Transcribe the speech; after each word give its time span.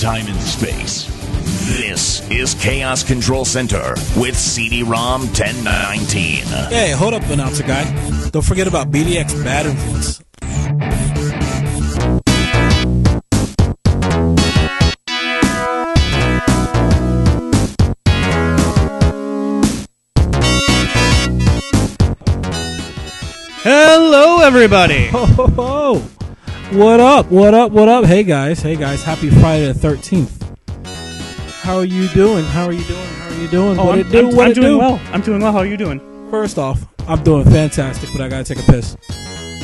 time 0.00 0.28
and 0.28 0.40
space. 0.40 1.06
This 1.66 2.28
is 2.30 2.54
Chaos 2.54 3.02
Control 3.02 3.44
Center 3.44 3.94
with 4.16 4.38
CD-ROM 4.38 5.22
1019. 5.22 6.44
Hey, 6.70 6.92
hold 6.92 7.14
up, 7.14 7.22
announcer 7.24 7.64
guy. 7.64 7.84
Don't 8.30 8.44
forget 8.44 8.68
about 8.68 8.92
BDX 8.92 9.42
Bad 9.42 9.66
Influence. 9.66 10.22
Hello, 23.64 24.42
everybody. 24.42 25.08
Ho, 25.08 25.26
ho, 25.26 25.46
ho. 25.48 26.17
What 26.72 27.00
up? 27.00 27.26
What 27.30 27.54
up? 27.54 27.72
What 27.72 27.88
up? 27.88 28.04
Hey 28.04 28.22
guys. 28.22 28.60
Hey 28.60 28.76
guys. 28.76 29.02
Happy 29.02 29.30
Friday 29.30 29.70
the 29.72 29.78
13th. 29.88 30.30
How 31.62 31.76
are 31.76 31.84
you 31.84 32.08
doing? 32.08 32.44
How 32.44 32.66
are 32.66 32.72
you 32.72 32.84
doing? 32.84 33.06
How 33.06 33.28
are 33.28 33.34
you 33.40 33.48
doing? 33.48 33.78
Oh, 33.78 33.84
what 33.86 33.94
I'm, 33.94 34.00
it 34.00 34.10
do? 34.10 34.18
I'm- 34.26 34.36
what 34.36 34.44
I'm 34.46 34.50
it 34.52 34.54
doing 34.54 34.66
do? 34.72 34.78
well. 34.78 35.00
I'm 35.12 35.20
doing 35.22 35.40
well. 35.42 35.52
How 35.52 35.58
are 35.58 35.66
you 35.66 35.76
doing? 35.76 36.00
First 36.30 36.58
off, 36.58 36.86
I'm 37.06 37.22
doing 37.24 37.44
fantastic, 37.44 38.10
but 38.12 38.20
I 38.20 38.28
gotta 38.28 38.44
take 38.44 38.58
a 38.62 38.70
piss. 38.70 38.96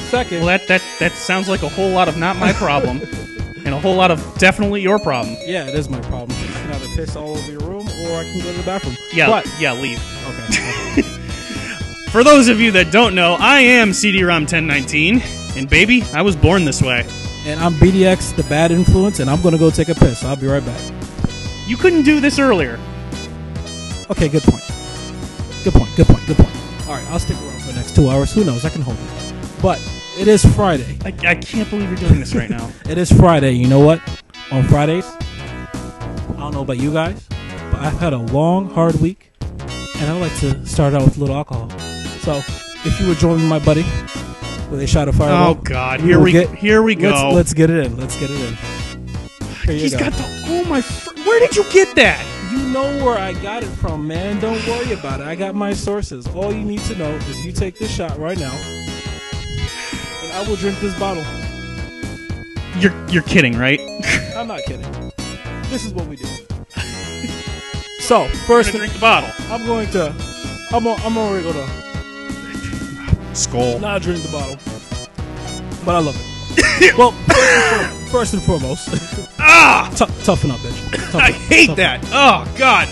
Second, 0.09 0.39
Well, 0.39 0.47
that 0.47 0.67
that 0.69 0.83
that 1.01 1.13
sounds 1.13 1.49
like 1.49 1.63
a 1.63 1.69
whole 1.69 1.91
lot 1.91 2.09
of 2.09 2.17
not 2.17 2.37
my 2.37 2.53
problem, 2.55 3.01
and 3.65 3.69
a 3.69 3.79
whole 3.81 3.95
lot 3.97 4.11
of 4.11 4.39
definitely 4.39 4.81
your 4.81 4.99
problem. 4.99 5.37
yeah, 5.45 5.67
it 5.67 5.75
is 5.75 5.89
my 5.91 6.01
problem. 6.03 6.31
You 6.41 6.47
can 6.53 6.73
either 6.73 6.87
piss 6.97 7.17
all 7.17 7.37
over 7.37 7.51
your 7.53 7.61
room, 7.61 7.87
or 7.87 8.17
I 8.19 8.25
can 8.25 8.41
go 8.41 8.51
to 8.51 8.59
the 8.59 8.63
bathroom. 8.65 8.97
Yeah, 9.13 9.27
But 9.29 9.47
yeah. 9.61 9.73
Leave. 9.75 10.03
okay. 10.29 11.03
For 12.11 12.23
those 12.25 12.49
of 12.49 12.61
you 12.61 12.71
that 12.73 12.93
don't 12.93 13.15
know, 13.17 13.35
I 13.41 13.61
am 13.61 13.93
CD-ROM 13.93 14.43
1019, 14.45 15.21
and 15.57 15.69
baby, 15.69 16.03
I 16.13 16.23
was 16.23 16.37
born 16.37 16.65
this 16.65 16.83
way. 16.83 17.07
and 17.47 17.61
I'm 17.61 17.75
BDX, 17.75 18.35
the 18.37 18.43
bad 18.45 18.71
influence, 18.71 19.21
and 19.21 19.29
I'm 19.31 19.41
gonna 19.43 19.59
go 19.59 19.71
take 19.71 19.89
a 19.89 19.95
piss. 19.95 20.25
I'll 20.25 20.37
be 20.37 20.47
right 20.47 20.65
back. 20.65 20.81
You 21.67 21.77
couldn't 21.77 22.03
do 22.03 22.21
this 22.21 22.39
earlier. 22.39 22.79
Okay, 24.11 24.29
good 24.29 24.43
point. 24.43 24.63
Good 25.65 25.73
point. 25.73 25.91
Good 25.97 26.07
point. 26.07 26.27
Good 26.27 26.37
point. 26.37 26.89
All 26.89 26.95
right, 26.95 27.07
I'll 27.11 27.19
stick 27.19 27.37
around 27.39 27.61
for 27.63 27.69
the 27.69 27.75
next 27.75 27.95
two 27.95 28.11
hours. 28.11 28.33
Who 28.35 28.45
knows? 28.45 28.65
I 28.65 28.69
can 28.69 28.83
hold 28.83 28.99
it. 28.99 29.63
But 29.63 29.81
it 30.19 30.29
is 30.29 30.45
Friday. 30.55 30.99
I, 31.05 31.09
I 31.27 31.35
can't 31.35 31.69
believe 31.71 31.89
you're 31.89 32.09
doing 32.09 32.21
this 32.21 32.35
right 32.35 32.51
now. 32.51 32.71
It 32.89 32.99
is 32.99 33.11
Friday. 33.11 33.53
You 33.53 33.67
know 33.69 33.81
what? 33.81 34.01
On 34.51 34.63
Fridays, 34.65 35.07
I 35.07 36.37
don't 36.39 36.53
know 36.53 36.61
about 36.63 36.79
you 36.79 36.93
guys, 36.93 37.27
but 37.71 37.81
I've 37.81 37.99
had 37.99 38.13
a 38.13 38.19
long, 38.19 38.69
hard 38.71 38.95
week, 38.97 39.33
and 39.41 40.11
I 40.11 40.21
like 40.21 40.37
to 40.41 40.65
start 40.67 40.93
out 40.93 41.03
with 41.05 41.17
a 41.17 41.21
little 41.21 41.35
alcohol. 41.35 41.71
So, 42.21 42.37
if 42.85 43.01
you 43.01 43.09
would 43.09 43.17
join 43.19 43.39
me, 43.39 43.49
my 43.49 43.59
buddy 43.59 43.87
a 44.83 44.87
shot 44.87 45.09
a 45.09 45.13
fireball, 45.13 45.51
Oh 45.51 45.55
God, 45.55 46.01
here 46.01 46.19
will 46.19 46.25
we 46.25 46.33
get- 46.33 46.55
here 46.55 46.83
we 46.83 46.95
go. 46.95 47.11
Let's, 47.11 47.35
let's 47.35 47.55
get 47.55 47.71
it 47.71 47.87
in. 47.87 47.97
Let's 47.97 48.19
get 48.19 48.31
it 48.31 48.41
in. 48.41 48.57
Here 49.67 49.75
He's 49.75 49.93
go. 49.93 50.01
got 50.01 50.13
the 50.13 50.25
oh 50.49 50.65
my. 50.65 50.81
Fr- 50.81 51.15
where 51.27 51.41
did 51.41 51.57
you 51.57 51.65
get 51.73 51.95
that? 51.97 52.23
You 52.53 52.59
know 52.69 53.05
where 53.05 53.19
I 53.19 53.33
got 53.35 53.63
it 53.63 53.69
from, 53.69 54.07
man. 54.07 54.39
Don't 54.41 54.65
worry 54.67 54.93
about 54.93 55.21
it. 55.21 55.27
I 55.27 55.35
got 55.35 55.55
my 55.55 55.73
sources. 55.73 56.27
All 56.29 56.53
you 56.53 56.65
need 56.65 56.81
to 56.81 56.95
know 56.97 57.11
is 57.11 57.45
you 57.47 57.51
take 57.53 57.79
this 57.79 57.91
shot 57.91 58.19
right 58.19 58.39
now, 58.39 58.53
and 60.23 60.33
I 60.33 60.45
will 60.47 60.57
drink 60.57 60.79
this 60.81 60.97
bottle. 60.99 61.25
You're 62.79 62.93
you're 63.09 63.23
kidding, 63.23 63.57
right? 63.57 63.81
I'm 64.37 64.49
not 64.49 64.61
kidding. 64.65 64.83
This 65.71 65.85
is 65.87 65.95
what 65.95 66.07
we 66.07 66.17
do. 66.17 66.27
so 68.01 68.25
You're 68.25 68.35
first, 68.47 68.69
gonna 68.73 68.79
drink 68.81 68.93
the 68.93 69.01
bottle. 69.01 69.31
I'm 69.51 69.65
going 69.67 69.89
to, 69.93 70.15
I'm, 70.73 70.87
on, 70.87 71.01
I'm 71.01 71.17
already 71.17 71.43
going 71.43 71.55
to 71.55 71.94
Skull. 73.35 73.79
not 73.81 74.03
drink 74.03 74.23
the 74.23 74.31
bottle, 74.31 74.57
but 75.85 75.95
I 75.95 75.99
love 75.99 76.17
it. 76.57 76.97
well, 76.99 77.13
first 78.11 78.33
and 78.35 78.43
foremost, 78.43 78.89
Ah, 79.39 79.93
tou- 79.97 80.07
toughen 80.25 80.51
up, 80.51 80.59
bitch. 80.61 80.91
Toughen 81.11 81.21
I 81.21 81.29
up, 81.29 81.35
hate 81.35 81.67
toughen 81.67 81.77
that. 81.83 82.01
Oh 82.13 82.55
God. 82.57 82.89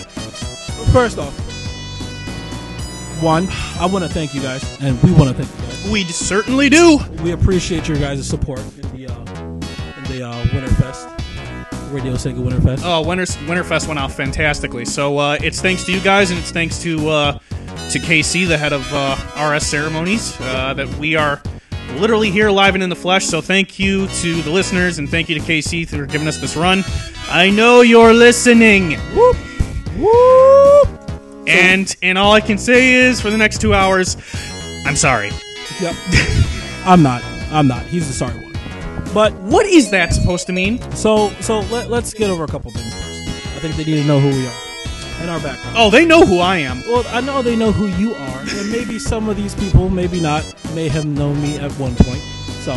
First 0.91 1.17
off, 1.17 1.33
one, 3.21 3.47
I 3.79 3.85
want 3.85 4.03
to 4.03 4.09
thank 4.09 4.35
you 4.35 4.41
guys, 4.41 4.63
and 4.81 5.01
we 5.01 5.11
want 5.13 5.35
to 5.35 5.43
thank 5.43 5.49
you 5.61 5.67
guys. 5.67 5.91
We 5.91 6.03
certainly 6.03 6.69
do. 6.69 6.99
We 7.23 7.31
appreciate 7.31 7.87
your 7.87 7.97
guys' 7.97 8.27
support 8.27 8.59
in 8.59 8.81
the 8.95 9.07
uh, 9.11 9.19
in 9.19 10.03
the 10.11 10.23
uh, 10.27 10.43
Winterfest, 10.47 11.12
Radio 11.93 12.13
Sega 12.13 12.37
Winterfest. 12.39 12.81
Oh, 12.83 13.07
Winter 13.07 13.25
Winterfest 13.25 13.87
went 13.87 13.99
off 13.99 14.15
fantastically. 14.15 14.85
So 14.85 15.17
uh, 15.17 15.37
it's 15.41 15.61
thanks 15.61 15.83
to 15.85 15.91
you 15.91 16.01
guys, 16.01 16.31
and 16.31 16.39
it's 16.39 16.51
thanks 16.51 16.81
to 16.81 17.09
uh, 17.09 17.31
to 17.91 17.99
KC, 17.99 18.47
the 18.47 18.57
head 18.57 18.73
of 18.73 18.85
uh, 18.91 19.15
RS 19.53 19.65
Ceremonies, 19.65 20.35
uh, 20.41 20.73
that 20.73 20.87
we 20.95 21.15
are 21.15 21.41
literally 21.95 22.31
here 22.31 22.49
live 22.49 22.73
and 22.73 22.83
in 22.83 22.89
the 22.89 22.95
flesh. 22.95 23.25
So 23.25 23.41
thank 23.41 23.79
you 23.79 24.07
to 24.07 24.41
the 24.41 24.49
listeners, 24.49 24.97
and 24.97 25.09
thank 25.09 25.29
you 25.29 25.39
to 25.39 25.41
KC 25.41 25.87
for 25.87 26.05
giving 26.05 26.27
us 26.27 26.37
this 26.37 26.55
run. 26.55 26.83
I 27.29 27.49
know 27.49 27.81
you're 27.81 28.13
listening. 28.13 28.93
Whoop, 29.15 29.35
whoop. 29.97 30.89
And 31.47 31.95
and 32.01 32.17
all 32.17 32.33
I 32.33 32.41
can 32.41 32.57
say 32.57 32.93
is 32.93 33.21
for 33.21 33.29
the 33.29 33.37
next 33.37 33.61
two 33.61 33.73
hours, 33.73 34.17
I'm 34.85 34.95
sorry. 34.95 35.31
Yep. 35.79 35.95
I'm 36.85 37.03
not. 37.03 37.23
I'm 37.51 37.67
not. 37.67 37.85
He's 37.85 38.07
the 38.07 38.13
sorry 38.13 38.35
one. 38.35 38.42
But 39.13 39.33
What 39.33 39.65
is 39.65 39.91
that 39.91 40.13
supposed 40.13 40.47
to 40.47 40.53
mean? 40.53 40.79
so 40.93 41.29
so 41.41 41.59
let, 41.71 41.89
let's 41.89 42.13
get 42.13 42.29
over 42.29 42.43
a 42.43 42.47
couple 42.47 42.71
things 42.71 42.93
first. 42.93 43.27
I 43.55 43.59
think 43.59 43.75
they 43.75 43.83
need 43.85 44.01
to 44.01 44.07
know 44.07 44.19
who 44.19 44.29
we 44.29 44.47
are 44.47 44.59
and 45.21 45.29
our 45.31 45.39
background. 45.39 45.77
Oh, 45.79 45.89
they 45.89 46.05
know 46.05 46.25
who 46.25 46.39
I 46.39 46.57
am. 46.57 46.81
Well, 46.87 47.05
I 47.09 47.21
know 47.21 47.41
they 47.41 47.55
know 47.55 47.71
who 47.71 47.87
you 47.87 48.13
are, 48.13 48.39
and 48.39 48.71
maybe 48.71 48.99
some 48.99 49.29
of 49.29 49.37
these 49.37 49.55
people, 49.55 49.89
maybe 49.89 50.19
not, 50.19 50.43
may 50.75 50.89
have 50.89 51.05
known 51.05 51.41
me 51.41 51.57
at 51.57 51.71
one 51.73 51.95
point. 51.95 52.21
So 52.61 52.73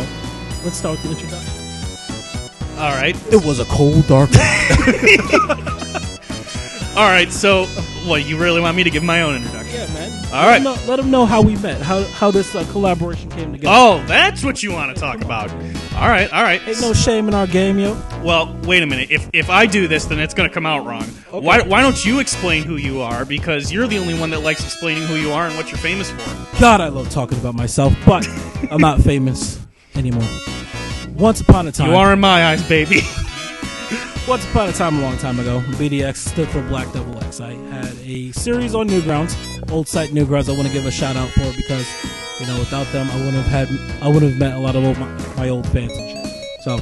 let's 0.63 0.77
start 0.77 0.97
with 0.97 1.03
the 1.03 1.09
introduction. 1.11 1.53
All 2.79 2.93
right. 2.95 3.15
It 3.33 3.43
was 3.43 3.59
a 3.59 3.65
cold, 3.65 4.07
dark. 4.07 4.29
All 6.95 7.09
right. 7.09 7.31
So, 7.31 7.65
what 8.07 8.25
you 8.25 8.37
really 8.37 8.61
want 8.61 8.77
me 8.77 8.83
to 8.83 8.89
give 8.89 9.03
my 9.03 9.21
own 9.23 9.35
introduction? 9.35 9.66
All 10.27 10.33
let 10.33 10.45
right. 10.45 10.53
Them 10.55 10.63
know, 10.63 10.77
let 10.87 10.95
them 10.97 11.09
know 11.09 11.25
how 11.25 11.41
we 11.41 11.55
met, 11.57 11.81
how 11.81 12.03
how 12.03 12.31
this 12.31 12.53
uh, 12.53 12.65
collaboration 12.71 13.29
came 13.29 13.53
together. 13.53 13.73
Oh, 13.73 14.03
that's 14.07 14.43
what 14.43 14.61
you 14.61 14.73
want 14.73 14.93
to 14.93 14.99
talk 14.99 15.21
about. 15.21 15.49
All 15.51 16.09
right, 16.09 16.31
all 16.33 16.43
right. 16.43 16.61
Ain't 16.67 16.81
no 16.81 16.91
shame 16.93 17.29
in 17.29 17.33
our 17.33 17.47
game, 17.47 17.79
yo. 17.79 17.93
Well, 18.23 18.53
wait 18.63 18.83
a 18.83 18.85
minute. 18.85 19.09
If 19.09 19.29
if 19.31 19.49
I 19.49 19.65
do 19.65 19.87
this, 19.87 20.03
then 20.05 20.19
it's 20.19 20.33
going 20.33 20.49
to 20.49 20.53
come 20.53 20.65
out 20.65 20.85
wrong. 20.85 21.05
Why 21.31 21.61
why 21.61 21.81
don't 21.81 22.03
you 22.05 22.19
explain 22.19 22.63
who 22.63 22.75
you 22.75 22.99
are? 23.01 23.23
Because 23.23 23.71
you're 23.71 23.87
the 23.87 23.97
only 23.99 24.19
one 24.19 24.29
that 24.31 24.41
likes 24.41 24.63
explaining 24.65 25.03
who 25.03 25.15
you 25.15 25.31
are 25.31 25.47
and 25.47 25.55
what 25.55 25.71
you're 25.71 25.77
famous 25.77 26.11
for. 26.11 26.59
God, 26.59 26.81
I 26.81 26.89
love 26.89 27.09
talking 27.09 27.37
about 27.39 27.55
myself, 27.55 27.93
but 28.05 28.27
I'm 28.69 28.81
not 28.81 28.99
famous 29.11 29.59
anymore. 29.95 30.27
Once 31.15 31.39
upon 31.39 31.67
a 31.67 31.71
time, 31.71 31.89
You 31.89 31.95
are 31.95 32.11
in 32.11 32.19
my 32.19 32.47
eyes, 32.51 32.67
baby. 32.67 32.99
Once 34.27 34.43
upon 34.49 34.67
a 34.67 34.73
time, 34.73 34.97
a 34.97 35.01
long 35.01 35.17
time 35.17 35.39
ago, 35.39 35.61
BDX 35.77 36.17
stood 36.17 36.49
for 36.49 36.61
Black 36.63 36.91
Double 36.91 37.17
X. 37.23 37.39
I 37.39 37.53
had 37.53 37.95
a 38.03 38.29
series 38.33 38.75
on 38.75 38.89
Newgrounds, 38.89 39.37
old 39.71 39.87
site 39.87 40.09
Newgrounds. 40.09 40.49
I 40.49 40.51
want 40.51 40.67
to 40.67 40.73
give 40.73 40.85
a 40.85 40.91
shout 40.91 41.15
out 41.15 41.29
for 41.29 41.49
because, 41.55 41.87
you 42.41 42.45
know, 42.45 42.59
without 42.59 42.91
them, 42.91 43.09
I 43.09 43.15
wouldn't 43.15 43.41
have 43.45 43.69
had, 43.69 44.03
I 44.03 44.09
wouldn't 44.09 44.33
have 44.33 44.37
met 44.37 44.53
a 44.55 44.59
lot 44.59 44.75
of 44.75 44.83
old, 44.83 44.97
my, 44.97 45.07
my 45.37 45.47
old 45.47 45.65
fans 45.69 45.93
and 45.93 46.09
shit. 46.11 46.61
So, 46.61 46.77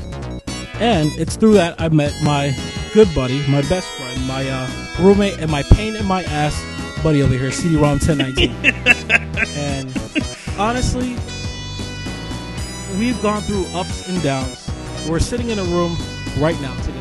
and 0.80 1.12
it's 1.20 1.36
through 1.36 1.54
that 1.54 1.80
I 1.80 1.88
met 1.90 2.16
my 2.24 2.52
good 2.96 3.14
buddy, 3.14 3.46
my 3.48 3.62
best 3.70 3.90
friend, 3.90 4.28
my 4.28 4.50
uh, 4.50 4.68
roommate, 5.00 5.38
and 5.38 5.52
my 5.52 5.62
pain 5.62 5.96
in 5.96 6.06
my 6.08 6.24
ass 6.24 6.60
buddy 7.04 7.22
over 7.22 7.36
here, 7.36 7.52
CD-ROM 7.52 8.00
1019. 8.00 8.50
and 9.56 9.96
honestly, 10.58 11.10
we've 12.98 13.22
gone 13.22 13.42
through 13.44 13.68
ups 13.80 14.10
and 14.10 14.20
downs. 14.24 14.68
We're 15.08 15.20
sitting 15.20 15.52
in 15.52 15.60
a 15.60 15.64
room 15.66 15.96
right 16.40 16.60
now 16.62 16.76
together, 16.82 16.95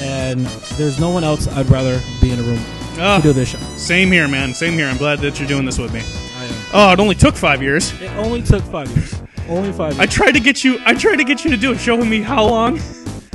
and 0.00 0.46
there's 0.76 0.98
no 1.00 1.10
one 1.10 1.24
else 1.24 1.46
I'd 1.48 1.68
rather 1.70 2.00
be 2.20 2.30
in 2.32 2.38
a 2.38 2.42
room 2.42 2.60
Ah, 2.98 3.16
to 3.18 3.22
do 3.22 3.32
this 3.32 3.48
show. 3.50 3.58
same 3.76 4.10
here, 4.12 4.28
man. 4.28 4.54
Same 4.54 4.74
here. 4.74 4.86
I'm 4.86 4.96
glad 4.98 5.18
that 5.20 5.38
you're 5.40 5.48
doing 5.48 5.64
this 5.64 5.78
with 5.78 5.92
me. 5.92 6.00
I 6.00 6.44
am. 6.44 6.54
Oh, 6.72 6.92
it 6.92 7.00
only 7.00 7.14
took 7.16 7.34
five 7.36 7.62
years. 7.62 7.92
It 8.00 8.10
only 8.12 8.42
took 8.42 8.62
five 8.64 8.88
years. 8.96 9.14
Only 9.48 9.72
five 9.72 9.98
I 10.00 10.06
tried 10.06 10.32
to 10.32 10.40
get 10.40 10.62
you. 10.64 10.78
I 10.86 10.94
tried 10.94 11.16
to 11.16 11.24
get 11.24 11.44
you 11.44 11.50
to 11.50 11.56
do 11.56 11.72
it. 11.72 11.78
Show 11.78 11.96
me 11.96 12.20
how 12.22 12.44
long. 12.46 12.78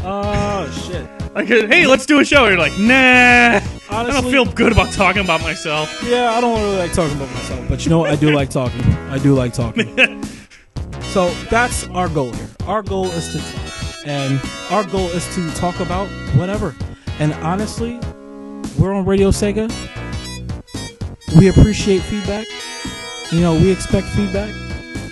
oh 0.03 0.69
shit. 0.88 1.07
Like, 1.36 1.48
hey, 1.48 1.86
let's 1.86 2.05
do 2.07 2.19
a 2.19 2.25
show. 2.25 2.48
You're 2.48 2.57
like, 2.57 2.77
nah. 2.79 3.60
Honestly, 3.91 4.17
I 4.17 4.22
don't 4.22 4.31
feel 4.31 4.45
good 4.45 4.72
about 4.72 4.91
talking 4.91 5.24
about 5.24 5.41
myself. 5.41 6.01
Yeah, 6.03 6.31
I 6.31 6.41
don't 6.41 6.60
really 6.62 6.77
like 6.77 6.91
talking 6.93 7.15
about 7.15 7.31
myself, 7.34 7.67
but 7.69 7.84
you 7.86 7.89
know 7.91 8.00
what? 8.00 8.10
I 8.10 8.15
do 8.15 8.31
like 8.36 8.50
talking. 8.50 8.81
I 9.12 9.19
do 9.19 9.34
like 9.36 9.53
talking. 9.53 10.24
so 11.01 11.29
that's 11.50 11.86
our 11.89 12.10
goal 12.10 12.31
here. 12.31 12.48
Our 12.65 12.81
goal 12.81 13.05
is 13.12 13.29
to 13.34 13.38
talk, 13.39 13.78
and 14.10 14.42
our 14.72 14.84
goal 14.86 15.08
is 15.10 15.34
to 15.36 15.51
talk 15.51 15.80
about 15.80 16.08
whatever. 16.36 16.75
And 17.20 17.32
honestly, 17.36 18.00
we're 18.80 18.92
on 18.92 19.06
Radio 19.06 19.30
Sega. 19.30 19.70
We 21.38 21.48
appreciate 21.50 22.00
feedback. 22.00 22.48
You 23.32 23.42
know, 23.42 23.54
we 23.54 23.72
expect 23.72 24.08
feedback. 24.08 24.51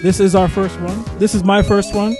This 0.02 0.20
is 0.20 0.34
our 0.34 0.48
first 0.48 0.80
one. 0.80 1.06
This 1.20 1.36
is 1.36 1.44
my 1.44 1.62
first 1.62 1.94
one. 1.94 2.16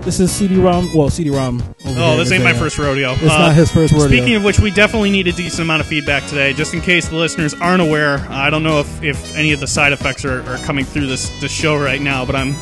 This 0.00 0.18
is 0.18 0.32
CD-ROM. 0.32 0.88
Well, 0.96 1.10
CD-ROM. 1.10 1.62
Oh, 1.84 2.16
this 2.16 2.32
ain't 2.32 2.42
my 2.42 2.50
uh, 2.50 2.54
first 2.54 2.76
rodeo. 2.78 3.12
It's 3.12 3.22
not 3.22 3.54
his 3.54 3.70
first 3.70 3.92
rodeo. 3.92 4.08
Speaking 4.08 4.34
of 4.34 4.42
which, 4.42 4.58
we 4.58 4.72
definitely 4.72 5.10
need 5.10 5.28
a 5.28 5.32
decent 5.32 5.60
amount 5.60 5.80
of 5.80 5.86
feedback 5.86 6.24
today, 6.26 6.52
just 6.52 6.74
in 6.74 6.80
case 6.80 7.08
the 7.08 7.16
listeners 7.16 7.54
aren't 7.54 7.82
aware. 7.82 8.18
I 8.30 8.50
don't 8.50 8.64
know 8.64 8.80
if, 8.80 9.02
if 9.02 9.34
any 9.36 9.52
of 9.52 9.60
the 9.60 9.66
side 9.68 9.92
effects 9.92 10.24
are, 10.24 10.42
are 10.48 10.58
coming 10.58 10.84
through 10.84 11.06
this 11.06 11.28
this 11.40 11.52
show 11.52 11.76
right 11.76 12.00
now, 12.00 12.24
but 12.24 12.34
I'm 12.34 12.54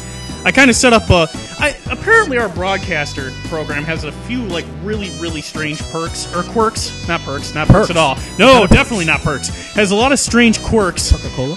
I 0.44 0.52
kind 0.52 0.68
of 0.70 0.76
set 0.76 0.92
up 0.92 1.08
a. 1.10 1.26
I 1.58 1.74
apparently 1.90 2.36
our 2.38 2.48
broadcaster 2.50 3.30
program 3.44 3.82
has 3.84 4.04
a 4.04 4.12
few 4.12 4.42
like 4.42 4.66
really 4.82 5.10
really 5.18 5.40
strange 5.40 5.80
perks 5.90 6.32
or 6.36 6.42
quirks, 6.42 7.06
not 7.08 7.20
perks, 7.22 7.54
not 7.54 7.66
perks, 7.66 7.88
Perks. 7.88 7.90
at 7.90 7.96
all. 7.96 8.18
No, 8.38 8.66
definitely 8.66 9.06
not 9.06 9.20
perks. 9.20 9.48
Has 9.74 9.90
a 9.90 9.96
lot 9.96 10.12
of 10.12 10.18
strange 10.18 10.62
quirks. 10.62 11.10
Coca-Cola. 11.12 11.56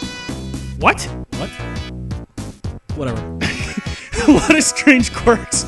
What? 0.79 1.01
What? 1.37 1.49
Whatever. 2.95 3.21
a 4.27 4.31
lot 4.31 4.55
of 4.55 4.63
strange 4.63 5.13
quirks 5.13 5.65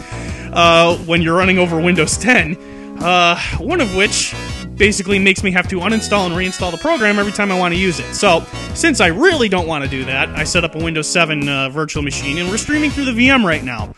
uh, 0.54 0.98
when 1.06 1.22
you're 1.22 1.36
running 1.38 1.58
over 1.60 1.80
Windows 1.82 2.18
10. 2.18 2.56
Uh, 3.02 3.40
one 3.60 3.82
of 3.82 3.96
which 3.96 4.34
basically 4.80 5.20
makes 5.20 5.44
me 5.44 5.52
have 5.52 5.68
to 5.68 5.80
uninstall 5.82 6.26
and 6.26 6.34
reinstall 6.34 6.72
the 6.72 6.78
program 6.78 7.20
every 7.20 7.34
time 7.34 7.52
I 7.52 7.60
want 7.60 7.76
to 7.76 7.80
use 7.80 8.00
it. 8.00 8.16
So, 8.16 8.44
since 8.74 9.02
I 9.02 9.08
really 9.08 9.50
don't 9.50 9.68
want 9.68 9.84
to 9.84 9.90
do 9.90 10.06
that, 10.06 10.30
I 10.30 10.46
set 10.46 10.64
up 10.64 10.74
a 10.74 10.84
Windows 10.84 11.08
7 11.08 11.48
uh, 11.48 11.70
virtual 11.70 12.02
machine, 12.02 12.40
and 12.40 12.50
we're 12.50 12.58
streaming 12.58 12.90
through 12.90 13.06
the 13.06 13.12
VM 13.12 13.44
right 13.44 13.64
now. 13.64 13.94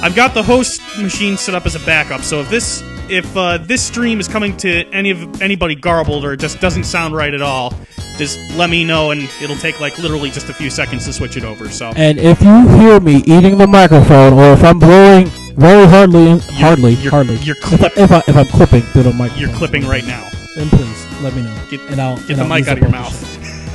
I've 0.00 0.14
got 0.14 0.32
the 0.32 0.42
host 0.42 0.80
machine 0.98 1.36
set 1.36 1.54
up 1.54 1.66
as 1.66 1.74
a 1.74 1.80
backup, 1.80 2.22
so 2.22 2.40
if 2.40 2.48
this 2.48 2.82
if 3.10 3.36
uh, 3.36 3.58
this 3.58 3.84
stream 3.84 4.20
is 4.20 4.28
coming 4.28 4.56
to 4.58 4.84
any 4.92 5.10
of 5.10 5.42
anybody 5.42 5.74
garbled 5.74 6.24
or 6.24 6.36
just 6.36 6.60
doesn't 6.60 6.84
sound 6.84 7.14
right 7.14 7.34
at 7.34 7.42
all, 7.42 7.74
just 8.16 8.38
let 8.54 8.70
me 8.70 8.84
know, 8.84 9.10
and 9.10 9.28
it'll 9.42 9.56
take 9.56 9.80
like 9.80 9.98
literally 9.98 10.30
just 10.30 10.48
a 10.48 10.54
few 10.54 10.70
seconds 10.70 11.04
to 11.06 11.12
switch 11.12 11.36
it 11.36 11.44
over. 11.44 11.68
So. 11.68 11.92
And 11.96 12.18
if 12.18 12.40
you 12.40 12.68
hear 12.78 13.00
me 13.00 13.16
eating 13.26 13.58
the 13.58 13.66
microphone, 13.66 14.34
or 14.34 14.52
if 14.52 14.62
I'm 14.62 14.78
blowing 14.78 15.28
very 15.60 15.86
hardly, 15.86 16.38
hardly, 16.54 16.92
you're- 16.94 17.10
hardly, 17.10 17.36
you're 17.36 17.56
if, 17.56 17.64
I, 17.72 17.76
clip- 17.76 17.98
if, 17.98 18.10
I, 18.12 18.18
if 18.26 18.36
I'm 18.36 18.46
clipping 18.46 18.82
through 18.82 19.04
the 19.04 19.12
microphone, 19.12 19.40
You're 19.48 19.56
clipping 19.56 19.86
right 19.86 20.04
now. 20.04 20.28
Then 20.56 20.68
please 20.70 21.06
let 21.22 21.34
me 21.34 21.42
know. 21.42 21.56
Get- 21.70 21.80
and 21.90 22.00
I'll 22.00 22.16
get 22.16 22.30
and 22.30 22.38
the 22.38 22.42
I'll 22.42 22.48
mic 22.48 22.66
out 22.68 22.78
of 22.78 22.82
your 22.82 22.90
mouth. 22.90 23.14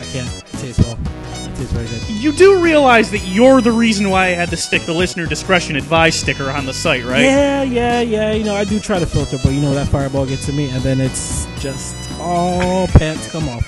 I 0.01 0.05
can't. 0.11 0.29
It 0.29 0.57
tastes 0.59 0.79
well. 0.83 0.97
It 0.97 1.55
tastes 1.55 1.71
very 1.71 1.85
good. 1.87 2.01
You 2.09 2.31
do 2.33 2.61
realize 2.61 3.11
that 3.11 3.19
you're 3.19 3.61
the 3.61 3.71
reason 3.71 4.09
why 4.09 4.25
I 4.27 4.29
had 4.31 4.49
to 4.49 4.57
stick 4.57 4.81
the 4.83 4.93
listener 4.93 5.25
discretion 5.27 5.75
advised 5.75 6.19
sticker 6.19 6.49
on 6.49 6.65
the 6.65 6.73
site, 6.73 7.03
right? 7.05 7.21
Yeah, 7.21 7.61
yeah, 7.63 8.01
yeah. 8.01 8.31
You 8.33 8.43
know, 8.43 8.55
I 8.55 8.63
do 8.65 8.79
try 8.79 8.99
to 8.99 9.05
filter, 9.05 9.37
but 9.43 9.53
you 9.53 9.61
know 9.61 9.73
that 9.75 9.87
fireball 9.87 10.25
gets 10.25 10.45
to 10.47 10.53
me, 10.53 10.69
and 10.71 10.81
then 10.81 10.99
it's 10.99 11.45
just 11.61 11.95
all 12.19 12.87
pants 12.87 13.29
come 13.31 13.47
off. 13.47 13.63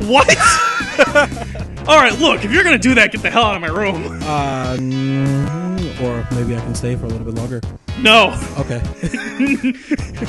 What? 0.00 0.28
All 1.88 1.96
right, 1.96 2.18
look, 2.18 2.44
if 2.44 2.52
you're 2.52 2.64
gonna 2.64 2.78
do 2.78 2.94
that, 2.96 3.12
get 3.12 3.22
the 3.22 3.30
hell 3.30 3.44
out 3.44 3.54
of 3.54 3.60
my 3.60 3.68
room. 3.68 4.04
Uh, 4.22 4.76
mm, 4.76 6.00
or 6.02 6.26
maybe 6.34 6.56
I 6.56 6.60
can 6.60 6.74
stay 6.74 6.96
for 6.96 7.06
a 7.06 7.08
little 7.08 7.24
bit 7.24 7.34
longer. 7.34 7.60
No, 8.00 8.34
Okay. 8.58 8.82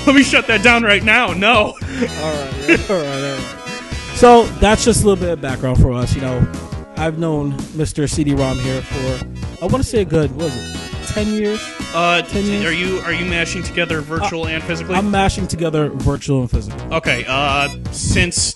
let 0.06 0.16
me 0.16 0.24
shut 0.24 0.48
that 0.48 0.62
down 0.64 0.84
right 0.84 1.04
now. 1.04 1.34
No. 1.34 1.56
all 1.58 1.74
right, 1.74 1.80
all 2.90 2.98
right, 2.98 3.24
all 3.24 3.36
right. 3.36 3.44
So 4.16 4.44
that's 4.60 4.86
just 4.86 5.04
a 5.04 5.08
little 5.08 5.20
bit 5.22 5.32
of 5.34 5.42
background 5.42 5.80
for 5.82 5.94
us. 5.94 6.16
You 6.16 6.22
know, 6.22 6.52
I've 6.96 7.18
known 7.20 7.54
Mr. 7.76 8.10
CD-ROM 8.10 8.58
here 8.60 8.82
for 8.82 9.28
I 9.64 9.68
want 9.68 9.78
to 9.78 9.84
say 9.84 10.02
a 10.02 10.06
good 10.06 10.32
what 10.32 10.46
was 10.46 10.56
it, 10.56 11.08
ten 11.14 11.28
years. 11.34 11.60
Uh, 11.94 12.22
Ten 12.22 12.46
years? 12.46 12.66
are 12.66 12.74
you 12.74 13.00
are 13.00 13.14
you 13.14 13.26
mashing 13.26 13.64
together 13.64 14.02
virtual 14.02 14.48
and 14.48 14.62
physically? 14.64 14.96
I'm 14.96 15.10
mashing 15.12 15.48
together 15.48 15.90
virtual 15.90 16.42
and 16.42 16.52
physical. 16.52 16.94
okay. 16.96 17.26
Uh, 17.28 17.68
since 17.92 18.56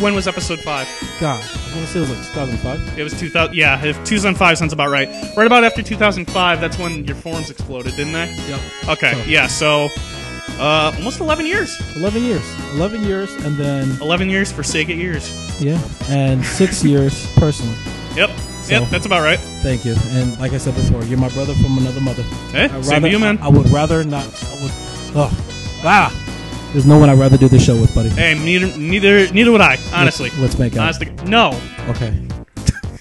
when 0.00 0.14
was 0.14 0.26
episode 0.28 0.60
five? 0.60 0.86
God, 1.20 1.42
I 1.42 1.74
want 1.74 1.86
to 1.86 1.92
say 1.92 1.98
it 1.98 2.08
was 2.08 2.10
like 2.10 2.26
2005. 2.28 2.98
It 2.98 3.02
was 3.02 3.18
2000. 3.18 3.54
Yeah, 3.54 3.82
if 3.84 3.96
2005 4.04 4.58
sounds 4.58 4.72
about 4.72 4.90
right. 4.90 5.08
Right 5.36 5.46
about 5.46 5.64
after 5.64 5.82
2005, 5.82 6.60
that's 6.60 6.78
when 6.78 7.04
your 7.04 7.16
forums 7.16 7.50
exploded, 7.50 7.96
didn't 7.96 8.12
they? 8.12 8.32
Yep. 8.48 8.60
Okay. 8.88 9.12
So- 9.14 9.22
Yeah. 9.28 9.46
So, 9.46 9.88
uh, 10.58 10.92
almost 10.96 11.20
11 11.20 11.46
years. 11.46 11.76
11 11.96 12.22
years. 12.24 12.42
11 12.74 13.04
years, 13.04 13.32
and 13.44 13.56
then 13.56 13.96
11 14.00 14.28
years 14.30 14.50
for 14.52 14.62
Sega 14.62 14.96
years. 14.96 15.32
yeah, 15.60 15.78
and 16.08 16.44
six 16.44 16.84
years 16.92 17.26
personally. 17.36 17.74
Yep. 18.16 18.30
So 18.62 18.74
Yep, 18.80 18.90
that's 18.90 19.06
about 19.06 19.22
right. 19.22 19.38
thank 19.62 19.84
you. 19.86 19.94
And 20.10 20.38
like 20.38 20.52
I 20.52 20.58
said 20.58 20.74
before, 20.74 21.02
you're 21.04 21.18
my 21.18 21.30
brother 21.30 21.54
from 21.54 21.78
another 21.78 22.00
mother. 22.02 22.22
Hey, 22.52 22.64
I'd 22.64 22.84
same 22.84 23.02
to 23.02 23.08
you, 23.08 23.18
man. 23.18 23.38
I, 23.38 23.46
I 23.46 23.48
would 23.48 23.68
rather 23.70 24.04
not. 24.04 24.24
I 24.24 24.62
would. 24.62 24.72
Oh, 25.16 25.80
ah. 25.84 26.12
There's 26.72 26.86
no 26.86 26.98
one 26.98 27.08
I'd 27.08 27.18
rather 27.18 27.36
do 27.38 27.48
this 27.48 27.64
show 27.64 27.80
with, 27.80 27.94
buddy. 27.94 28.10
Hey, 28.10 28.34
neither, 28.34 28.66
neither, 28.76 29.32
neither 29.32 29.50
would 29.52 29.60
I. 29.62 29.78
Honestly, 29.92 30.30
let's 30.38 30.58
make 30.58 30.74
out. 30.76 30.80
honestly, 30.82 31.10
no. 31.26 31.58
Okay. 31.88 32.10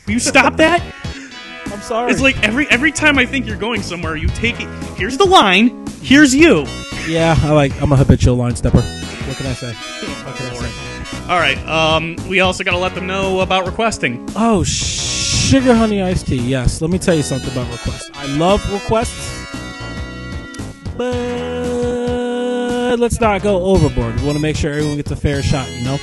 Will 0.05 0.13
you 0.13 0.19
stop 0.19 0.55
that? 0.57 0.81
I'm 1.65 1.81
sorry. 1.81 2.11
It's 2.11 2.21
like 2.21 2.41
every 2.43 2.65
every 2.69 2.93
time 2.93 3.19
I 3.19 3.25
think 3.25 3.45
you're 3.45 3.57
going 3.57 3.81
somewhere, 3.83 4.15
you 4.15 4.27
take 4.29 4.59
it. 4.61 4.67
Here's 4.95 5.17
the 5.17 5.25
line. 5.25 5.85
Here's 6.01 6.33
you. 6.33 6.65
yeah, 7.07 7.35
I 7.41 7.51
like. 7.51 7.79
I'm 7.81 7.91
a 7.91 7.97
habitual 7.97 8.35
line 8.35 8.55
stepper. 8.55 8.81
What 8.81 9.35
can 9.35 9.45
I 9.47 9.53
say? 9.53 9.73
What 9.73 10.35
can 10.37 10.45
I 10.47 10.55
say? 10.55 11.23
All 11.29 11.39
right. 11.39 11.57
Um, 11.67 12.15
we 12.29 12.39
also 12.39 12.63
got 12.63 12.71
to 12.71 12.77
let 12.77 12.95
them 12.95 13.05
know 13.05 13.41
about 13.41 13.65
requesting. 13.65 14.25
Oh, 14.37 14.63
sugar 14.63 15.75
honey 15.75 16.01
iced 16.01 16.27
tea. 16.27 16.37
Yes. 16.37 16.81
Let 16.81 16.89
me 16.89 16.97
tell 16.99 17.15
you 17.15 17.23
something 17.23 17.51
about 17.51 17.69
requests. 17.69 18.09
I 18.13 18.25
love 18.37 18.63
requests, 18.71 19.45
but 20.95 21.13
let's 22.97 23.19
not 23.19 23.41
go 23.41 23.63
overboard. 23.63 24.19
We 24.19 24.25
want 24.25 24.37
to 24.37 24.41
make 24.41 24.55
sure 24.55 24.73
everyone 24.73 24.97
gets 24.97 25.11
a 25.11 25.15
fair 25.15 25.41
shot, 25.41 25.69
you 25.71 25.83
know. 25.83 25.97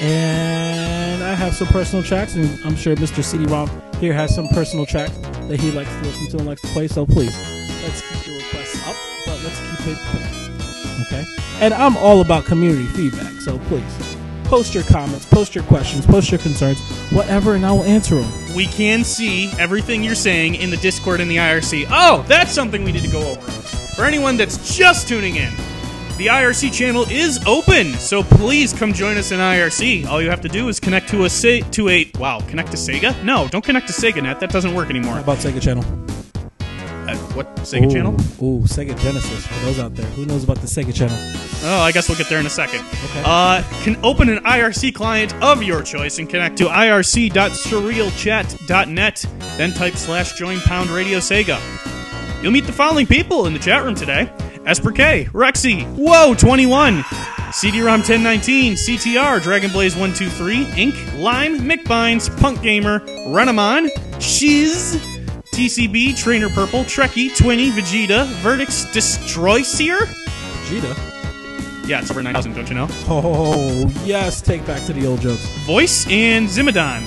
And 0.00 1.22
I 1.22 1.34
have 1.34 1.54
some 1.54 1.68
personal 1.68 2.02
tracks, 2.02 2.34
and 2.34 2.58
I'm 2.64 2.76
sure 2.76 2.96
Mr. 2.96 3.22
CD-ROM 3.22 3.70
here 3.98 4.14
has 4.14 4.34
some 4.34 4.48
personal 4.48 4.86
tracks 4.86 5.16
that 5.48 5.60
he 5.60 5.70
likes 5.72 5.90
to 5.90 6.00
listen 6.02 6.28
to 6.30 6.38
and 6.38 6.46
likes 6.46 6.62
to 6.62 6.68
play. 6.68 6.88
So 6.88 7.04
please, 7.04 7.36
let's 7.82 8.00
keep 8.00 8.24
the 8.24 8.42
requests 8.42 8.88
up, 8.88 8.96
but 9.26 9.40
let's 9.42 9.60
keep 9.60 9.88
it 9.88 9.98
quick. 10.10 11.06
Okay. 11.06 11.24
And 11.60 11.74
I'm 11.74 11.96
all 11.98 12.20
about 12.20 12.44
community 12.46 12.86
feedback, 12.86 13.32
so 13.40 13.58
please 13.60 14.16
post 14.44 14.74
your 14.74 14.82
comments, 14.84 15.24
post 15.26 15.54
your 15.54 15.62
questions, 15.64 16.04
post 16.04 16.32
your 16.32 16.40
concerns, 16.40 16.80
whatever, 17.12 17.54
and 17.54 17.64
I 17.64 17.70
will 17.70 17.84
answer 17.84 18.16
them. 18.16 18.56
We 18.56 18.66
can 18.66 19.04
see 19.04 19.52
everything 19.60 20.02
you're 20.02 20.16
saying 20.16 20.56
in 20.56 20.70
the 20.70 20.76
Discord 20.78 21.20
and 21.20 21.30
the 21.30 21.36
IRC. 21.36 21.86
Oh, 21.88 22.24
that's 22.26 22.50
something 22.50 22.82
we 22.82 22.90
need 22.90 23.04
to 23.04 23.08
go 23.08 23.20
over. 23.20 23.48
For 23.94 24.04
anyone 24.04 24.36
that's 24.36 24.76
just 24.76 25.06
tuning 25.06 25.36
in, 25.36 25.52
the 26.20 26.26
IRC 26.26 26.72
channel 26.74 27.06
is 27.08 27.40
open, 27.46 27.94
so 27.94 28.22
please 28.22 28.74
come 28.74 28.92
join 28.92 29.16
us 29.16 29.32
in 29.32 29.40
IRC. 29.40 30.06
All 30.06 30.20
you 30.20 30.28
have 30.28 30.42
to 30.42 30.50
do 30.50 30.68
is 30.68 30.78
connect 30.78 31.08
to 31.08 31.24
a 31.24 31.30
Se- 31.30 31.62
to 31.70 31.88
a 31.88 32.10
wow, 32.18 32.40
connect 32.40 32.70
to 32.72 32.76
Sega? 32.76 33.24
No, 33.24 33.48
don't 33.48 33.64
connect 33.64 33.86
to 33.86 33.94
SegaNet. 33.94 34.38
That 34.38 34.50
doesn't 34.50 34.74
work 34.74 34.90
anymore. 34.90 35.14
How 35.14 35.22
about 35.22 35.38
Sega 35.38 35.62
Channel? 35.62 35.82
Uh, 37.08 37.16
what 37.32 37.46
Sega 37.60 37.86
Ooh, 37.86 37.90
channel? 37.90 38.12
Ooh, 38.42 38.60
Sega 38.64 38.94
Genesis. 39.00 39.46
For 39.46 39.64
those 39.64 39.78
out 39.78 39.96
there, 39.96 40.04
who 40.08 40.26
knows 40.26 40.44
about 40.44 40.58
the 40.58 40.66
Sega 40.66 40.94
Channel? 40.94 41.16
Oh, 41.64 41.80
I 41.80 41.90
guess 41.90 42.06
we'll 42.06 42.18
get 42.18 42.28
there 42.28 42.38
in 42.38 42.44
a 42.44 42.50
second. 42.50 42.80
Okay. 42.80 43.22
Uh, 43.24 43.62
can 43.82 43.96
open 44.04 44.28
an 44.28 44.44
IRC 44.44 44.94
client 44.94 45.34
of 45.42 45.62
your 45.62 45.82
choice 45.82 46.18
and 46.18 46.28
connect 46.28 46.58
to 46.58 46.64
irc.surrealchat.net. 46.64 49.26
Then 49.56 49.72
type 49.72 49.94
slash 49.94 50.34
join 50.34 50.60
pound 50.60 50.90
radio 50.90 51.18
Sega. 51.18 51.58
You'll 52.42 52.52
meet 52.52 52.66
the 52.66 52.74
following 52.74 53.06
people 53.06 53.46
in 53.46 53.54
the 53.54 53.58
chat 53.58 53.84
room 53.84 53.94
today: 53.94 54.30
Esper 54.66 54.92
K, 54.92 55.24
Rexy, 55.32 55.84
Whoa 55.96 56.34
21, 56.34 57.04
CD-ROM 57.52 58.00
1019, 58.00 58.74
CTR, 58.74 59.42
Dragon 59.42 59.70
Blaze 59.70 59.96
123, 59.96 60.64
Inc, 60.66 61.20
Lime, 61.20 61.60
McBines, 61.60 62.28
Punk 62.40 62.62
Gamer, 62.62 63.00
Renamon, 63.00 63.88
Shiz, 64.20 65.00
TCB, 65.54 66.16
Trainer 66.16 66.48
Purple, 66.50 66.84
Trekkie, 66.84 67.30
Twinny, 67.30 67.70
Vegeta, 67.70 68.26
Verdicts, 68.42 68.90
Destroy 68.92 69.62
Seer. 69.62 69.98
Vegeta. 69.98 70.94
Yeah, 71.88 72.00
it's 72.00 72.10
over 72.10 72.22
9000, 72.22 72.54
don't 72.54 72.68
you 72.68 72.74
know? 72.74 72.86
Oh, 73.08 73.92
yes. 74.04 74.40
Take 74.40 74.64
back 74.64 74.84
to 74.86 74.92
the 74.92 75.06
old 75.06 75.20
jokes. 75.20 75.44
Voice 75.66 76.06
and 76.08 76.46
Zimadon. 76.46 77.02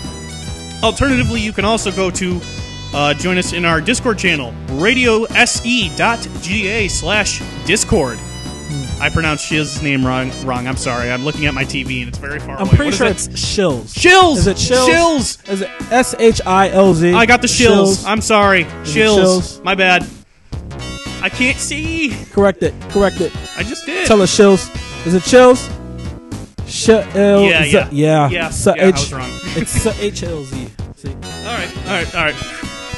Alternatively, 0.83 1.39
you 1.39 1.53
can 1.53 1.63
also 1.63 1.89
go 1.91 2.11
to 2.11 2.41
uh, 2.93 3.13
join 3.13 3.37
us 3.37 3.53
in 3.53 3.65
our 3.65 3.81
Discord 3.81 4.17
channel, 4.17 4.53
radiose.ga 4.79 6.87
slash 6.87 7.41
Discord. 7.65 8.17
I 8.99 9.09
pronounced 9.09 9.45
Shiz's 9.45 9.81
name 9.83 10.05
wrong. 10.05 10.31
Wrong. 10.45 10.65
I'm 10.67 10.77
sorry. 10.77 11.11
I'm 11.11 11.25
looking 11.25 11.45
at 11.45 11.53
my 11.53 11.63
TV 11.65 11.99
and 11.99 12.07
it's 12.09 12.17
very 12.17 12.39
far 12.39 12.55
I'm 12.55 12.61
away. 12.67 12.77
pretty 12.77 12.83
What 12.85 12.93
is 12.93 12.97
sure 12.97 13.07
it? 13.07 13.11
it's 13.11 13.27
Shills. 13.27 13.93
Shills. 13.93 14.37
Is 14.37 14.47
it 14.47 14.57
Shills? 14.57 14.87
Shills. 14.87 15.49
Is 15.49 15.61
it 15.61 15.69
S 15.91 16.15
H 16.17 16.41
I 16.45 16.69
L 16.69 16.93
Z? 16.93 17.11
I 17.13 17.25
got 17.25 17.41
the 17.41 17.47
shills. 17.47 18.05
I'm 18.07 18.21
sorry. 18.21 18.61
it 18.61 18.67
Shills. 18.85 19.57
shills? 19.57 19.63
My 19.63 19.75
bad. 19.75 20.07
I 21.21 21.29
can't 21.29 21.57
see. 21.57 22.15
Correct 22.31 22.63
it. 22.63 22.73
Correct 22.89 23.19
it. 23.21 23.31
I 23.57 23.63
just 23.63 23.85
did. 23.85 24.07
Tell 24.07 24.21
us 24.21 24.35
Shills. 24.35 24.69
Is 25.05 25.13
it 25.13 25.23
Chills? 25.23 25.69
Sh 26.67 26.89
L 26.89 27.43
Yeah, 27.43 27.63
Z- 27.63 27.69
yeah. 27.71 27.89
yeah. 27.91 28.29
Yeah, 28.29 28.45
S- 28.47 28.65
yeah, 28.65 28.71
I 28.71 28.75
H- 28.87 28.93
was 28.95 29.13
wrong. 29.13 29.29
it's 29.57 29.85
S- 29.85 29.99
H 29.99 30.23
L 30.23 30.43
Z. 30.45 30.67
See. 30.95 31.09
All 31.09 31.15
right, 31.43 31.77
all 31.77 31.83
right, 31.93 32.15
all 32.15 32.23
right. 32.25 32.35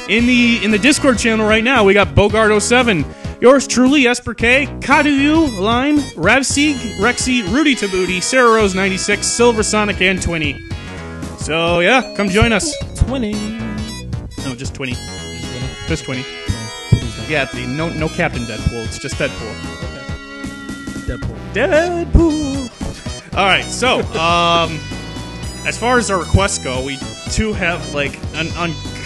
In 0.08 0.26
the 0.26 0.64
in 0.64 0.70
the 0.70 0.78
Discord 0.78 1.18
channel 1.18 1.48
right 1.48 1.64
now, 1.64 1.82
we 1.82 1.92
got 1.92 2.08
Bogart07, 2.08 3.40
yours 3.42 3.66
truly, 3.66 4.06
Esper 4.06 4.34
K, 4.34 4.66
Kaduyu, 4.78 5.58
Lime, 5.60 5.98
Ravseeg, 6.14 6.74
Rexy, 6.98 7.42
Rudy 7.52 7.74
Tabuti, 7.74 8.22
Sarah 8.22 8.54
Rose 8.54 8.76
96, 8.76 9.26
Silver 9.26 9.64
Sonic, 9.64 10.00
and 10.00 10.20
Twinny. 10.20 10.60
So 11.40 11.80
yeah, 11.80 12.14
come 12.16 12.28
join 12.28 12.52
us. 12.52 12.72
Twenty. 12.96 13.32
No, 14.44 14.54
just 14.54 14.74
Twinny. 14.74 14.94
Just 15.88 16.04
Twinny. 16.04 16.24
Yeah. 17.28 17.28
Yeah, 17.28 17.44
the 17.46 17.66
no 17.66 17.88
no 17.88 18.08
Captain 18.08 18.42
Deadpool. 18.42 18.86
It's 18.86 19.00
just 19.00 19.16
Deadpool. 19.16 19.54
Deadpool. 21.06 21.52
Deadpool. 21.52 23.36
All 23.36 23.44
right, 23.44 23.64
so 23.64 23.98
um, 24.18 24.78
as 25.66 25.76
far 25.76 25.98
as 25.98 26.12
our 26.12 26.20
requests 26.20 26.62
go, 26.62 26.84
we 26.84 26.96
do 27.34 27.52
have 27.52 27.92
like 27.92 28.16
an 28.34 28.46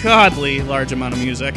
ungodly 0.01 0.61
large 0.61 0.91
amount 0.91 1.13
of 1.13 1.19
music. 1.19 1.55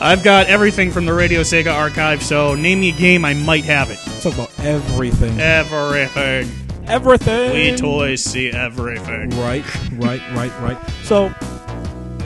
I've 0.00 0.24
got 0.24 0.48
everything 0.48 0.90
from 0.90 1.06
the 1.06 1.12
Radio 1.12 1.42
Sega 1.42 1.72
archive, 1.72 2.20
so 2.22 2.54
name 2.54 2.80
me 2.80 2.88
a 2.88 2.92
game, 2.92 3.24
I 3.24 3.34
might 3.34 3.64
have 3.64 3.90
it. 3.90 3.98
Talk 4.22 4.34
about 4.34 4.50
everything. 4.58 5.38
Everything. 5.38 6.50
everything. 6.86 7.52
We 7.52 7.76
toys 7.76 8.24
see 8.24 8.50
everything. 8.50 9.30
Right, 9.30 9.64
right, 9.92 10.20
right, 10.32 10.60
right. 10.60 10.90
So, 11.04 11.32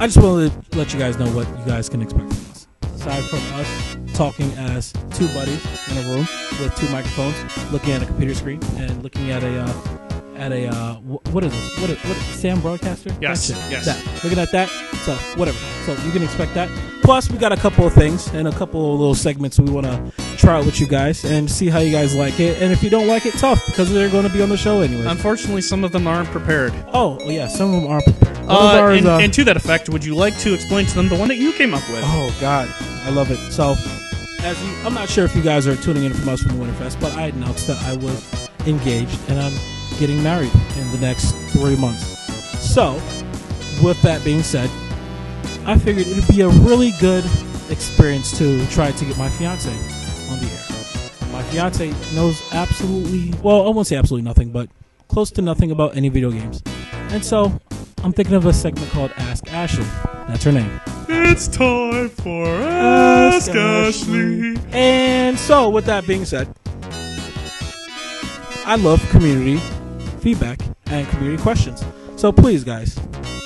I 0.01 0.07
just 0.07 0.17
wanted 0.17 0.71
to 0.71 0.79
let 0.79 0.95
you 0.95 0.99
guys 0.99 1.19
know 1.19 1.29
what 1.33 1.47
you 1.47 1.65
guys 1.67 1.91
can 1.91 2.01
expect 2.01 2.33
from 2.33 2.51
us. 2.51 2.67
Aside 2.95 3.25
from 3.25 3.41
us 3.61 3.97
talking 4.15 4.51
as 4.53 4.93
two 5.13 5.27
buddies 5.29 5.63
in 5.91 5.99
a 5.99 6.09
room 6.09 6.27
with 6.61 6.75
two 6.77 6.89
microphones, 6.91 7.37
looking 7.71 7.93
at 7.93 8.03
a 8.03 8.07
computer 8.07 8.35
screen 8.35 8.63
and 8.77 9.03
looking 9.03 9.31
at 9.31 9.43
a 9.43 9.61
uh, 9.61 10.04
at 10.37 10.53
a 10.53 10.69
uh, 10.69 10.95
what 10.97 11.45
is 11.45 11.53
this? 11.53 11.81
What 11.81 11.91
is, 11.91 11.99
what 11.99 12.17
is 12.17 12.23
Sam 12.25 12.61
Broadcaster? 12.61 13.11
Yes, 13.21 13.51
yes. 13.71 13.87
That. 13.87 14.25
Looking 14.25 14.39
at 14.39 14.53
that. 14.53 14.69
So 15.05 15.15
whatever. 15.39 15.59
So 15.85 15.93
you 16.05 16.13
can 16.13 16.23
expect 16.23 16.55
that. 16.55 16.69
Plus, 17.03 17.31
we 17.31 17.37
got 17.37 17.53
a 17.53 17.57
couple 17.57 17.87
of 17.87 17.93
things 17.93 18.29
and 18.29 18.49
a 18.49 18.53
couple 18.53 18.95
of 18.95 18.99
little 18.99 19.15
segments 19.15 19.59
we 19.59 19.71
want 19.71 19.87
to 19.87 20.13
try 20.39 20.59
out 20.59 20.65
with 20.65 20.81
you 20.81 20.87
guys 20.87 21.25
and 21.25 21.51
see 21.51 21.69
how 21.69 21.79
you 21.79 21.93
guys 21.93 22.17
like 22.17 22.41
it. 22.41 22.63
And 22.63 22.73
if 22.73 22.83
you 22.83 22.89
don't 22.89 23.07
like 23.07 23.27
it, 23.27 23.35
tough 23.35 23.65
because 23.67 23.93
they're 23.93 24.09
going 24.09 24.27
to 24.27 24.33
be 24.33 24.43
on 24.43 24.49
the 24.49 24.57
show 24.57 24.81
anyway. 24.81 25.05
Unfortunately, 25.07 25.61
some 25.61 25.85
of 25.85 25.93
them 25.93 26.07
aren't 26.07 26.29
prepared. 26.31 26.73
Oh, 26.93 27.17
well, 27.17 27.31
yeah, 27.31 27.47
some 27.47 27.75
of 27.75 27.83
them 27.83 27.91
aren't 27.91 28.05
prepared. 28.05 28.39
Uh, 28.49 28.79
ours, 28.81 28.99
and, 28.99 29.07
uh, 29.07 29.19
and 29.19 29.33
to 29.35 29.45
that 29.45 29.57
effect, 29.57 29.89
would 29.91 30.05
you 30.05 30.15
like 30.15 30.39
to 30.39 30.55
explain 30.55 30.87
to 30.87 30.95
them 30.95 31.09
the 31.09 31.17
one 31.17 31.29
that 31.29 31.37
you 31.37 31.53
came 31.53 31.75
up 31.75 31.87
with? 31.91 32.03
oh 32.05 32.35
God, 32.41 32.75
I 33.05 33.11
love 33.11 33.31
it. 33.31 33.39
So, 33.53 33.75
as 34.43 34.63
you, 34.63 34.75
I'm 34.85 34.95
not 34.95 35.09
sure 35.09 35.25
if 35.25 35.35
you 35.35 35.43
guys 35.43 35.67
are 35.67 35.77
tuning 35.77 36.05
in 36.05 36.13
from 36.13 36.29
us 36.29 36.43
from 36.43 36.59
the 36.59 36.65
Winterfest, 36.65 37.01
but 37.01 37.13
I 37.13 37.27
announced 37.27 37.67
that 37.67 37.83
I 37.85 37.97
was 37.97 38.49
engaged 38.67 39.19
and 39.29 39.41
I'm 39.41 39.53
getting 39.99 40.23
married 40.23 40.53
in 40.77 40.91
the 40.93 40.99
next 40.99 41.33
three 41.53 41.77
months. 41.77 42.19
So, 42.61 42.95
with 43.83 44.01
that 44.03 44.23
being 44.25 44.43
said, 44.43 44.71
I 45.67 45.79
figured 45.79 46.07
it'd 46.07 46.29
be 46.29 46.43
a 46.43 46.49
really 46.49 46.93
good 47.01 47.25
experience 47.71 48.37
to 48.39 48.67
try 48.69 48.91
to 48.91 49.05
get 49.05 49.17
my 49.17 49.29
fiance 49.29 49.71
on 50.31 50.39
the 50.39 50.47
air. 50.47 51.33
My 51.33 51.43
fiance 51.45 51.93
knows 52.15 52.43
absolutely, 52.53 53.33
well, 53.43 53.67
I 53.67 53.71
won't 53.71 53.87
say 53.87 53.97
absolutely 53.97 54.25
nothing, 54.25 54.51
but 54.51 54.69
close 55.09 55.31
to 55.33 55.43
nothing 55.43 55.71
about 55.71 55.97
any 55.97 56.09
video 56.09 56.31
games. 56.31 56.63
And 57.11 57.25
so, 57.25 57.61
I'm 58.03 58.13
thinking 58.13 58.35
of 58.35 58.47
a 58.47 58.53
segment 58.53 58.91
called 58.91 59.13
Ask 59.17 59.51
Ashley. 59.53 59.87
That's 60.29 60.45
her 60.45 60.53
name. 60.53 60.81
It's 61.09 61.49
time 61.49 62.09
for 62.11 62.47
Ask 62.47 63.51
Ask 63.51 63.57
Ashley. 63.57 64.57
And 64.73 65.39
so, 65.39 65.71
with 65.71 65.87
that 65.87 66.07
being 66.07 66.25
said, 66.25 66.55
I 68.67 68.77
love 68.77 69.07
community 69.11 69.61
feedback 70.25 70.59
and 70.87 71.07
community 71.11 71.41
questions. 71.43 71.85
So 72.17 72.33
please, 72.33 72.65
guys, 72.65 72.99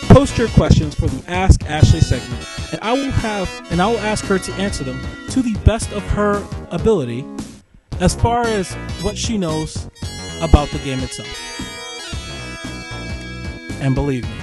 post 0.04 0.38
your 0.38 0.46
questions 0.50 0.94
for 0.94 1.08
the 1.08 1.28
Ask 1.28 1.64
Ashley 1.64 2.00
segment, 2.00 2.46
and 2.72 2.80
I 2.80 2.92
will 2.92 3.10
have 3.10 3.50
and 3.72 3.82
I 3.82 3.88
will 3.88 3.98
ask 3.98 4.24
her 4.26 4.38
to 4.38 4.52
answer 4.54 4.84
them 4.84 5.00
to 5.30 5.42
the 5.42 5.54
best 5.64 5.90
of 5.92 6.04
her 6.10 6.40
ability, 6.70 7.24
as 7.98 8.14
far 8.14 8.46
as 8.46 8.72
what 9.02 9.18
she 9.18 9.36
knows 9.36 9.90
about 10.40 10.68
the 10.68 10.78
game 10.78 11.00
itself. 11.00 11.28
And 13.80 13.96
believe 13.96 14.22
me, 14.22 14.36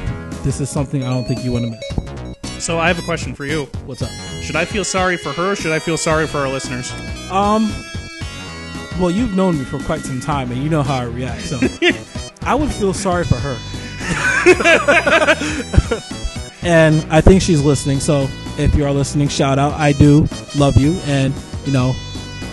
this 0.44 0.60
is 0.60 0.70
something 0.70 1.06
I 1.06 1.10
don't 1.10 1.25
think 1.25 1.42
you 1.46 1.54
want 1.54 1.65
to 1.65 1.72
miss. 1.72 2.63
So 2.65 2.80
I 2.80 2.88
have 2.89 3.00
a 3.00 3.04
question 3.04 3.34
for 3.34 3.46
you. 3.46 3.65
What's 3.86 4.01
up? 4.01 4.10
Should 4.42 4.58
I 4.58 4.65
feel 4.65 4.84
sorry 4.84 5.15
for 5.15 5.32
her 5.32 5.54
or 5.54 5.56
should 5.56 5.72
I 5.72 5.80
feel 5.80 5.98
sorry 5.98 6.27
for 6.27 6.39
our 6.39 6.50
listeners? 6.50 6.92
Um. 7.32 7.74
Well, 9.00 9.12
you've 9.12 9.36
known 9.36 9.58
me 9.58 9.65
for 9.65 9.77
quite 9.80 10.00
some 10.01 10.22
time, 10.22 10.51
and 10.51 10.63
you 10.63 10.70
know 10.70 10.82
how 10.82 10.96
I 10.96 11.04
react. 11.04 11.42
So, 11.42 11.60
I 12.45 12.55
would 12.55 12.71
feel 12.71 12.93
sorry 12.93 13.25
for 13.25 13.35
her. 13.35 13.57
and 16.63 17.01
I 17.11 17.21
think 17.21 17.41
she's 17.41 17.61
listening. 17.63 17.99
So 17.99 18.27
if 18.57 18.75
you 18.75 18.85
are 18.85 18.91
listening, 18.91 19.27
shout 19.27 19.59
out. 19.59 19.73
I 19.73 19.91
do 19.93 20.27
love 20.55 20.77
you, 20.77 20.93
and 21.05 21.33
you 21.65 21.73
know, 21.73 21.93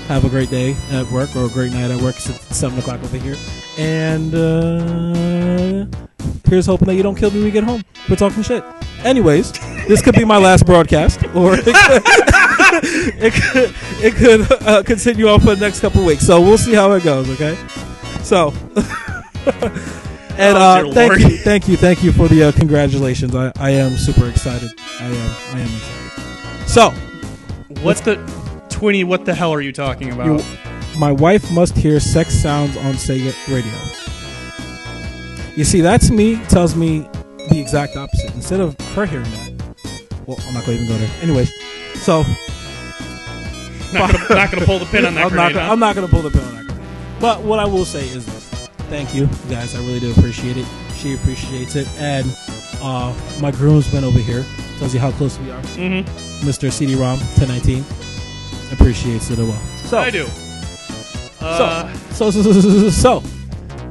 have 0.08 0.24
a 0.24 0.28
great 0.28 0.50
day 0.50 0.76
at 0.90 1.10
work 1.10 1.34
or 1.36 1.44
a 1.46 1.48
great 1.48 1.72
night 1.72 1.90
at 1.90 2.00
work. 2.00 2.16
It's 2.16 2.56
seven 2.56 2.78
o'clock 2.78 3.02
over 3.02 3.16
here, 3.18 3.36
and 3.78 4.34
uh, 4.34 5.86
here's 6.48 6.66
hoping 6.66 6.88
that 6.88 6.94
you 6.94 7.02
don't 7.02 7.16
kill 7.16 7.30
me 7.30 7.36
when 7.36 7.44
we 7.44 7.50
get 7.50 7.64
home. 7.64 7.82
We're 8.08 8.16
talking 8.16 8.42
shit. 8.42 8.64
Anyways, 9.04 9.52
this 9.88 10.00
could 10.00 10.14
be 10.14 10.24
my 10.24 10.38
last 10.38 10.66
broadcast, 10.66 11.22
or 11.34 11.54
it 11.58 11.64
could, 11.64 12.02
it 13.22 13.34
could, 13.34 13.74
it 14.02 14.14
could 14.14 14.66
uh, 14.66 14.82
continue 14.82 15.28
on 15.28 15.40
for 15.40 15.54
the 15.54 15.60
next 15.60 15.80
couple 15.80 16.04
weeks. 16.04 16.26
So 16.26 16.40
we'll 16.40 16.58
see 16.58 16.74
how 16.74 16.92
it 16.92 17.04
goes. 17.04 17.28
Okay, 17.30 17.56
so. 18.22 18.52
And 20.38 20.56
Oh, 20.56 20.60
uh, 20.90 20.92
thank 20.94 21.10
Lord. 21.10 21.20
you, 21.20 21.36
thank 21.38 21.68
you, 21.68 21.76
thank 21.76 22.02
you 22.02 22.10
for 22.10 22.26
the 22.26 22.44
uh, 22.44 22.52
congratulations. 22.52 23.34
I, 23.34 23.52
I 23.56 23.70
am 23.70 23.92
super 23.98 24.26
excited. 24.28 24.70
I 24.98 25.04
am, 25.04 25.56
I 25.56 25.60
am 25.60 25.66
excited. 25.66 26.68
So, 26.68 26.90
What's 27.82 28.00
the 28.00 28.16
Twinny? 28.68 29.04
What 29.04 29.24
the 29.26 29.34
hell 29.34 29.52
are 29.52 29.60
you 29.60 29.72
talking 29.72 30.10
about? 30.10 30.26
you, 30.40 30.44
my 30.98 31.12
wife 31.12 31.50
must 31.52 31.76
hear 31.76 32.00
sex 32.00 32.32
sounds 32.34 32.76
on 32.78 32.94
Sega 32.94 33.32
radio. 33.52 33.72
You 35.56 35.64
see, 35.64 35.80
that 35.82 36.00
to 36.02 36.12
me 36.14 36.36
tells 36.46 36.74
me 36.76 37.00
the 37.50 37.60
exact 37.60 37.96
opposite. 37.96 38.34
Instead 38.34 38.60
of 38.60 38.74
her 38.94 39.04
hearing 39.04 39.30
that, 39.30 39.52
well, 40.26 40.38
I'm 40.46 40.54
not 40.54 40.64
going 40.64 40.78
to 40.78 40.84
even 40.84 40.88
go 40.88 40.96
there. 40.96 41.10
Anyways, 41.22 41.52
so 41.96 42.22
not, 43.92 44.10
gonna, 44.12 44.34
not 44.34 44.50
gonna 44.50 44.64
pull 44.64 44.78
the 44.78 44.86
pin 44.86 45.04
on 45.04 45.14
that 45.14 45.26
I'm 45.30 45.34
not, 45.36 45.52
gonna, 45.52 45.66
huh? 45.66 45.72
I'm 45.72 45.78
not 45.78 45.94
going 45.94 46.06
to 46.06 46.10
pull 46.12 46.22
the 46.22 46.30
pin 46.30 46.40
on 46.40 46.54
that 46.54 46.66
grenade. 46.66 46.86
But 47.20 47.42
what 47.42 47.58
I 47.58 47.66
will 47.66 47.84
say 47.84 48.00
is 48.08 48.24
this: 48.24 48.41
thank 48.92 49.14
you, 49.14 49.26
guys. 49.48 49.74
I 49.74 49.78
really 49.78 50.00
do 50.00 50.10
appreciate 50.12 50.58
it. 50.58 50.66
She 50.96 51.14
appreciates 51.14 51.76
it, 51.76 51.88
and 51.96 52.26
uh, 52.82 53.14
my 53.40 53.50
groomsman 53.50 54.04
over 54.04 54.18
here 54.18 54.44
tells 54.78 54.92
you 54.92 55.00
how 55.00 55.10
close 55.12 55.38
we 55.38 55.50
are. 55.50 55.62
Mhm. 55.62 56.04
Mr. 56.42 56.70
CD-ROM 56.70 57.18
1019 57.40 57.82
appreciates 58.70 59.30
it 59.30 59.38
as 59.38 59.48
well. 59.48 59.60
So 59.88 59.98
I 59.98 60.10
do. 60.10 60.26
Uh, 61.40 61.90
So, 62.12 62.30
so, 62.30 62.42
so, 62.42 62.52
so, 62.52 62.60
so, 62.60 62.90
so, 62.90 63.22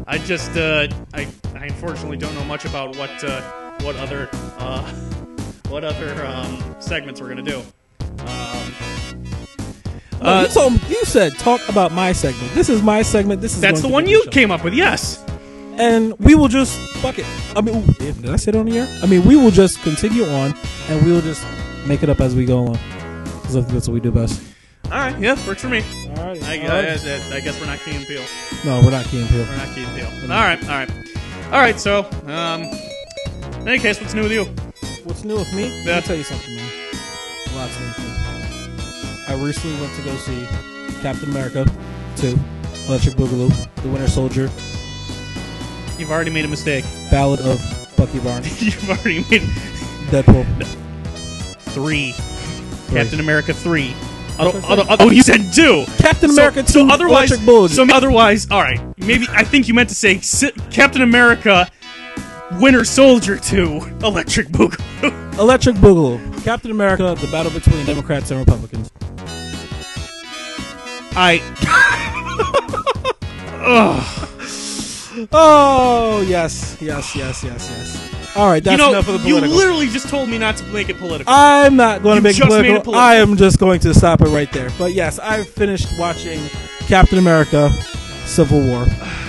I 0.05 0.19
just, 0.19 0.55
uh, 0.55 0.87
I, 1.15 1.27
I 1.55 1.65
unfortunately 1.65 2.17
don't 2.17 2.35
know 2.35 2.45
much 2.45 2.65
about 2.65 2.95
what, 2.95 3.23
uh, 3.23 3.41
what 3.81 3.95
other, 3.95 4.29
uh, 4.59 4.83
what 5.69 5.83
other 5.83 6.25
um, 6.27 6.75
segments 6.79 7.19
we're 7.19 7.29
gonna 7.29 7.41
do. 7.41 7.63
Um, 8.19 8.73
No, 8.79 9.00
uh, 10.21 10.45
you 10.47 10.53
told 10.53 10.73
you 10.89 11.03
said 11.05 11.37
talk 11.39 11.61
about 11.69 11.91
my 11.91 12.11
segment. 12.11 12.53
This 12.53 12.69
is 12.69 12.81
my 12.81 13.01
segment. 13.01 13.41
This 13.41 13.55
is 13.55 13.61
that's 13.61 13.81
the 13.81 13.87
one 13.87 14.07
you 14.07 14.23
show. 14.25 14.31
came 14.31 14.51
up 14.51 14.63
with. 14.63 14.73
Yes. 14.73 15.23
and 15.77 16.13
we 16.19 16.35
will 16.35 16.47
just 16.49 16.77
fuck 17.01 17.17
it. 17.17 17.25
I 17.55 17.61
mean, 17.61 17.85
did 17.99 18.29
I 18.29 18.35
sit 18.35 18.55
on 18.55 18.65
the 18.65 18.79
air? 18.79 18.99
I 19.01 19.07
mean, 19.07 19.23
we 19.25 19.35
will 19.35 19.51
just 19.51 19.81
continue 19.83 20.25
on, 20.25 20.53
and 20.89 21.03
we 21.05 21.11
will 21.11 21.21
just 21.21 21.45
make 21.87 22.03
it 22.03 22.09
up 22.09 22.19
as 22.19 22.35
we 22.35 22.45
go 22.45 22.59
along. 22.59 22.79
Because 23.23 23.55
I 23.55 23.61
think 23.61 23.73
that's 23.73 23.87
what 23.87 23.93
we 23.95 23.99
do 23.99 24.11
best. 24.11 24.41
All 24.85 24.91
right. 24.91 25.17
Yeah, 25.19 25.35
works 25.47 25.61
for 25.61 25.69
me. 25.69 25.83
All 26.17 26.25
right. 26.27 26.43
I, 26.43 26.53
I, 26.67 26.79
I, 26.89 27.35
I 27.37 27.39
guess 27.39 27.59
we're 27.59 27.65
not 27.65 27.79
Key 27.79 27.95
and 27.95 28.05
Peele. 28.05 28.23
no, 28.65 28.81
we're 28.83 28.91
not 28.91 29.05
Key 29.05 29.21
and 29.21 29.29
Peele. 29.29 29.45
We're 29.45 29.57
not 29.57 29.73
Key 29.73 29.83
and 29.85 29.95
Peele. 29.95 30.31
All 30.31 30.41
right. 30.41 30.61
All 30.63 30.69
right. 30.69 30.91
All 31.45 31.59
right. 31.61 31.79
So, 31.79 32.03
um, 32.27 32.63
in 33.61 33.67
any 33.67 33.79
case, 33.79 33.99
what's 34.01 34.13
new 34.13 34.23
with 34.23 34.33
you? 34.33 34.45
What's 35.05 35.23
new 35.23 35.35
with 35.37 35.51
me? 35.55 35.63
Let 35.63 35.85
Yeah. 35.85 35.95
me 35.95 36.01
tell 36.01 36.15
you 36.17 36.23
something, 36.23 36.55
man. 36.55 36.69
Lots 37.55 37.79
new 37.79 37.85
with 37.87 37.99
me. 37.99 38.10
I 39.27 39.33
recently 39.35 39.79
went 39.81 39.95
to 39.95 40.01
go 40.03 40.15
see 40.17 40.47
Captain 41.01 41.29
America 41.29 41.65
2, 42.17 42.37
Electric 42.87 43.15
Boogaloo, 43.15 43.51
The 43.83 43.89
Winter 43.89 44.07
Soldier, 44.09 44.49
You've 45.97 46.09
already 46.09 46.31
made 46.31 46.45
a 46.45 46.47
mistake. 46.47 46.83
Ballad 47.11 47.41
of 47.41 47.61
Bucky 47.95 48.17
Barnes, 48.19 48.59
You've 48.63 48.89
already 48.89 49.19
made 49.29 49.41
Deadpool. 50.09 50.45
three. 51.75 52.13
Captain 52.89 53.19
America 53.19 53.53
three. 53.53 53.93
That's 54.37 54.55
Oh, 54.55 54.59
what 54.75 54.89
I 54.89 54.97
oh, 55.05 55.11
you 55.11 55.21
said 55.21 55.53
two. 55.53 55.85
Captain 55.99 56.29
So- 56.31 56.41
America 56.41 56.63
2, 56.63 56.71
So 56.71 56.89
otherwise, 56.89 57.31
Electric 57.31 57.47
Boogaloo. 57.47 57.69
so 57.69 57.85
otherwise, 57.95 58.49
all 58.49 58.61
right. 58.61 58.79
Maybe 58.97 59.27
I 59.29 59.43
think 59.43 59.67
you 59.67 59.75
meant 59.75 59.89
to 59.89 59.95
say 59.95 60.17
Si- 60.19 60.51
Captain 60.71 61.03
America, 61.03 61.69
Winter 62.59 62.83
Soldier 62.83 63.37
two, 63.37 63.81
Electric 64.01 64.47
Boogaloo. 64.49 65.30
Electric 65.41 65.75
Boogaloo. 65.77 66.43
Captain 66.43 66.69
America, 66.69 67.15
the 67.19 67.27
battle 67.31 67.51
between 67.51 67.83
Democrats 67.85 68.29
and 68.29 68.39
Republicans. 68.39 68.91
I 71.13 71.41
Oh, 75.33 76.23
yes, 76.27 76.77
yes, 76.79 77.15
yes, 77.15 77.43
yes, 77.43 77.69
yes. 77.69 78.35
All 78.35 78.49
right, 78.49 78.63
that's 78.63 78.71
you 78.71 78.77
know 78.77 78.91
enough 78.91 79.07
of 79.07 79.13
the 79.13 79.19
political. 79.27 79.49
you 79.49 79.55
literally 79.55 79.87
just 79.87 80.09
told 80.09 80.29
me 80.29 80.37
not 80.37 80.57
to 80.57 80.63
make 80.67 80.89
it 80.89 80.97
political. 80.99 81.33
I'm 81.33 81.75
not 81.75 82.03
going 82.03 82.17
to 82.17 82.21
make 82.21 82.37
it 82.37 82.43
political. 82.45 82.75
it 82.75 82.83
political. 82.83 82.95
I 82.95 83.15
am 83.15 83.35
just 83.35 83.59
going 83.59 83.79
to 83.81 83.93
stop 83.95 84.21
it 84.21 84.29
right 84.29 84.51
there. 84.53 84.69
But 84.77 84.93
yes, 84.93 85.17
I 85.19 85.43
finished 85.43 85.87
watching 85.99 86.39
Captain 86.87 87.17
America: 87.17 87.71
Civil 88.25 88.61
War, 88.67 88.85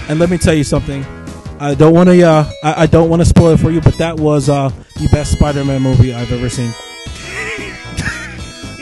and 0.09 0.21
let 0.21 0.29
me 0.31 0.37
tell 0.39 0.55
you 0.55 0.63
something. 0.65 1.05
I 1.63 1.75
don't 1.75 1.95
want 1.95 2.09
to. 2.09 2.21
Uh, 2.23 2.51
I, 2.65 2.83
I 2.83 2.87
don't 2.87 3.09
want 3.09 3.23
to 3.23 3.27
spoil 3.27 3.51
it 3.53 3.59
for 3.61 3.71
you, 3.71 3.81
but 3.81 3.95
that 3.99 4.19
was 4.19 4.49
uh, 4.49 4.69
the 5.01 5.09
best 5.13 5.33
Spider-Man 5.33 5.81
movie 5.81 6.13
I've 6.13 6.33
ever 6.33 6.49
seen. 6.49 6.71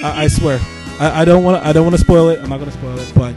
I, 0.03 0.25
I 0.25 0.29
swear. 0.29 0.59
I, 0.99 1.23
I 1.23 1.25
don't 1.25 1.45
want. 1.45 1.63
I 1.65 1.73
don't 1.73 1.85
want 1.85 1.95
to 1.97 2.01
spoil 2.03 2.29
it. 2.31 2.41
I'm 2.41 2.49
not 2.49 2.59
going 2.59 2.71
to 2.71 2.77
spoil 2.77 2.99
it. 2.99 3.13
But 3.15 3.35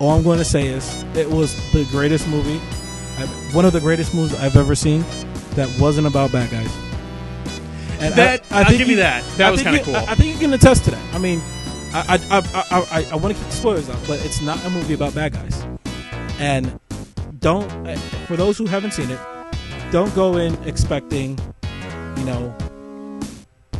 all 0.00 0.10
I'm 0.16 0.22
going 0.22 0.38
to 0.38 0.44
say 0.44 0.66
is 0.68 1.02
it 1.16 1.28
was 1.28 1.54
the 1.72 1.84
greatest 1.90 2.28
movie. 2.28 2.60
I've, 3.18 3.54
one 3.54 3.64
of 3.64 3.72
the 3.72 3.80
greatest 3.80 4.14
movies 4.14 4.38
I've 4.38 4.56
ever 4.56 4.74
seen 4.74 5.00
that 5.54 5.74
wasn't 5.80 6.06
about 6.06 6.30
bad 6.32 6.50
guys. 6.50 6.70
And 7.98 8.14
That- 8.14 8.42
I'll 8.50 8.76
give 8.76 8.88
you 8.88 8.96
that. 8.96 9.24
That 9.38 9.48
I 9.48 9.50
was 9.50 9.62
think 9.62 9.74
kinda 9.76 9.90
you- 9.90 9.96
cool. 9.98 10.08
I, 10.08 10.12
I 10.12 10.14
think 10.14 10.34
you 10.34 10.38
can 10.40 10.52
attest 10.52 10.84
to 10.84 10.90
that. 10.92 11.14
I 11.14 11.18
mean, 11.18 11.40
I 11.94 12.20
I, 12.30 12.38
I, 12.38 12.42
I, 12.70 13.00
I, 13.00 13.08
I 13.12 13.16
want 13.16 13.34
to 13.34 13.40
keep 13.42 13.50
the 13.50 13.56
spoilers 13.56 13.88
out, 13.90 13.98
but 14.06 14.24
it's 14.24 14.40
not 14.42 14.62
a 14.64 14.70
movie 14.70 14.94
about 14.94 15.14
bad 15.14 15.32
guys. 15.32 15.64
And 16.38 16.78
don't, 17.46 17.86
uh, 17.86 17.96
for 18.26 18.34
those 18.34 18.58
who 18.58 18.66
haven't 18.66 18.90
seen 18.90 19.08
it, 19.08 19.20
don't 19.92 20.12
go 20.16 20.36
in 20.36 20.52
expecting, 20.64 21.38
you 22.16 22.24
know, 22.24 22.52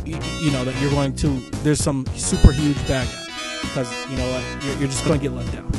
you, 0.05 0.17
you 0.39 0.51
know 0.51 0.63
that 0.63 0.73
you're 0.81 0.89
going 0.91 1.13
to. 1.17 1.27
There's 1.63 1.83
some 1.83 2.05
super 2.15 2.53
huge 2.53 2.77
bad 2.87 3.05
guy 3.05 3.25
because 3.63 4.09
you 4.09 4.15
know 4.15 4.31
what, 4.31 4.63
you're, 4.63 4.77
you're 4.77 4.87
just 4.87 5.03
going 5.03 5.19
to 5.19 5.21
get 5.21 5.35
let 5.35 5.51
down. 5.51 5.69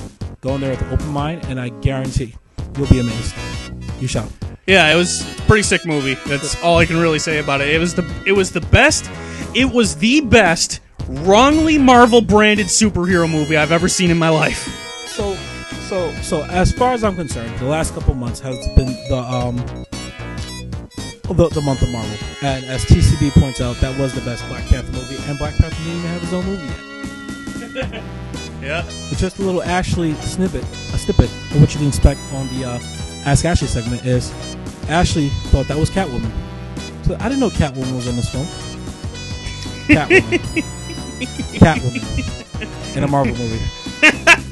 Go 0.43 0.55
in 0.57 0.61
there 0.61 0.73
with 0.73 0.83
an 0.83 0.93
open 0.93 1.09
mind, 1.09 1.47
and 1.47 1.59
I 1.59 1.71
guarantee 1.71 2.35
you'll 2.77 2.89
be 2.89 2.99
amazed. 2.99 3.35
You 4.01 4.07
shall. 4.07 4.31
Yeah, 4.67 4.93
it 4.93 4.97
was 4.97 5.23
pretty 5.47 5.63
sick 5.63 5.87
movie. 5.87 6.13
That's 6.27 6.63
all 6.63 6.77
I 6.77 6.85
can 6.85 6.99
really 6.99 7.19
say 7.19 7.39
about 7.39 7.63
it. 7.63 7.69
It 7.71 7.79
was 7.79 7.95
the 7.95 8.05
it 8.27 8.33
was 8.33 8.53
the 8.53 8.61
best. 8.61 9.11
It 9.55 9.73
was 9.73 9.97
the 9.97 10.21
best 10.21 10.81
wrongly 11.09 11.79
Marvel 11.79 12.21
branded 12.21 12.67
superhero 12.67 13.31
movie 13.31 13.57
I've 13.57 13.73
ever 13.73 13.89
seen 13.89 14.11
in 14.11 14.19
my 14.19 14.29
life. 14.29 14.88
So, 15.89 16.13
so, 16.21 16.45
as 16.45 16.71
far 16.71 16.93
as 16.93 17.03
I'm 17.03 17.17
concerned, 17.17 17.59
the 17.59 17.65
last 17.65 17.95
couple 17.95 18.13
months 18.13 18.41
has 18.41 18.59
been 18.77 18.89
the 19.09 19.17
um 19.17 19.57
the, 21.35 21.49
the 21.49 21.63
month 21.63 21.81
of 21.81 21.89
Marvel, 21.89 22.15
and 22.43 22.63
as 22.67 22.85
TCB 22.85 23.31
points 23.41 23.63
out, 23.63 23.75
that 23.77 23.99
was 23.99 24.13
the 24.13 24.21
best 24.21 24.47
Black 24.49 24.67
Panther 24.67 24.93
movie, 24.93 25.17
and 25.27 25.39
Black 25.39 25.55
Panther 25.55 25.77
didn't 25.77 25.97
even 25.97 26.11
have 26.11 26.21
his 26.21 26.33
own 26.35 26.45
movie 26.45 27.79
yet. 27.79 28.05
Yeah. 28.61 28.83
But 29.09 29.19
just 29.19 29.39
a 29.39 29.43
little 29.43 29.63
Ashley 29.63 30.13
snippet, 30.15 30.65
a 30.65 30.99
snippet 30.99 31.31
of 31.31 31.61
what 31.61 31.73
you 31.73 31.79
can 31.79 31.89
expect 31.89 32.21
on 32.35 32.49
the 32.49 32.65
uh, 32.67 32.79
Ask 33.25 33.47
Ashley 33.47 33.69
segment 33.69 34.05
is 34.05 34.31
Ashley 34.89 35.29
thought 35.47 35.69
that 35.69 35.79
was 35.79 35.89
Catwoman. 35.89 36.33
So 37.07 37.15
I 37.21 37.29
didn't 37.29 37.39
know 37.39 37.51
Catwoman 37.51 37.95
was 37.95 38.09
in 38.09 38.17
this 38.17 38.29
film. 38.29 38.45
Catwoman. 39.87 40.65
Catwoman. 41.55 42.97
In 42.97 43.05
a 43.05 43.09
Marvel 43.09 43.35
movie. 43.37 44.45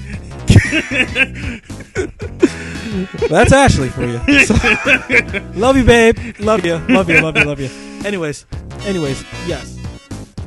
That's 3.29 3.53
Ashley 3.53 3.89
for 3.89 4.05
you. 4.05 4.19
So- 4.47 4.55
love 5.55 5.77
you, 5.77 5.85
babe. 5.85 6.19
Love 6.41 6.65
you. 6.65 6.77
Love 6.89 7.09
you. 7.11 7.21
Love 7.21 7.37
you. 7.37 7.45
Love 7.45 7.61
you. 7.61 7.69
Anyways, 8.05 8.47
anyways, 8.85 9.23
yes, 9.47 9.79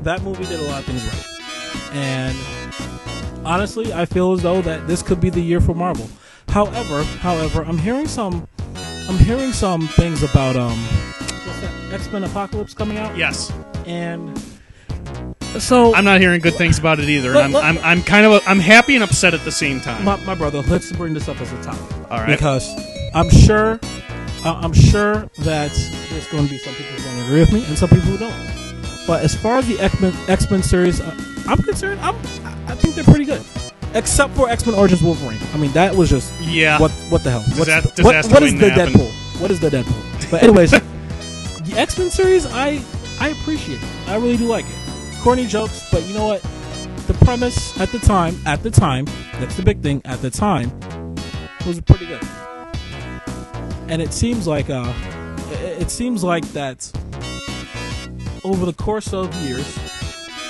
that 0.04 0.22
movie 0.24 0.46
did 0.46 0.60
a 0.60 0.64
lot 0.64 0.80
of 0.80 0.86
things 0.86 1.04
right, 1.06 1.96
and 1.96 2.36
honestly, 3.46 3.94
I 3.94 4.06
feel 4.06 4.32
as 4.34 4.42
though 4.42 4.62
that 4.62 4.88
this 4.88 5.02
could 5.02 5.20
be 5.20 5.30
the 5.30 5.42
year 5.42 5.60
for 5.60 5.74
Marvel. 5.74 6.10
However, 6.48 7.04
however, 7.04 7.64
I'm 7.64 7.78
hearing 7.78 8.08
some, 8.08 8.48
I'm 9.10 9.18
hearing 9.18 9.52
some 9.52 9.88
things 9.88 10.24
about 10.24 10.56
um, 10.56 10.78
what's 10.80 11.62
that 11.62 11.94
X 11.94 12.12
Men 12.12 12.24
Apocalypse 12.24 12.74
coming 12.74 12.98
out, 12.98 13.16
Yes. 13.18 13.52
and 13.86 14.30
so 15.58 15.96
I'm 15.96 16.06
not 16.06 16.20
hearing 16.22 16.42
good 16.42 16.54
things 16.56 16.78
about 16.78 17.00
it 17.00 17.10
either. 17.10 17.32
Let- 17.34 17.46
I'm, 17.46 17.56
I'm 17.56 17.78
I'm 17.80 18.04
kind 18.04 18.26
of 18.26 18.42
I'm 18.46 18.60
happy 18.60 18.96
and 18.96 19.04
upset 19.04 19.34
at 19.34 19.44
the 19.44 19.52
same 19.52 19.82
time. 19.82 20.04
my, 20.06 20.16
my 20.18 20.36
brother, 20.36 20.62
let's 20.64 20.92
bring 20.92 21.14
this 21.14 21.28
up 21.28 21.40
as 21.42 21.52
a 21.52 21.64
topic. 21.64 22.12
All 22.12 22.20
right. 22.20 22.28
Because 22.28 22.70
I'm 23.16 23.30
sure, 23.30 23.80
uh, 24.46 24.60
I'm 24.64 24.74
sure 24.74 25.28
that 25.40 25.72
there's 26.10 26.28
going 26.28 26.46
to 26.46 26.50
be 26.52 26.58
some 26.60 26.74
people 26.76 26.92
who 26.98 27.04
don't 27.04 27.26
agree 27.26 27.40
with 27.40 27.52
me 27.54 27.66
and 27.66 27.78
some 27.78 27.90
people 27.90 28.06
who 28.06 28.18
don't. 28.18 29.08
But 29.08 29.24
as 29.24 29.34
far 29.36 29.58
as 29.58 29.68
the 29.68 29.80
X 29.80 30.00
Men 30.00 30.14
X 30.28 30.50
Men 30.52 30.62
series, 30.62 31.02
uh, 31.02 31.16
I'm 31.48 31.58
concerned. 31.64 32.00
I'm, 32.02 32.16
I 32.68 32.76
think 32.76 32.94
they're 32.94 33.04
pretty 33.04 33.26
good, 33.26 33.44
except 33.96 34.36
for 34.36 34.48
X 34.50 34.66
Men 34.68 34.76
Origins 34.76 35.02
Wolverine. 35.02 35.40
I 35.54 35.58
mean, 35.58 35.72
that 35.72 35.96
was 35.96 36.10
just 36.12 36.32
Yeah. 36.42 36.80
What 36.80 36.92
what 37.10 37.24
the 37.24 37.32
hell? 37.32 37.40
What's 37.42 37.66
Disa- 37.66 37.92
the- 37.96 38.04
what, 38.04 38.26
what 38.32 38.44
is 38.44 38.54
the 38.60 38.70
happen. 38.70 38.94
Deadpool? 38.94 39.42
What 39.42 39.50
is 39.52 39.60
the 39.60 39.70
Deadpool? 39.70 40.30
But 40.32 40.44
anyways, 40.44 40.72
the 40.72 41.74
X 41.76 41.98
Men 41.98 42.12
series, 42.12 42.46
I 42.46 42.80
I 43.20 43.30
appreciate 43.30 43.80
it. 43.82 43.88
I 44.08 44.16
really 44.18 44.38
do 44.38 44.46
like 44.46 44.66
it. 44.66 44.76
Corny 45.22 45.46
jokes, 45.48 45.86
but 45.92 46.06
you 46.08 46.14
know 46.14 46.28
what? 46.28 46.42
The 47.08 47.14
premise 47.26 47.78
at 47.80 47.90
the 47.90 48.00
time, 48.00 48.36
at 48.46 48.64
the 48.64 48.72
time, 48.72 49.06
that's 49.34 49.56
the 49.58 49.64
big 49.64 49.82
thing. 49.82 50.02
At 50.06 50.22
the 50.22 50.30
time, 50.30 50.72
was 51.68 51.82
pretty 51.82 52.06
good. 52.06 52.24
And 53.90 54.02
it 54.02 54.14
seems 54.14 54.48
like 54.48 54.70
uh, 54.70 54.94
it 55.52 55.92
seems 55.92 56.24
like 56.24 56.46
that 56.54 56.90
over 58.44 58.66
the 58.66 58.74
course 58.74 59.14
of 59.14 59.34
years, 59.36 59.78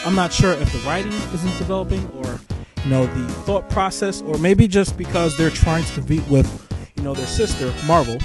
I'm 0.05 0.15
not 0.15 0.32
sure 0.32 0.53
if 0.53 0.71
the 0.71 0.79
writing 0.79 1.13
isn't 1.13 1.58
developing 1.58 2.08
or 2.10 2.39
you 2.84 2.89
know 2.89 3.08
the 3.08 3.34
thought 3.43 3.69
process, 3.69 4.21
or 4.21 4.38
maybe 4.38 4.67
just 4.67 4.97
because 4.97 5.36
they're 5.36 5.49
trying 5.49 5.84
to 5.84 5.93
compete 5.93 6.27
with 6.27 6.47
you 6.95 7.03
know 7.03 7.13
their 7.13 7.27
sister 7.27 7.73
Marvel. 7.88 8.17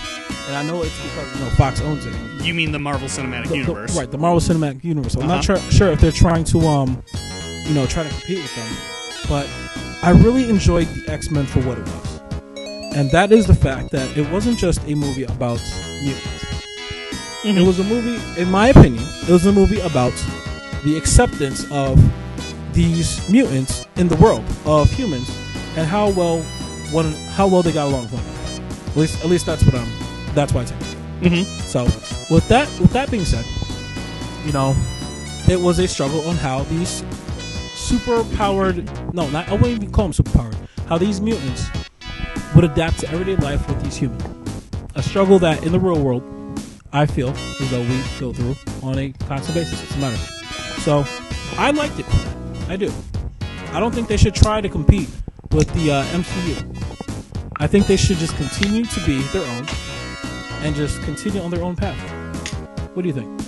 And 0.46 0.56
I 0.56 0.62
know 0.62 0.82
it's 0.82 0.94
because 1.02 1.34
you 1.34 1.44
know 1.44 1.50
Fox 1.50 1.80
owns 1.80 2.04
it. 2.06 2.14
You 2.44 2.52
mean 2.54 2.70
the 2.72 2.78
Marvel 2.78 3.08
Cinematic 3.08 3.44
The- 3.44 3.48
the- 3.50 3.56
Universe? 3.58 3.96
right? 3.96 4.10
The 4.10 4.18
Marvel 4.18 4.40
Cinematic 4.40 4.84
Universe. 4.84 5.14
I'm 5.14 5.22
Uh-huh. 5.22 5.34
not 5.36 5.44
sure, 5.44 5.56
sure 5.70 5.90
if 5.92 6.00
they're 6.00 6.12
trying 6.12 6.44
to 6.44 6.60
um, 6.66 7.02
you 7.66 7.72
know, 7.74 7.86
try 7.86 8.02
to 8.02 8.08
compete 8.10 8.38
with 8.42 8.54
them, 8.54 8.68
but 9.28 9.46
I 10.02 10.10
really 10.10 10.48
enjoyed 10.50 10.86
the 10.88 11.10
X 11.12 11.30
Men 11.30 11.46
for 11.46 11.60
what 11.60 11.78
it 11.78 11.84
was, 11.86 12.20
and 12.94 13.10
that 13.12 13.32
is 13.32 13.46
the 13.46 13.54
fact 13.54 13.90
that 13.92 14.14
it 14.18 14.30
wasn't 14.30 14.58
just 14.58 14.80
a 14.86 14.94
movie 14.94 15.24
about 15.24 15.60
mutants. 16.02 16.44
Mhm. 17.42 17.56
It 17.56 17.62
was 17.66 17.78
a 17.78 17.84
movie, 17.84 18.20
in 18.40 18.50
my 18.50 18.68
opinion, 18.68 19.02
it 19.22 19.30
was 19.30 19.46
a 19.46 19.52
movie 19.52 19.80
about 19.80 20.12
the 20.84 20.96
acceptance 20.98 21.64
of 21.70 21.98
these 22.74 23.26
mutants 23.30 23.86
in 23.96 24.08
the 24.08 24.16
world 24.16 24.44
of 24.66 24.90
humans 24.90 25.30
and 25.76 25.86
how 25.86 26.10
well 26.10 26.40
one 26.92 27.12
how 27.34 27.46
well 27.46 27.62
they 27.62 27.72
got 27.72 27.86
along 27.88 28.02
with 28.02 28.12
one. 28.12 28.24
At 28.90 28.96
least, 28.96 29.24
at 29.24 29.30
least 29.30 29.46
that's 29.46 29.62
what 29.64 29.74
I'm. 29.74 29.88
That's 30.34 30.52
why 30.52 30.62
I 30.62 30.64
take 30.64 30.80
it. 30.80 30.96
Mhm. 31.22 31.44
So, 31.66 31.84
with 32.34 32.46
that, 32.48 32.68
with 32.80 32.92
that 32.92 33.10
being 33.10 33.24
said, 33.24 33.44
you 34.44 34.52
know, 34.52 34.74
it 35.48 35.60
was 35.60 35.78
a 35.78 35.86
struggle 35.88 36.26
on 36.28 36.36
how 36.36 36.64
these 36.64 37.04
super 37.74 38.24
powered. 38.36 38.84
No, 39.14 39.28
not 39.30 39.48
I 39.48 39.52
wouldn't 39.52 39.82
even 39.82 39.90
call 39.92 40.06
them 40.06 40.12
super 40.12 40.30
powered. 40.32 40.56
How 40.88 40.98
these 40.98 41.20
mutants 41.20 41.66
would 42.54 42.64
adapt 42.64 42.98
to 43.00 43.10
everyday 43.10 43.36
life 43.36 43.66
with 43.68 43.82
these 43.82 43.96
humans. 43.96 44.22
A 44.96 45.02
struggle 45.02 45.38
that 45.40 45.64
in 45.64 45.72
the 45.72 45.80
real 45.80 46.00
world, 46.02 46.22
I 46.92 47.06
feel 47.06 47.30
as 47.30 47.70
though 47.70 47.80
we 47.82 48.00
go 48.20 48.32
through 48.32 48.56
on 48.82 48.98
a 48.98 49.10
constant 49.28 49.54
basis. 49.54 49.82
It's 49.82 49.94
a 49.96 49.98
matter. 49.98 50.16
So, 50.80 51.04
I 51.56 51.70
liked 51.70 51.98
it. 51.98 52.06
I 52.68 52.76
do. 52.76 52.92
I 53.72 53.80
don't 53.80 53.92
think 53.94 54.08
they 54.08 54.16
should 54.16 54.34
try 54.34 54.60
to 54.60 54.68
compete 54.68 55.08
with 55.50 55.72
the 55.74 55.90
uh, 55.90 56.04
MCU. 56.06 56.56
I 57.58 57.66
think 57.66 57.86
they 57.86 57.96
should 57.96 58.18
just 58.18 58.36
continue 58.36 58.84
to 58.84 59.00
be 59.06 59.20
their 59.32 59.42
own 59.56 59.66
and 60.64 60.74
just 60.74 61.00
continue 61.02 61.40
on 61.40 61.50
their 61.50 61.62
own 61.62 61.76
path. 61.76 61.96
What 62.94 63.02
do 63.02 63.08
you 63.08 63.14
think? 63.14 63.40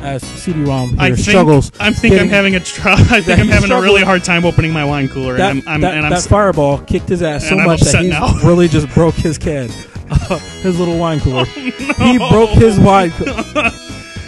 As 0.00 0.22
CD-ROM 0.22 0.90
here 0.90 0.98
I 1.00 1.08
think 1.14 1.18
struggles, 1.28 1.70
I 1.78 1.92
think 1.92 2.12
I'm 2.14 2.28
getting- 2.28 2.30
having 2.30 2.54
a 2.56 2.60
tr- 2.60 2.88
I 2.88 3.20
think 3.20 3.38
I'm 3.40 3.48
having 3.48 3.70
a 3.70 3.80
really 3.80 4.02
hard 4.02 4.24
time 4.24 4.44
opening 4.44 4.72
my 4.72 4.84
wine 4.84 5.08
cooler, 5.08 5.36
that, 5.36 5.50
and 5.52 5.62
I'm, 5.62 5.74
I'm 5.74 5.80
that, 5.82 5.94
and 5.94 6.04
I'm 6.06 6.10
that 6.10 6.18
s- 6.18 6.26
fireball 6.26 6.78
kicked 6.78 7.08
his 7.08 7.22
ass 7.22 7.44
so 7.44 7.52
and 7.52 7.60
I'm 7.60 7.66
much 7.66 7.80
that 7.80 7.88
upset 7.88 8.02
he 8.02 8.08
now. 8.08 8.34
really 8.44 8.68
just 8.68 8.88
broke 8.94 9.14
his 9.14 9.38
can, 9.38 9.68
his 10.62 10.78
little 10.78 10.98
wine 10.98 11.20
cooler. 11.20 11.44
Oh, 11.46 11.52
he 11.52 12.18
broke 12.18 12.50
his 12.50 12.80
wine, 12.80 13.10
cooler. 13.12 13.70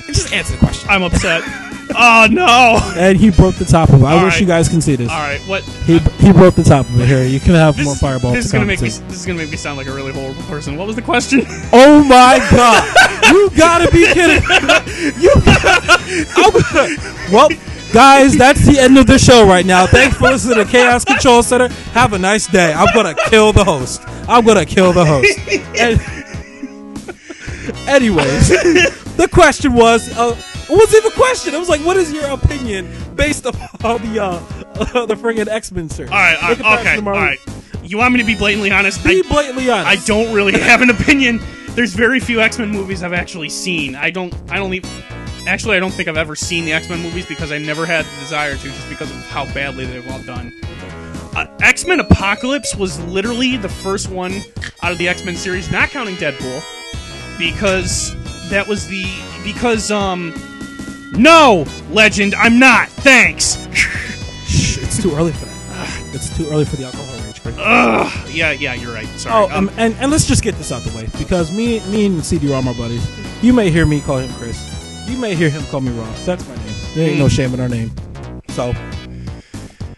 just 0.07 0.33
answer 0.33 0.53
the 0.53 0.59
question. 0.59 0.89
I'm 0.91 1.03
upset. 1.03 1.43
Oh 1.97 2.27
no! 2.31 2.79
And 2.97 3.19
he 3.19 3.31
broke 3.31 3.57
the 3.57 3.65
top 3.65 3.89
of 3.91 4.03
it. 4.03 4.05
I 4.05 4.17
All 4.19 4.25
wish 4.25 4.35
right. 4.35 4.41
you 4.41 4.47
guys 4.47 4.69
can 4.69 4.81
see 4.81 4.97
this. 4.97 5.11
All 5.11 5.19
right, 5.19 5.41
what? 5.43 5.63
He 5.87 5.99
he 5.99 6.33
broke 6.33 6.55
the 6.55 6.63
top 6.65 6.87
of 6.89 7.01
it. 7.01 7.07
Here, 7.07 7.25
you 7.25 7.41
can 7.41 7.55
have 7.55 7.83
more 7.83 7.95
fireballs. 7.95 8.35
this 8.35 8.47
is 8.47 8.51
to 8.53 8.57
gonna 8.59 8.67
make 8.67 8.81
me. 8.81 8.89
compensate. 8.89 9.09
This 9.11 9.21
is 9.21 9.27
gonna 9.27 9.39
make 9.39 9.51
me 9.51 9.57
sound 9.57 9.77
like 9.79 9.87
a 9.87 9.93
really 9.95 10.13
horrible 10.13 10.43
person. 10.45 10.77
What 10.77 10.87
was 10.87 10.97
the 10.97 11.03
question? 11.03 11.43
Oh 11.73 12.03
my 12.05 12.39
god! 12.51 12.85
you 13.33 13.51
gotta 13.57 13.91
be 13.91 14.05
kidding! 14.07 14.43
You, 15.21 15.31
I'm- 16.37 17.33
well, 17.33 17.49
guys, 17.93 18.37
that's 18.37 18.65
the 18.67 18.77
end 18.79 18.97
of 18.99 19.07
the 19.07 19.19
show 19.19 19.47
right 19.47 19.67
now. 19.67 19.87
Thanks 19.87 20.17
for 20.17 20.25
listening 20.25 20.65
to 20.65 20.71
Chaos 20.71 21.05
Control 21.05 21.43
Center. 21.43 21.69
Have 21.93 22.13
a 22.13 22.19
nice 22.19 22.47
day. 22.47 22.73
I'm 22.73 22.93
gonna 22.95 23.15
kill 23.29 23.53
the 23.53 23.65
host. 23.65 24.03
I'm 24.29 24.45
gonna 24.45 24.65
kill 24.67 24.93
the 24.93 25.05
host. 25.05 25.39
And, 25.79 26.01
anyways, 27.89 28.49
the 29.17 29.29
question 29.33 29.75
was. 29.75 30.17
Uh, 30.17 30.37
it 30.75 30.79
wasn't 30.79 31.05
even 31.05 31.13
a 31.13 31.15
question. 31.15 31.55
It 31.55 31.59
was 31.59 31.69
like, 31.69 31.81
what 31.83 31.97
is 31.97 32.13
your 32.13 32.27
opinion 32.27 32.91
based 33.15 33.47
upon 33.47 34.03
the 34.13 34.23
uh, 34.23 34.39
the 35.07 35.15
friggin' 35.15 35.47
X 35.49 35.71
Men 35.71 35.89
series? 35.89 36.11
all 36.11 36.19
right, 36.19 36.43
all 36.43 36.53
In 36.53 36.81
okay, 36.81 36.97
all 36.97 37.13
right. 37.13 37.39
You 37.83 37.99
want 37.99 38.15
me 38.15 38.21
to 38.21 38.27
be 38.27 38.35
blatantly 38.35 38.71
honest? 38.71 39.05
Be 39.05 39.23
I, 39.25 39.29
blatantly 39.29 39.71
honest. 39.71 39.87
I 39.87 40.07
don't 40.07 40.35
really 40.35 40.59
have 40.61 40.83
an 40.83 40.91
opinion. 40.91 41.41
There's 41.71 41.95
very 41.95 42.19
few 42.19 42.41
X 42.41 42.59
Men 42.59 42.71
movies 42.71 43.03
I've 43.03 43.13
actually 43.13 43.51
seen. 43.51 43.95
I 43.95 44.11
don't. 44.11 44.35
I 44.51 44.57
don't 44.57 44.75
even. 44.75 44.91
Actually, 45.47 45.77
I 45.77 45.81
don't 45.81 45.93
think 45.93 46.09
I've 46.09 46.17
ever 46.17 46.35
seen 46.35 46.65
the 46.65 46.73
X 46.73 46.89
Men 46.89 47.01
movies 47.03 47.27
because 47.27 47.53
I 47.53 47.59
never 47.59 47.87
had 47.87 48.05
the 48.05 48.21
desire 48.21 48.57
to, 48.57 48.63
just 48.63 48.89
because 48.89 49.11
of 49.11 49.17
how 49.27 49.45
badly 49.53 49.85
they've 49.85 50.11
all 50.11 50.23
done. 50.23 50.53
Uh, 51.37 51.47
X 51.63 51.87
Men 51.87 52.01
Apocalypse 52.01 52.75
was 52.75 52.99
literally 53.05 53.57
the 53.59 53.69
first 53.69 54.09
one 54.11 54.41
out 54.83 54.91
of 54.91 54.99
the 54.99 55.07
X 55.09 55.25
Men 55.25 55.37
series, 55.37 55.71
not 55.71 55.91
counting 55.91 56.17
Deadpool, 56.17 56.63
because 57.39 58.13
that 58.49 58.67
was 58.67 58.89
the 58.89 59.05
because 59.45 59.91
um. 59.93 60.33
No, 61.17 61.65
Legend, 61.91 62.35
I'm 62.35 62.59
not. 62.59 62.89
Thanks. 62.89 63.57
It's 64.47 65.03
too 65.03 65.15
early 65.15 65.33
for 65.33 65.47
that. 65.47 66.11
It's 66.13 66.37
too 66.37 66.49
early 66.51 66.65
for 66.65 66.77
the 66.77 66.85
alcohol 66.85 67.07
rage. 67.27 67.43
Craig. 67.43 67.55
Ugh. 67.59 68.31
Yeah, 68.31 68.53
yeah, 68.53 68.75
you're 68.75 68.93
right. 68.93 69.07
Sorry. 69.19 69.35
Oh, 69.35 69.57
um, 69.57 69.71
and, 69.77 69.95
and 69.95 70.11
let's 70.11 70.27
just 70.27 70.43
get 70.43 70.55
this 70.55 70.71
out 70.71 70.87
of 70.87 70.93
the 70.93 70.97
way 70.97 71.09
because 71.19 71.51
me, 71.51 71.81
me 71.91 72.07
and 72.07 72.25
CD-ROM 72.25 72.69
are 72.69 72.75
buddies. 72.75 73.05
You 73.43 73.53
may 73.53 73.71
hear 73.71 73.87
me 73.87 74.01
call 74.01 74.19
him 74.19 74.33
Chris. 74.35 75.09
You 75.09 75.19
may 75.19 75.35
hear 75.35 75.51
him 75.51 75.63
call 75.67 75.81
me 75.81 75.91
Ron. 75.93 76.13
That's 76.25 76.47
my 76.49 76.55
name. 76.55 76.75
There 76.95 77.09
ain't 77.09 77.19
no 77.19 77.29
shame 77.29 77.53
in 77.55 77.61
our 77.61 77.69
name. 77.69 77.91
So, 78.51 78.73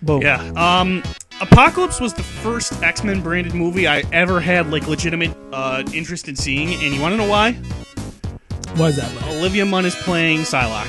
boom. 0.02 0.22
Yeah. 0.22 0.40
Um, 0.56 1.02
Apocalypse 1.40 2.00
was 2.00 2.14
the 2.14 2.22
first 2.22 2.82
X 2.82 3.04
Men 3.04 3.20
branded 3.20 3.54
movie 3.54 3.86
I 3.86 4.02
ever 4.12 4.40
had 4.40 4.70
like 4.70 4.88
legitimate 4.88 5.36
uh, 5.52 5.82
interest 5.92 6.28
in 6.28 6.36
seeing, 6.36 6.72
and 6.82 6.94
you 6.94 7.00
want 7.00 7.12
to 7.12 7.18
know 7.18 7.28
why? 7.28 7.58
Why 8.76 8.88
is 8.88 8.96
that? 8.96 9.14
buddy? 9.14 9.38
Olivia 9.38 9.64
Munn 9.64 9.86
is 9.86 9.94
playing 9.94 10.40
Psylocke. 10.40 10.86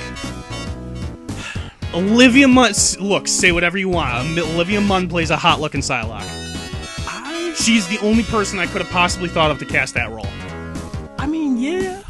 Olivia 1.93 2.45
Munn, 2.45 2.73
look, 2.99 3.29
say 3.29 3.53
whatever 3.53 3.77
you 3.77 3.87
want. 3.87 4.13
Um, 4.13 4.37
Olivia 4.37 4.81
Munn 4.81 5.07
plays 5.07 5.29
a 5.29 5.37
hot 5.37 5.61
looking 5.61 5.79
Psylocke. 5.79 6.27
I, 7.07 7.53
She's 7.55 7.87
the 7.87 7.97
only 7.99 8.23
person 8.23 8.59
I 8.59 8.67
could 8.67 8.81
have 8.81 8.91
possibly 8.91 9.29
thought 9.29 9.51
of 9.51 9.59
to 9.59 9.65
cast 9.65 9.93
that 9.93 10.09
role. 10.09 10.27
I 11.17 11.27
mean, 11.27 11.57
yeah, 11.57 12.03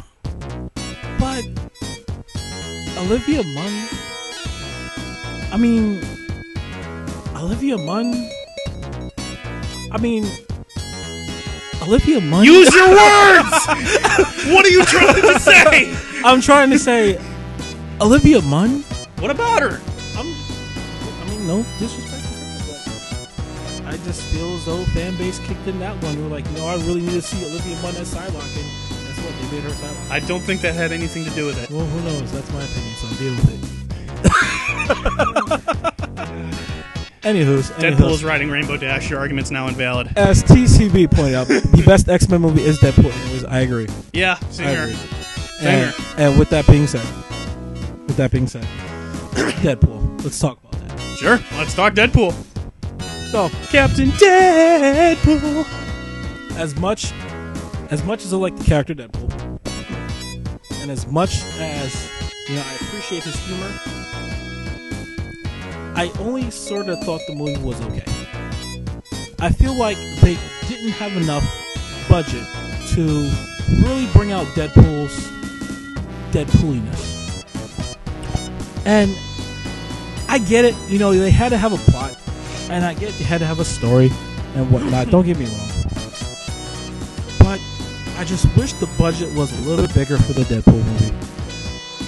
but 1.20 1.44
Olivia 2.98 3.44
Munn. 3.44 3.88
I 5.52 5.56
mean, 5.56 6.02
Olivia 7.36 7.78
Munn. 7.78 8.28
I 9.92 9.98
mean, 10.00 10.28
Olivia 11.88 12.20
Munn. 12.20 12.44
Use 12.44 12.74
your 12.74 12.90
words! 12.90 13.66
what 14.52 14.66
are 14.66 14.68
you 14.68 14.84
trying 14.84 15.22
to 15.22 15.40
say? 15.40 15.96
I'm 16.22 16.42
trying 16.42 16.68
to 16.68 16.78
say, 16.78 17.18
Olivia 17.98 18.42
Munn. 18.42 18.82
What 19.20 19.30
about 19.30 19.62
her? 19.62 19.80
I'm, 20.14 20.26
I 20.26 21.24
mean, 21.30 21.46
no 21.46 21.64
disrespect 21.78 22.24
to 22.24 22.28
her, 22.28 23.86
but 23.86 23.94
I 23.94 23.96
just 24.04 24.20
feel 24.24 24.54
as 24.56 24.66
though 24.66 24.84
fan 24.92 25.16
base 25.16 25.38
kicked 25.46 25.66
in 25.66 25.78
that 25.78 25.96
one. 26.04 26.22
We're 26.22 26.28
like, 26.28 26.44
you 26.50 26.58
know, 26.58 26.66
I 26.66 26.74
really 26.74 27.00
need 27.00 27.12
to 27.12 27.22
see 27.22 27.42
Olivia 27.46 27.80
Munn 27.80 27.96
as 27.96 28.14
Psylocke, 28.14 28.58
and 28.58 28.68
that's 29.06 29.18
what 29.24 29.32
they 29.40 29.56
made 29.56 29.62
her 29.62 29.70
Psylocke. 29.70 30.10
I 30.10 30.20
don't 30.20 30.42
think 30.42 30.60
that 30.60 30.74
had 30.74 30.92
anything 30.92 31.24
to 31.24 31.30
do 31.30 31.46
with 31.46 31.56
it. 31.56 31.70
Well, 31.70 31.86
who 31.86 32.02
knows? 32.02 32.30
That's 32.30 32.52
my 32.52 32.64
opinion, 32.64 32.96
so 32.96 33.08
deal 33.16 33.32
with 33.32 33.48
it. 36.68 36.74
Anywho's, 37.28 37.68
Deadpool 37.72 38.12
is 38.12 38.24
riding 38.24 38.48
Rainbow 38.48 38.78
Dash. 38.78 39.10
Your 39.10 39.18
argument's 39.18 39.50
now 39.50 39.68
invalid. 39.68 40.10
As 40.16 40.42
TCB 40.44 41.10
pointed 41.12 41.34
out, 41.34 41.46
the 41.46 41.82
best 41.84 42.08
X 42.08 42.26
Men 42.26 42.40
movie 42.40 42.62
is 42.62 42.78
Deadpool. 42.78 43.12
Anyways, 43.24 43.44
I 43.44 43.60
agree. 43.60 43.86
Yeah, 44.14 44.38
same 44.48 44.66
I 44.66 44.70
here. 44.70 44.82
agree. 44.84 44.94
Same 44.94 45.68
And, 45.68 45.94
and 46.16 46.38
with 46.38 46.48
that 46.48 46.66
being 46.66 46.86
said, 46.86 47.04
with 48.06 48.16
that 48.16 48.30
being 48.30 48.46
said, 48.46 48.62
Deadpool. 49.60 50.24
Let's 50.24 50.38
talk 50.38 50.58
about 50.64 50.88
that. 50.88 50.98
Sure, 51.18 51.38
let's 51.58 51.74
talk 51.74 51.92
Deadpool. 51.92 52.32
So, 53.30 53.50
Captain 53.68 54.08
Deadpool. 54.12 55.66
As 56.56 56.74
much 56.76 57.12
as 57.90 58.02
much 58.04 58.24
as 58.24 58.32
I 58.32 58.38
like 58.38 58.56
the 58.56 58.64
character 58.64 58.94
Deadpool, 58.94 59.60
and 60.80 60.90
as 60.90 61.06
much 61.06 61.42
as 61.58 62.10
you 62.48 62.54
know, 62.54 62.62
I 62.62 62.74
appreciate 62.76 63.22
his 63.22 63.36
humor. 63.44 63.97
I 65.98 66.12
only 66.20 66.48
sort 66.52 66.88
of 66.88 67.02
thought 67.02 67.22
the 67.26 67.34
movie 67.34 67.60
was 67.60 67.80
okay. 67.86 68.04
I 69.40 69.50
feel 69.50 69.74
like 69.74 69.96
they 70.20 70.38
didn't 70.68 70.92
have 70.92 71.16
enough 71.16 71.42
budget 72.08 72.46
to 72.90 73.28
really 73.82 74.06
bring 74.12 74.30
out 74.30 74.46
Deadpool's 74.54 75.26
Deadpooliness. 76.30 77.84
And 78.86 79.10
I 80.28 80.38
get 80.38 80.64
it, 80.64 80.76
you 80.86 81.00
know, 81.00 81.12
they 81.12 81.32
had 81.32 81.48
to 81.48 81.58
have 81.58 81.72
a 81.72 81.90
plot, 81.90 82.16
and 82.70 82.84
I 82.84 82.94
get 82.94 83.12
they 83.14 83.24
had 83.24 83.38
to 83.38 83.46
have 83.46 83.58
a 83.58 83.64
story 83.64 84.12
and 84.54 84.70
whatnot. 84.70 85.10
Don't 85.10 85.26
get 85.26 85.36
me 85.36 85.46
wrong, 85.46 85.68
but 87.40 87.60
I 88.16 88.24
just 88.24 88.46
wish 88.56 88.72
the 88.74 88.88
budget 88.96 89.34
was 89.34 89.50
a 89.66 89.68
little 89.68 89.88
bigger 89.88 90.16
for 90.16 90.32
the 90.32 90.42
Deadpool 90.42 90.74
movie. 90.74 91.07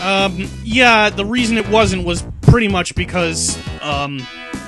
Um, 0.01 0.49
yeah, 0.65 1.11
the 1.11 1.25
reason 1.25 1.59
it 1.59 1.69
wasn't 1.69 2.05
was 2.05 2.25
pretty 2.43 2.69
much 2.69 2.95
because 2.95 3.59
um, 3.83 4.19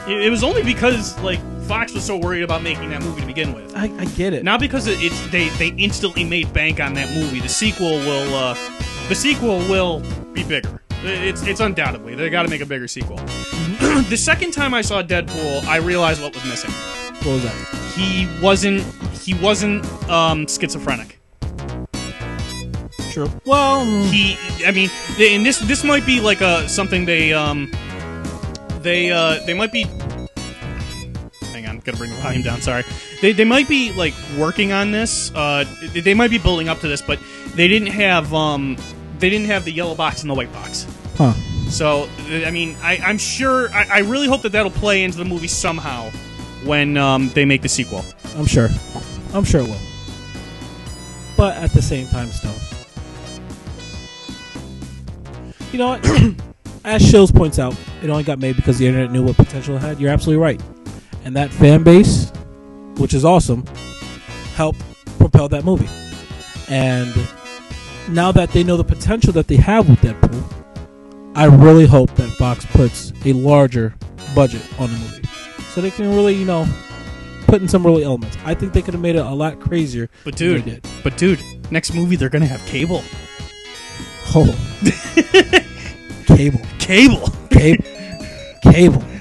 it, 0.07 0.27
it 0.27 0.31
was 0.31 0.45
only 0.45 0.63
because 0.63 1.19
like 1.21 1.41
Fox 1.63 1.95
was 1.95 2.05
so 2.05 2.17
worried 2.17 2.43
about 2.43 2.63
making 2.63 2.91
that 2.91 3.03
movie 3.03 3.21
to 3.23 3.27
begin 3.27 3.53
with. 3.55 3.75
I, 3.75 3.85
I 3.99 4.05
get 4.05 4.35
it. 4.35 4.45
Not 4.45 4.61
because 4.61 4.87
it, 4.87 5.03
it's 5.03 5.21
they 5.31 5.49
they 5.51 5.69
instantly 5.69 6.25
made 6.25 6.53
bank 6.53 6.81
on 6.81 6.95
that 6.95 7.15
movie. 7.15 7.41
The 7.41 7.49
sequel 7.49 7.99
will 7.99 8.35
uh, 8.35 8.55
the 9.09 9.15
sequel 9.15 9.59
will 9.69 10.01
be 10.33 10.45
bigger. 10.45 10.83
It's 11.05 11.43
it's 11.47 11.61
undoubtedly 11.61 12.15
they 12.15 12.31
got 12.31 12.43
to 12.43 12.49
make 12.49 12.61
a 12.61 12.67
bigger 12.67 12.89
sequel. 12.89 13.17
the 14.09 14.17
second 14.17 14.53
time 14.53 14.75
I 14.75 14.83
saw 14.83 15.03
Deadpool, 15.03 15.65
I 15.65 15.79
realized 15.79 16.23
what 16.23 16.35
was 16.35 16.45
missing. 16.45 16.71
what 16.71 17.27
was 17.27 17.43
that? 17.45 17.93
He 17.97 18.29
wasn't 18.43 18.83
he 19.15 19.35
wasn't 19.35 19.85
um, 20.09 20.47
schizophrenic. 20.47 21.22
True. 23.13 23.31
Well, 23.45 23.85
he 24.05 24.37
i 24.67 24.71
mean 24.71 24.91
they, 25.19 25.35
and 25.35 25.45
this 25.45 25.59
this 25.61 25.85
might 25.85 26.07
be 26.07 26.21
like 26.21 26.41
a 26.41 26.69
something 26.69 27.05
they 27.05 27.33
um 27.35 27.71
they 28.81 29.11
uh 29.13 29.39
they 29.47 29.53
might 29.55 29.71
be 29.73 29.83
hang 31.53 31.67
on 31.67 31.79
gotta 31.81 31.99
bring 31.99 32.11
the 32.11 32.17
volume 32.17 32.43
down 32.43 32.61
sorry 32.63 32.85
they, 33.21 33.33
they 33.33 33.45
might 33.45 33.69
be 33.69 33.93
like 33.93 34.15
working 34.39 34.73
on 34.73 34.91
this 34.93 35.31
uh 35.35 35.65
they- 35.93 36.01
they 36.01 36.15
might 36.15 36.31
be 36.31 36.39
building 36.39 36.69
up 36.69 36.81
to 36.81 36.89
this 36.89 37.03
but 37.03 37.19
they 37.55 37.69
didn't 37.69 37.89
have 37.89 38.33
um 38.33 38.77
they 39.19 39.29
didn't 39.29 39.47
have 39.47 39.65
the 39.65 39.73
yellow 39.73 39.95
box 39.95 40.23
and 40.23 40.31
the 40.31 40.35
white 40.35 40.53
box 40.53 40.87
huh? 41.17 41.33
so 41.69 42.09
i 42.47 42.51
mean 42.51 42.75
I, 42.83 42.97
i'm 43.05 43.19
sure 43.19 43.69
I, 43.73 43.87
I 43.91 43.99
really 44.01 44.27
hope 44.27 44.43
that 44.43 44.53
that'll 44.53 44.71
play 44.73 45.05
into 45.05 45.19
the 45.19 45.25
movie 45.27 45.49
somehow 45.49 46.11
when 46.65 46.97
um 46.97 47.29
they 47.35 47.45
make 47.45 47.61
the 47.63 47.69
sequel 47.69 48.05
I'm 48.37 48.47
sure. 48.47 48.71
I'm 49.35 49.45
sure 49.45 49.61
it 49.61 49.69
will. 49.69 49.77
But 51.37 51.55
at 51.59 51.71
the 51.73 51.83
same 51.83 52.07
time, 52.09 52.29
still. 52.29 52.55
You 55.73 55.79
know 55.79 55.89
what? 55.89 56.05
As 56.85 57.03
Shills 57.03 57.35
points 57.35 57.59
out, 57.59 57.75
it 58.03 58.11
only 58.11 58.25
got 58.25 58.39
made 58.39 58.57
because 58.57 58.79
the 58.79 58.87
internet 58.87 59.11
knew 59.11 59.23
what 59.23 59.37
potential 59.37 59.77
it 59.77 59.81
had. 59.81 59.99
You're 59.99 60.11
absolutely 60.11 60.43
right. 60.43 60.61
And 61.25 61.35
that 61.37 61.51
fan 61.51 61.83
base, 61.83 62.31
which 62.97 63.15
is 63.15 63.25
awesome, 63.25 63.65
helped 64.55 64.81
propel 65.19 65.49
that 65.49 65.65
movie. 65.65 65.89
And 66.69 67.15
now 68.09 68.33
that 68.33 68.51
they 68.51 68.65
know 68.65 68.77
the 68.77 68.85
potential 68.85 69.33
that 69.35 69.47
they 69.49 69.57
have 69.57 69.89
with 69.89 70.01
Deadpool, 70.01 70.45
I 71.35 71.47
really 71.47 71.87
hope 71.87 72.15
that 72.17 72.29
Fox 72.33 72.67
puts 72.67 73.13
a 73.25 73.33
larger 73.33 73.95
budget 74.35 74.63
on 74.79 74.91
the 74.93 74.99
movie. 74.99 75.29
So 75.73 75.81
they 75.81 75.91
can 75.91 76.11
really, 76.11 76.35
you 76.35 76.45
know, 76.45 76.67
put 77.47 77.63
in 77.63 77.69
some 77.69 77.87
really 77.87 78.05
elements. 78.05 78.37
I 78.45 78.53
think 78.55 78.75
they 78.75 78.83
could 78.83 78.93
have 78.93 79.01
made 79.01 79.17
it 79.17 79.25
a 79.25 79.31
lot 79.31 79.59
crazier. 79.61 80.11
but 80.25 80.37
dude 80.37 80.65
did. 80.65 80.87
but 81.03 81.17
dude 81.17 81.41
next 81.71 81.95
movie 81.95 82.17
they're 82.17 82.29
gonna 82.29 82.45
have 82.45 82.61
cable 82.67 83.03
Oh. 84.35 84.47
cable. 86.37 86.61
cable 86.79 87.29
Cable. 87.51 87.85
cable. 88.63 89.03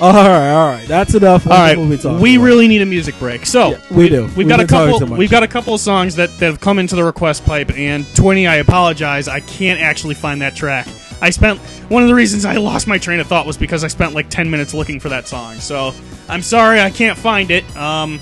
all 0.00 0.12
right, 0.12 0.50
all 0.52 0.70
right. 0.72 0.84
That's 0.88 1.14
enough. 1.14 1.46
All 1.46 1.52
right, 1.52 1.52
on 1.52 1.60
right, 1.68 1.74
the 1.76 1.82
movie 1.84 2.02
talk. 2.02 2.20
we 2.20 2.38
really 2.38 2.68
need 2.68 2.82
a 2.82 2.86
music 2.86 3.18
break. 3.18 3.46
So 3.46 3.70
Yeah, 3.70 3.80
we 3.90 4.08
do. 4.08 4.22
We've 4.24 4.36
We've 4.38 4.48
got 4.48 4.60
a 4.60 4.66
couple. 4.66 5.16
We've 5.16 5.30
got 5.30 5.42
a 5.42 5.48
couple 5.48 5.74
of 5.74 5.80
songs 5.80 6.16
that, 6.16 6.30
that 6.38 6.46
have 6.46 6.60
come 6.60 6.78
into 6.78 6.96
the 6.96 7.04
request 7.04 7.44
pipe. 7.44 7.70
And 7.76 8.04
Twinny, 8.04 8.48
I 8.48 8.56
apologize. 8.56 9.28
I 9.28 9.40
can't 9.40 9.80
actually 9.80 10.14
find 10.14 10.40
that 10.42 10.56
track. 10.56 10.86
I 11.20 11.30
spent 11.30 11.58
one 11.90 12.02
of 12.02 12.08
the 12.08 12.14
reasons 12.14 12.44
I 12.44 12.56
lost 12.56 12.86
my 12.86 12.98
train 12.98 13.20
of 13.20 13.26
thought 13.26 13.46
was 13.46 13.56
because 13.56 13.84
I 13.84 13.88
spent 13.88 14.14
like 14.14 14.28
ten 14.30 14.50
minutes 14.50 14.74
looking 14.74 15.00
for 15.00 15.08
that 15.10 15.28
song. 15.28 15.54
So 15.56 15.92
I'm 16.28 16.42
sorry 16.42 16.80
I 16.80 16.90
can't 16.90 17.18
find 17.18 17.50
it. 17.50 17.64
Um, 17.76 18.18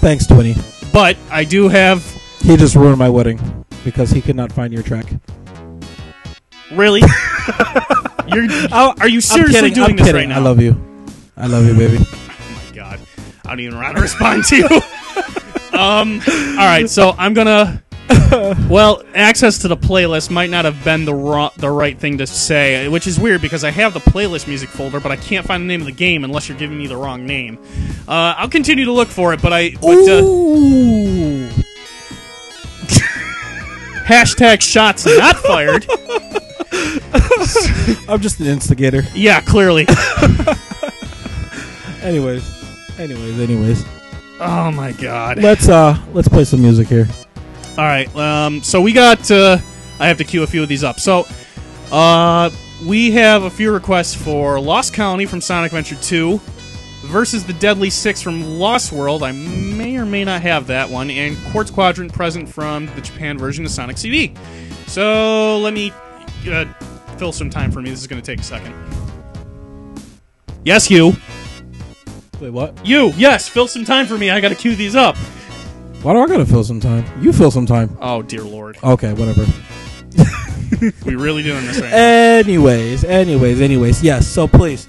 Thanks, 0.00 0.26
Twinny. 0.26 0.56
but 0.92 1.16
I 1.30 1.44
do 1.44 1.68
have. 1.68 2.04
He 2.42 2.56
just 2.56 2.76
ruined 2.76 2.98
my 2.98 3.08
wedding 3.08 3.64
because 3.84 4.10
he 4.10 4.20
could 4.20 4.36
not 4.36 4.52
find 4.52 4.72
your 4.72 4.82
track. 4.82 5.06
Really, 6.72 7.00
you're. 8.26 8.46
Oh, 8.72 8.94
Are 9.00 9.08
you 9.08 9.20
seriously 9.20 9.60
kidding. 9.70 9.74
doing 9.74 9.90
I'm 9.90 9.96
this 9.96 10.06
kidding. 10.06 10.20
right 10.20 10.28
now? 10.28 10.36
I 10.36 10.42
love 10.42 10.60
you. 10.60 10.76
I 11.36 11.46
love 11.46 11.66
you, 11.66 11.74
baby. 11.74 11.98
Oh 12.00 12.62
my 12.70 12.74
god, 12.76 13.00
I 13.44 13.48
don't 13.50 13.60
even 13.60 13.74
know 13.74 13.80
how 13.80 13.92
to 13.92 14.00
respond 14.00 14.44
to 14.44 14.56
you. 14.56 14.66
um, 15.78 16.20
all 16.26 16.66
right, 16.66 16.88
so 16.88 17.14
I'm 17.18 17.34
gonna. 17.34 17.82
Well, 18.68 19.04
access 19.14 19.58
to 19.58 19.68
the 19.68 19.76
playlist 19.76 20.28
might 20.28 20.50
not 20.50 20.64
have 20.64 20.82
been 20.82 21.04
the 21.04 21.14
ro- 21.14 21.50
the 21.56 21.70
right 21.70 21.96
thing 21.96 22.18
to 22.18 22.26
say, 22.26 22.88
which 22.88 23.06
is 23.06 23.20
weird 23.20 23.40
because 23.40 23.62
I 23.62 23.70
have 23.70 23.94
the 23.94 24.00
playlist 24.00 24.48
music 24.48 24.70
folder, 24.70 24.98
but 24.98 25.12
I 25.12 25.16
can't 25.16 25.46
find 25.46 25.62
the 25.62 25.66
name 25.68 25.80
of 25.80 25.86
the 25.86 25.92
game 25.92 26.24
unless 26.24 26.48
you're 26.48 26.58
giving 26.58 26.76
me 26.76 26.88
the 26.88 26.96
wrong 26.96 27.26
name. 27.26 27.58
Uh, 28.08 28.34
I'll 28.36 28.48
continue 28.48 28.86
to 28.86 28.92
look 28.92 29.06
for 29.06 29.32
it, 29.34 29.40
but 29.40 29.52
I 29.52 29.70
but 29.80 30.08
uh, 30.08 30.24
Ooh. 30.24 31.48
hashtag 34.04 34.60
shots 34.62 35.06
not 35.06 35.36
fired. 35.36 35.86
I'm 38.08 38.20
just 38.20 38.40
an 38.40 38.46
instigator. 38.46 39.02
yeah, 39.14 39.40
clearly. 39.40 39.86
Anyways, 42.02 42.98
anyways, 42.98 43.40
anyways. 43.40 43.84
Oh 44.40 44.70
my 44.72 44.92
god. 44.92 45.38
Let's 45.38 45.68
uh 45.70 45.96
let's 46.12 46.28
play 46.28 46.44
some 46.44 46.60
music 46.60 46.86
here. 46.88 47.08
All 47.78 47.84
right. 47.84 48.14
Um, 48.14 48.62
so 48.62 48.80
we 48.82 48.92
got. 48.92 49.30
Uh, 49.30 49.56
I 49.98 50.08
have 50.08 50.18
to 50.18 50.24
queue 50.24 50.42
a 50.42 50.46
few 50.46 50.62
of 50.62 50.68
these 50.68 50.84
up. 50.84 51.00
So, 51.00 51.26
uh, 51.90 52.50
we 52.86 53.12
have 53.12 53.44
a 53.44 53.50
few 53.50 53.72
requests 53.72 54.14
for 54.14 54.60
Lost 54.60 54.92
Colony 54.92 55.24
from 55.24 55.40
Sonic 55.40 55.72
Adventure 55.72 55.96
2 56.02 56.38
versus 57.06 57.44
the 57.44 57.52
Deadly 57.54 57.88
Six 57.90 58.20
from 58.20 58.58
Lost 58.58 58.92
World. 58.92 59.22
I 59.22 59.32
may 59.32 59.96
or 59.96 60.04
may 60.04 60.24
not 60.24 60.42
have 60.42 60.66
that 60.66 60.90
one, 60.90 61.10
and 61.10 61.38
Quartz 61.52 61.70
Quadrant 61.70 62.12
present 62.12 62.48
from 62.48 62.86
the 62.94 63.00
Japan 63.00 63.38
version 63.38 63.64
of 63.64 63.70
Sonic 63.70 63.96
CD. 63.96 64.34
So 64.86 65.58
let 65.60 65.72
me 65.72 65.90
uh, 66.48 66.66
fill 67.16 67.32
some 67.32 67.50
time 67.50 67.70
for 67.70 67.80
me. 67.80 67.90
This 67.90 68.00
is 68.00 68.06
going 68.06 68.20
to 68.20 68.26
take 68.26 68.40
a 68.40 68.44
second. 68.44 68.74
Yes, 70.64 70.90
you. 70.90 71.12
Wait, 72.40 72.50
what? 72.50 72.74
You. 72.86 73.12
Yes, 73.16 73.48
fill 73.48 73.68
some 73.68 73.84
time 73.84 74.06
for 74.06 74.18
me. 74.18 74.30
I 74.30 74.40
got 74.40 74.48
to 74.48 74.54
queue 74.54 74.74
these 74.76 74.96
up. 74.96 75.16
Why 76.04 76.12
do 76.12 76.18
I 76.18 76.26
gotta 76.26 76.44
fill 76.44 76.62
some 76.62 76.80
time? 76.80 77.06
You 77.22 77.32
fill 77.32 77.50
some 77.50 77.64
time. 77.64 77.96
Oh 77.98 78.20
dear 78.20 78.42
lord, 78.42 78.76
Okay, 78.84 79.14
whatever. 79.14 79.46
we 81.06 81.14
really 81.14 81.42
doing 81.42 81.64
this 81.64 81.80
right 81.80 81.88
now? 81.90 81.96
Anyways, 81.96 83.04
anyways, 83.04 83.62
anyways, 83.62 84.02
yes. 84.02 84.28
So 84.28 84.46
please, 84.46 84.86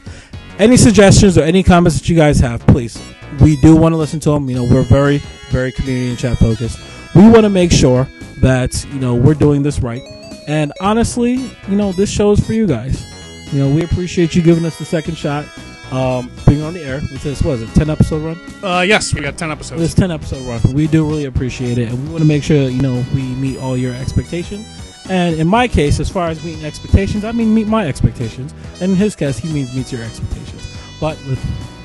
any 0.59 0.75
suggestions 0.75 1.37
or 1.37 1.43
any 1.43 1.63
comments 1.63 1.97
that 1.97 2.09
you 2.09 2.17
guys 2.17 2.41
have, 2.41 2.67
please. 2.67 3.01
We 3.39 3.55
do 3.61 3.77
want 3.77 3.93
to 3.93 3.97
listen 3.97 4.19
to 4.21 4.31
them. 4.31 4.49
You 4.49 4.57
know, 4.57 4.63
we're 4.65 4.81
very, 4.81 5.19
very 5.51 5.71
community 5.71 6.09
and 6.09 6.19
chat 6.19 6.37
focused. 6.37 6.79
We 7.15 7.21
want 7.29 7.43
to 7.43 7.49
make 7.49 7.71
sure 7.71 8.09
that 8.41 8.85
you 8.91 8.99
know 8.99 9.15
we're 9.15 9.35
doing 9.35 9.63
this 9.63 9.79
right. 9.79 10.01
And 10.47 10.71
honestly, 10.79 11.33
you 11.67 11.75
know, 11.75 11.91
this 11.91 12.09
show 12.09 12.31
is 12.31 12.45
for 12.45 12.53
you 12.53 12.67
guys. 12.67 13.05
You 13.53 13.59
know, 13.59 13.73
we 13.73 13.83
appreciate 13.83 14.35
you 14.35 14.41
giving 14.41 14.65
us 14.65 14.77
the 14.77 14.85
second 14.85 15.15
shot, 15.17 15.45
um, 15.91 16.31
being 16.47 16.61
on 16.61 16.73
the 16.73 16.81
air 16.81 16.95
with 17.11 17.21
this. 17.23 17.41
What 17.41 17.53
is 17.59 17.61
it? 17.63 17.69
Ten 17.75 17.89
episode 17.89 18.23
run. 18.23 18.39
Uh, 18.63 18.81
yes, 18.81 19.13
we 19.13 19.21
got 19.21 19.37
ten 19.37 19.51
episodes. 19.51 19.81
This 19.81 19.93
10 19.93 20.11
episode 20.11 20.41
run. 20.47 20.61
We 20.73 20.87
do 20.87 21.07
really 21.07 21.25
appreciate 21.25 21.77
it, 21.77 21.89
and 21.89 22.03
we 22.03 22.09
want 22.09 22.19
to 22.21 22.27
make 22.27 22.43
sure 22.43 22.69
you 22.69 22.81
know 22.81 23.03
we 23.13 23.21
meet 23.35 23.57
all 23.59 23.77
your 23.77 23.93
expectations. 23.93 24.67
And 25.09 25.35
in 25.35 25.47
my 25.47 25.67
case, 25.67 25.99
as 25.99 26.09
far 26.09 26.29
as 26.29 26.43
meeting 26.43 26.65
expectations, 26.65 27.23
I 27.23 27.31
mean 27.31 27.53
meet 27.53 27.67
my 27.67 27.87
expectations. 27.87 28.53
And 28.81 28.91
in 28.91 28.97
his 28.97 29.15
case, 29.15 29.37
he 29.37 29.51
means 29.53 29.75
meets 29.75 29.91
your 29.91 30.01
expectations. 30.01 30.67
But 30.99 31.17
with 31.27 31.39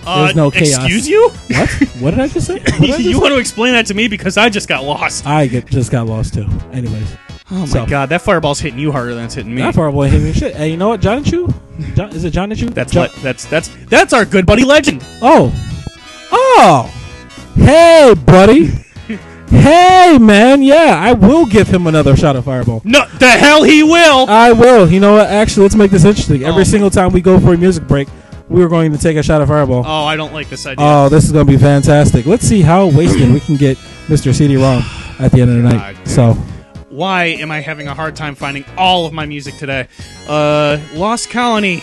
Uh, 0.07 0.25
there's 0.25 0.37
no 0.37 0.51
chaos. 0.51 0.79
Excuse 0.85 1.07
you? 1.07 1.29
what? 1.49 1.69
What 2.01 2.11
did 2.13 2.21
I 2.21 2.29
just 2.29 2.47
say? 2.47 2.55
I 2.67 2.87
just 2.87 3.01
you 3.01 3.13
say? 3.13 3.19
want 3.21 3.35
to 3.35 3.39
explain 3.39 3.75
that 3.75 3.85
to 3.87 3.95
me 3.95 4.09
because 4.09 4.39
I 4.39 4.49
just 4.49 4.67
got 4.69 4.85
lost. 4.85 5.27
I 5.27 5.47
get 5.47 5.67
just 5.67 5.91
got 5.93 6.07
lost 6.07 6.33
too. 6.33 6.47
Anyways, 6.73 7.15
Oh 7.53 7.61
my 7.61 7.67
So- 7.67 7.87
god, 7.87 8.09
that 8.11 8.23
fireball's 8.23 8.61
hitting 8.61 8.79
you 8.79 8.93
harder 8.93 9.15
than 9.15 9.25
it's 9.25 9.35
hitting 9.35 9.55
me. 9.55 9.63
that 9.63 9.75
fireball 9.75 10.01
away 10.03 10.09
hit 10.11 10.23
me 10.23 10.33
shit. 10.33 10.55
Hey, 10.55 10.71
you 10.71 10.77
know 10.77 10.89
what, 10.91 11.01
John 11.01 11.19
and 11.19 11.27
Chu? 11.27 11.53
John, 11.95 12.11
is 12.11 12.25
it 12.25 12.31
John 12.31 12.51
and 12.51 12.59
Chu? 12.61 12.67
That's 12.71 12.93
John- 12.93 13.09
le- 13.09 13.21
that's 13.23 13.45
that's 13.47 13.69
that's 13.89 14.13
our 14.13 14.25
good 14.25 14.47
buddy 14.47 14.65
Legend. 14.65 15.05
Oh, 15.23 15.53
oh, 16.33 16.93
hey, 17.57 18.15
buddy. 18.25 18.67
hey, 19.49 20.19
man. 20.21 20.63
Yeah, 20.63 20.97
I 21.01 21.13
will 21.13 21.47
give 21.47 21.69
him 21.69 21.87
another 21.87 22.17
shot 22.17 22.37
of 22.37 22.45
fireball. 22.45 22.83
No, 22.85 23.05
the 23.19 23.29
hell 23.31 23.63
he 23.65 23.83
will. 23.83 24.27
I 24.29 24.53
will. 24.53 24.89
You 24.91 25.01
know 25.01 25.15
what? 25.15 25.27
Actually, 25.29 25.65
let's 25.65 25.75
make 25.75 25.91
this 25.91 26.05
interesting. 26.05 26.45
Every 26.45 26.61
Oh, 26.63 26.65
single 26.65 26.91
time 26.91 27.13
we 27.13 27.21
go 27.21 27.41
for 27.41 27.55
a 27.55 27.57
music 27.59 27.87
break, 27.89 28.09
we 28.49 28.63
are 28.63 28.69
going 28.69 28.93
to 28.93 28.99
take 28.99 29.17
a 29.17 29.23
shot 29.23 29.41
of 29.41 29.49
Fireball. 29.49 29.83
oh, 29.87 30.05
I 30.05 30.17
don't 30.17 30.33
like 30.33 30.49
this 30.49 30.67
idea. 30.67 30.85
Oh, 30.87 31.09
this 31.09 31.25
is 31.25 31.33
going 31.33 31.47
to 31.47 31.53
be 31.53 31.59
fantastic. 31.59 32.27
Let's 32.27 32.47
see 32.47 32.63
how 32.63 32.87
wasted 32.87 33.33
we 33.33 33.41
can 33.41 33.57
get 33.57 33.77
Mr. 34.07 34.35
CD-ROM 34.35 34.83
at 35.19 35.33
the 35.33 35.41
end 35.41 35.51
of 35.51 35.57
the 35.57 35.63
God, 35.63 35.73
night. 35.77 35.97
dude. 35.99 36.09
So, 36.09 36.37
Why 37.01 37.29
am 37.29 37.51
I 37.51 37.61
having 37.61 37.89
a 37.89 37.95
hard 37.95 38.15
time 38.15 38.35
finding 38.35 38.63
all 38.77 39.07
of 39.07 39.15
my 39.15 39.25
music 39.25 39.57
today? 39.57 39.89
Uh, 40.29 40.79
Lost 40.93 41.31
Colony. 41.31 41.83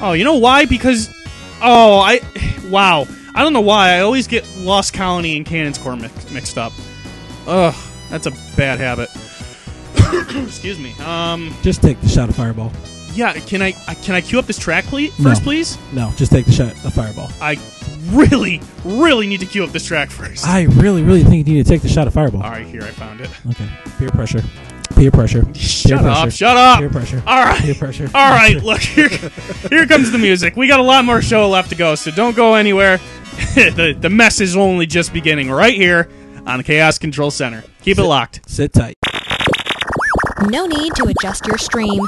Oh, 0.00 0.12
you 0.12 0.22
know 0.22 0.36
why? 0.36 0.64
Because 0.64 1.12
oh, 1.60 1.98
I 1.98 2.20
wow. 2.70 3.08
I 3.34 3.42
don't 3.42 3.52
know 3.52 3.62
why. 3.62 3.94
I 3.94 4.02
always 4.02 4.28
get 4.28 4.48
Lost 4.58 4.94
Colony 4.94 5.36
and 5.36 5.44
Cannon's 5.44 5.76
Core 5.76 5.96
mix, 5.96 6.30
mixed 6.30 6.56
up. 6.56 6.72
Ugh, 7.48 7.74
that's 8.08 8.26
a 8.26 8.30
bad 8.56 8.78
habit. 8.78 9.08
Excuse 10.46 10.78
me. 10.78 10.94
Um, 11.04 11.52
just 11.62 11.82
take 11.82 12.00
the 12.00 12.08
shot 12.08 12.28
of 12.28 12.36
Fireball. 12.36 12.70
yeah. 13.12 13.32
Can 13.32 13.60
I, 13.60 13.74
I 13.88 13.94
can 13.94 14.14
I 14.14 14.20
cue 14.20 14.38
up 14.38 14.46
this 14.46 14.60
track, 14.60 14.84
please? 14.84 15.18
No. 15.18 15.30
First, 15.30 15.42
please. 15.42 15.78
No, 15.92 16.12
just 16.14 16.30
take 16.30 16.46
the 16.46 16.52
shot 16.52 16.72
of 16.84 16.94
Fireball. 16.94 17.28
I 17.40 17.56
really, 18.10 18.60
really 18.84 19.26
need 19.26 19.40
to 19.40 19.46
cue 19.46 19.64
up 19.64 19.70
this 19.70 19.84
track 19.86 20.10
first. 20.10 20.46
I 20.46 20.62
really, 20.62 21.02
really 21.02 21.24
think 21.24 21.46
you 21.46 21.54
need 21.54 21.64
to 21.66 21.70
take 21.70 21.82
the 21.82 21.88
shot 21.88 22.06
of 22.06 22.14
Fireball. 22.14 22.42
All 22.42 22.50
right, 22.50 22.66
here 22.66 22.82
I 22.82 22.90
found 22.90 23.20
it. 23.20 23.30
Okay, 23.50 23.68
peer 23.98 24.10
pressure. 24.10 24.42
Peer 24.94 25.10
pressure. 25.10 25.42
Peer 25.44 25.54
Shut 25.54 26.00
pressure. 26.00 26.08
up! 26.08 26.30
Shut 26.32 26.56
up! 26.56 26.78
Peer 26.78 26.88
pressure. 26.90 27.22
All 27.26 27.44
right. 27.44 27.60
Peer 27.60 27.74
pressure. 27.74 28.10
All 28.14 28.30
right, 28.30 28.56
look 28.62 28.80
here. 28.80 29.08
Here 29.68 29.86
comes 29.86 30.10
the 30.10 30.18
music. 30.18 30.56
We 30.56 30.68
got 30.68 30.80
a 30.80 30.84
lot 30.84 31.04
more 31.04 31.20
show 31.20 31.48
left 31.48 31.68
to 31.70 31.74
go, 31.74 31.94
so 31.96 32.10
don't 32.10 32.34
go 32.36 32.54
anywhere. 32.54 32.98
the 33.54 33.96
the 33.98 34.08
mess 34.08 34.40
is 34.40 34.56
only 34.56 34.86
just 34.86 35.12
beginning 35.12 35.50
right 35.50 35.74
here 35.74 36.08
on 36.46 36.58
the 36.58 36.64
Chaos 36.64 36.98
Control 36.98 37.30
Center. 37.30 37.62
Keep 37.82 37.98
it 37.98 38.04
locked. 38.04 38.48
Sit 38.48 38.72
tight. 38.72 38.94
No 40.48 40.66
need 40.66 40.94
to 40.94 41.04
adjust 41.04 41.46
your 41.46 41.58
stream. 41.58 42.02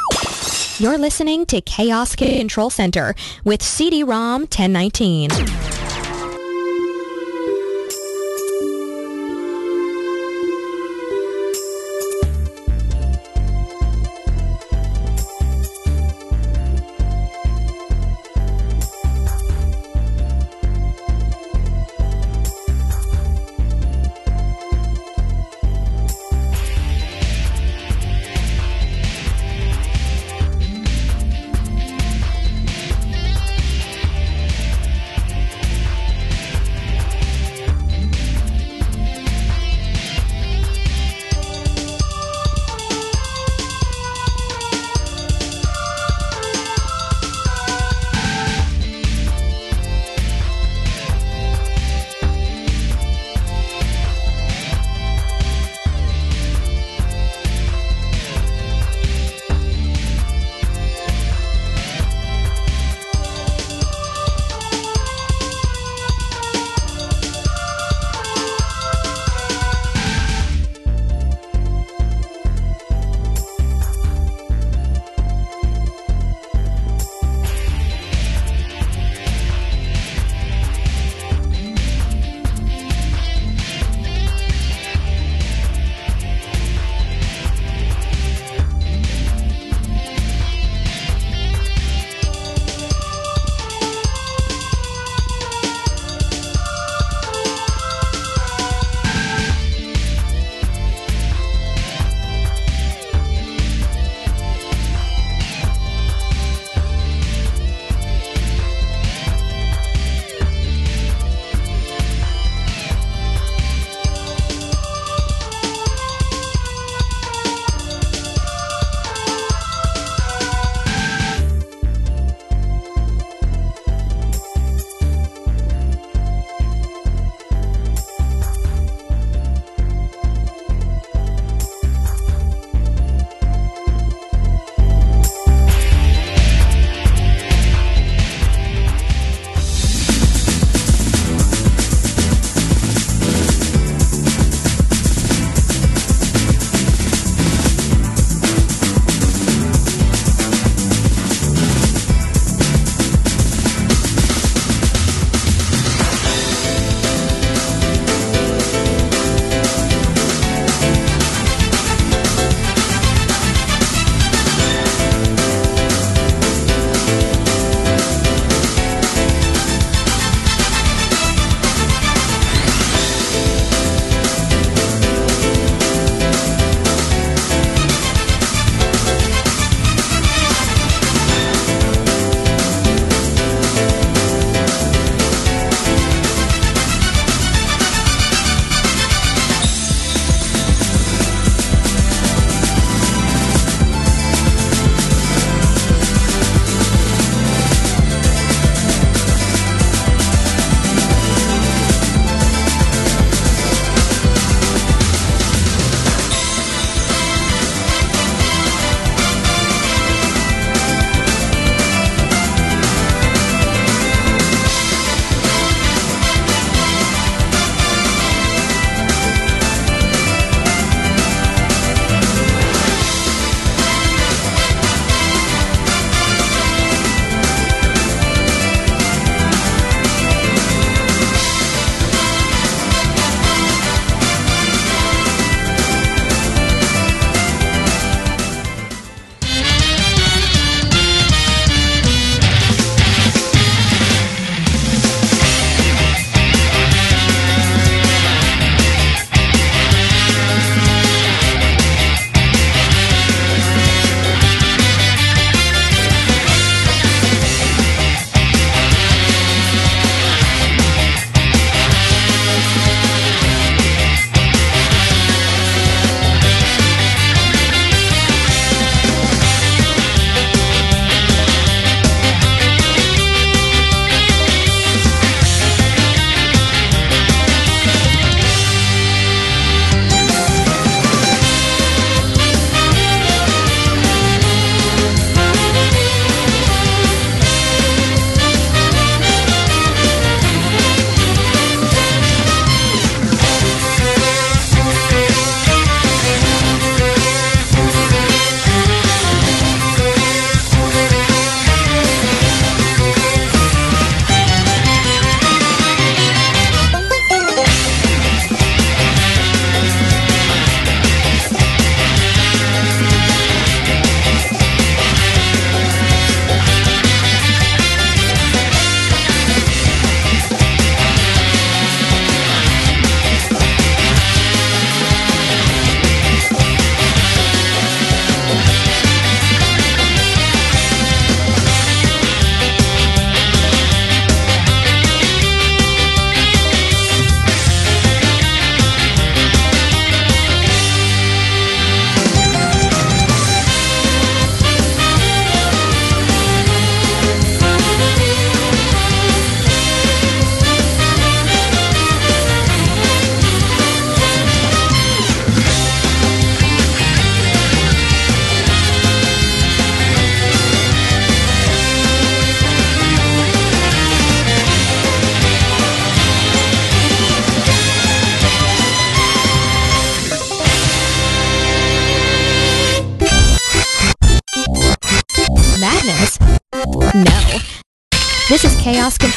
You're 0.79 0.99
listening 0.99 1.45
to 1.47 1.61
Chaos 1.61 2.15
Control 2.15 2.71
Center 2.71 3.15
with 3.45 3.63
CD-ROM 3.63 4.43
1019. 4.43 5.31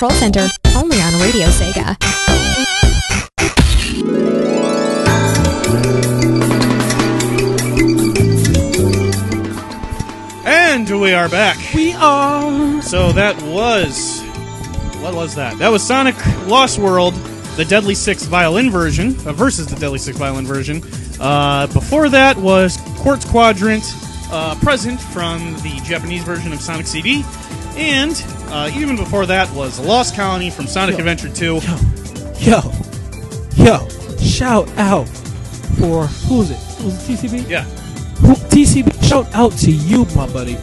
Control 0.01 0.19
Center, 0.19 0.47
only 0.75 0.99
on 0.99 1.13
Radio 1.21 1.45
Sega. 1.49 1.95
And 10.43 10.89
we 10.99 11.13
are 11.13 11.29
back. 11.29 11.55
We 11.75 11.93
are. 11.93 12.81
So 12.81 13.11
that 13.11 13.39
was 13.43 14.21
what 15.03 15.13
was 15.13 15.35
that? 15.35 15.59
That 15.59 15.69
was 15.69 15.83
Sonic 15.83 16.15
Lost 16.47 16.79
World, 16.79 17.13
the 17.55 17.65
Deadly 17.65 17.93
Six 17.93 18.23
violin 18.23 18.71
version 18.71 19.09
uh, 19.27 19.33
versus 19.33 19.67
the 19.67 19.75
Deadly 19.75 19.99
Six 19.99 20.17
violin 20.17 20.47
version. 20.47 20.81
Uh, 21.19 21.67
before 21.67 22.09
that 22.09 22.37
was 22.37 22.77
Quartz 22.97 23.25
Quadrant, 23.25 23.83
uh, 24.31 24.55
present 24.61 24.99
from 24.99 25.53
the 25.61 25.79
Japanese 25.83 26.23
version 26.23 26.53
of 26.53 26.59
Sonic 26.59 26.87
CD, 26.87 27.23
and 27.75 28.15
uh, 28.51 28.69
even 28.73 28.95
before 28.95 29.25
that 29.25 29.49
was 29.55 29.79
Lost 29.79 30.15
Colony 30.15 30.49
from 30.49 30.67
Sonic 30.67 30.93
Yo. 30.97 30.99
Adventure 30.99 31.29
2. 31.29 31.59
Yo, 32.39 32.39
yo, 32.39 32.71
yo, 33.55 33.87
shout 34.17 34.67
out 34.77 35.07
for 35.79 36.05
who 36.07 36.41
is 36.41 36.51
it? 36.51 36.83
Was 36.83 37.09
it 37.09 37.17
TCB? 37.17 37.49
Yeah, 37.49 37.63
Who, 38.21 38.33
TCB, 38.33 39.07
shout 39.07 39.27
out 39.33 39.51
to 39.59 39.71
you, 39.71 40.05
my 40.15 40.27
buddy, 40.33 40.55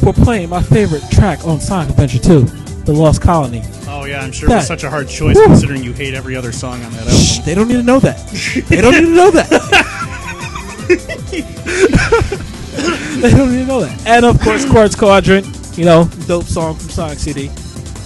for 0.00 0.12
playing 0.12 0.48
my 0.48 0.62
favorite 0.62 1.02
track 1.10 1.44
on 1.46 1.60
Sonic 1.60 1.90
Adventure 1.90 2.18
2, 2.18 2.40
The 2.84 2.92
Lost 2.92 3.20
Colony. 3.22 3.62
oh 3.88 4.04
yeah, 4.04 4.20
I'm 4.22 4.32
sure 4.32 4.50
it 4.50 4.54
was 4.54 4.66
such 4.66 4.84
a 4.84 4.90
hard 4.90 5.08
choice 5.08 5.36
Woo. 5.36 5.46
considering 5.46 5.82
you 5.82 5.92
hate 5.92 6.14
every 6.14 6.36
other 6.36 6.52
song 6.52 6.82
on 6.82 6.92
that 6.92 7.06
Shh, 7.08 7.38
album. 7.38 7.44
they 7.46 7.54
don't 7.54 7.68
need 7.68 7.76
to 7.76 7.82
know 7.82 8.00
that. 8.00 8.18
They 8.68 8.80
don't 8.80 8.94
need 8.94 9.06
to 9.06 9.14
know 9.14 9.30
that. 9.30 9.48
they 13.22 13.30
don't 13.30 13.50
need 13.52 13.60
to 13.60 13.66
know 13.66 13.80
that. 13.80 14.06
And 14.06 14.24
of 14.24 14.40
course, 14.40 14.68
Quartz 14.68 14.94
Quadrant, 14.94 15.46
you 15.76 15.84
know, 15.84 16.08
dope 16.26 16.44
song 16.44 16.74
from 16.76 16.88
Sonic 16.88 17.18
CD. 17.18 17.48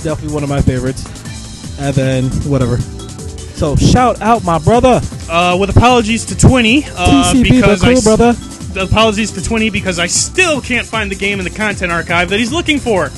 Definitely 0.02 0.34
one 0.34 0.42
of 0.42 0.48
my 0.48 0.60
favorites. 0.60 1.04
And 1.78 1.94
then, 1.94 2.24
whatever. 2.50 2.78
So, 2.78 3.74
shout 3.76 4.20
out 4.20 4.44
my 4.44 4.58
brother, 4.58 5.00
Uh, 5.30 5.56
with 5.58 5.70
apologies 5.70 6.24
to 6.26 6.34
Twinny, 6.34 6.86
uh, 6.96 7.32
TCB, 7.32 7.42
the 7.42 7.50
because 7.60 7.82
I 7.82 7.88
cool 7.88 7.98
s- 7.98 8.04
brother. 8.04 8.36
apologies 8.80 9.30
to 9.32 9.40
Twinny 9.40 9.72
because 9.72 9.98
I 9.98 10.06
still 10.06 10.60
can't 10.60 10.86
find 10.86 11.10
the 11.10 11.14
game 11.16 11.38
in 11.38 11.44
the 11.44 11.50
content 11.50 11.90
archive 11.90 12.28
that 12.30 12.38
he's 12.38 12.52
looking 12.52 12.78
for. 12.78 13.10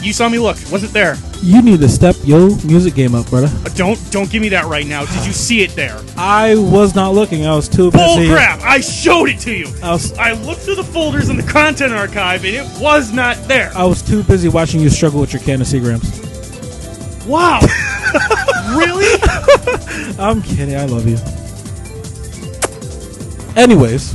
You 0.00 0.14
saw 0.14 0.28
me 0.30 0.38
look, 0.38 0.56
wasn't 0.72 0.92
there. 0.94 1.18
You 1.42 1.60
need 1.60 1.80
to 1.80 1.88
step 1.88 2.16
your 2.24 2.48
music 2.64 2.94
game 2.94 3.14
up, 3.14 3.28
brother. 3.28 3.50
Uh, 3.64 3.68
Don't 3.74 3.98
don't 4.10 4.30
give 4.30 4.40
me 4.40 4.48
that 4.50 4.64
right 4.66 4.86
now. 4.86 5.04
Did 5.04 5.26
you 5.26 5.32
see 5.32 5.60
it 5.62 5.74
there? 5.76 5.98
I 6.16 6.54
was 6.54 6.94
not 6.94 7.12
looking. 7.14 7.46
I 7.46 7.54
was 7.54 7.68
too 7.68 7.90
Bull 7.90 8.16
busy. 8.16 8.30
crap! 8.32 8.60
I 8.62 8.80
showed 8.80 9.28
it 9.28 9.40
to 9.40 9.52
you. 9.52 9.68
I 9.82 9.90
was, 9.92 10.12
I 10.18 10.32
looked 10.32 10.60
through 10.62 10.76
the 10.76 10.84
folders 10.84 11.28
in 11.28 11.36
the 11.36 11.42
content 11.42 11.92
archive 11.92 12.44
and 12.46 12.54
it 12.56 12.66
was 12.80 13.12
not 13.12 13.36
there. 13.50 13.72
I 13.74 13.84
was 13.84 14.00
too 14.00 14.22
busy 14.22 14.48
watching 14.48 14.80
you 14.80 14.88
struggle 14.88 15.20
with 15.20 15.32
your 15.32 15.42
can 15.42 15.60
of 15.60 15.66
Seagrams. 15.66 16.06
Wow. 17.26 17.60
really? 18.78 19.20
I'm 20.18 20.40
kidding. 20.40 20.76
I 20.76 20.84
love 20.86 21.06
you. 21.06 21.18
Anyways, 23.60 24.14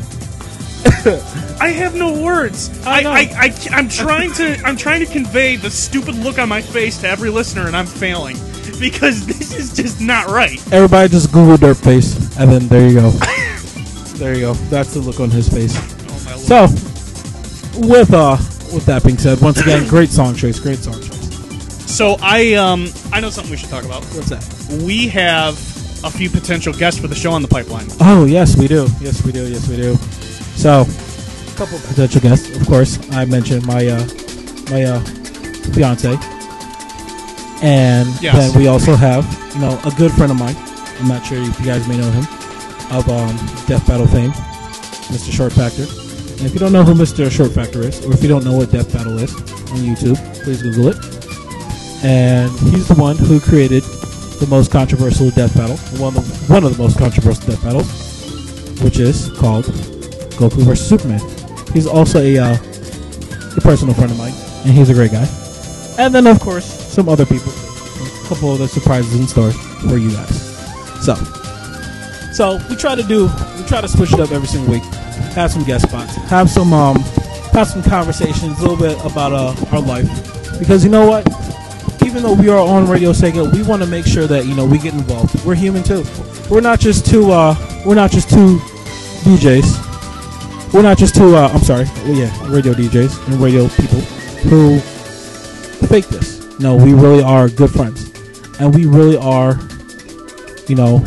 I 1.59 1.67
have 1.67 1.95
no 1.95 2.23
words. 2.23 2.69
I, 2.85 3.01
know. 3.01 3.11
I, 3.11 3.29
I, 3.37 3.77
am 3.77 3.89
trying 3.89 4.31
to 4.33 4.59
I'm 4.63 4.77
trying 4.77 5.05
to 5.05 5.11
convey 5.11 5.57
the 5.57 5.69
stupid 5.69 6.15
look 6.15 6.39
on 6.39 6.47
my 6.47 6.61
face 6.61 6.97
to 6.99 7.09
every 7.09 7.29
listener, 7.29 7.67
and 7.67 7.75
I'm 7.75 7.85
failing 7.85 8.37
because 8.79 9.25
this 9.25 9.53
is 9.53 9.75
just 9.75 9.99
not 9.99 10.27
right. 10.27 10.59
everybody 10.71 11.09
just 11.09 11.31
Google 11.33 11.57
Dirt 11.57 11.77
Face, 11.77 12.15
and 12.39 12.49
then 12.49 12.67
there 12.69 12.87
you 12.87 13.01
go. 13.01 13.09
there 14.15 14.33
you 14.33 14.41
go. 14.41 14.53
That's 14.69 14.93
the 14.93 15.01
look 15.01 15.19
on 15.19 15.29
his 15.29 15.49
face. 15.49 15.75
Oh 15.77 16.23
my 16.23 16.35
lord. 16.35 16.79
So, 17.77 17.87
with 17.87 18.13
uh, 18.13 18.37
with 18.73 18.85
that 18.85 19.03
being 19.03 19.17
said, 19.17 19.39
once 19.41 19.59
again, 19.59 19.87
great 19.87 20.09
song 20.09 20.35
choice. 20.35 20.59
Great 20.59 20.79
song 20.79 20.95
choice. 21.01 21.11
So 21.91 22.17
I 22.21 22.53
um 22.55 22.87
I 23.13 23.19
know 23.21 23.29
something 23.29 23.51
we 23.51 23.57
should 23.57 23.69
talk 23.69 23.85
about. 23.85 24.03
What's 24.05 24.29
that? 24.29 24.43
We 24.83 25.07
have 25.09 25.53
a 26.03 26.09
few 26.11 26.29
potential 26.29 26.73
guests 26.73 26.99
for 26.99 27.07
the 27.07 27.15
show 27.15 27.31
on 27.31 27.41
the 27.41 27.47
pipeline. 27.47 27.87
Oh 28.01 28.25
yes, 28.25 28.57
we 28.57 28.67
do. 28.67 28.87
Yes, 28.99 29.23
we 29.23 29.31
do. 29.31 29.47
Yes, 29.47 29.67
we 29.69 29.75
do. 29.77 29.95
So, 30.55 30.81
a 30.81 31.57
couple 31.57 31.77
of 31.77 31.85
potential 31.87 32.21
guests. 32.21 32.55
Of 32.55 32.67
course, 32.67 32.99
I 33.11 33.25
mentioned 33.25 33.65
my 33.65 33.87
uh, 33.87 34.05
my 34.69 34.83
uh, 34.83 34.99
fiance, 35.73 36.17
and 37.61 38.07
Yes. 38.21 38.35
then 38.35 38.59
we 38.61 38.67
also 38.67 38.95
have 38.95 39.23
you 39.55 39.61
know 39.61 39.79
a 39.85 39.91
good 39.91 40.11
friend 40.11 40.31
of 40.31 40.37
mine. 40.39 40.55
I'm 40.99 41.07
not 41.07 41.25
sure 41.25 41.37
if 41.41 41.59
you 41.59 41.65
guys 41.65 41.87
may 41.87 41.97
know 41.97 42.09
him 42.11 42.23
of 42.91 43.07
um, 43.09 43.35
Death 43.67 43.87
Battle 43.87 44.07
fame, 44.07 44.31
Mr. 45.11 45.31
Short 45.31 45.53
Factor. 45.53 45.85
And 46.37 46.45
if 46.45 46.53
you 46.53 46.59
don't 46.59 46.73
know 46.73 46.83
who 46.83 46.93
Mr. 46.93 47.31
Short 47.31 47.51
Factor 47.51 47.81
is, 47.81 48.05
or 48.05 48.13
if 48.13 48.21
you 48.21 48.27
don't 48.27 48.43
know 48.43 48.57
what 48.57 48.71
Death 48.71 48.91
Battle 48.91 49.17
is 49.19 49.33
on 49.35 49.79
YouTube, 49.79 50.17
please 50.43 50.61
Google 50.61 50.89
it. 50.89 50.97
And 52.03 52.51
he's 52.69 52.87
the 52.87 52.95
one 52.95 53.15
who 53.15 53.39
created 53.39 53.83
the 54.39 54.47
most 54.49 54.69
controversial 54.69 55.29
death 55.31 55.55
battle, 55.55 55.77
one 55.97 56.15
of 56.15 56.27
the, 56.27 56.53
one 56.53 56.63
of 56.65 56.75
the 56.75 56.83
most 56.83 56.99
controversial 56.99 57.47
death 57.47 57.63
battles, 57.63 58.81
which 58.81 58.99
is 58.99 59.31
called 59.39 59.65
Goku 60.35 60.61
vs 60.63 60.87
Superman. 60.87 61.21
He's 61.73 61.87
also 61.87 62.19
a, 62.19 62.37
uh, 62.37 62.53
a 62.53 63.61
personal 63.61 63.93
friend 63.93 64.11
of 64.11 64.17
mine, 64.17 64.33
and 64.65 64.73
he's 64.73 64.89
a 64.89 64.93
great 64.93 65.11
guy. 65.11 65.27
And 65.97 66.13
then, 66.13 66.27
of 66.27 66.41
course, 66.41 66.65
some 66.65 67.07
other 67.07 67.25
people, 67.25 67.51
a 67.51 68.27
couple 68.27 68.51
other 68.51 68.67
surprises 68.67 69.17
in 69.17 69.25
store 69.25 69.51
for 69.51 69.97
you 69.97 70.11
guys. 70.11 71.03
So, 71.03 71.15
so 72.33 72.59
we 72.69 72.75
try 72.75 72.95
to 72.95 73.03
do, 73.03 73.27
we 73.57 73.63
try 73.63 73.79
to 73.79 73.87
switch 73.87 74.11
it 74.11 74.19
up 74.19 74.31
every 74.31 74.47
single 74.47 74.73
week. 74.73 74.83
Have 75.35 75.51
some 75.51 75.63
guest 75.63 75.87
spots, 75.87 76.15
have 76.29 76.49
some, 76.49 76.73
um, 76.73 76.97
have 77.51 77.67
some 77.67 77.83
conversations, 77.83 78.59
a 78.59 78.61
little 78.61 78.77
bit 78.77 78.97
about 79.05 79.33
uh, 79.33 79.55
our 79.71 79.81
life, 79.81 80.09
because 80.59 80.83
you 80.83 80.89
know 80.89 81.07
what? 81.07 81.25
even 82.15 82.23
though 82.23 82.33
we 82.33 82.47
are 82.47 82.57
on 82.65 82.87
Radio 82.87 83.11
Sega, 83.11 83.51
we 83.51 83.61
want 83.61 83.81
to 83.81 83.87
make 83.89 84.05
sure 84.05 84.25
that 84.25 84.45
you 84.45 84.55
know 84.55 84.65
we 84.65 84.77
get 84.77 84.93
involved. 84.93 85.43
We're 85.43 85.53
human 85.53 85.83
too. 85.83 86.05
We're 86.49 86.61
not 86.61 86.79
just 86.79 87.05
two. 87.05 87.29
Uh, 87.29 87.55
we're 87.85 87.95
not 87.95 88.09
just 88.09 88.29
two 88.29 88.57
DJs. 89.25 90.73
We're 90.73 90.81
not 90.81 90.97
just 90.97 91.13
two. 91.13 91.35
Uh, 91.35 91.49
I'm 91.49 91.59
sorry. 91.59 91.83
Well, 92.05 92.13
yeah, 92.13 92.31
radio 92.49 92.71
DJs 92.71 93.27
and 93.27 93.35
radio 93.41 93.67
people 93.67 93.99
who 94.47 94.79
fake 95.87 96.07
this. 96.07 96.57
No, 96.57 96.77
we 96.77 96.93
really 96.93 97.21
are 97.21 97.49
good 97.49 97.71
friends, 97.71 98.13
and 98.61 98.73
we 98.73 98.85
really 98.85 99.17
are. 99.17 99.59
You 100.69 100.75
know, 100.75 101.03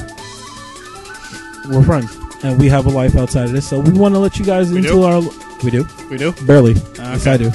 we're 1.71 1.83
friends, 1.85 2.18
and 2.43 2.59
we 2.61 2.68
have 2.68 2.86
a 2.86 2.91
life 2.91 3.16
outside 3.16 3.45
of 3.47 3.53
this. 3.53 3.68
So 3.68 3.80
we 3.80 3.93
want 3.93 4.14
to 4.14 4.18
let 4.18 4.39
you 4.39 4.45
guys 4.45 4.70
We 4.70 4.78
into 4.78 4.91
do? 4.91 5.03
our. 5.03 5.20
We 5.64 5.70
do 5.70 5.86
We 6.11 6.18
do. 6.18 6.32
barely. 6.47 6.74
Yes, 6.74 7.26
Okay. 7.26 7.32
I 7.32 7.36
do. 7.36 7.47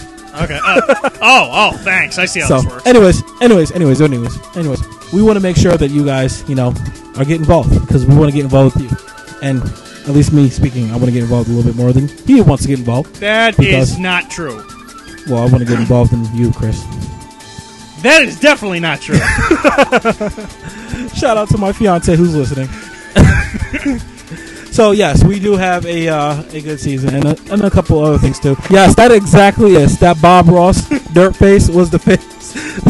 Okay. 0.44 0.60
Oh, 0.62 0.82
oh, 1.22 1.50
oh, 1.52 1.78
thanks. 1.84 2.18
I 2.18 2.26
see 2.26 2.42
how 2.42 2.48
So, 2.48 2.62
this 2.62 2.72
works. 2.72 2.88
anyways, 2.88 3.24
anyways, 3.42 3.72
anyways, 3.72 4.02
anyways, 4.02 4.58
anyways, 4.58 4.82
we 5.14 5.22
want 5.22 5.38
to 5.38 5.42
make 5.42 5.56
sure 5.56 5.78
that 5.78 5.92
you 5.92 6.04
guys, 6.06 6.44
you 6.50 6.56
know, 6.56 6.70
are 7.16 7.24
getting 7.24 7.42
involved 7.42 7.70
because 7.82 8.06
we 8.06 8.16
want 8.16 8.30
to 8.32 8.36
get 8.36 8.44
involved 8.44 8.76
with 8.76 8.92
you. 8.92 8.98
And 9.48 9.62
at 9.62 10.10
least 10.10 10.34
me 10.34 10.50
speaking, 10.50 10.90
I 10.90 10.94
want 10.94 11.06
to 11.06 11.12
get 11.12 11.22
involved 11.24 11.50
a 11.50 11.54
little 11.54 11.72
bit 11.72 11.78
more 11.78 11.94
than 11.94 12.08
he 12.08 12.42
wants 12.42 12.64
to 12.64 12.70
get 12.70 12.80
involved. 12.80 13.16
That 13.18 13.56
Because- 13.56 13.92
is 13.94 14.00
not 14.00 14.30
true. 14.32 14.66
Well, 15.30 15.44
I 15.44 15.46
want 15.46 15.60
to 15.60 15.66
get 15.66 15.80
involved 15.80 16.12
in 16.14 16.26
you, 16.36 16.52
Chris. 16.52 16.82
That 18.02 18.24
is 18.24 18.38
definitely 18.40 18.82
not 18.82 19.00
true. 19.00 19.16
Shout 21.16 21.38
out 21.38 21.48
to 21.50 21.58
my 21.58 21.72
fiance 21.72 22.14
who's 22.18 22.36
listening. 22.36 22.68
so 24.74 24.90
yes, 24.90 25.24
we 25.24 25.40
do 25.40 25.56
have 25.56 25.86
a 25.86 26.08
uh, 26.10 26.44
a 26.52 26.60
good 26.60 26.80
season 26.80 27.14
and 27.14 27.26
a, 27.26 27.54
and 27.54 27.62
a 27.62 27.70
couple 27.70 28.00
other 28.00 28.18
things 28.18 28.40
too. 28.40 28.56
Yes, 28.72 28.96
that 28.96 29.12
exactly 29.12 29.76
is. 29.76 30.00
That 30.00 30.20
Bob 30.20 30.48
Ross 30.48 30.90
dirt 31.14 31.36
face 31.36 31.70
was 31.70 31.92
the 31.92 32.00
face. 32.00 32.54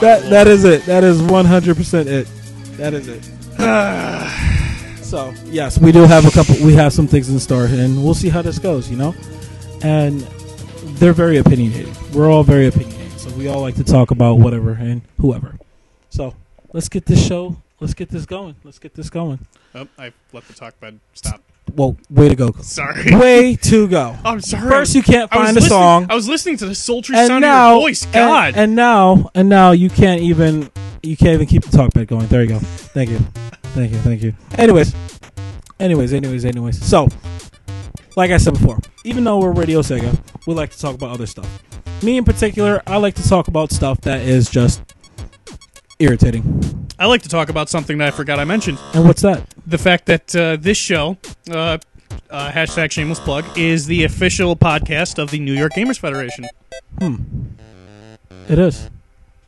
that 0.00 0.28
that 0.28 0.46
is 0.46 0.64
it. 0.64 0.84
That 0.84 1.04
is 1.04 1.22
one 1.22 1.46
hundred 1.46 1.78
percent 1.78 2.06
it. 2.08 2.28
That 2.76 2.92
is 2.92 3.08
it. 3.08 3.24
so 5.02 5.32
yes, 5.46 5.78
we 5.78 5.90
do 5.90 6.02
have 6.02 6.26
a 6.26 6.30
couple. 6.30 6.56
We 6.62 6.74
have 6.74 6.92
some 6.92 7.06
things 7.06 7.30
in 7.30 7.38
store, 7.38 7.64
and 7.64 8.04
we'll 8.04 8.12
see 8.12 8.28
how 8.28 8.42
this 8.42 8.58
goes. 8.58 8.90
You 8.90 8.98
know, 8.98 9.14
and 9.82 10.20
they're 11.00 11.14
very 11.14 11.38
opinionated. 11.38 11.96
We're 12.12 12.30
all 12.30 12.42
very 12.42 12.66
opinionated, 12.66 13.18
so 13.18 13.30
we 13.30 13.48
all 13.48 13.62
like 13.62 13.76
to 13.76 13.84
talk 13.84 14.10
about 14.10 14.34
whatever 14.34 14.72
and 14.72 15.00
whoever. 15.18 15.58
So 16.10 16.34
let's 16.74 16.90
get 16.90 17.06
this 17.06 17.26
show. 17.26 17.56
Let's 17.80 17.94
get 17.94 18.08
this 18.08 18.24
going. 18.26 18.54
Let's 18.64 18.78
get 18.78 18.94
this 18.94 19.10
going. 19.10 19.46
oh, 19.74 19.88
I 19.98 20.12
let 20.32 20.46
the 20.46 20.52
talk 20.54 20.78
bed 20.80 21.00
stop. 21.12 21.42
Well, 21.74 21.96
way 22.10 22.28
to 22.28 22.36
go. 22.36 22.52
Sorry. 22.60 23.14
Way 23.16 23.56
to 23.56 23.88
go. 23.88 24.14
I'm 24.24 24.40
sorry. 24.40 24.68
First, 24.68 24.94
you 24.94 25.02
can't 25.02 25.32
I 25.32 25.38
was 25.38 25.46
find 25.46 25.56
a 25.56 25.60
listening- 25.60 25.68
song, 25.70 26.06
I 26.10 26.14
was 26.14 26.28
listening 26.28 26.56
to 26.58 26.66
the 26.66 26.74
sultry 26.74 27.16
sound 27.16 27.40
now, 27.40 27.70
of 27.76 27.80
your 27.80 27.88
voice. 27.88 28.04
and- 28.04 28.12
God. 28.12 28.54
and, 28.56 28.76
now, 28.76 29.30
and 29.34 29.48
now 29.48 29.72
you 29.72 29.88
can't 29.90 30.20
even 30.20 30.70
you 31.02 31.16
can't 31.16 31.34
even 31.34 31.46
keep 31.46 31.64
the 31.64 31.76
talk 31.76 31.92
bed 31.92 32.06
going. 32.06 32.26
There 32.28 32.42
you 32.42 32.48
go. 32.48 32.58
Thank 32.58 33.10
you, 33.10 33.18
thank 33.74 33.92
you, 33.92 33.98
thank 33.98 34.22
you. 34.22 34.34
Anyways, 34.56 34.94
anyways, 35.80 36.12
anyways, 36.12 36.44
anyways. 36.44 36.84
So, 36.84 37.08
like 38.16 38.30
I 38.30 38.36
said 38.36 38.54
before, 38.54 38.78
even 39.04 39.24
though 39.24 39.38
we're 39.38 39.52
Radio 39.52 39.80
Sega, 39.80 40.16
we 40.46 40.54
like 40.54 40.70
to 40.70 40.78
talk 40.78 40.94
about 40.94 41.10
other 41.10 41.26
stuff. 41.26 41.62
Me 42.02 42.16
in 42.18 42.24
particular, 42.24 42.82
I 42.86 42.98
like 42.98 43.14
to 43.16 43.28
talk 43.28 43.48
about 43.48 43.72
stuff 43.72 44.00
that 44.02 44.20
is 44.20 44.48
just 44.50 44.93
irritating. 45.98 46.88
I 46.98 47.06
like 47.06 47.22
to 47.22 47.28
talk 47.28 47.48
about 47.48 47.68
something 47.68 47.98
that 47.98 48.08
I 48.08 48.10
forgot 48.10 48.38
I 48.38 48.44
mentioned. 48.44 48.78
And 48.94 49.04
what's 49.06 49.22
that? 49.22 49.46
The 49.66 49.78
fact 49.78 50.06
that 50.06 50.34
uh, 50.36 50.56
this 50.56 50.76
show, 50.78 51.16
uh, 51.50 51.78
uh, 52.30 52.50
hashtag 52.50 52.90
shameless 52.92 53.20
plug, 53.20 53.44
is 53.58 53.86
the 53.86 54.04
official 54.04 54.54
podcast 54.56 55.18
of 55.18 55.30
the 55.30 55.38
New 55.40 55.54
York 55.54 55.72
Gamers 55.72 55.98
Federation. 55.98 56.46
Hmm. 56.98 57.16
It 58.48 58.58
is 58.58 58.90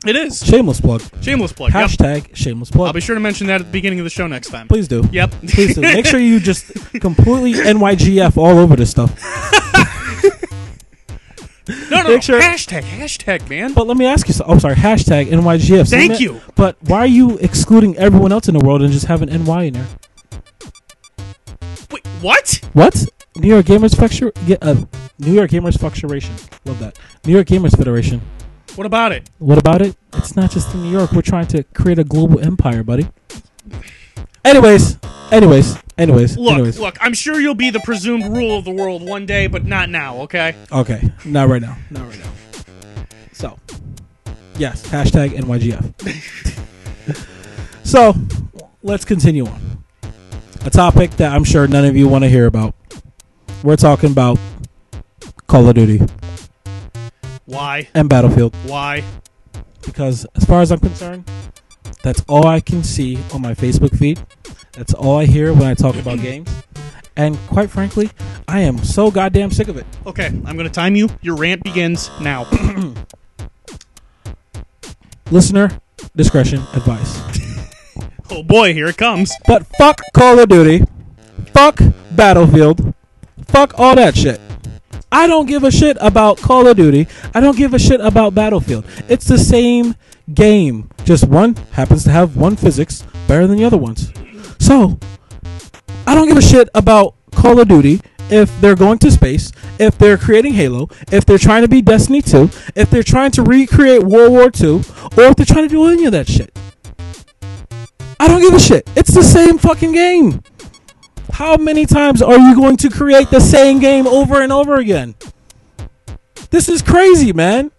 It 0.06 0.16
is. 0.16 0.44
shameless 0.44 0.80
plug. 0.80 1.02
Shameless 1.20 1.52
plug. 1.52 1.72
Yep. 1.74 1.90
Hashtag 1.90 2.34
shameless 2.34 2.70
plug. 2.70 2.88
I'll 2.88 2.92
be 2.94 3.00
sure 3.00 3.14
to 3.14 3.20
mention 3.20 3.46
that 3.48 3.60
at 3.60 3.66
the 3.66 3.72
beginning 3.72 4.00
of 4.00 4.04
the 4.04 4.10
show 4.10 4.26
next 4.26 4.48
time. 4.50 4.68
Please 4.68 4.88
do. 4.88 5.02
Yep. 5.12 5.30
Please 5.48 5.74
do. 5.74 5.82
Make 5.82 6.06
sure 6.06 6.18
you 6.18 6.40
just 6.40 6.72
completely 7.00 7.52
NYGF 7.52 8.36
all 8.36 8.58
over 8.58 8.74
this 8.74 8.90
stuff. 8.90 9.12
no, 11.90 12.02
no, 12.02 12.20
sure- 12.20 12.40
Hashtag, 12.40 12.82
hashtag, 12.82 13.48
man. 13.48 13.72
But 13.74 13.86
let 13.86 13.96
me 13.96 14.06
ask 14.06 14.28
you. 14.28 14.34
So, 14.34 14.44
I'm 14.46 14.60
sorry. 14.60 14.74
Hashtag 14.76 15.26
NYGF. 15.26 15.88
Thank 15.90 16.20
you. 16.20 16.40
But 16.54 16.76
why 16.82 16.98
are 17.00 17.06
you 17.06 17.36
excluding 17.38 17.96
everyone 17.96 18.32
else 18.32 18.48
in 18.48 18.54
the 18.56 18.64
world 18.64 18.82
and 18.82 18.92
just 18.92 19.06
having 19.06 19.28
NY 19.28 19.62
in 19.64 19.72
there? 19.74 19.86
Wait, 21.90 22.06
what? 22.20 22.60
What? 22.72 23.06
New 23.36 23.48
York 23.48 23.66
Gamers 23.66 23.94
Fluctu- 23.94 24.32
uh, 24.62 24.86
New 25.18 25.32
York 25.32 25.50
Gamers 25.50 25.78
Fluctuation. 25.78 26.34
Love 26.64 26.78
that. 26.78 26.98
New 27.24 27.32
York 27.32 27.46
Gamers 27.46 27.76
Federation. 27.76 28.20
What 28.76 28.86
about 28.86 29.12
it? 29.12 29.30
What 29.38 29.58
about 29.58 29.82
it? 29.82 29.96
It's 30.14 30.36
not 30.36 30.50
just 30.50 30.72
in 30.74 30.82
New 30.82 30.90
York. 30.90 31.12
We're 31.12 31.22
trying 31.22 31.46
to 31.48 31.62
create 31.74 31.98
a 31.98 32.04
global 32.04 32.40
empire, 32.40 32.82
buddy. 32.82 33.08
Anyways, 34.44 34.98
anyways, 35.30 35.76
anyways, 35.98 36.36
Look, 36.36 36.54
anyways. 36.54 36.78
look. 36.78 36.96
I'm 37.00 37.14
sure 37.14 37.40
you'll 37.40 37.54
be 37.54 37.70
the 37.70 37.80
presumed 37.80 38.26
rule 38.36 38.58
of 38.58 38.64
the 38.64 38.70
world 38.70 39.02
one 39.06 39.26
day, 39.26 39.46
but 39.46 39.64
not 39.64 39.88
now. 39.90 40.18
Okay. 40.22 40.54
Okay, 40.72 41.10
not 41.24 41.48
right 41.48 41.62
now. 41.62 41.76
Not 41.90 42.08
right 42.08 42.18
now. 42.18 42.30
So, 43.32 43.58
yes, 44.56 44.86
hashtag 44.88 45.30
NYGF. 45.36 47.26
so, 47.84 48.14
let's 48.82 49.04
continue 49.04 49.46
on. 49.46 49.84
A 50.64 50.70
topic 50.70 51.12
that 51.12 51.32
I'm 51.32 51.44
sure 51.44 51.66
none 51.68 51.84
of 51.84 51.96
you 51.96 52.08
want 52.08 52.24
to 52.24 52.28
hear 52.30 52.46
about. 52.46 52.74
We're 53.62 53.76
talking 53.76 54.10
about 54.10 54.38
Call 55.46 55.68
of 55.68 55.74
Duty 55.76 56.00
Why? 57.44 57.88
and 57.94 58.08
Battlefield 58.08 58.54
Why? 58.66 59.04
because, 59.84 60.26
as 60.34 60.44
far 60.44 60.62
as 60.62 60.72
I'm 60.72 60.80
concerned, 60.80 61.30
that's 62.02 62.22
all 62.28 62.46
I 62.46 62.60
can 62.60 62.82
see 62.82 63.18
on 63.32 63.42
my 63.42 63.54
Facebook 63.54 63.96
feed. 63.96 64.20
That's 64.76 64.92
all 64.92 65.16
I 65.18 65.24
hear 65.24 65.52
when 65.52 65.64
I 65.64 65.74
talk 65.74 65.96
about 65.96 66.20
games. 66.22 66.50
And 67.16 67.38
quite 67.48 67.70
frankly, 67.70 68.10
I 68.46 68.60
am 68.60 68.76
so 68.78 69.10
goddamn 69.10 69.50
sick 69.50 69.68
of 69.68 69.78
it. 69.78 69.86
Okay, 70.06 70.26
I'm 70.26 70.56
gonna 70.56 70.68
time 70.68 70.94
you. 70.94 71.08
Your 71.22 71.34
rant 71.36 71.64
begins 71.64 72.10
now. 72.20 72.46
Listener 75.30 75.80
discretion 76.14 76.60
advice. 76.74 77.20
oh 78.30 78.42
boy, 78.42 78.74
here 78.74 78.86
it 78.86 78.98
comes. 78.98 79.32
But 79.46 79.66
fuck 79.78 80.02
Call 80.12 80.38
of 80.38 80.50
Duty. 80.50 80.84
Fuck 81.54 81.80
Battlefield. 82.12 82.94
Fuck 83.46 83.78
all 83.78 83.94
that 83.94 84.14
shit. 84.14 84.38
I 85.10 85.26
don't 85.26 85.46
give 85.46 85.64
a 85.64 85.70
shit 85.70 85.96
about 86.00 86.36
Call 86.38 86.66
of 86.66 86.76
Duty. 86.76 87.08
I 87.32 87.40
don't 87.40 87.56
give 87.56 87.72
a 87.72 87.78
shit 87.78 88.00
about 88.02 88.34
Battlefield. 88.34 88.84
It's 89.08 89.26
the 89.26 89.38
same 89.38 89.94
game. 90.34 90.90
Just 91.04 91.26
one 91.26 91.56
happens 91.72 92.04
to 92.04 92.10
have 92.10 92.36
one 92.36 92.56
physics 92.56 93.02
better 93.26 93.46
than 93.46 93.56
the 93.56 93.64
other 93.64 93.78
ones. 93.78 94.12
So, 94.66 94.98
I 96.08 96.16
don't 96.16 96.26
give 96.26 96.36
a 96.36 96.42
shit 96.42 96.68
about 96.74 97.14
Call 97.30 97.60
of 97.60 97.68
Duty 97.68 98.00
if 98.30 98.50
they're 98.60 98.74
going 98.74 98.98
to 98.98 99.12
space, 99.12 99.52
if 99.78 99.96
they're 99.96 100.18
creating 100.18 100.54
Halo, 100.54 100.88
if 101.12 101.24
they're 101.24 101.38
trying 101.38 101.62
to 101.62 101.68
be 101.68 101.80
Destiny 101.80 102.20
2, 102.20 102.50
if 102.74 102.90
they're 102.90 103.04
trying 103.04 103.30
to 103.30 103.44
recreate 103.44 104.02
World 104.02 104.32
War 104.32 104.50
II, 104.52 104.82
or 105.16 105.30
if 105.30 105.36
they're 105.36 105.46
trying 105.46 105.68
to 105.68 105.72
do 105.72 105.86
any 105.86 106.04
of 106.06 106.10
that 106.10 106.28
shit. 106.28 106.52
I 108.18 108.26
don't 108.26 108.40
give 108.40 108.54
a 108.54 108.58
shit. 108.58 108.90
It's 108.96 109.14
the 109.14 109.22
same 109.22 109.56
fucking 109.58 109.92
game. 109.92 110.42
How 111.30 111.56
many 111.56 111.86
times 111.86 112.20
are 112.20 112.36
you 112.36 112.56
going 112.56 112.76
to 112.78 112.90
create 112.90 113.30
the 113.30 113.40
same 113.40 113.78
game 113.78 114.08
over 114.08 114.42
and 114.42 114.52
over 114.52 114.74
again? 114.74 115.14
This 116.50 116.68
is 116.68 116.82
crazy, 116.82 117.32
man. 117.32 117.70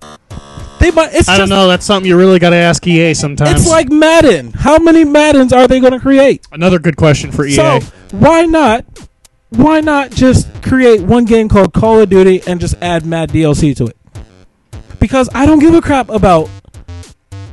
They 0.87 0.95
might. 0.95 1.13
It's 1.13 1.27
I 1.27 1.37
don't 1.37 1.49
know. 1.49 1.67
That's 1.67 1.85
something 1.85 2.07
you 2.09 2.17
really 2.17 2.39
got 2.39 2.51
to 2.51 2.55
ask 2.55 2.85
EA 2.87 3.13
sometimes. 3.13 3.59
It's 3.61 3.69
like 3.69 3.89
Madden. 3.91 4.53
How 4.53 4.77
many 4.77 5.03
Maddens 5.03 5.51
are 5.51 5.67
they 5.67 5.79
going 5.81 5.91
to 5.93 5.99
create? 5.99 6.45
another 6.53 6.79
good 6.79 6.95
question 6.95 7.29
for 7.31 7.45
EA. 7.45 7.51
So 7.53 7.79
why 8.11 8.45
not? 8.45 8.85
Why 9.49 9.81
not 9.81 10.11
just 10.11 10.61
create 10.63 11.01
one 11.01 11.25
game 11.25 11.49
called 11.49 11.73
Call 11.73 11.99
of 12.01 12.09
Duty 12.09 12.41
and 12.47 12.59
just 12.61 12.75
add 12.81 13.05
Mad 13.05 13.29
DLC 13.31 13.75
to 13.77 13.87
it? 13.87 13.97
Because 14.99 15.29
I 15.33 15.45
don't 15.45 15.59
give 15.59 15.73
a 15.73 15.81
crap 15.81 16.09
about 16.09 16.49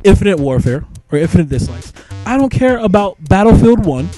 Infinite 0.03 0.39
Warfare 0.39 0.85
or 1.11 1.17
Infinite 1.17 1.49
Dislikes. 1.49 1.91
I 2.25 2.37
don't 2.37 2.49
care 2.49 2.77
about 2.77 3.17
Battlefield 3.27 3.85
One, 3.85 4.09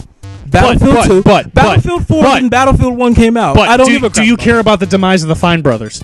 Battlefield 0.47 0.95
but- 0.95 1.05
Two, 1.07 1.23
but- 1.23 1.53
Battlefield 1.53 2.07
Four, 2.07 2.23
but- 2.23 2.41
and 2.41 2.49
Battlefield 2.51 2.95
One 2.97 3.13
came 3.15 3.35
out. 3.37 3.55
but 3.55 3.67
I 3.67 3.77
don't 3.77 3.87
do, 3.87 3.93
give 3.93 4.03
a 4.03 4.09
crap. 4.09 4.13
do 4.15 4.23
you 4.25 4.37
care 4.37 4.59
about 4.59 4.79
the 4.79 4.85
demise 4.85 5.23
of 5.23 5.29
the 5.29 5.35
Fine 5.35 5.61
brothers? 5.61 6.03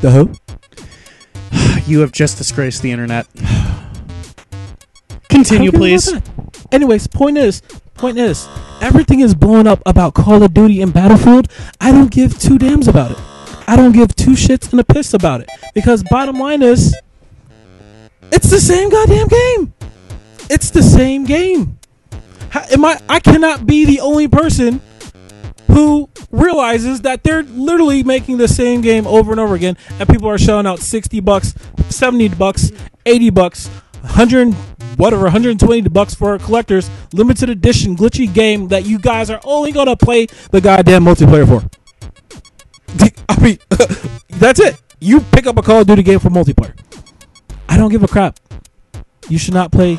the 0.00 0.10
who? 0.10 0.32
You 1.92 2.00
have 2.00 2.10
just 2.10 2.38
disgraced 2.38 2.80
the 2.80 2.90
internet. 2.90 3.26
Continue, 5.28 5.70
please. 5.70 6.10
Anyways, 6.72 7.06
point 7.06 7.36
is, 7.36 7.60
point 7.96 8.16
is, 8.16 8.48
everything 8.80 9.20
is 9.20 9.34
blowing 9.34 9.66
up 9.66 9.82
about 9.84 10.14
Call 10.14 10.42
of 10.42 10.54
Duty 10.54 10.80
and 10.80 10.90
Battlefield. 10.90 11.48
I 11.82 11.92
don't 11.92 12.10
give 12.10 12.38
two 12.38 12.56
dams 12.56 12.88
about 12.88 13.10
it. 13.10 13.18
I 13.68 13.76
don't 13.76 13.92
give 13.92 14.16
two 14.16 14.30
shits 14.30 14.70
and 14.70 14.80
a 14.80 14.84
piss 14.84 15.12
about 15.12 15.42
it 15.42 15.50
because 15.74 16.02
bottom 16.04 16.38
line 16.38 16.62
is, 16.62 16.96
it's 18.30 18.48
the 18.48 18.58
same 18.58 18.88
goddamn 18.88 19.28
game. 19.28 19.74
It's 20.48 20.70
the 20.70 20.82
same 20.82 21.26
game. 21.26 21.78
How, 22.48 22.64
am 22.70 22.86
I? 22.86 23.02
I 23.06 23.20
cannot 23.20 23.66
be 23.66 23.84
the 23.84 24.00
only 24.00 24.28
person 24.28 24.80
who 25.72 26.08
realizes 26.30 27.02
that 27.02 27.24
they're 27.24 27.42
literally 27.42 28.02
making 28.02 28.38
the 28.38 28.48
same 28.48 28.80
game 28.80 29.06
over 29.06 29.30
and 29.30 29.40
over 29.40 29.54
again, 29.54 29.76
and 29.98 30.08
people 30.08 30.28
are 30.28 30.38
shelling 30.38 30.66
out 30.66 30.78
sixty 30.78 31.20
bucks, 31.20 31.54
seventy 31.88 32.28
bucks, 32.28 32.72
eighty 33.06 33.30
bucks, 33.30 33.70
hundred 34.04 34.54
whatever, 34.96 35.30
hundred 35.30 35.50
and 35.50 35.60
twenty 35.60 35.88
bucks 35.88 36.14
for 36.14 36.34
a 36.34 36.38
collector's 36.38 36.90
limited 37.12 37.48
edition 37.48 37.96
glitchy 37.96 38.32
game 38.32 38.68
that 38.68 38.86
you 38.86 38.98
guys 38.98 39.30
are 39.30 39.40
only 39.44 39.72
gonna 39.72 39.96
play 39.96 40.26
the 40.50 40.60
goddamn 40.60 41.04
multiplayer 41.04 41.46
for. 41.46 41.68
I 43.28 43.40
mean, 43.40 43.58
that's 44.38 44.60
it. 44.60 44.80
You 45.00 45.20
pick 45.20 45.46
up 45.46 45.56
a 45.56 45.62
Call 45.62 45.80
of 45.80 45.86
Duty 45.86 46.02
game 46.02 46.18
for 46.18 46.28
multiplayer. 46.28 46.78
I 47.68 47.76
don't 47.76 47.90
give 47.90 48.02
a 48.02 48.08
crap. 48.08 48.38
You 49.28 49.38
should 49.38 49.54
not 49.54 49.72
play. 49.72 49.98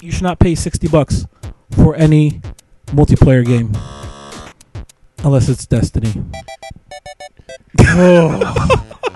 You 0.00 0.10
should 0.10 0.22
not 0.22 0.38
pay 0.38 0.54
sixty 0.54 0.88
bucks 0.88 1.26
for 1.70 1.94
any 1.94 2.40
multiplayer 2.86 3.44
game, 3.44 3.72
unless 5.24 5.48
it's 5.48 5.66
Destiny. 5.66 6.24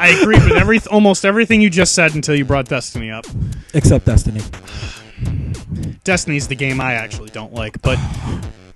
I 0.00 0.16
agree 0.20 0.36
with 0.36 0.52
every 0.52 0.80
almost 0.90 1.24
everything 1.24 1.61
you 1.61 1.70
just 1.70 1.94
said 1.94 2.14
until 2.14 2.34
you 2.34 2.44
brought 2.44 2.66
Destiny 2.66 3.11
up. 3.11 3.26
Except 3.74 4.04
Destiny. 4.04 4.40
Destiny's 6.04 6.48
the 6.48 6.54
game 6.54 6.80
I 6.80 6.94
actually 6.94 7.30
don't 7.30 7.52
like, 7.52 7.80
but 7.82 7.98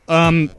um, 0.09 0.51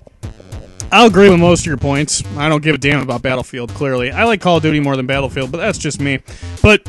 I'll 0.92 1.08
agree 1.08 1.30
with 1.30 1.40
most 1.40 1.62
of 1.62 1.66
your 1.66 1.78
points. 1.78 2.24
I 2.38 2.50
don't 2.50 2.64
give 2.64 2.76
a 2.76 2.78
damn 2.78 3.02
about 3.02 3.22
Battlefield. 3.22 3.74
Clearly, 3.74 4.12
I 4.12 4.24
like 4.24 4.42
Call 4.42 4.58
of 4.58 4.64
Duty 4.64 4.80
more 4.80 4.96
than 4.96 5.06
Battlefield, 5.06 5.52
but 5.52 5.58
that's 5.58 5.78
just 5.78 6.00
me. 6.00 6.20
But 6.62 6.88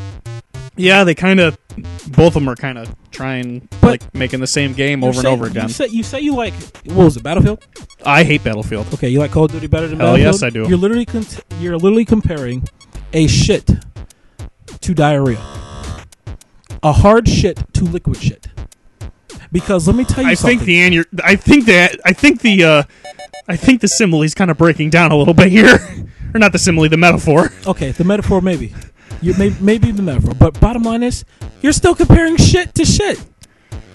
yeah, 0.76 1.04
they 1.04 1.14
kind 1.14 1.40
of 1.40 1.58
both 2.08 2.28
of 2.28 2.34
them 2.34 2.48
are 2.48 2.54
kind 2.56 2.78
of 2.78 2.94
trying 3.10 3.68
But- 3.80 3.90
like 4.02 4.14
making 4.14 4.40
the 4.40 4.46
same 4.46 4.72
game 4.74 5.02
over 5.04 5.18
and 5.18 5.26
over 5.26 5.46
again. 5.46 5.68
You 5.68 5.74
say 5.74 5.86
you 5.88 6.02
say 6.02 6.20
you 6.20 6.34
like 6.34 6.54
what 6.84 7.04
was 7.04 7.16
it? 7.16 7.22
Battlefield. 7.22 7.64
I 8.04 8.24
hate 8.24 8.44
Battlefield. 8.44 8.92
Okay, 8.94 9.08
you 9.08 9.18
like 9.18 9.30
Call 9.32 9.44
of 9.44 9.52
Duty 9.52 9.66
better 9.66 9.88
than 9.88 9.98
Hell 10.00 10.16
Battlefield? 10.16 10.34
yes, 10.34 10.42
I 10.42 10.50
do. 10.50 10.68
You're 10.68 10.78
literally 10.78 11.06
con- 11.06 11.26
you're 11.60 11.76
literally 11.78 12.04
comparing 12.04 12.64
a 13.12 13.26
shit 13.26 13.70
to 14.80 14.94
diarrhea, 14.94 15.38
a 16.82 16.92
hard 16.92 17.28
shit 17.28 17.58
to 17.74 17.84
liquid 17.84 18.16
shit. 18.16 18.48
Because 19.52 19.86
let 19.86 19.96
me 19.96 20.04
tell 20.04 20.24
you 20.24 20.30
I 20.30 20.34
something. 20.34 20.58
think 20.58 20.66
the 20.66 20.78
annu- 20.98 21.20
I 21.24 21.36
think 21.36 21.66
that 21.66 21.98
I 22.04 22.12
think 22.12 22.40
the 22.40 22.64
uh, 22.64 22.82
I 23.48 23.56
think 23.56 23.80
the 23.80 23.88
simile's 23.88 24.34
kind 24.34 24.50
of 24.50 24.58
breaking 24.58 24.90
down 24.90 25.12
a 25.12 25.16
little 25.16 25.34
bit 25.34 25.48
here, 25.48 25.78
or 26.34 26.38
not 26.40 26.52
the 26.52 26.58
simile, 26.58 26.88
the 26.88 26.96
metaphor. 26.96 27.52
okay, 27.66 27.92
the 27.92 28.02
metaphor 28.04 28.40
maybe, 28.40 28.74
you 29.22 29.34
may, 29.34 29.54
maybe 29.60 29.90
the 29.90 30.02
metaphor, 30.02 30.34
but 30.34 30.58
bottom 30.60 30.82
line 30.82 31.02
is 31.02 31.24
you're 31.62 31.72
still 31.72 31.94
comparing 31.94 32.36
shit 32.36 32.74
to 32.74 32.84
shit, 32.84 33.24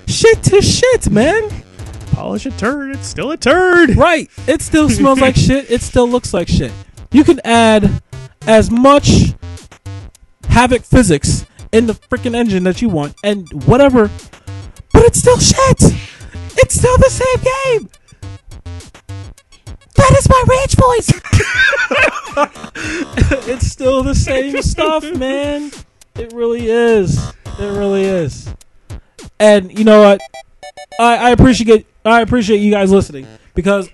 shit 0.08 0.42
to 0.44 0.62
shit, 0.62 1.10
man. 1.10 1.50
Polish 2.12 2.46
a 2.46 2.52
turd, 2.52 2.96
it's 2.96 3.08
still 3.08 3.32
a 3.32 3.38
turd. 3.38 3.96
Right. 3.96 4.30
It 4.48 4.62
still 4.62 4.90
smells 4.90 5.22
like 5.22 5.36
shit. 5.38 5.70
It 5.72 5.82
still 5.82 6.10
looks 6.10 6.34
like 6.34 6.48
shit. 6.48 6.72
You 7.12 7.24
can 7.24 7.40
add 7.46 8.02
as 8.48 8.70
much 8.70 9.34
Havok 10.44 10.86
physics 10.86 11.46
in 11.72 11.86
the 11.86 11.94
freaking 11.94 12.36
engine 12.36 12.64
that 12.64 12.82
you 12.82 12.90
want 12.90 13.16
and 13.24 13.48
whatever, 13.66 14.10
but 14.92 15.04
it's 15.04 15.20
still 15.20 15.40
shit. 15.40 15.94
It's 16.58 16.76
still 16.76 16.98
the 16.98 17.10
same 17.10 17.80
game. 17.80 17.90
Is 20.20 20.30
my 20.30 20.44
rage 20.48 20.76
voice. 20.78 21.10
it's 23.48 23.68
still 23.68 24.04
the 24.04 24.14
same 24.14 24.62
stuff, 24.62 25.04
man. 25.16 25.72
It 26.16 26.34
really 26.34 26.68
is. 26.68 27.18
It 27.58 27.78
really 27.78 28.04
is. 28.04 28.54
And 29.40 29.78
you 29.78 29.86
know 29.86 30.02
what? 30.02 30.22
I, 31.00 31.16
I 31.16 31.30
appreciate 31.32 31.86
I 32.06 32.22
appreciate 32.22 32.58
you 32.58 32.72
guys 32.72 32.92
listening 32.92 33.28
because 33.56 33.90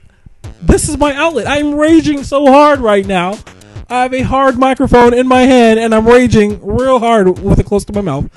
this 0.62 0.90
is 0.90 0.98
my 0.98 1.14
outlet. 1.14 1.48
I'm 1.48 1.76
raging 1.76 2.24
so 2.24 2.48
hard 2.48 2.80
right 2.80 3.06
now 3.06 3.38
I 3.88 4.02
have 4.02 4.14
a 4.14 4.24
hard 4.24 4.58
microphone 4.58 5.14
in 5.14 5.28
my 5.28 5.44
hand 5.44 5.80
and 5.80 5.94
I'm 5.94 6.08
raging 6.08 6.60
real 6.66 6.98
hard 6.98 7.40
with 7.40 7.60
it 7.60 7.66
close 7.68 7.86
to 7.86 7.94
my 7.94 8.02
mouth. 8.02 8.30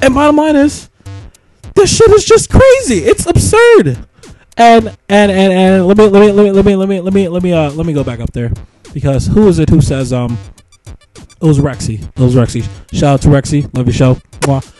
And 0.00 0.14
bottom 0.14 0.36
line 0.36 0.54
is, 0.54 0.90
this 1.74 1.96
shit 1.96 2.10
is 2.10 2.24
just 2.24 2.48
crazy. 2.48 3.04
It's 3.04 3.26
absurd. 3.26 3.98
And 4.58 4.88
and 5.08 5.30
and 5.30 5.52
and 5.52 5.86
let 5.86 5.96
me 5.96 6.08
let 6.08 6.20
me 6.20 6.32
let 6.32 6.44
me 6.44 6.50
let 6.50 6.64
me 6.64 6.76
let 6.76 6.88
me 6.88 7.00
let 7.00 7.14
me 7.14 7.28
let 7.28 7.42
me 7.42 7.52
uh 7.52 7.70
let 7.70 7.86
me 7.86 7.92
go 7.92 8.02
back 8.02 8.18
up 8.18 8.32
there. 8.32 8.52
Because 8.92 9.26
who 9.28 9.46
is 9.46 9.60
it 9.60 9.70
who 9.70 9.80
says 9.80 10.12
um 10.12 10.36
it 11.40 11.44
was 11.44 11.60
Rexy. 11.60 12.02
It 12.02 12.18
was 12.18 12.34
Rexy. 12.34 12.68
Shout 12.92 13.14
out 13.14 13.22
to 13.22 13.28
Rexy. 13.28 13.72
Love 13.76 13.86
your 13.86 13.94
show. 13.94 14.14
Mwah. 14.40 14.74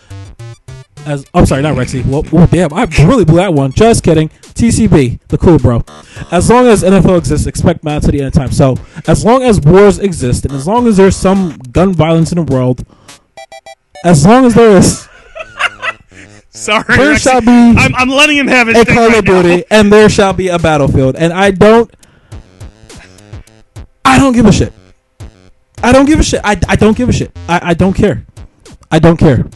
as 1.06 1.24
I'm 1.32 1.46
sorry 1.46 1.62
not 1.62 1.76
Rexy. 1.76 2.04
Well, 2.04 2.46
damn 2.48 2.72
I 2.74 2.84
really 3.06 3.24
blew 3.24 3.36
that 3.36 3.54
one. 3.54 3.70
Just 3.70 4.02
kidding. 4.02 4.30
TCB 4.30 5.20
the 5.28 5.38
cool 5.38 5.58
bro. 5.58 5.84
As 6.32 6.50
long 6.50 6.66
as 6.66 6.82
NFL 6.82 7.16
exists 7.16 7.46
expect 7.46 7.84
mad 7.84 8.02
to 8.02 8.10
the 8.10 8.18
end 8.18 8.26
of 8.26 8.32
time. 8.32 8.50
So 8.50 8.76
as 9.06 9.24
long 9.24 9.44
as 9.44 9.60
wars 9.60 10.00
exist 10.00 10.44
and 10.44 10.54
as 10.54 10.66
long 10.66 10.88
as 10.88 10.96
there's 10.96 11.16
some 11.16 11.56
gun 11.70 11.94
violence 11.94 12.32
in 12.32 12.44
the 12.44 12.52
world 12.52 12.84
as 14.04 14.26
long 14.26 14.44
as 14.44 14.54
there 14.54 14.76
is 14.76 15.08
Sorry, 16.64 16.84
There 16.96 17.14
Rexy. 17.14 17.22
shall 17.22 17.40
be 17.40 17.48
I'm, 17.48 17.94
I'm 17.94 18.09
letting 18.09 18.36
him 18.36 18.46
have 18.48 18.66
his 18.66 18.78
a 18.78 18.84
Call 18.84 19.09
right 19.09 19.18
of. 19.18 19.24
Duty, 19.24 19.64
and 19.70 19.92
there 19.92 20.09
shall 20.09 20.32
be 20.32 20.48
a 20.48 20.59
battlefield. 20.59 21.16
And 21.16 21.32
I 21.32 21.50
don't, 21.52 21.90
I 24.04 24.18
don't 24.18 24.32
give 24.32 24.46
a 24.46 24.52
shit. 24.52 24.72
I 25.82 25.92
don't 25.92 26.06
give 26.06 26.18
a 26.18 26.22
shit. 26.24 26.40
I, 26.42 26.59
I 26.68 26.76
don't 26.76 26.96
give 26.96 27.09
a 27.09 27.12
shit. 27.12 27.30
I, 27.48 27.61
I 27.70 27.74
don't 27.74 27.94
care. 27.94 28.26
I 28.90 28.98
don't 28.98 29.16
care. 29.16 29.46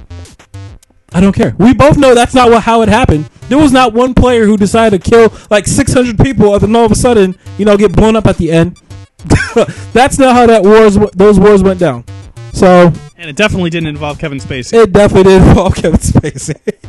I 1.13 1.21
don't 1.21 1.33
care. 1.35 1.55
We 1.59 1.75
both 1.75 1.99
know 1.99 2.15
that's 2.15 2.35
not 2.35 2.51
what 2.51 2.63
how 2.63 2.83
it 2.83 2.89
happened. 2.89 3.29
There 3.49 3.59
was 3.59 3.73
not 3.73 3.93
one 3.93 4.15
player 4.15 4.47
who 4.47 4.57
decided 4.57 5.03
to 5.03 5.11
kill 5.11 5.33
like 5.51 5.67
600 5.67 6.19
people, 6.19 6.53
and 6.55 6.63
then 6.63 6.77
all 6.77 6.85
of 6.87 6.93
a 6.93 6.95
sudden, 6.95 7.37
you 7.59 7.65
know, 7.65 7.77
get 7.77 7.93
blown 7.95 8.17
up 8.17 8.27
at 8.27 8.37
the 8.39 8.51
end. 8.53 8.79
that's 9.93 10.19
not 10.19 10.35
how 10.35 10.47
that 10.47 10.63
wars 10.63 10.97
those 11.15 11.39
wars 11.39 11.63
went 11.63 11.79
down. 11.81 12.05
So 12.53 12.93
And 13.17 13.29
it 13.31 13.37
definitely 13.37 13.71
didn't 13.71 13.89
involve 13.89 14.19
Kevin 14.19 14.39
Spacey. 14.39 14.75
it 14.83 14.93
definitely 14.93 15.25
did 15.33 15.43
involve 15.43 15.75
Kevin 15.75 15.99
Spacey. 16.01 16.55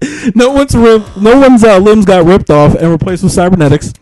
no 0.34 0.50
one's 0.50 0.74
rim, 0.74 1.04
no 1.20 1.38
one's 1.38 1.64
uh, 1.64 1.78
limbs 1.78 2.04
got 2.04 2.24
ripped 2.24 2.50
off 2.50 2.74
and 2.74 2.90
replaced 2.90 3.22
with 3.22 3.32
cybernetics. 3.32 3.92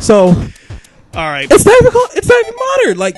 So 0.00 0.28
All 0.28 0.34
right. 1.14 1.46
it's 1.50 1.64
not 1.64 1.80
even 1.80 1.92
called, 1.92 2.10
it's 2.14 2.28
not 2.28 2.40
even 2.44 2.54
modern. 2.56 2.98
Like, 2.98 3.16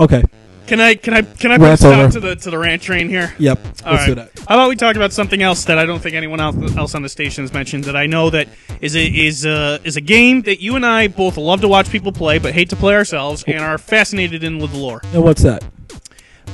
okay, 0.00 0.22
Can 0.66 0.80
I 0.80 0.94
can 0.94 1.14
I 1.14 1.22
can 1.22 1.50
I 1.52 1.56
put 1.56 1.64
a 1.64 1.66
Rant 1.68 1.78
stop 1.80 1.98
over. 1.98 2.12
to 2.12 2.20
the 2.20 2.36
to 2.36 2.50
the 2.50 2.58
rant 2.58 2.82
train 2.82 3.08
here? 3.08 3.34
yep, 3.38 3.58
All 3.84 3.92
let's 3.92 4.02
right. 4.02 4.06
do 4.06 4.14
that. 4.16 4.30
How 4.48 4.54
about 4.56 4.68
we 4.68 4.76
talk 4.76 4.96
about 4.96 5.12
something 5.12 5.42
else 5.42 5.64
that 5.66 5.78
I 5.78 5.86
don't 5.86 6.00
think 6.00 6.14
anyone 6.14 6.40
else, 6.40 6.56
else 6.76 6.94
on 6.94 7.02
the 7.02 7.08
station 7.08 7.44
has 7.44 7.52
mentioned 7.52 7.84
that 7.84 7.96
I 7.96 8.06
know 8.06 8.30
that 8.30 8.48
is 8.80 8.96
a 8.96 9.04
is 9.04 9.44
a 9.46 9.80
is 9.84 9.96
a 9.96 10.00
game 10.00 10.42
that 10.42 10.60
you 10.60 10.76
and 10.76 10.84
I 10.86 11.08
both 11.08 11.36
love 11.36 11.60
to 11.62 11.68
watch 11.68 11.90
people 11.90 12.12
play 12.12 12.38
but 12.38 12.52
hate 12.54 12.70
to 12.70 12.76
play 12.76 12.94
ourselves 12.94 13.44
and 13.46 13.60
are 13.60 13.78
fascinated 13.78 14.42
in 14.44 14.58
with 14.58 14.72
the 14.72 14.78
lore. 14.78 15.00
And 15.12 15.22
what's 15.22 15.42
that? 15.42 15.64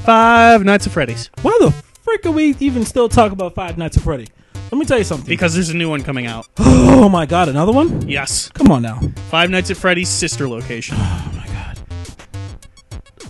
Five 0.05 0.65
Nights 0.65 0.87
at 0.87 0.93
Freddy's 0.93 1.31
Why 1.43 1.57
the 1.61 1.75
frick 2.05 2.27
are 2.27 2.31
we 2.31 2.55
even 2.61 2.85
still 2.85 3.09
talk 3.09 3.33
about 3.33 3.55
Five 3.55 3.79
Nights 3.79 3.97
at 3.97 4.03
Freddy? 4.03 4.29
Let 4.71 4.79
me 4.79 4.85
tell 4.85 4.99
you 4.99 5.05
something. 5.05 5.27
because 5.27 5.55
there's 5.55 5.71
a 5.71 5.77
new 5.77 5.89
one 5.89 6.03
coming 6.03 6.27
out. 6.27 6.47
oh 6.59 7.09
my 7.09 7.25
god, 7.27 7.49
another 7.49 7.73
one? 7.73 8.07
Yes, 8.09 8.51
Come 8.51 8.71
on 8.71 8.83
now. 8.83 9.01
Five 9.31 9.51
Nights 9.51 9.71
at 9.71 9.77
Freddy's 9.79 10.09
sister 10.11 10.49
location. 10.49 10.97
Oh 11.07 11.31
my 11.35 11.47
god. 11.47 11.79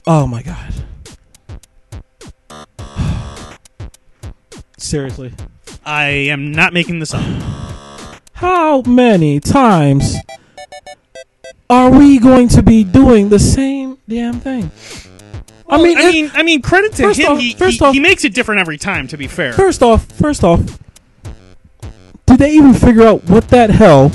Oh 0.07 0.27
my 0.27 0.43
god. 0.43 0.75
Seriously. 4.79 5.33
I 5.85 6.05
am 6.07 6.51
not 6.53 6.73
making 6.73 6.99
this 6.99 7.15
up. 7.15 7.23
How 8.35 8.83
many 8.83 9.39
times 9.41 10.17
are 11.71 11.91
we 11.91 12.19
going 12.19 12.49
to 12.49 12.63
be 12.63 12.85
doing 12.85 13.29
the 13.29 13.39
same 13.39 13.99
damn 14.09 14.41
thing? 14.41 14.71
I 15.69 15.83
mean, 15.83 15.97
I 15.99 16.11
mean, 16.11 16.31
I 16.35 16.43
mean, 16.43 16.63
credit 16.63 16.93
to 16.95 17.03
First 17.05 17.21
him. 17.21 17.33
off- 17.33 17.39
he, 17.39 17.55
first 17.55 17.79
he, 17.79 17.85
off- 17.85 17.95
he 17.95 18.01
makes 18.01 18.25
it 18.25 18.35
different 18.35 18.61
every 18.61 18.77
time. 18.79 19.09
To 19.09 19.17
be 19.17 19.27
fair, 19.27 19.53
first 19.53 19.83
off, 19.83 20.05
first 20.13 20.45
off, 20.45 20.61
did 22.27 22.39
they 22.39 22.53
even 22.53 22.75
figure 22.75 23.03
out 23.03 23.25
what 23.25 23.49
that 23.49 23.71
hell, 23.71 24.11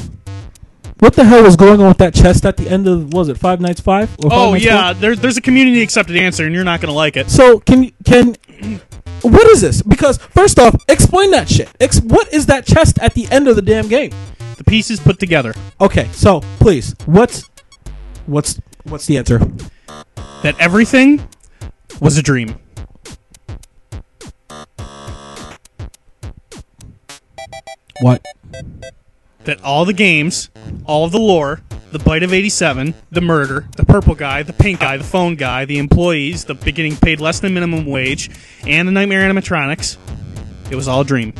what 0.99 1.13
the 1.13 1.23
hell 1.25 1.43
was 1.43 1.55
going 1.55 1.79
on 1.81 1.87
with 1.87 1.97
that 1.97 2.13
chest 2.13 2.45
at 2.45 2.57
the 2.57 2.69
end 2.69 2.87
of 2.87 3.13
was 3.13 3.29
it 3.29 3.37
Five 3.37 3.61
Nights 3.61 3.81
Five? 3.81 4.09
Or 4.23 4.29
Five 4.29 4.39
oh 4.39 4.51
Nights 4.53 4.65
yeah, 4.65 4.93
Four? 4.93 5.01
there's 5.01 5.19
there's 5.19 5.37
a 5.37 5.41
community 5.41 5.81
accepted 5.81 6.17
answer, 6.17 6.45
and 6.45 6.53
you're 6.53 6.63
not 6.63 6.81
gonna 6.81 6.93
like 6.93 7.17
it. 7.17 7.29
So 7.29 7.59
can 7.59 7.91
can 8.05 8.35
what 9.21 9.47
is 9.47 9.61
this? 9.61 9.81
Because 9.81 10.17
first 10.17 10.59
off, 10.59 10.75
explain 10.87 11.31
that 11.31 11.49
shit. 11.49 11.69
Ex- 11.79 11.99
what 12.01 12.31
is 12.33 12.45
that 12.45 12.65
chest 12.65 12.99
at 12.99 13.13
the 13.15 13.27
end 13.31 13.47
of 13.47 13.55
the 13.55 13.61
damn 13.61 13.87
game? 13.87 14.11
The 14.57 14.63
pieces 14.65 14.99
put 14.99 15.19
together. 15.19 15.53
Okay, 15.81 16.07
so 16.11 16.41
please, 16.59 16.95
what's 17.05 17.49
what's 18.27 18.59
what's 18.83 19.05
the 19.07 19.17
answer? 19.17 19.39
That 20.43 20.55
everything 20.59 21.27
was 21.99 22.17
a 22.17 22.23
dream. 22.23 22.59
What? 28.01 28.23
That 29.43 29.61
all 29.63 29.85
the 29.85 29.93
games, 29.93 30.49
all 30.85 31.09
the 31.09 31.17
lore, 31.17 31.61
the 31.91 31.99
bite 31.99 32.23
of 32.23 32.33
87, 32.33 32.93
the 33.11 33.21
murder, 33.21 33.67
the 33.75 33.85
purple 33.85 34.15
guy, 34.15 34.43
the 34.43 34.53
pink 34.53 34.79
guy, 34.79 34.97
the 34.97 35.03
phone 35.03 35.35
guy, 35.35 35.65
the 35.65 35.79
employees, 35.79 36.45
the 36.45 36.53
getting 36.53 36.95
paid 36.95 37.19
less 37.19 37.39
than 37.39 37.53
minimum 37.53 37.85
wage, 37.85 38.29
and 38.65 38.87
the 38.87 38.91
nightmare 38.91 39.27
animatronics, 39.29 39.97
it 40.69 40.75
was 40.75 40.87
all 40.87 41.01
a 41.01 41.05
dream. 41.05 41.33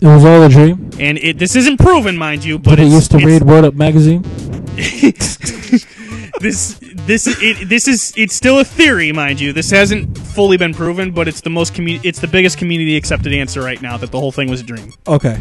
It 0.00 0.06
was 0.06 0.24
all 0.24 0.42
a 0.42 0.48
dream. 0.48 0.90
And 0.98 1.18
it 1.18 1.38
this 1.38 1.56
isn't 1.56 1.78
proven, 1.78 2.16
mind 2.16 2.44
you, 2.44 2.58
but 2.58 2.70
But 2.70 2.80
it 2.80 2.88
used 2.88 3.10
to 3.12 3.18
read 3.18 3.42
Word 3.42 3.64
Up 3.64 3.74
magazine. 3.74 4.22
this 6.40 6.78
this 7.06 7.26
it, 7.26 7.68
this 7.68 7.86
is 7.88 8.12
it's 8.16 8.34
still 8.34 8.58
a 8.60 8.64
theory, 8.64 9.12
mind 9.12 9.40
you. 9.40 9.52
This 9.52 9.70
hasn't 9.70 10.16
fully 10.18 10.56
been 10.56 10.74
proven, 10.74 11.12
but 11.12 11.28
it's 11.28 11.40
the 11.40 11.50
most 11.50 11.74
commu- 11.74 12.00
it's 12.04 12.20
the 12.20 12.26
biggest 12.26 12.58
community 12.58 12.96
accepted 12.96 13.32
answer 13.32 13.60
right 13.60 13.80
now 13.80 13.96
that 13.96 14.10
the 14.10 14.18
whole 14.18 14.32
thing 14.32 14.48
was 14.48 14.60
a 14.60 14.64
dream. 14.64 14.92
Okay. 15.06 15.38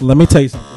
Let 0.00 0.16
me 0.16 0.26
tell 0.26 0.42
you 0.42 0.48
something. 0.48 0.70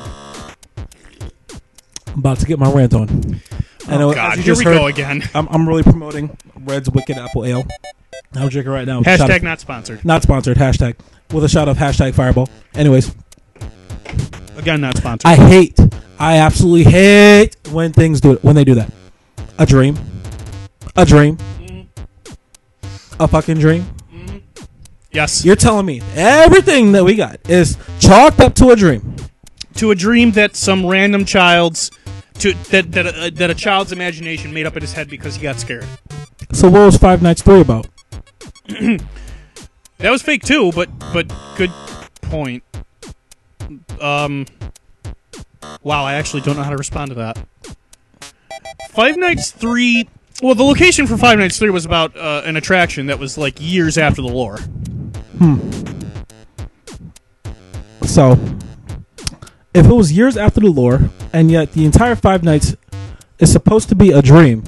I'm 2.07 2.19
about 2.19 2.39
to 2.39 2.45
get 2.45 2.59
my 2.59 2.71
rant 2.71 2.93
on. 2.93 3.09
Oh, 3.09 3.89
and 3.89 4.03
Oh 4.03 4.13
God, 4.13 4.35
here 4.35 4.43
just 4.43 4.59
we 4.59 4.65
heard, 4.65 4.77
go 4.77 4.87
again. 4.87 5.23
I'm, 5.33 5.47
I'm 5.49 5.67
really 5.67 5.83
promoting 5.83 6.37
Red's 6.59 6.89
Wicked 6.89 7.17
Apple 7.17 7.45
Ale. 7.45 7.65
I'm 8.33 8.49
drinking 8.49 8.71
right 8.71 8.87
now. 8.87 9.01
Hashtag 9.01 9.43
not 9.43 9.59
sponsored. 9.59 10.03
not 10.03 10.23
sponsored. 10.23 10.57
Hashtag 10.57 10.95
with 11.31 11.43
a 11.43 11.49
shot 11.49 11.67
of 11.67 11.77
hashtag 11.77 12.13
Fireball. 12.13 12.49
Anyways, 12.73 13.15
Again, 14.57 14.81
not 14.81 14.97
sponsored. 14.97 15.29
I 15.29 15.35
hate, 15.35 15.77
I 16.17 16.37
absolutely 16.37 16.89
hate 16.89 17.55
when 17.71 17.91
things 17.93 18.21
do 18.21 18.31
it 18.33 18.43
when 18.43 18.55
they 18.55 18.63
do 18.63 18.75
that. 18.75 18.89
A 19.57 19.65
dream, 19.65 19.97
a 20.97 21.05
dream, 21.05 21.37
mm-hmm. 21.37 23.21
a 23.23 23.27
fucking 23.27 23.57
dream. 23.57 23.83
Mm-hmm. 24.13 24.37
yes, 25.11 25.45
You're 25.45 25.55
telling 25.55 25.85
me 25.85 26.01
everything 26.15 26.91
that 26.91 27.05
we 27.05 27.15
got 27.15 27.39
is 27.49 27.77
chalked 27.99 28.39
up 28.41 28.53
to 28.55 28.71
a 28.71 28.75
dream. 28.75 29.15
to 29.75 29.91
a 29.91 29.95
dream 29.95 30.31
that 30.31 30.55
some 30.55 30.85
random 30.85 31.23
child's 31.23 31.89
to 32.39 32.53
that 32.71 32.91
that 32.91 33.05
a, 33.05 33.31
that 33.31 33.49
a 33.49 33.55
child's 33.55 33.93
imagination 33.93 34.53
made 34.53 34.65
up 34.65 34.75
in 34.75 34.81
his 34.81 34.91
head 34.91 35.09
because 35.09 35.35
he 35.35 35.41
got 35.41 35.57
scared. 35.57 35.85
So 36.51 36.69
what 36.69 36.85
was 36.85 36.97
Five 36.97 37.21
Nights 37.21 37.41
Three 37.41 37.61
about? 37.61 37.87
That 39.99 40.11
was 40.11 40.21
fake 40.21 40.43
too, 40.43 40.73
but 40.73 40.89
but 41.13 41.33
good 41.55 41.71
point. 42.21 42.63
Um, 44.01 44.45
wow, 45.83 46.03
I 46.03 46.15
actually 46.15 46.41
don't 46.41 46.57
know 46.57 46.63
how 46.63 46.71
to 46.71 46.77
respond 46.77 47.11
to 47.11 47.15
that. 47.15 47.37
Five 48.91 49.17
Nights 49.17 49.51
Three. 49.51 50.07
Well, 50.41 50.55
the 50.55 50.63
location 50.63 51.07
for 51.07 51.17
Five 51.17 51.39
Nights 51.39 51.57
Three 51.57 51.69
was 51.69 51.85
about 51.85 52.15
uh, 52.15 52.41
an 52.45 52.55
attraction 52.57 53.07
that 53.07 53.19
was 53.19 53.37
like 53.37 53.55
years 53.59 53.97
after 53.97 54.21
the 54.21 54.27
lore. 54.27 54.59
So, 58.05 58.31
if 59.73 59.85
it 59.85 59.93
was 59.93 60.11
years 60.11 60.37
after 60.37 60.61
the 60.61 60.69
lore, 60.69 61.09
and 61.33 61.51
yet 61.51 61.73
the 61.73 61.85
entire 61.85 62.15
Five 62.15 62.43
Nights 62.43 62.75
is 63.39 63.51
supposed 63.51 63.89
to 63.89 63.95
be 63.95 64.11
a 64.11 64.21
dream, 64.21 64.63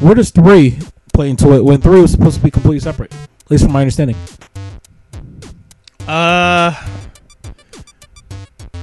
where 0.00 0.14
does 0.14 0.30
three 0.30 0.78
play 1.12 1.30
into 1.30 1.52
it 1.54 1.64
when 1.64 1.80
three 1.80 2.00
was 2.00 2.12
supposed 2.12 2.36
to 2.36 2.44
be 2.44 2.50
completely 2.50 2.80
separate? 2.80 3.12
At 3.14 3.50
least 3.50 3.64
from 3.64 3.72
my 3.72 3.80
understanding. 3.80 4.16
Uh, 6.06 6.74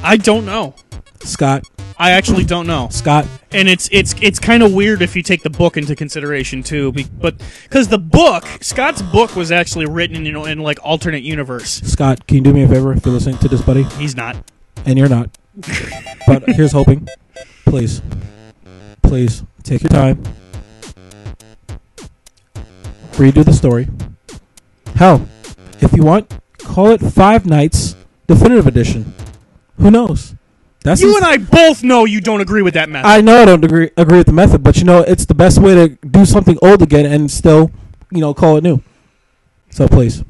I 0.04 0.18
don't 0.18 0.46
know. 0.46 0.76
Scott, 1.22 1.64
I 2.04 2.12
actually 2.12 2.44
don't 2.44 2.68
know. 2.68 2.90
Scott, 2.92 3.26
and 3.54 3.70
it's 3.70 3.88
it's 3.90 4.14
it's 4.22 4.38
kind 4.38 4.62
of 4.62 4.74
weird 4.74 5.02
if 5.02 5.16
you 5.16 5.24
take 5.24 5.42
the 5.42 5.50
book 5.50 5.78
into 5.78 5.96
consideration 5.96 6.62
too, 6.62 6.92
be, 6.92 7.06
but 7.06 7.42
because 7.64 7.88
the 7.88 7.98
book, 7.98 8.44
Scott's 8.60 9.02
book, 9.02 9.38
was 9.38 9.54
actually 9.54 9.86
written, 9.86 10.26
you 10.26 10.34
know, 10.34 10.44
in 10.44 10.60
like 10.60 10.80
alternate 10.84 11.24
universe. 11.24 11.80
Scott, 11.86 12.28
can 12.28 12.36
you 12.40 12.44
do 12.44 12.52
me 12.52 12.64
a 12.64 12.68
favor 12.68 12.92
if 12.92 13.06
you're 13.06 13.14
listening 13.14 13.38
to 13.38 13.48
this, 13.48 13.62
buddy? 13.62 13.84
He's 13.84 14.18
not. 14.18 14.36
And 14.86 15.00
you're 15.00 15.08
not. 15.08 15.30
but 16.28 16.44
here's 16.50 16.74
hoping. 16.74 17.08
Please, 17.64 18.02
please 19.02 19.44
take 19.64 19.82
your 19.82 19.90
time. 19.90 20.22
Redo 23.14 23.46
the 23.46 23.54
story. 23.54 23.88
Hell, 24.96 25.26
if 25.80 25.94
you 25.94 26.04
want, 26.04 26.38
call 26.58 26.90
it 26.90 27.00
Five 27.00 27.46
Nights 27.46 27.96
Definitive 28.28 28.68
Edition. 28.68 29.14
Who 29.78 29.90
knows? 29.90 30.36
That's 30.84 31.02
You 31.02 31.16
and 31.16 31.24
I 31.24 31.38
both 31.38 31.82
know 31.82 32.04
you 32.04 32.20
don't 32.20 32.42
agree 32.42 32.62
with 32.62 32.74
that 32.74 32.90
method. 32.90 33.08
I 33.08 33.22
know 33.22 33.42
I 33.42 33.46
don't 33.46 33.64
agree 33.64 33.90
agree 33.96 34.18
with 34.18 34.28
the 34.28 34.34
method, 34.34 34.64
but 34.64 34.78
you 34.78 34.84
know 34.84 35.00
it's 35.00 35.26
the 35.26 35.34
best 35.34 35.60
way 35.60 35.74
to 35.76 35.96
do 36.06 36.26
something 36.26 36.58
old 36.62 36.82
again 36.82 37.06
and 37.06 37.32
still, 37.32 37.72
you 38.12 38.20
know, 38.20 38.34
call 38.34 38.58
it 38.58 38.64
new. 38.64 38.82
So 39.70 39.88
please, 39.88 40.24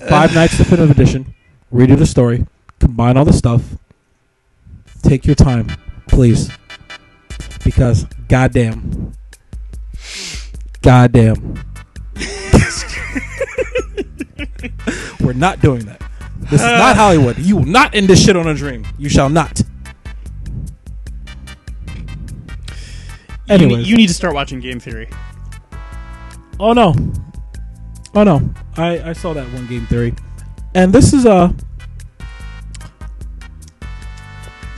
uh, 0.00 0.06
Five 0.08 0.32
Nights 0.32 0.58
Definitive 0.58 0.92
Edition, 0.92 1.34
redo 1.72 1.98
the 1.98 2.06
story, 2.06 2.46
combine 2.78 3.16
all 3.16 3.24
the 3.24 3.32
stuff, 3.32 3.62
take 5.02 5.26
your 5.26 5.34
time, 5.34 5.66
please, 6.06 6.48
because 7.64 8.06
goddamn, 8.28 9.12
goddamn, 10.82 11.64
we're 15.20 15.32
not 15.32 15.60
doing 15.60 15.84
that. 15.86 16.00
This 16.50 16.60
is 16.60 16.66
not 16.66 16.96
Hollywood. 16.96 17.38
You 17.38 17.56
will 17.58 17.64
not 17.64 17.94
end 17.94 18.08
this 18.08 18.24
shit 18.24 18.36
on 18.36 18.46
a 18.48 18.54
dream. 18.54 18.84
You 18.98 19.08
shall 19.08 19.28
not. 19.28 19.62
You 23.48 23.58
need- 23.66 23.86
you 23.86 23.96
need 23.96 24.06
to 24.08 24.14
start 24.14 24.34
watching 24.34 24.60
Game 24.60 24.78
Theory. 24.80 25.08
Oh 26.58 26.72
no. 26.72 26.94
Oh 28.14 28.22
no. 28.24 28.48
I 28.76 29.10
I 29.10 29.12
saw 29.12 29.32
that 29.32 29.46
one 29.52 29.66
game 29.66 29.86
theory. 29.86 30.14
And 30.74 30.92
this 30.92 31.12
is 31.12 31.24
uh 31.26 31.52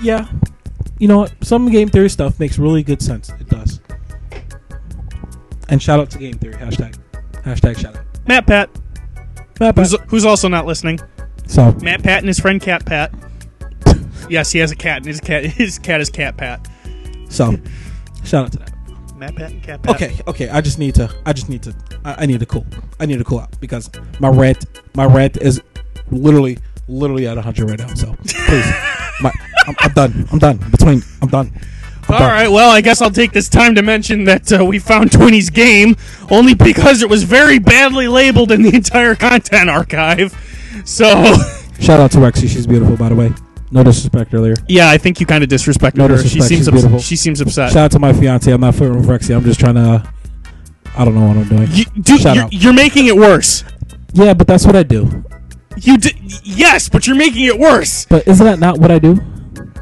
Yeah. 0.00 0.26
You 0.98 1.08
know 1.08 1.18
what? 1.18 1.32
Some 1.42 1.68
game 1.70 1.88
theory 1.88 2.08
stuff 2.08 2.38
makes 2.38 2.58
really 2.58 2.82
good 2.82 3.02
sense. 3.02 3.30
It 3.40 3.48
does. 3.48 3.80
And 5.68 5.82
shout 5.82 5.98
out 6.00 6.10
to 6.10 6.18
game 6.18 6.34
theory. 6.38 6.54
Hashtag. 6.54 6.96
Hashtag 7.44 7.78
shout 7.78 7.96
out. 7.96 8.04
MatPat, 8.26 8.68
Matt, 9.58 9.76
who's, 9.76 9.96
who's 10.08 10.24
also 10.24 10.46
not 10.48 10.64
listening. 10.64 11.00
So 11.46 11.72
MatPat 11.72 12.18
and 12.18 12.28
his 12.28 12.38
friend 12.38 12.60
Cat 12.60 12.84
Pat. 12.84 13.12
yes, 14.28 14.52
he 14.52 14.58
has 14.60 14.70
a 14.70 14.76
cat, 14.76 14.98
and 14.98 15.06
his 15.06 15.20
cat 15.20 15.44
his 15.46 15.78
cat 15.78 16.00
is 16.00 16.10
Cat 16.10 16.36
Pat. 16.36 16.66
so 17.28 17.56
shout 18.24 18.46
out 18.46 18.52
to 18.52 18.58
that. 18.58 18.72
MatPat 19.18 19.50
and 19.50 19.62
Cat 19.62 19.82
Pat. 19.82 19.94
Okay, 19.94 20.18
okay. 20.26 20.48
I 20.48 20.60
just 20.60 20.78
need 20.78 20.94
to. 20.96 21.12
I 21.26 21.32
just 21.32 21.48
need 21.48 21.62
to. 21.64 21.74
I, 22.04 22.22
I 22.22 22.26
need 22.26 22.40
to 22.40 22.46
cool. 22.46 22.66
I 22.98 23.06
need 23.06 23.18
to 23.18 23.24
cool 23.24 23.40
out 23.40 23.58
because 23.60 23.90
my 24.18 24.28
rant, 24.28 24.64
my 24.96 25.04
rant 25.04 25.36
is 25.36 25.60
literally, 26.10 26.58
literally 26.88 27.26
at 27.28 27.36
hundred 27.38 27.70
right 27.70 27.78
now. 27.78 27.92
So 27.94 28.14
please, 28.24 28.66
my, 29.20 29.30
I'm, 29.66 29.76
I'm 29.78 29.92
done. 29.92 30.26
I'm 30.32 30.38
done. 30.38 30.56
Between, 30.70 31.02
I'm 31.20 31.28
done. 31.28 31.52
I'm 32.08 32.14
All 32.14 32.18
done. 32.18 32.30
right, 32.30 32.48
well, 32.48 32.68
I 32.70 32.80
guess 32.80 33.00
I'll 33.00 33.12
take 33.12 33.30
this 33.30 33.48
time 33.48 33.76
to 33.76 33.82
mention 33.82 34.24
that 34.24 34.52
uh, 34.52 34.64
we 34.64 34.80
found 34.80 35.12
Twinny's 35.12 35.50
game 35.50 35.94
only 36.32 36.52
because 36.52 37.00
it 37.00 37.08
was 37.08 37.22
very 37.22 37.60
badly 37.60 38.08
labeled 38.08 38.50
in 38.50 38.62
the 38.62 38.74
entire 38.74 39.14
content 39.14 39.70
archive. 39.70 40.34
So, 40.84 41.06
Shout 41.80 42.00
out 42.00 42.10
to 42.12 42.18
Rexy. 42.18 42.48
She's 42.48 42.66
beautiful, 42.66 42.96
by 42.96 43.08
the 43.08 43.14
way. 43.14 43.32
No 43.70 43.82
disrespect 43.82 44.34
earlier. 44.34 44.54
yeah, 44.68 44.90
I 44.90 44.98
think 44.98 45.18
you 45.18 45.24
kind 45.26 45.42
of 45.42 45.48
disrespected 45.48 45.96
No 45.96 46.06
her. 46.08 46.18
She 46.22 46.28
seems 46.28 46.48
she's 46.48 46.68
ups- 46.68 46.74
beautiful. 46.76 46.98
she 46.98 47.16
seems 47.16 47.40
upset. 47.40 47.72
Shout 47.72 47.84
out 47.84 47.90
to 47.92 47.98
my 47.98 48.12
fiance. 48.12 48.52
I'm 48.52 48.60
not 48.60 48.74
flirting 48.74 48.98
with 48.98 49.08
Rexy. 49.08 49.34
I'm 49.34 49.42
just 49.44 49.58
trying 49.58 49.76
to. 49.76 49.80
Uh, 49.80 50.02
I 50.96 51.04
don't 51.06 51.14
know 51.14 51.26
what 51.26 51.36
I'm 51.38 51.48
doing. 51.48 51.68
You, 51.72 51.84
dude, 52.02 52.20
Shout 52.20 52.36
you're, 52.36 52.44
out. 52.44 52.52
you're 52.52 52.72
making 52.74 53.06
it 53.06 53.16
worse. 53.16 53.64
Yeah, 54.12 54.34
but 54.34 54.46
that's 54.46 54.66
what 54.66 54.76
I 54.76 54.82
do. 54.82 55.24
You 55.78 55.96
di- 55.96 56.14
yes, 56.44 56.90
but 56.90 57.06
you're 57.06 57.16
making 57.16 57.46
it 57.46 57.58
worse. 57.58 58.04
But 58.04 58.28
isn't 58.28 58.44
that 58.44 58.58
not 58.58 58.76
what 58.78 58.90
I 58.90 58.98
do? 58.98 59.18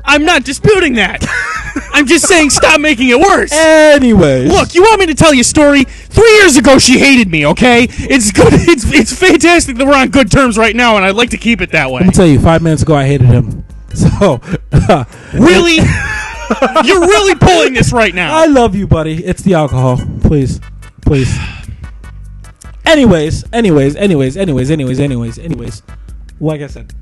I'm 0.05 0.25
not 0.25 0.45
disputing 0.45 0.95
that. 0.95 1.21
I'm 1.93 2.07
just 2.07 2.27
saying 2.27 2.51
stop 2.51 2.81
making 2.81 3.09
it 3.09 3.19
worse. 3.19 3.53
Anyways, 3.53 4.51
Look, 4.51 4.75
you 4.75 4.83
want 4.83 5.01
me 5.01 5.07
to 5.07 5.15
tell 5.15 5.33
you 5.35 5.43
a 5.43 5.45
story? 5.45 5.85
Three 5.85 6.31
years 6.39 6.57
ago, 6.57 6.79
she 6.79 6.99
hated 6.99 7.29
me. 7.29 7.47
Okay, 7.47 7.87
it's 7.91 8.33
good. 8.33 8.53
It's 8.71 8.85
it's 8.93 9.13
fantastic 9.17 9.77
that 9.77 9.87
we're 9.87 9.95
on 9.97 10.11
good 10.11 10.31
terms 10.31 10.57
right 10.59 10.75
now, 10.77 10.97
and 10.97 11.05
I'd 11.05 11.15
like 11.17 11.31
to 11.31 11.37
keep 11.39 11.61
it 11.61 11.73
that 11.73 11.91
way. 11.91 12.01
Let 12.01 12.07
me 12.07 12.13
tell 12.13 12.27
you. 12.27 12.39
Five 12.41 12.63
minutes 12.63 12.83
ago, 12.83 12.95
I 12.95 13.05
hated 13.07 13.27
him. 13.27 13.65
So, 13.93 14.41
Really, 15.35 15.77
you're 16.85 17.01
really 17.01 17.35
pulling 17.35 17.75
this 17.75 17.93
right 17.93 18.15
now. 18.15 18.33
I 18.37 18.47
love 18.47 18.77
you, 18.77 18.87
buddy. 18.87 19.25
It's 19.25 19.43
the 19.43 19.55
alcohol. 19.55 19.99
Please. 20.23 20.61
Please. 21.03 21.37
Anyways, 22.87 23.45
anyways, 23.53 23.97
anyways, 23.97 24.37
anyways, 24.37 24.71
anyways, 24.71 25.01
anyways, 25.01 25.39
anyways. 25.41 25.83
Like 26.41 26.61
I 26.61 26.69
said, 26.69 26.93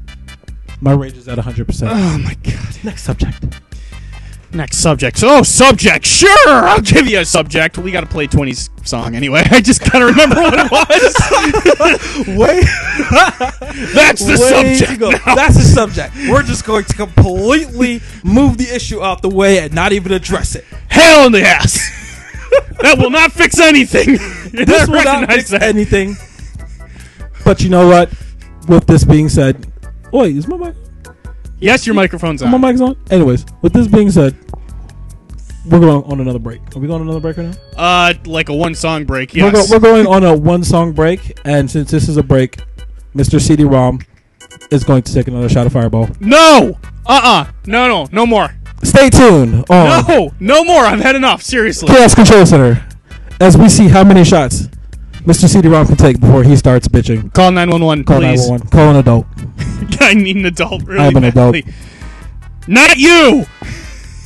my 0.81 0.93
rage 0.93 1.17
is 1.17 1.29
at 1.29 1.37
100%. 1.39 1.89
oh 1.91 2.19
my 2.19 2.35
god. 2.43 2.79
Next 2.85 3.05
subject. 3.05 3.61
Next 4.51 4.79
subject. 4.79 5.21
Oh, 5.23 5.43
subject. 5.43 6.07
Sure, 6.07 6.49
I'll 6.49 6.81
give 6.81 7.07
you 7.07 7.21
a 7.21 7.25
subject. 7.25 7.77
We 7.77 7.91
got 7.91 8.01
to 8.01 8.07
play 8.07 8.27
20's 8.27 8.71
song 8.83 9.15
anyway. 9.15 9.43
I 9.51 9.61
just 9.61 9.83
gotta 9.91 10.07
remember 10.07 10.37
what 10.37 10.55
it 10.57 10.71
was. 12.27 12.27
Wait, 12.39 12.65
That's 13.95 14.25
the 14.25 14.37
subject. 14.39 15.01
now. 15.27 15.35
That's 15.35 15.57
the 15.57 15.63
subject. 15.65 16.15
We're 16.31 16.43
just 16.43 16.65
going 16.65 16.85
to 16.87 16.95
completely 16.95 18.01
move 18.25 18.57
the 18.57 18.75
issue 18.75 19.03
out 19.03 19.21
the 19.21 19.29
way 19.29 19.59
and 19.59 19.75
not 19.75 19.93
even 19.93 20.13
address 20.13 20.55
it. 20.55 20.65
Hell 20.89 21.27
in 21.27 21.33
the 21.33 21.43
ass. 21.43 21.79
that 22.81 22.97
will 22.99 23.11
not 23.11 23.33
fix 23.33 23.59
anything. 23.61 24.15
This 24.53 24.89
will 24.89 25.05
not 25.05 25.29
fix 25.29 25.51
that. 25.51 25.63
anything. 25.63 26.17
But 27.45 27.61
you 27.61 27.69
know 27.69 27.87
what? 27.87 28.11
With 28.67 28.87
this 28.87 29.05
being 29.05 29.29
said, 29.29 29.71
wait, 30.11 30.37
is 30.37 30.49
my 30.49 30.57
mic? 30.57 30.75
Yes, 31.61 31.87
your 31.87 31.95
microphone's 31.95 32.43
on. 32.43 32.51
My 32.51 32.59
mic's 32.59 32.81
on. 32.81 32.97
Anyways, 33.11 33.45
with 33.63 33.73
this 33.73 33.89
being 33.89 34.11
said, 34.11 34.37
we're 35.67 35.81
going 35.81 36.03
on 36.05 36.21
another 36.21 36.39
break. 36.39 36.61
Are 36.75 36.79
we 36.79 36.87
going 36.87 37.01
on 37.01 37.09
another 37.09 37.21
break 37.21 37.37
right 37.37 37.49
now? 37.49 37.57
Uh, 37.77 38.15
like 38.27 38.49
a 38.49 38.55
one 38.55 38.75
song 38.75 39.05
break. 39.05 39.33
We're, 39.35 39.51
Yes. 39.53 39.69
go- 39.69 39.75
we're 39.77 39.81
going 39.81 40.07
on 40.07 40.25
a 40.25 40.35
one 40.37 40.63
song 40.65 40.93
break, 40.93 41.39
and 41.45 41.71
since 41.71 41.91
this 41.91 42.09
is 42.09 42.17
a 42.17 42.23
break, 42.23 42.59
Mr. 43.15 43.41
CD-ROM 43.41 44.01
is 44.71 44.85
going 44.85 45.03
to 45.03 45.13
take 45.13 45.29
another 45.29 45.49
shot 45.49 45.67
of 45.67 45.73
Fireball. 45.73 46.09
no. 46.21 46.79
Uh. 47.07 47.21
uh 47.49 47.51
No. 47.67 47.89
No. 47.89 48.09
No 48.13 48.27
more. 48.27 48.55
Stay 48.85 49.11
tuned 49.11 49.65
on 49.71 50.07
No. 50.07 50.33
No 50.41 50.65
more. 50.65 50.83
I've 50.85 51.01
had 51.01 51.17
enough. 51.17 51.43
Seriously. 51.43 51.89
Chaos 51.89 52.15
Control 52.15 52.47
Center 52.47 52.87
as 53.41 53.57
we 53.57 53.69
see 53.69 53.89
how 53.89 54.05
many 54.05 54.25
shots 54.25 54.69
Mr. 55.29 55.47
CD-ROM 55.47 55.87
can 55.87 55.97
take 55.97 56.19
before 56.21 56.43
he 56.43 56.57
starts 56.57 56.89
bitching. 56.89 57.33
Call 57.35 57.51
911, 57.53 58.05
Call 58.05 58.17
please. 58.21 58.49
911. 58.49 58.69
Call 58.71 58.91
an 58.91 58.97
adult. 58.97 59.27
I 60.01 60.15
need 60.15 60.37
an 60.37 60.47
adult 60.47 60.83
really 60.85 61.01
I'm 61.05 61.17
an 61.17 61.25
adult. 61.25 61.53
badly. 61.55 61.73
Not 62.67 62.97
you. 62.97 63.45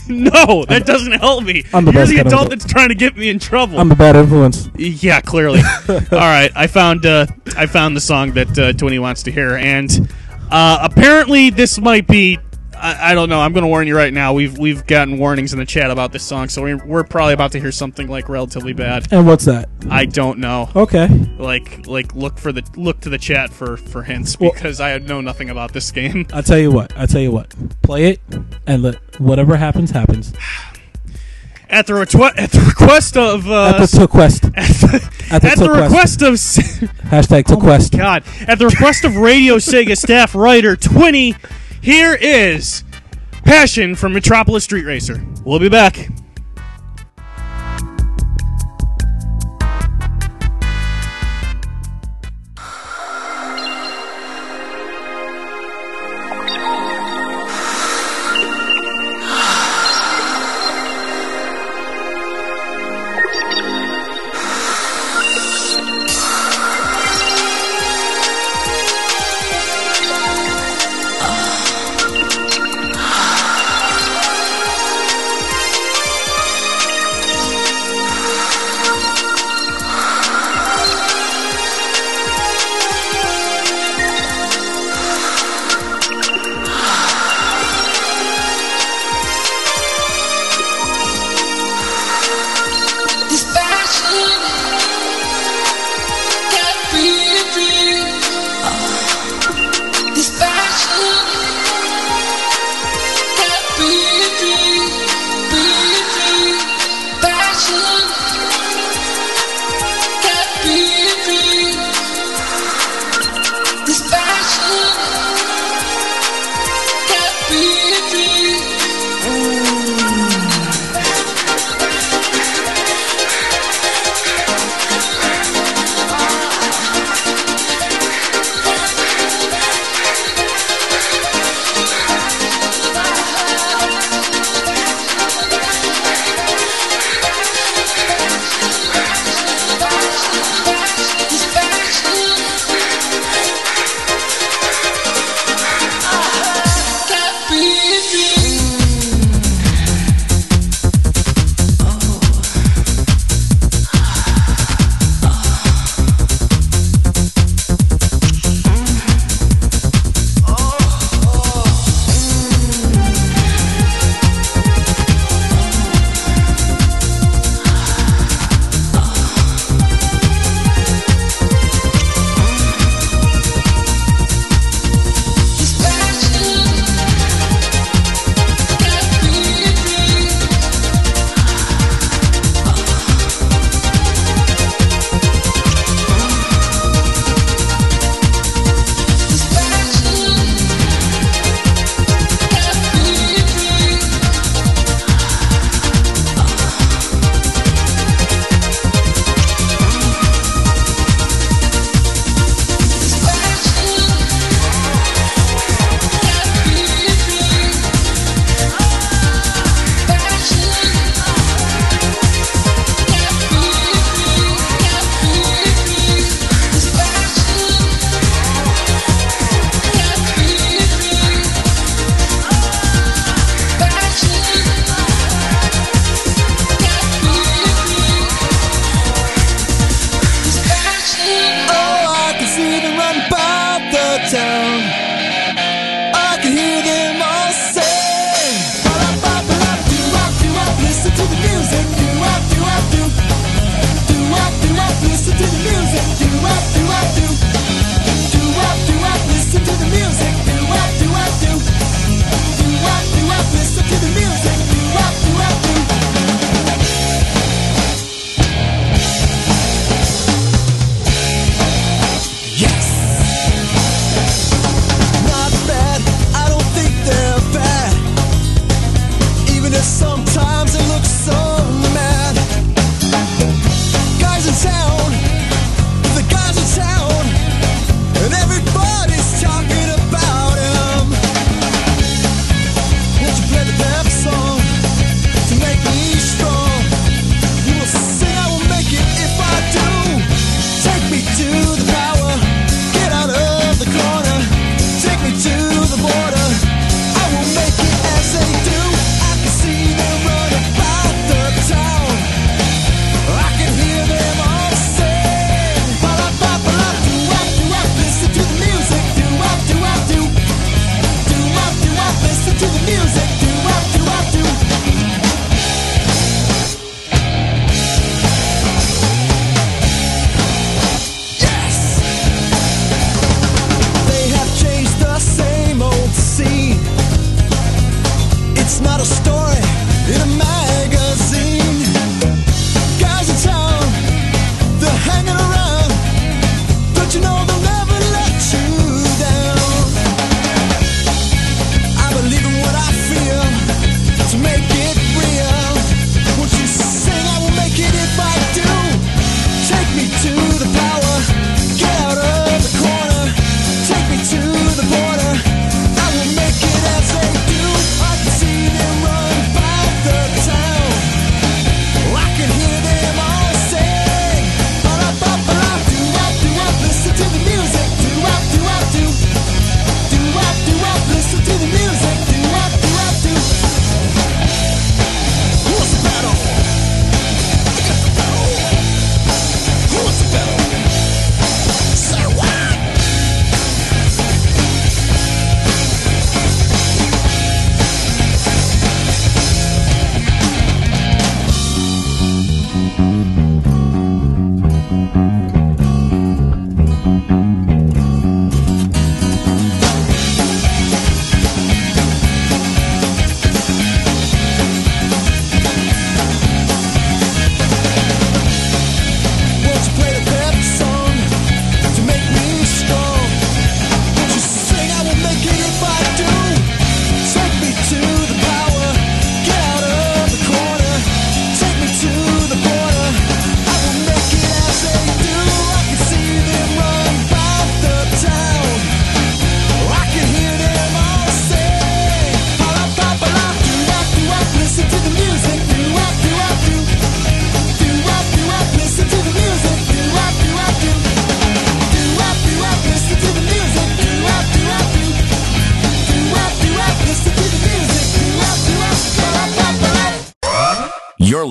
No, 0.09 0.64
that 0.64 0.84
doesn't 0.84 1.12
help 1.12 1.44
me. 1.44 1.62
I'm 1.72 1.84
the 1.84 1.92
You're 1.92 2.00
best 2.03 2.11
the 2.11 2.16
kind 2.16 2.26
of 2.26 2.32
adult 2.32 2.46
adult. 2.46 2.50
that's 2.50 2.64
trying 2.70 2.88
to 2.88 2.94
get 2.96 3.16
me 3.16 3.28
in 3.28 3.38
trouble. 3.38 3.78
I'm 3.78 3.90
a 3.92 3.94
bad 3.94 4.16
influence. 4.16 4.68
yeah, 4.76 5.20
clearly. 5.20 5.61
All 5.88 5.96
right, 6.11 6.50
I 6.57 6.66
found 6.66 7.07
uh, 7.07 7.26
I 7.57 7.66
found 7.66 7.96
the 7.96 8.00
song 8.00 8.32
that 8.32 8.48
uh, 8.48 8.72
Twinny 8.72 8.98
wants 9.00 9.22
to 9.22 9.30
hear, 9.30 9.55
and 9.57 10.12
uh, 10.50 10.78
apparently 10.82 11.50
this 11.50 11.80
might 11.80 12.09
be. 12.09 12.38
I, 12.83 13.12
I 13.12 13.14
don't 13.14 13.28
know. 13.28 13.41
I'm 13.41 13.53
going 13.53 13.62
to 13.62 13.68
warn 13.68 13.87
you 13.87 13.97
right 13.97 14.12
now. 14.12 14.33
We've 14.33 14.59
we've 14.59 14.85
gotten 14.87 15.16
warnings 15.16 15.53
in 15.53 15.59
the 15.61 15.64
chat 15.64 15.91
about 15.93 16.11
this 16.12 16.24
song, 16.24 16.49
so 16.49 16.62
we're, 16.62 16.85
we're 16.85 17.05
probably 17.05 17.33
about 17.33 17.53
to 17.53 17.61
hear 17.61 17.70
something 17.70 18.09
like 18.09 18.28
relatively 18.28 18.72
bad. 18.72 19.07
And 19.12 19.24
what's 19.26 19.45
that? 19.45 19.68
I 19.89 20.05
don't 20.05 20.39
know. 20.41 20.68
Okay. 20.74 21.07
Like 21.39 21.87
like 21.87 22.14
look 22.16 22.39
for 22.39 22.51
the 22.51 22.62
look 22.76 23.01
to 23.03 23.09
the 23.09 23.18
chat 23.18 23.51
for 23.53 23.76
for 23.76 24.03
hints 24.03 24.39
Well- 24.41 24.51
because 24.53 24.80
I 24.80 24.99
know 24.99 25.20
nothing 25.20 25.49
about 25.49 25.72
this 25.72 25.91
game. 25.93 26.26
I'll 26.33 26.43
tell 26.43 26.59
you 26.59 26.72
what. 26.72 26.93
I'll 26.97 27.07
tell 27.07 27.20
you 27.20 27.30
what. 27.30 27.55
Play 27.83 28.07
it 28.11 28.20
and 28.66 28.83
let 28.83 29.20
whatever 29.20 29.57
happens 29.57 29.93
happens. 29.93 30.33
At 31.68 31.87
the 31.87 31.95
retwe- 31.95 32.33
at 32.37 32.51
the 32.51 32.61
request 32.61 33.16
of 33.16 33.49
uh, 33.49 33.74
At 33.78 33.89
the 33.89 34.01
request 34.01 34.43
quest. 34.43 34.45
at 34.57 34.68
the, 34.68 35.11
At 35.30 35.43
the 35.43 35.49
at 35.49 35.59
the 35.59 35.70
request. 35.70 36.20
request 36.20 36.22
of 36.22 36.91
Hashtag 37.09 37.45
to 37.47 37.57
quest. 37.57 37.93
God, 37.97 38.24
at 38.47 38.59
the 38.59 38.66
request 38.66 39.05
of 39.05 39.16
Radio 39.16 39.57
Sega 39.57 39.97
staff 39.97 40.35
writer 40.35 40.76
Twinny, 40.76 41.35
here 41.83 42.14
is 42.14 42.85
Passion 43.45 43.97
from 43.97 44.12
Metropolis 44.12 44.62
Street 44.62 44.85
Racer. 44.85 45.22
We'll 45.45 45.59
be 45.59 45.68
back. 45.68 46.09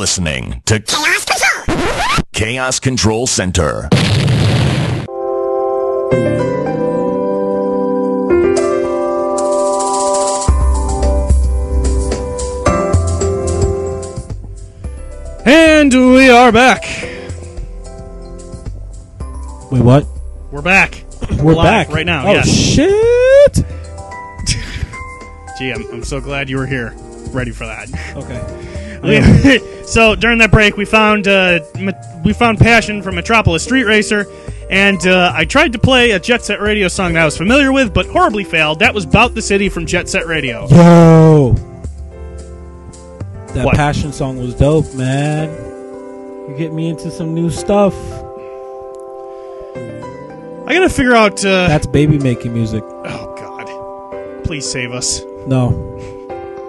Listening 0.02 0.64
to 0.66 0.80
Chaos 0.80 1.26
Control, 1.26 2.26
Chaos 2.34 2.80
Control 2.80 3.28
Center. 3.28 3.88
And 15.46 15.94
we 15.94 16.32
are 16.32 16.52
back. 16.52 16.82
Wait, 19.70 19.84
what? 19.84 20.08
We're 20.50 20.64
back. 20.64 21.04
We're 21.40 21.54
Live 21.54 21.64
back 21.64 21.90
right 21.90 22.08
now. 22.08 22.28
Oh 22.28 22.32
yes. 22.32 22.50
shit! 22.50 23.66
Gee, 25.60 25.72
I'm, 25.72 25.86
I'm 25.94 26.04
so 26.04 26.20
glad 26.20 26.50
you 26.50 26.58
were 26.58 26.66
here, 26.66 26.92
ready 27.30 27.52
for 27.52 27.68
that. 27.68 27.88
Okay. 28.16 29.68
so 29.92 30.16
during 30.16 30.38
that 30.40 30.52
break, 30.52 30.78
we 30.78 30.86
found 30.86 31.28
uh, 31.28 31.60
we 32.24 32.34
found 32.34 32.58
Passion 32.60 33.02
from 33.04 33.16
Metropolis 33.16 33.64
Street 33.64 33.84
Racer, 33.84 34.26
and 34.70 35.06
uh, 35.06 35.32
I 35.36 35.46
tried 35.46 35.74
to 35.74 35.80
play 35.80 36.12
a 36.12 36.20
Jet 36.20 36.44
Set 36.44 36.62
Radio 36.62 36.88
song 36.88 37.14
that 37.14 37.22
I 37.22 37.26
was 37.26 37.38
familiar 37.38 37.72
with, 37.72 37.94
but 37.94 38.06
horribly 38.08 38.44
failed. 38.44 38.80
That 38.80 38.94
was 38.94 39.06
"Bout 39.06 39.36
the 39.36 39.42
City" 39.42 39.70
from 39.70 39.86
Jet 39.86 40.08
Set 40.10 40.26
Radio. 40.28 40.68
Yo, 40.70 41.54
that 43.54 43.66
What? 43.66 43.76
passion 43.76 44.14
song 44.14 44.38
was 44.38 44.54
dope, 44.56 44.94
man. 44.96 45.50
You 46.50 46.56
get 46.58 46.74
me 46.74 46.88
into 46.90 47.12
some 47.12 47.34
new 47.34 47.50
stuff. 47.50 47.94
I 50.68 50.74
gotta 50.76 50.90
figure 50.90 51.16
out. 51.16 51.40
Uh, 51.44 51.68
That's 51.68 51.88
baby 51.88 52.18
making 52.18 52.54
music. 52.54 52.84
oh 52.86 53.36
God, 53.38 54.44
please 54.46 54.70
save 54.70 54.92
us. 54.94 55.22
No, 55.48 55.72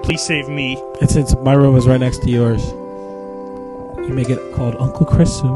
Please 0.03 0.23
save 0.23 0.49
me. 0.49 0.77
and 1.01 1.09
since 1.11 1.37
my 1.37 1.53
room 1.53 1.77
is 1.77 1.87
right 1.87 2.01
next 2.01 2.23
to 2.23 2.31
yours, 2.31 2.73
you 4.07 4.13
may 4.15 4.25
get 4.25 4.39
called 4.55 4.77
Uncle 4.77 5.07
Chris 5.07 5.39
soon. 5.39 5.51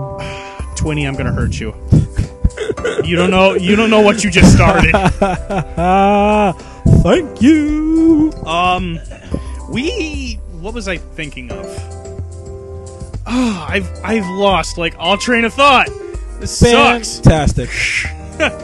Twinny, 0.76 1.06
I'm 1.06 1.14
gonna 1.14 1.32
hurt 1.32 1.58
you. 1.58 1.74
you 3.04 3.16
don't 3.16 3.30
know. 3.30 3.54
You 3.54 3.76
don't 3.76 3.90
know 3.90 4.00
what 4.00 4.22
you 4.24 4.30
just 4.30 4.52
started. 4.54 4.92
Ah, 4.94 6.52
thank 7.02 7.40
you. 7.42 8.32
Um, 8.44 8.98
we. 9.70 10.38
What 10.60 10.74
was 10.74 10.88
I 10.88 10.96
thinking 10.96 11.50
of? 11.52 11.64
Oh, 13.26 13.66
I've 13.68 13.88
I've 14.04 14.26
lost 14.26 14.78
like 14.78 14.94
all 14.98 15.16
train 15.16 15.44
of 15.44 15.54
thought. 15.54 15.88
This 16.40 16.56
sucks. 16.58 17.20
Fantastic. 17.20 17.70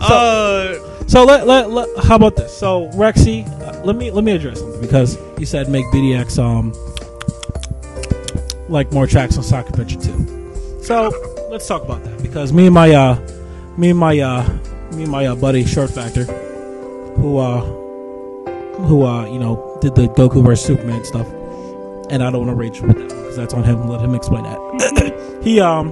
Uh, 0.00 0.74
So 0.74 1.04
So 1.06 1.24
let, 1.24 1.46
let, 1.46 1.70
let 1.70 1.88
how 2.04 2.16
about 2.16 2.36
this? 2.36 2.52
So 2.54 2.88
Rexy, 2.90 3.46
uh, 3.62 3.82
let 3.84 3.96
me 3.96 4.10
let 4.10 4.22
me 4.24 4.32
address 4.32 4.58
something 4.60 4.80
because 4.80 5.16
you 5.38 5.46
said 5.46 5.70
make 5.70 5.86
BDX 5.86 6.38
um 6.38 6.72
like 8.68 8.92
more 8.92 9.06
tracks 9.06 9.36
on 9.36 9.42
Sonic 9.42 9.68
Adventure 9.70 10.00
2. 10.00 10.80
So 10.82 11.10
let's 11.50 11.66
talk 11.66 11.82
about 11.82 12.02
that 12.04 12.22
because 12.22 12.52
me 12.52 12.66
and 12.66 12.74
my 12.74 12.92
uh 12.92 13.16
me 13.76 13.90
and 13.90 13.98
my 13.98 14.18
uh 14.18 14.48
me 14.92 15.04
and 15.04 15.12
my 15.12 15.26
uh, 15.26 15.34
buddy 15.34 15.64
Short 15.64 15.90
Factor 15.90 16.24
who 16.24 17.38
uh 17.38 17.60
who 18.86 19.04
uh 19.04 19.26
you 19.26 19.38
know 19.38 19.78
did 19.80 19.94
the 19.94 20.08
Goku 20.08 20.42
vs 20.44 20.64
Superman 20.64 21.04
stuff 21.04 21.26
and 22.10 22.22
I 22.22 22.30
don't 22.30 22.46
want 22.46 22.50
to 22.50 22.54
rage 22.54 22.80
with 22.80 22.96
that 22.96 23.08
because 23.08 23.36
that's 23.36 23.54
on 23.54 23.64
him. 23.64 23.88
Let 23.88 24.00
him 24.00 24.14
explain 24.14 24.44
that. 24.44 25.40
he 25.42 25.60
um 25.60 25.88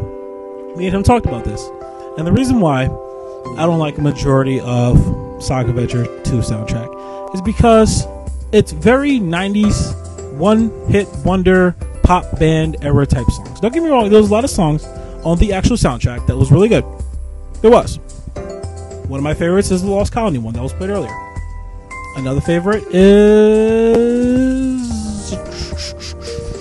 me 0.77 0.87
and 0.87 0.97
him 0.97 1.03
talked 1.03 1.27
about 1.27 1.45
this, 1.45 1.69
and 2.17 2.27
the 2.27 2.33
reason 2.33 2.61
why 2.61 2.85
I 2.85 3.67
don't 3.67 3.79
like 3.79 3.99
a 3.99 4.03
majority 4.03 4.61
of 4.61 4.99
Sonic 5.43 5.69
Adventure 5.69 6.05
2 6.23 6.39
soundtrack 6.39 7.35
is 7.35 7.43
because 7.43 8.07
it's 8.53 8.73
very 8.73 9.19
90s 9.19 9.99
one 10.37 10.71
hit 10.89 11.09
wonder 11.25 11.75
pop 12.03 12.39
band 12.39 12.77
era 12.83 13.07
type 13.07 13.27
songs. 13.27 13.61
Don't 13.61 13.73
get 13.73 13.83
me 13.83 13.89
wrong, 13.89 14.11
there 14.11 14.21
was 14.21 14.31
a 14.31 14.33
lot 14.33 14.45
of 14.45 14.51
songs 14.51 14.85
on 15.25 15.39
the 15.39 15.53
actual 15.53 15.77
soundtrack 15.77 16.27
that 16.27 16.37
was 16.37 16.51
really 16.51 16.69
good. 16.69 16.85
There 17.61 17.71
was. 17.71 17.99
One 19.07 19.19
of 19.19 19.25
my 19.25 19.35
favorites 19.35 19.71
is 19.71 19.83
the 19.83 19.91
Lost 19.91 20.13
Colony 20.13 20.39
one 20.39 20.55
that 20.55 20.63
was 20.63 20.73
played 20.73 20.91
earlier. 20.91 21.15
Another 22.17 22.41
favorite 22.41 22.85
is 22.93 24.83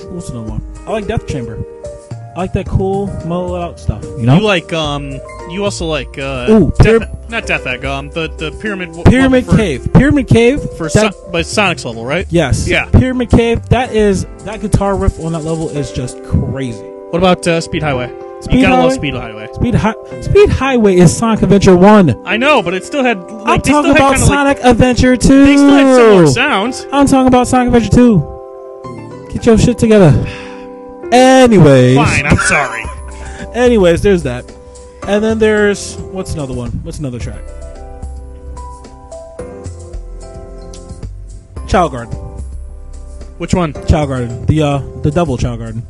what's 0.09 0.29
another 0.29 0.49
one? 0.49 0.61
I 0.85 0.91
like 0.91 1.07
Death 1.07 1.27
Chamber. 1.27 1.63
I 2.36 2.39
like 2.39 2.53
that 2.53 2.65
cool, 2.65 3.07
mellowed 3.25 3.61
out 3.61 3.79
stuff. 3.79 4.03
You 4.03 4.25
know, 4.25 4.38
You 4.38 4.41
like 4.43 4.71
um 4.73 5.11
you 5.49 5.63
also 5.65 5.86
like 5.86 6.17
uh 6.17 6.47
Ooh, 6.49 6.71
Death- 6.79 7.01
Pyra- 7.01 7.29
not 7.29 7.45
Death 7.45 7.65
Egg, 7.67 7.84
um 7.86 8.09
the 8.09 8.29
the 8.29 8.51
pyramid 8.61 8.89
w- 8.89 9.03
Pyramid 9.03 9.45
level 9.47 9.51
for, 9.53 9.57
Cave. 9.57 9.93
Pyramid 9.93 10.27
Cave. 10.27 10.61
for 10.77 10.89
that, 10.89 11.13
so- 11.13 11.32
by 11.32 11.41
Sonic's 11.41 11.84
level, 11.84 12.05
right? 12.05 12.25
yes. 12.29 12.67
Yeah. 12.69 12.86
Pyramid 12.86 13.29
Cave. 13.32 13.67
That 13.69 13.93
is 13.93 14.25
that 14.45 14.61
guitar 14.61 14.95
riff 14.95 15.19
on 15.19 15.34
that 15.34 15.43
level 15.43 15.69
is 15.69 15.91
just 15.91 16.23
crazy. 16.23 16.84
What 16.84 17.17
about 17.19 17.45
uh, 17.47 17.59
Speed 17.59 17.84
Highway? 17.84 18.07
Speed 18.39 18.55
you 18.55 18.61
gotta 18.61 18.75
love 18.82 18.91
Highway? 18.93 18.95
Speed 18.95 19.13
Highway. 19.13 19.47
Speed 19.53 19.75
Hi- 19.75 20.21
Speed 20.21 20.49
Highway 20.49 20.95
is 20.95 21.15
Sonic 21.15 21.43
Adventure 21.43 21.75
One. 21.75 22.15
I 22.25 22.38
know, 22.38 22.63
but 22.63 22.73
it 22.73 22.86
still 22.86 23.03
had 23.03 23.19
like 23.19 23.29
I'm 23.47 23.57
they 23.59 23.63
still 23.63 23.84
talking 23.84 23.91
had 23.91 23.97
about 23.97 24.11
kinda, 24.15 24.25
like- 24.25 24.57
Sonic 24.57 24.57
Adventure 24.63 25.17
Two. 25.17 25.45
they 25.45 25.57
still 25.57 25.69
had 25.69 25.95
similar 25.95 26.27
sounds. 26.27 26.86
I'm 26.93 27.05
talking 27.07 27.27
about 27.27 27.47
Sonic 27.47 27.73
Adventure 27.73 27.95
Two. 27.97 29.27
Get 29.34 29.45
your 29.45 29.57
shit 29.57 29.77
together. 29.77 30.11
Anyways, 31.12 31.97
Fine, 31.97 32.26
I'm 32.26 32.38
sorry. 32.38 32.86
anyways, 33.53 34.01
there's 34.01 34.24
that, 34.24 34.45
and 35.07 35.24
then 35.24 35.39
there's 35.39 35.97
what's 35.97 36.34
another 36.34 36.53
one? 36.53 36.72
What's 36.84 36.99
another 36.99 37.20
track? 37.20 37.43
Chao 41.68 41.88
Garden. 41.88 42.14
Which 43.38 43.53
one? 43.53 43.74
Chao 43.88 44.05
Garden. 44.05 44.45
The 44.45 44.62
uh 44.62 44.78
the 45.01 45.12
devil 45.12 45.38
Chao 45.38 45.55
Garden. 45.55 45.86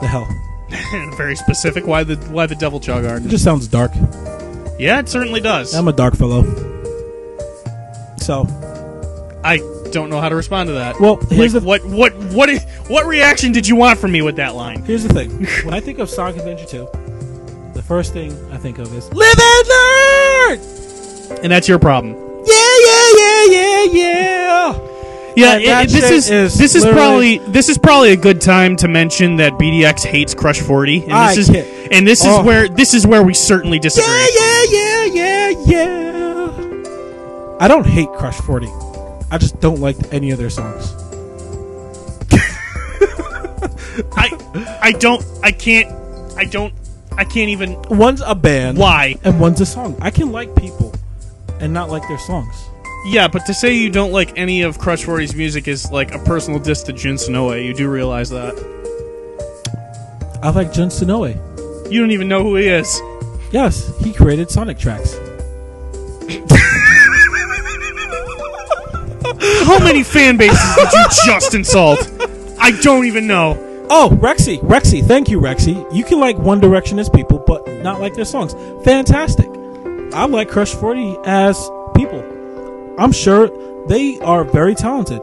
The 0.00 0.06
hell. 0.06 0.26
Very 1.16 1.36
specific. 1.36 1.86
Why 1.86 2.04
the 2.04 2.16
why 2.30 2.46
the 2.46 2.54
Devil 2.56 2.80
Chao 2.80 2.98
It 2.98 3.28
just 3.28 3.44
sounds 3.44 3.68
dark. 3.68 3.92
Yeah, 4.78 4.98
it 4.98 5.08
certainly 5.08 5.40
does. 5.40 5.74
I'm 5.74 5.88
a 5.88 5.92
dark 5.92 6.16
fellow. 6.16 6.42
So, 8.18 8.46
I 9.44 9.58
don't 9.92 10.10
know 10.10 10.20
how 10.20 10.28
to 10.28 10.36
respond 10.36 10.68
to 10.68 10.72
that. 10.74 11.00
well, 11.00 11.16
like 11.16 11.28
here's 11.30 11.52
the 11.52 11.60
what 11.60 11.84
what 11.86 12.14
what 12.34 12.50
i- 12.50 12.58
what 12.88 13.06
reaction 13.06 13.52
did 13.52 13.66
you 13.66 13.76
want 13.76 13.98
from 13.98 14.12
me 14.12 14.22
with 14.22 14.36
that 14.36 14.54
line? 14.54 14.82
here's 14.84 15.02
the 15.04 15.12
thing. 15.14 15.30
when 15.64 15.74
I 15.74 15.80
think 15.80 15.98
of 15.98 16.08
Sonic 16.10 16.36
Adventure 16.36 16.66
2, 16.66 16.88
the 17.74 17.82
first 17.82 18.12
thing 18.12 18.32
I 18.52 18.56
think 18.56 18.78
of 18.78 18.92
is 18.94 19.12
Live 19.12 19.34
and 19.38 19.68
Learn. 19.68 21.40
And 21.42 21.52
that's 21.52 21.68
your 21.68 21.78
problem. 21.78 22.14
Yeah, 22.46 22.54
yeah, 22.86 23.12
yeah, 23.18 23.44
yeah, 23.50 23.84
yeah. 23.92 24.78
Yeah, 25.36 25.52
And 25.80 25.90
it- 25.90 25.92
this 25.92 26.10
is, 26.10 26.30
is 26.30 26.56
this 26.56 26.74
is 26.74 26.84
probably 26.86 27.38
this 27.48 27.68
is 27.68 27.76
probably 27.76 28.12
a 28.12 28.16
good 28.16 28.40
time 28.40 28.74
to 28.76 28.88
mention 28.88 29.36
that 29.36 29.52
BDX 29.58 30.02
hates 30.04 30.32
Crush 30.34 30.60
Forty, 30.60 31.02
and 31.02 31.12
I 31.12 31.34
this 31.34 31.48
is 31.48 31.54
can't- 31.54 31.68
and 31.92 32.06
this 32.06 32.22
Oh. 32.24 32.38
is 32.40 32.46
where 32.46 32.68
this 32.68 32.94
is 32.94 33.06
where 33.06 33.22
we 33.22 33.34
certainly 33.34 33.78
disagree. 33.78 34.10
Yeah, 34.10 34.26
yeah, 34.70 35.04
yeah, 35.04 35.48
yeah, 35.50 35.50
yeah. 35.66 37.56
I 37.60 37.68
don't 37.68 37.86
hate 37.86 38.08
Crush 38.14 38.36
40. 38.36 38.68
I 39.36 39.38
just 39.38 39.60
don't 39.60 39.80
like 39.80 39.98
any 40.14 40.30
of 40.30 40.38
their 40.38 40.48
songs. 40.48 40.94
I 44.16 44.78
I 44.80 44.92
don't 44.92 45.22
I 45.42 45.52
can't 45.52 45.92
I 46.38 46.44
don't 46.44 46.72
I 47.18 47.24
can't 47.24 47.50
even 47.50 47.78
One's 47.90 48.22
a 48.24 48.34
band. 48.34 48.78
why. 48.78 49.16
And 49.24 49.38
one's 49.38 49.60
a 49.60 49.66
song. 49.66 49.94
I 50.00 50.10
can 50.10 50.32
like 50.32 50.56
people 50.56 50.94
and 51.60 51.74
not 51.74 51.90
like 51.90 52.08
their 52.08 52.18
songs. 52.18 52.54
Yeah, 53.08 53.28
but 53.28 53.44
to 53.44 53.52
say 53.52 53.74
you 53.74 53.90
don't 53.90 54.10
like 54.10 54.38
any 54.38 54.62
of 54.62 54.78
Crush 54.78 55.04
40's 55.04 55.34
music 55.34 55.68
is 55.68 55.92
like 55.92 56.14
a 56.14 56.18
personal 56.20 56.58
diss 56.58 56.82
to 56.84 56.94
Jun 56.94 57.16
Senoue. 57.16 57.62
You 57.62 57.74
do 57.74 57.90
realize 57.90 58.30
that. 58.30 58.54
I 60.42 60.48
like 60.48 60.72
Jun 60.72 60.88
Senoue. 60.88 61.92
You 61.92 62.00
don't 62.00 62.10
even 62.10 62.26
know 62.28 62.42
who 62.42 62.56
he 62.56 62.68
is. 62.68 62.98
Yes, 63.52 63.94
he 63.98 64.14
created 64.14 64.50
Sonic 64.50 64.78
tracks. 64.78 65.14
How 69.66 69.80
many 69.80 70.04
fan 70.04 70.36
bases 70.36 70.76
did 70.76 70.92
you 70.92 71.04
just 71.26 71.52
insult? 71.52 71.98
I 72.60 72.70
don't 72.82 73.04
even 73.04 73.26
know. 73.26 73.58
Oh, 73.90 74.16
Rexy, 74.22 74.60
Rexy, 74.60 75.04
thank 75.04 75.28
you, 75.28 75.40
Rexy. 75.40 75.92
You 75.92 76.04
can 76.04 76.20
like 76.20 76.38
One 76.38 76.60
Direction 76.60 77.00
as 77.00 77.08
people, 77.08 77.42
but 77.44 77.66
not 77.82 78.00
like 78.00 78.14
their 78.14 78.24
songs. 78.24 78.54
Fantastic. 78.84 79.48
I 80.14 80.24
like 80.26 80.48
Crush 80.50 80.72
40 80.72 81.16
as 81.24 81.58
people. 81.96 82.20
I'm 82.96 83.10
sure 83.10 83.48
they 83.88 84.20
are 84.20 84.44
very 84.44 84.76
talented. 84.76 85.20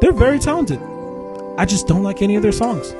They're 0.00 0.12
very 0.12 0.38
talented. 0.38 0.80
I 1.58 1.66
just 1.66 1.86
don't 1.86 2.02
like 2.02 2.22
any 2.22 2.36
of 2.36 2.42
their 2.42 2.50
songs. 2.50 2.94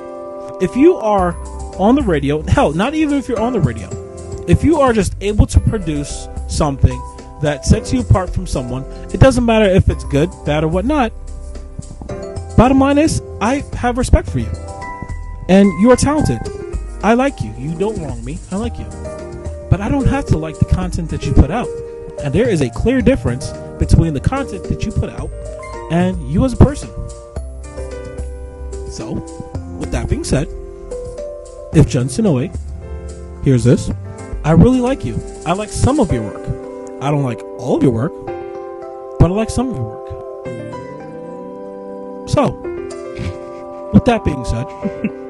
If 0.61 0.75
you 0.75 0.95
are 0.97 1.35
on 1.79 1.95
the 1.95 2.03
radio, 2.03 2.43
hell, 2.43 2.71
not 2.71 2.93
even 2.93 3.17
if 3.17 3.27
you're 3.27 3.41
on 3.41 3.53
the 3.53 3.61
radio, 3.61 3.89
if 4.47 4.63
you 4.63 4.79
are 4.79 4.93
just 4.93 5.15
able 5.21 5.47
to 5.47 5.59
produce 5.59 6.27
something 6.47 7.01
that 7.41 7.65
sets 7.65 7.93
you 7.93 8.01
apart 8.01 8.29
from 8.29 8.47
someone, 8.47 8.83
it 9.13 9.19
doesn't 9.19 9.45
matter 9.45 9.65
if 9.65 9.89
it's 9.89 10.03
good, 10.05 10.29
bad, 10.45 10.63
or 10.63 10.67
whatnot. 10.67 11.11
Bottom 12.57 12.79
line 12.79 12.97
is, 12.97 13.21
I 13.41 13.63
have 13.73 13.97
respect 13.97 14.29
for 14.29 14.39
you. 14.39 14.51
And 15.49 15.67
you 15.81 15.91
are 15.91 15.95
talented. 15.95 16.39
I 17.03 17.13
like 17.13 17.41
you. 17.41 17.53
You 17.57 17.77
don't 17.77 18.01
wrong 18.01 18.23
me. 18.23 18.39
I 18.51 18.55
like 18.55 18.79
you. 18.79 18.85
But 19.69 19.81
I 19.81 19.89
don't 19.89 20.07
have 20.07 20.25
to 20.27 20.37
like 20.37 20.57
the 20.57 20.65
content 20.65 21.09
that 21.09 21.25
you 21.25 21.33
put 21.33 21.51
out. 21.51 21.67
And 22.23 22.33
there 22.33 22.49
is 22.49 22.61
a 22.61 22.69
clear 22.69 23.01
difference 23.01 23.51
between 23.77 24.13
the 24.13 24.21
content 24.21 24.63
that 24.65 24.85
you 24.85 24.91
put 24.91 25.09
out 25.09 25.29
and 25.91 26.31
you 26.31 26.45
as 26.45 26.53
a 26.53 26.57
person. 26.57 26.89
So, 28.89 29.13
with 29.77 29.91
that 29.91 30.07
being 30.09 30.23
said, 30.23 30.47
if 31.73 31.87
Jun 31.87 32.07
Senoue 32.07 32.55
hears 33.43 33.65
this, 33.65 33.91
I 34.45 34.51
really 34.51 34.79
like 34.79 35.03
you. 35.03 35.19
I 35.45 35.53
like 35.53 35.69
some 35.69 35.99
of 35.99 36.11
your 36.11 36.23
work. 36.23 36.64
I 37.01 37.11
don't 37.11 37.23
like 37.23 37.41
all 37.59 37.75
of 37.77 37.83
your 37.83 37.91
work, 37.91 38.13
but 39.19 39.29
I 39.31 39.33
like 39.33 39.49
some 39.49 39.69
of 39.69 39.75
your 39.75 39.85
work. 39.85 40.05
So, 42.29 42.51
with 43.93 44.05
that 44.05 44.23
being 44.25 44.43
said, 44.45 44.65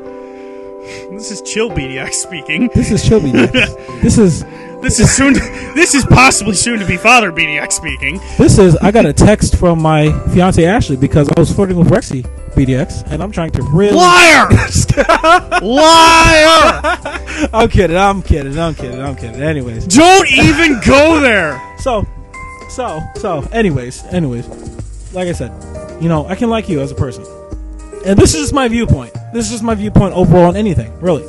This 1.12 1.32
is 1.32 1.42
Chill 1.42 1.70
BDX 1.70 2.14
speaking. 2.14 2.70
this 2.76 2.92
is 2.92 3.08
Chubby. 3.08 3.32
this 4.02 4.18
is 4.18 4.44
This 4.82 5.00
is 5.00 5.12
soon. 5.12 5.34
this 5.34 5.96
is 5.96 6.06
possibly 6.06 6.54
soon 6.54 6.80
to 6.80 6.86
be 6.86 6.98
Father 6.98 7.32
BDX 7.32 7.74
speaking. 7.74 8.20
this 8.38 8.58
is. 8.60 8.76
I 8.78 8.92
got 8.92 9.06
a 9.06 9.14
text 9.14 9.56
from 9.58 9.82
my 9.82 10.12
fiance 10.34 10.64
Ashley 10.66 10.96
because 10.98 11.28
I 11.30 11.40
was 11.40 11.52
flirting 11.52 11.78
with 11.78 11.88
Rexy 11.90 12.24
BDX, 12.56 13.10
and 13.12 13.22
I'm 13.22 13.32
trying 13.32 13.52
to 13.52 13.62
really. 13.64 13.96
Liar! 13.96 14.50
Liar! 15.62 16.82
I'm 17.54 17.70
kidding. 17.70 17.98
I'm 17.98 18.22
kidding. 18.22 18.58
I'm 18.58 18.74
kidding. 18.76 19.02
I'm 19.02 19.16
kidding. 19.16 19.42
Anyways, 19.42 19.86
Don't 19.88 20.28
even 20.32 20.80
go 20.86 21.20
there. 21.20 21.62
so, 21.80 22.06
so, 22.70 23.00
so. 23.16 23.42
Anyways, 23.52 24.04
anyways, 24.06 24.48
like 25.14 25.28
I 25.28 25.34
said, 25.34 25.52
you 26.02 26.10
know, 26.10 26.26
I 26.28 26.36
can 26.36 26.50
like 26.50 26.68
you 26.70 26.82
as 26.82 26.92
a 26.92 26.96
person, 26.96 27.26
and 28.06 28.18
this 28.18 28.34
is 28.34 28.42
just 28.42 28.54
my 28.54 28.68
viewpoint. 28.68 29.14
This 29.34 29.46
is 29.46 29.52
just 29.52 29.64
my 29.64 29.76
viewpoint 29.76 30.14
overall 30.16 30.46
on 30.46 30.56
anything, 30.56 30.98
really. 31.00 31.24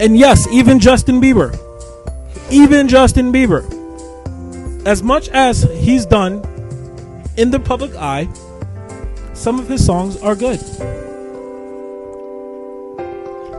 And 0.00 0.16
yes, 0.16 0.46
even 0.48 0.78
Justin 0.78 1.20
Bieber, 1.20 1.56
even 2.50 2.88
Justin 2.88 3.32
Bieber, 3.32 3.64
as 4.86 5.02
much 5.02 5.28
as 5.30 5.62
he's 5.80 6.06
done 6.06 6.42
in 7.36 7.50
the 7.50 7.58
public 7.58 7.94
eye, 7.96 8.28
some 9.36 9.60
of 9.60 9.68
his 9.68 9.84
songs 9.84 10.16
are 10.18 10.34
good. 10.34 10.60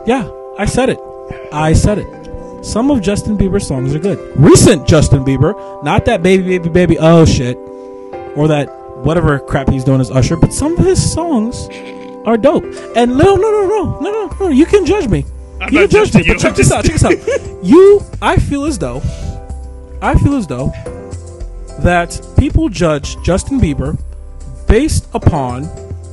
Yeah, 0.06 0.30
I 0.58 0.66
said 0.66 0.88
it. 0.90 0.98
I 1.52 1.72
said 1.72 1.98
it. 1.98 2.64
Some 2.64 2.90
of 2.90 3.00
Justin 3.00 3.38
Bieber's 3.38 3.66
songs 3.66 3.94
are 3.94 3.98
good. 3.98 4.18
Recent 4.36 4.86
Justin 4.86 5.24
Bieber, 5.24 5.82
not 5.84 6.04
that 6.06 6.22
baby, 6.22 6.58
baby, 6.58 6.68
baby, 6.68 6.98
oh 6.98 7.24
shit, 7.24 7.56
or 8.36 8.48
that 8.48 8.68
whatever 9.04 9.38
crap 9.38 9.70
he's 9.70 9.84
doing 9.84 10.00
as 10.00 10.10
Usher, 10.10 10.36
but 10.36 10.52
some 10.52 10.76
of 10.76 10.84
his 10.84 11.12
songs 11.12 11.68
are 12.26 12.36
dope. 12.36 12.64
And 12.96 13.16
no, 13.16 13.36
no, 13.36 13.50
no, 13.50 13.66
no, 13.66 14.00
no, 14.00 14.10
no, 14.10 14.36
no, 14.40 14.48
you 14.48 14.66
can 14.66 14.84
judge 14.84 15.08
me. 15.08 15.24
I'm 15.60 15.72
you 15.72 15.80
can 15.80 15.90
judge 15.90 16.14
me. 16.14 16.24
you. 16.24 16.34
But 16.34 16.40
check 16.40 16.56
this 16.56 16.72
out. 16.72 16.84
Check 16.84 17.00
this 17.00 17.04
out. 17.04 17.62
you, 17.64 18.02
I 18.20 18.36
feel 18.36 18.64
as 18.64 18.78
though, 18.78 19.00
I 20.02 20.14
feel 20.16 20.34
as 20.34 20.46
though 20.46 20.72
that 21.80 22.20
people 22.38 22.68
judge 22.68 23.20
Justin 23.22 23.60
Bieber 23.60 23.98
based 24.68 25.08
upon 25.14 25.64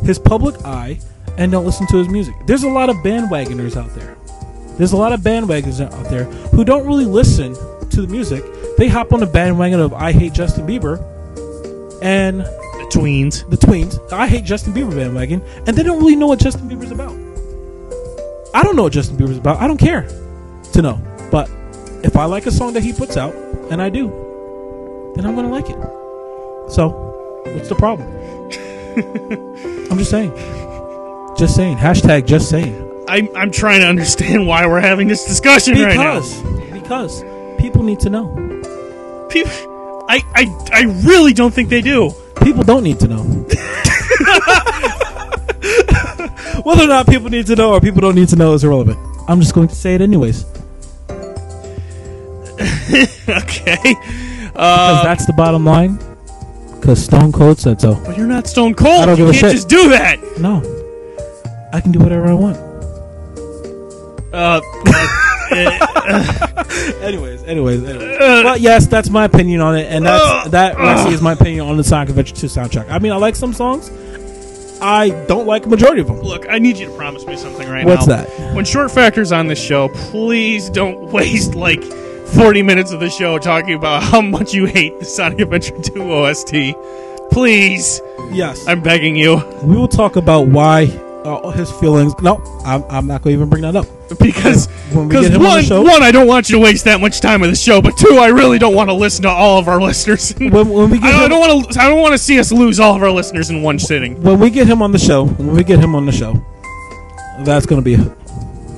his 0.03 0.17
public 0.19 0.55
eye 0.65 0.99
and 1.37 1.51
don't 1.51 1.65
listen 1.65 1.85
to 1.87 1.97
his 1.97 2.07
music. 2.09 2.35
There's 2.45 2.63
a 2.63 2.69
lot 2.69 2.89
of 2.89 2.95
bandwagoners 2.97 3.75
out 3.75 3.93
there. 3.95 4.15
There's 4.77 4.91
a 4.93 4.97
lot 4.97 5.13
of 5.13 5.21
bandwagoners 5.21 5.81
out 5.81 6.09
there 6.09 6.25
who 6.25 6.63
don't 6.63 6.85
really 6.85 7.05
listen 7.05 7.53
to 7.89 8.01
the 8.01 8.07
music. 8.07 8.43
They 8.77 8.87
hop 8.87 9.13
on 9.13 9.19
the 9.19 9.25
bandwagon 9.25 9.79
of 9.79 9.93
I 9.93 10.11
hate 10.11 10.33
Justin 10.33 10.67
Bieber 10.67 10.99
and 12.01 12.41
The 12.41 12.89
tweens. 12.91 13.49
the 13.49 13.57
tweens, 13.57 13.99
I 14.11 14.27
hate 14.27 14.43
Justin 14.43 14.73
Bieber 14.73 14.93
bandwagon, 14.95 15.41
and 15.65 15.75
they 15.77 15.83
don't 15.83 15.99
really 15.99 16.15
know 16.15 16.27
what 16.27 16.39
Justin 16.39 16.69
Bieber's 16.69 16.91
about. 16.91 17.13
I 18.53 18.63
don't 18.63 18.75
know 18.75 18.83
what 18.83 18.93
Justin 18.93 19.17
Bieber's 19.17 19.37
about. 19.37 19.59
I 19.61 19.67
don't 19.67 19.77
care 19.79 20.07
to 20.73 20.81
know. 20.81 20.99
But 21.31 21.49
if 22.03 22.15
I 22.15 22.25
like 22.25 22.45
a 22.45 22.51
song 22.51 22.73
that 22.73 22.83
he 22.83 22.93
puts 22.93 23.17
out, 23.17 23.33
and 23.71 23.81
I 23.81 23.89
do, 23.89 25.13
then 25.15 25.25
I'm 25.25 25.35
gonna 25.35 25.49
like 25.49 25.69
it. 25.69 25.77
So, 26.71 26.89
what's 27.53 27.69
the 27.69 27.75
problem? 27.75 28.07
I'm 29.91 29.97
just 29.97 30.11
saying. 30.11 30.31
Just 31.37 31.55
saying. 31.55 31.77
Hashtag 31.77 32.27
just 32.27 32.49
saying. 32.49 32.81
I'm, 33.07 33.29
I'm 33.35 33.51
trying 33.51 33.81
to 33.81 33.87
understand 33.87 34.47
why 34.47 34.65
we're 34.65 34.79
having 34.79 35.07
this 35.07 35.25
discussion 35.25 35.75
right 35.75 35.95
now. 35.95 36.21
Because 36.21 36.41
because 36.71 37.23
people 37.59 37.83
need 37.83 37.99
to 38.01 38.09
know. 38.09 38.27
People, 39.29 39.51
I, 40.07 40.21
I, 40.33 40.67
I 40.71 40.81
really 41.03 41.33
don't 41.33 41.53
think 41.53 41.69
they 41.69 41.81
do. 41.81 42.11
People 42.41 42.63
don't 42.63 42.83
need 42.83 42.99
to 42.99 43.07
know. 43.07 43.23
Whether 46.63 46.83
or 46.83 46.87
not 46.87 47.07
people 47.07 47.29
need 47.29 47.47
to 47.47 47.55
know 47.55 47.73
or 47.73 47.81
people 47.81 48.01
don't 48.01 48.15
need 48.15 48.29
to 48.29 48.35
know 48.35 48.53
is 48.53 48.63
irrelevant. 48.63 48.97
I'm 49.27 49.39
just 49.41 49.53
going 49.53 49.67
to 49.67 49.75
say 49.75 49.95
it 49.95 50.01
anyways. 50.01 50.45
Okay. 53.27 53.75
Because 53.81 54.51
uh, 54.55 55.03
that's 55.03 55.25
the 55.25 55.33
bottom 55.33 55.65
line. 55.65 55.99
Because 56.85 57.03
Stone 57.03 57.31
Cold 57.31 57.57
said 57.57 57.81
so. 57.81 57.95
But 58.05 58.15
you're 58.15 58.27
not 58.27 58.45
Stone 58.45 58.75
Cold. 58.75 59.01
I 59.01 59.05
don't 59.07 59.17
you 59.17 59.25
give 59.25 59.29
a 59.29 59.39
can't 59.39 59.41
shit. 59.41 59.51
just 59.53 59.69
do 59.69 59.89
that. 59.89 60.19
No. 60.39 60.61
I 61.73 61.81
can 61.81 61.91
do 61.91 61.97
whatever 61.97 62.27
I 62.27 62.33
want. 62.33 62.57
Uh, 64.31 64.61
uh, 65.51 65.79
uh 65.95 66.63
Anyways, 67.01 67.41
anyways, 67.45 67.83
anyways. 67.83 68.21
Uh, 68.21 68.43
but 68.43 68.61
yes, 68.61 68.85
that's 68.85 69.09
my 69.09 69.25
opinion 69.25 69.61
on 69.61 69.75
it, 69.75 69.91
and 69.91 70.05
that's 70.05 70.49
that 70.49 70.75
actually 70.77 71.15
is 71.15 71.23
my 71.23 71.33
opinion 71.33 71.65
on 71.65 71.75
the 71.75 71.83
Sonic 71.83 72.09
Adventure 72.09 72.35
2 72.35 72.45
soundtrack. 72.45 72.87
I 72.91 72.99
mean, 72.99 73.13
I 73.13 73.15
like 73.15 73.35
some 73.35 73.51
songs. 73.51 73.89
I 74.79 75.09
don't 75.25 75.47
like 75.47 75.65
a 75.65 75.69
majority 75.69 76.01
of 76.01 76.07
them. 76.07 76.21
look, 76.21 76.45
I 76.47 76.59
need 76.59 76.77
you 76.77 76.85
to 76.85 76.95
promise 76.95 77.25
me 77.25 77.35
something 77.35 77.67
right 77.67 77.83
now. 77.83 77.95
What's 77.95 78.05
now. 78.05 78.25
that? 78.25 78.55
When 78.55 78.63
Short 78.63 78.91
Factor's 78.91 79.31
on 79.31 79.47
this 79.47 79.59
show, 79.59 79.89
please 79.89 80.69
don't 80.69 80.99
waste 81.11 81.55
like 81.55 81.81
40 82.33 82.61
minutes 82.63 82.91
of 82.91 82.99
the 82.99 83.09
show 83.09 83.37
talking 83.37 83.73
about 83.75 84.03
how 84.03 84.21
much 84.21 84.53
you 84.53 84.65
hate 84.65 84.99
the 84.99 85.05
Sonic 85.05 85.39
Adventure 85.39 85.79
2 85.81 86.11
OST. 86.11 86.55
Please, 87.31 88.01
Yes. 88.31 88.65
I'm 88.67 88.81
begging 88.81 89.15
you. 89.15 89.37
we 89.63 89.75
will 89.75 89.87
talk 89.87 90.15
about 90.15 90.47
why 90.47 90.83
uh, 91.23 91.49
his 91.51 91.71
feelings. 91.71 92.13
No, 92.21 92.37
I'm, 92.65 92.83
I'm 92.89 93.07
not 93.07 93.21
going 93.21 93.33
to 93.35 93.37
even 93.37 93.49
bring 93.49 93.61
that 93.63 93.75
up. 93.75 93.85
Because 94.19 94.67
When 94.91 95.07
we 95.09 95.15
get 95.21 95.31
him 95.31 95.41
on 95.41 95.47
one, 95.47 95.57
the 95.61 95.63
show- 95.63 95.81
one, 95.81 96.03
I 96.03 96.11
don't 96.11 96.27
want 96.27 96.49
you 96.49 96.57
to 96.57 96.61
waste 96.61 96.85
that 96.85 96.99
much 97.01 97.19
time 97.21 97.41
with 97.41 97.49
the 97.51 97.55
show, 97.55 97.81
but 97.81 97.97
two, 97.97 98.17
I 98.17 98.27
really 98.27 98.59
don't 98.59 98.75
want 98.75 98.89
to 98.89 98.93
listen 98.93 99.23
to 99.23 99.29
all 99.29 99.57
of 99.57 99.67
our 99.67 99.81
listeners. 99.89 100.33
When, 100.37 100.51
when 100.69 100.89
we 100.89 100.99
get 100.99 101.11
don't, 101.11 101.21
I 101.21 101.27
don't 101.27 101.39
want 101.39 101.71
to. 101.71 101.81
I 101.81 101.89
don't 101.89 102.01
want 102.01 102.11
to 102.13 102.17
see 102.19 102.39
us 102.39 102.51
lose 102.51 102.79
all 102.79 102.95
of 102.95 103.01
our 103.01 103.11
listeners 103.11 103.49
in 103.49 103.61
one 103.63 103.79
sitting. 103.79 104.21
when 104.21 104.39
we 104.39 104.49
get 104.49 104.67
him 104.67 104.81
on 104.81 104.91
the 104.91 104.99
show, 104.99 105.25
when 105.25 105.55
we 105.55 105.63
get 105.63 105.79
him 105.79 105.95
on 105.95 106.05
the 106.05 106.11
show, 106.11 106.33
that's 107.39 107.65
going 107.65 107.81
to 107.81 107.85
be 107.85 107.95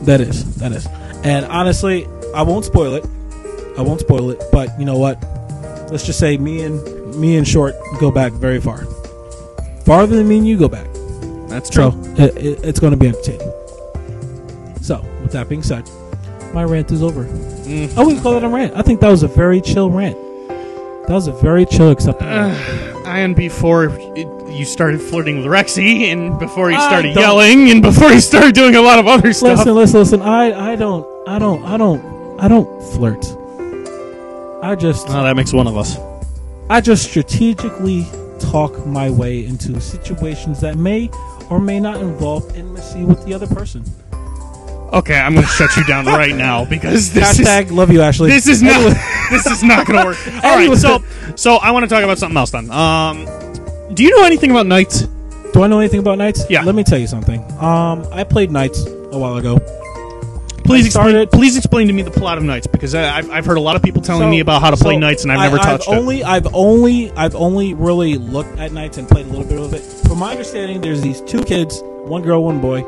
that 0.05 0.21
is 0.21 0.55
that 0.55 0.71
is. 0.71 0.87
And 1.25 1.45
honestly, 1.47 2.07
I 2.33 2.43
won't 2.43 2.63
spoil 2.65 2.93
it. 2.95 3.05
I 3.77 3.81
won't 3.81 3.99
spoil 3.99 4.31
it. 4.31 4.41
But 4.51 4.77
you 4.79 4.85
know 4.85 4.97
what? 4.97 5.21
Let's 5.91 6.05
just 6.05 6.19
say 6.19 6.37
me 6.37 6.63
and 6.63 7.15
me 7.15 7.37
and 7.37 7.47
Short 7.47 7.75
go 7.99 8.11
back 8.11 8.33
very 8.33 8.59
far, 8.59 8.85
farther 9.85 10.15
than 10.15 10.27
me 10.27 10.37
and 10.37 10.47
you 10.47 10.57
go 10.57 10.67
back. 10.67 10.87
That's 11.47 11.73
So 11.73 11.93
it, 12.17 12.35
it, 12.37 12.59
it's 12.63 12.79
going 12.79 12.91
to 12.91 12.97
be 12.97 13.07
entertaining. 13.07 13.51
So 14.81 15.01
with 15.21 15.31
that 15.31 15.47
being 15.49 15.63
said, 15.63 15.89
my 16.53 16.63
rant 16.63 16.91
is 16.91 17.01
over. 17.01 17.23
Mm. 17.23 17.97
I 17.97 18.03
wouldn't 18.03 18.21
call 18.21 18.37
it 18.37 18.43
a 18.43 18.49
rant. 18.49 18.75
I 18.75 18.81
think 18.81 18.99
that 19.01 19.09
was 19.09 19.23
a 19.23 19.27
very 19.27 19.61
chill 19.61 19.89
rant. 19.89 20.17
That 21.07 21.13
was 21.13 21.27
a 21.27 21.31
very 21.31 21.65
chill, 21.65 21.89
acceptable. 21.89 22.29
rant. 22.29 23.07
And 23.07 23.35
before 23.35 23.85
it, 24.15 24.27
you 24.51 24.65
started 24.65 25.01
flirting 25.01 25.37
with 25.37 25.45
Rexy, 25.45 26.11
and 26.11 26.37
before 26.37 26.69
you 26.69 26.79
started 26.79 27.15
yelling, 27.15 27.69
and 27.69 27.81
before 27.81 28.11
you 28.11 28.19
started 28.19 28.53
doing 28.53 28.75
a 28.75 28.81
lot 28.81 28.99
of 28.99 29.07
other 29.07 29.31
stuff. 29.31 29.59
Listen, 29.59 29.75
listen, 29.75 29.99
listen. 29.99 30.21
I, 30.21 30.73
I 30.73 30.75
don't, 30.75 31.07
I 31.27 31.39
don't, 31.39 31.63
I 31.63 31.77
don't, 31.77 32.39
I 32.39 32.47
don't 32.47 32.83
flirt. 32.91 33.36
I 34.67 34.75
just, 34.75 35.07
Oh, 35.09 35.23
that 35.23 35.37
makes 35.37 35.53
one 35.53 35.65
of 35.65 35.77
us. 35.77 35.97
I 36.69 36.81
just 36.81 37.09
strategically 37.09 38.05
talk 38.37 38.85
my 38.85 39.09
way 39.09 39.45
into 39.45 39.79
situations 39.79 40.59
that 40.59 40.75
may 40.75 41.09
or 41.49 41.61
may 41.61 41.79
not 41.79 42.01
involve 42.01 42.53
intimacy 42.53 43.05
with 43.05 43.23
the 43.25 43.33
other 43.33 43.47
person. 43.47 43.85
Okay, 44.91 45.17
I'm 45.17 45.35
going 45.35 45.45
to 45.45 45.51
shut 45.53 45.73
you 45.77 45.85
down 45.85 46.05
right 46.05 46.35
now 46.35 46.65
because 46.65 47.13
this 47.13 47.39
Hashtag 47.39 47.67
is 47.67 47.71
love 47.71 47.91
you, 47.93 48.01
Ashley. 48.01 48.29
this 48.29 48.45
is 48.49 48.61
not 48.61 48.81
this 49.31 49.45
is 49.45 49.63
not 49.63 49.87
going 49.87 49.99
to 50.01 50.05
work. 50.05 50.17
All 50.43 50.57
right, 50.57 50.77
so 50.77 50.99
so 51.37 51.55
I 51.55 51.71
want 51.71 51.83
to 51.83 51.89
talk 51.89 52.03
about 52.03 52.17
something 52.17 52.35
else 52.35 52.51
then. 52.51 52.69
Um, 52.69 53.25
do 53.93 54.03
you 54.03 54.17
know 54.17 54.25
anything 54.25 54.51
about 54.51 54.65
Nights? 54.65 55.03
Do 55.53 55.63
I 55.63 55.67
know 55.67 55.79
anything 55.79 56.01
about 56.01 56.17
Nights? 56.17 56.43
Yeah. 56.49 56.63
Let 56.63 56.75
me 56.75 56.83
tell 56.83 56.99
you 56.99 57.07
something. 57.07 57.41
Um, 57.53 58.05
I 58.11 58.25
played 58.25 58.51
Nights 58.51 58.85
a 58.85 59.17
while 59.17 59.37
ago. 59.37 59.59
Please 60.67 60.85
explain. 60.85 61.09
started- 61.09 61.31
Please 61.31 61.57
explain 61.57 61.87
to 61.87 61.93
me 61.93 62.01
the 62.03 62.11
plot 62.11 62.37
of 62.37 62.43
Nights 62.43 62.67
because 62.67 62.93
I, 62.93 63.17
I've, 63.17 63.29
I've 63.31 63.45
heard 63.45 63.57
a 63.57 63.61
lot 63.61 63.75
of 63.75 63.81
people 63.81 64.01
telling 64.01 64.23
So- 64.23 64.29
me 64.29 64.39
about 64.41 64.61
how 64.61 64.69
to 64.69 64.77
play 64.77 64.97
Nights 64.97 65.23
and 65.23 65.31
I've 65.31 65.39
I- 65.39 65.43
never 65.45 65.57
touched 65.57 65.89
I've 65.89 65.95
it. 65.95 65.99
only, 65.99 66.23
I've 66.23 66.53
only, 66.53 67.11
I've 67.11 67.35
only 67.35 67.73
really 67.73 68.15
looked 68.17 68.59
at 68.59 68.71
Nights 68.71 68.97
and 68.97 69.07
played 69.07 69.25
a 69.25 69.29
little 69.29 69.45
bit 69.45 69.59
of 69.59 69.73
it. 69.73 69.81
From 70.07 70.19
my 70.19 70.31
understanding, 70.31 70.81
there's 70.81 71.01
these 71.01 71.21
two 71.21 71.43
kids, 71.43 71.81
one 71.83 72.21
girl, 72.21 72.43
one 72.43 72.59
boy, 72.61 72.81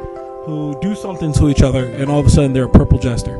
who 0.46 0.78
do 0.82 0.94
something 0.96 1.32
to 1.34 1.50
each 1.50 1.62
other, 1.62 1.86
and 1.86 2.10
all 2.10 2.20
of 2.20 2.26
a 2.26 2.30
sudden 2.30 2.54
they're 2.54 2.66
a 2.66 2.70
purple 2.70 2.98
jester. 3.00 3.36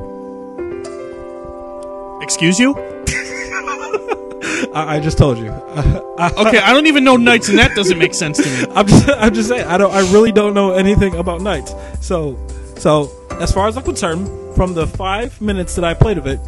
Excuse 2.22 2.60
you? 2.60 2.76
I, 4.74 4.96
I 4.98 5.00
just 5.00 5.18
told 5.18 5.38
you. 5.38 5.50
Okay, 6.20 6.58
I 6.60 6.74
don't 6.74 6.86
even 6.88 7.06
know 7.06 7.16
Nights, 7.16 7.48
and 7.48 7.58
that 7.60 7.74
doesn't 7.78 7.98
make 7.98 8.14
sense 8.14 8.38
to 8.38 8.44
me. 8.46 8.66
I'm 8.76 8.86
just, 8.88 9.10
I'm 9.10 9.34
just 9.34 9.48
saying. 9.48 9.66
I 9.66 9.78
don't. 9.78 9.94
I 9.94 10.02
really 10.12 10.34
don't 10.34 10.54
know 10.54 10.74
anything 10.74 11.16
about 11.16 11.40
Nights. 11.42 11.74
So, 12.02 12.38
so 12.76 13.10
as 13.40 13.52
far 13.52 13.68
as 13.68 13.78
I'm 13.78 13.84
concerned, 13.84 14.28
from 14.56 14.74
the 14.74 14.86
five 14.86 15.40
minutes 15.42 15.76
that 15.76 15.86
I 15.86 15.94
played 15.94 16.18
of 16.18 16.28
it, 16.28 16.40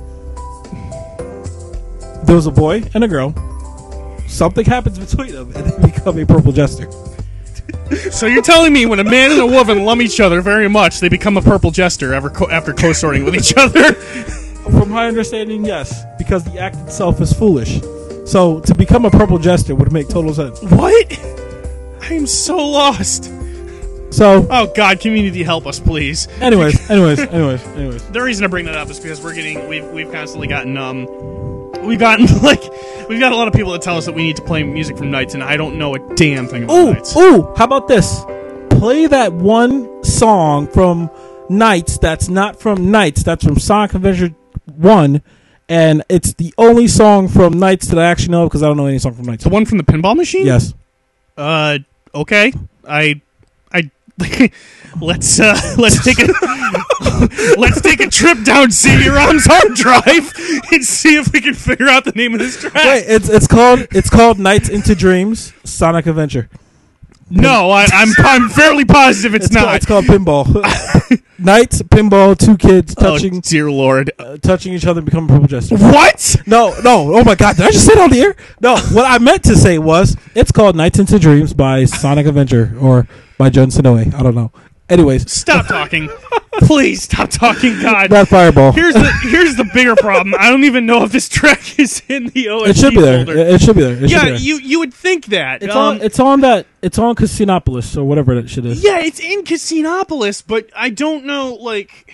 there 2.25 2.35
was 2.35 2.47
a 2.47 2.51
boy 2.51 2.83
and 2.93 3.03
a 3.03 3.07
girl. 3.07 3.33
Something 4.27 4.65
happens 4.65 4.99
between 4.99 5.33
them, 5.33 5.51
and 5.55 5.65
they 5.65 5.91
become 5.91 6.19
a 6.19 6.25
purple 6.25 6.51
jester. 6.51 6.89
So 8.11 8.25
you're 8.25 8.41
telling 8.41 8.71
me 8.71 8.85
when 8.85 8.99
a 8.99 9.03
man 9.03 9.31
and 9.31 9.41
a 9.41 9.45
woman 9.45 9.83
love 9.83 9.99
each 10.01 10.19
other 10.19 10.41
very 10.41 10.69
much, 10.69 10.99
they 10.99 11.09
become 11.09 11.35
a 11.37 11.41
purple 11.41 11.71
jester 11.71 12.13
after 12.13 12.29
co- 12.29 12.49
after 12.49 12.73
co-sorting 12.73 13.25
with 13.25 13.35
each 13.35 13.53
other? 13.57 13.93
From 14.71 14.89
my 14.89 15.07
understanding, 15.07 15.65
yes, 15.65 16.03
because 16.17 16.43
the 16.45 16.57
act 16.59 16.77
itself 16.77 17.19
is 17.19 17.33
foolish. 17.33 17.81
So 18.25 18.61
to 18.61 18.73
become 18.75 19.03
a 19.05 19.11
purple 19.11 19.37
jester 19.37 19.75
would 19.75 19.91
make 19.91 20.07
total 20.07 20.33
sense. 20.33 20.61
What? 20.61 21.19
I 22.01 22.13
am 22.13 22.27
so 22.27 22.55
lost. 22.57 23.29
So, 24.11 24.45
Oh 24.49 24.71
God, 24.75 24.99
community, 24.99 25.41
help 25.43 25.65
us, 25.65 25.79
please. 25.79 26.27
anyways, 26.41 26.89
anyways, 26.89 27.19
anyways, 27.19 27.63
anyways. 27.67 28.03
The 28.09 28.21
reason 28.21 28.43
I 28.43 28.47
bring 28.47 28.65
that 28.65 28.75
up 28.75 28.89
is 28.89 28.99
because 28.99 29.21
we're 29.21 29.33
getting 29.33 29.67
we've 29.67 29.85
we've 29.87 30.11
constantly 30.11 30.47
gotten 30.47 30.77
um 30.77 31.05
we've 31.85 31.97
gotten 31.99 32.25
like 32.43 32.61
we've 33.07 33.19
got 33.19 33.31
a 33.31 33.35
lot 33.35 33.47
of 33.47 33.53
people 33.53 33.71
that 33.71 33.81
tell 33.81 33.97
us 33.97 34.05
that 34.05 34.13
we 34.15 34.23
need 34.23 34.35
to 34.35 34.41
play 34.43 34.63
music 34.63 34.97
from 34.97 35.11
Nights, 35.11 35.33
and 35.33 35.41
I 35.43 35.55
don't 35.57 35.77
know 35.77 35.95
a 35.95 36.15
damn 36.15 36.47
thing 36.47 36.63
about 36.65 36.75
Ooh, 36.77 36.93
Nights. 36.93 37.15
ooh, 37.17 37.53
how 37.55 37.63
about 37.65 37.87
this? 37.87 38.23
Play 38.69 39.07
that 39.07 39.31
one 39.33 40.03
song 40.03 40.67
from 40.67 41.09
Nights 41.49 41.97
that's 41.97 42.27
not 42.29 42.59
from 42.59 42.91
Nights, 42.91 43.23
that's 43.23 43.43
from 43.45 43.57
Sonic 43.59 43.93
Adventure 43.93 44.33
1, 44.75 45.21
and 45.69 46.03
it's 46.09 46.33
the 46.33 46.53
only 46.57 46.87
song 46.87 47.27
from 47.29 47.59
Nights 47.59 47.87
that 47.87 47.99
I 47.99 48.05
actually 48.09 48.31
know 48.31 48.45
because 48.47 48.61
I 48.63 48.67
don't 48.67 48.77
know 48.77 48.87
any 48.87 48.99
song 48.99 49.13
from 49.13 49.25
Nights. 49.25 49.43
The 49.45 49.49
one 49.49 49.65
from 49.65 49.77
the 49.77 49.83
pinball 49.85 50.15
machine? 50.17 50.45
Yes. 50.45 50.73
Uh, 51.37 51.79
okay. 52.13 52.51
I, 52.87 52.99
I, 52.99 53.21
let's 55.01 55.39
uh, 55.39 55.59
let's 55.77 56.03
take 56.03 56.19
a 56.19 56.27
let's 57.57 57.81
take 57.81 57.99
a 57.99 58.07
trip 58.09 58.43
down 58.43 58.71
CD-ROM's 58.71 59.45
hard 59.45 59.73
drive 59.75 60.33
and 60.71 60.83
see 60.83 61.15
if 61.15 61.31
we 61.33 61.41
can 61.41 61.53
figure 61.53 61.87
out 61.87 62.05
the 62.05 62.11
name 62.11 62.33
of 62.33 62.39
this 62.39 62.59
track. 62.59 62.73
Wait, 62.75 63.05
it's 63.07 63.29
it's 63.29 63.47
called 63.47 63.87
it's 63.91 64.09
called 64.09 64.39
Nights 64.39 64.69
into 64.69 64.95
Dreams 64.95 65.53
Sonic 65.63 66.05
Adventure. 66.07 66.49
no, 67.29 67.71
I, 67.71 67.87
I'm 67.93 68.09
I'm 68.19 68.49
fairly 68.49 68.83
positive 68.85 69.33
it's, 69.35 69.45
It's 69.45 69.55
called, 69.55 69.67
not. 69.67 69.75
it's 69.77 69.85
called 69.85 70.05
Pinball. 70.05 71.21
Nights, 71.39 71.81
Pinball, 71.83 72.37
two 72.37 72.57
kids 72.57 72.93
oh 72.97 73.01
touching 73.17 73.39
dear 73.39 73.71
lord! 73.71 74.11
uh, 74.19 74.37
touching 74.37 74.73
each 74.73 74.85
other 74.85 74.99
and 74.99 75.05
becoming 75.05 75.27
purple 75.29 75.47
jester. 75.47 75.77
What? 75.77 76.35
No, 76.45 76.75
no. 76.83 77.15
Oh 77.15 77.23
my 77.23 77.35
God! 77.35 77.55
Did 77.55 77.65
I 77.65 77.71
just 77.71 77.85
say 77.85 77.93
it 77.93 77.99
on 77.99 78.09
the 78.11 78.19
air? 78.21 78.35
No. 78.59 78.75
What 78.77 79.09
I 79.09 79.17
meant 79.17 79.43
to 79.45 79.55
say 79.55 79.79
was 79.79 80.17
it's 80.35 80.51
called 80.51 80.75
Nights 80.75 80.99
into 80.99 81.17
Dreams 81.17 81.53
by 81.53 81.85
Sonic 81.85 82.27
Adventure 82.27 82.75
or 82.79 83.07
by 83.41 83.49
John 83.49 83.69
Senoue. 83.69 84.13
I 84.13 84.21
don't 84.21 84.35
know. 84.35 84.51
Anyways, 84.87 85.31
Stop 85.31 85.67
talking. 85.67 86.09
Please 86.59 87.01
stop 87.03 87.29
talking, 87.29 87.81
God. 87.81 88.11
that 88.11 88.27
fireball. 88.27 88.71
Here's 88.73 88.93
the 88.93 89.09
here's 89.23 89.55
the 89.55 89.63
bigger 89.73 89.95
problem. 89.95 90.35
I 90.37 90.49
don't 90.51 90.63
even 90.65 90.85
know 90.85 91.03
if 91.03 91.11
this 91.11 91.27
track 91.29 91.79
is 91.79 92.03
in 92.07 92.25
the 92.27 92.45
OSG 92.47 92.67
it 92.67 92.77
should 92.77 92.93
be 92.93 93.01
there. 93.01 93.25
folder. 93.25 93.39
It 93.39 93.47
it 93.55 93.61
should 93.61 93.75
be 93.77 93.81
there. 93.81 93.93
It 93.93 93.99
should 94.01 94.07
be 94.09 94.13
yeah, 94.13 94.25
there. 94.25 94.35
you 94.35 94.57
you 94.59 94.79
would 94.79 94.93
think 94.93 95.27
that. 95.27 95.63
It's 95.63 95.73
Um, 95.73 95.81
on. 95.95 96.01
It's 96.01 96.19
on 96.19 96.41
that. 96.41 96.67
It's 96.83 96.99
on 96.99 97.15
Casinopolis 97.15 97.97
or 97.97 98.03
whatever 98.03 98.35
that 98.35 98.49
shit 98.49 98.65
is. 98.65 98.83
yeah, 98.83 98.99
it's 98.99 99.19
in 99.19 99.43
Casinopolis, 99.43 100.43
but 100.45 100.69
I 100.75 100.89
don't 100.91 101.25
know. 101.25 101.55
Like, 101.55 102.13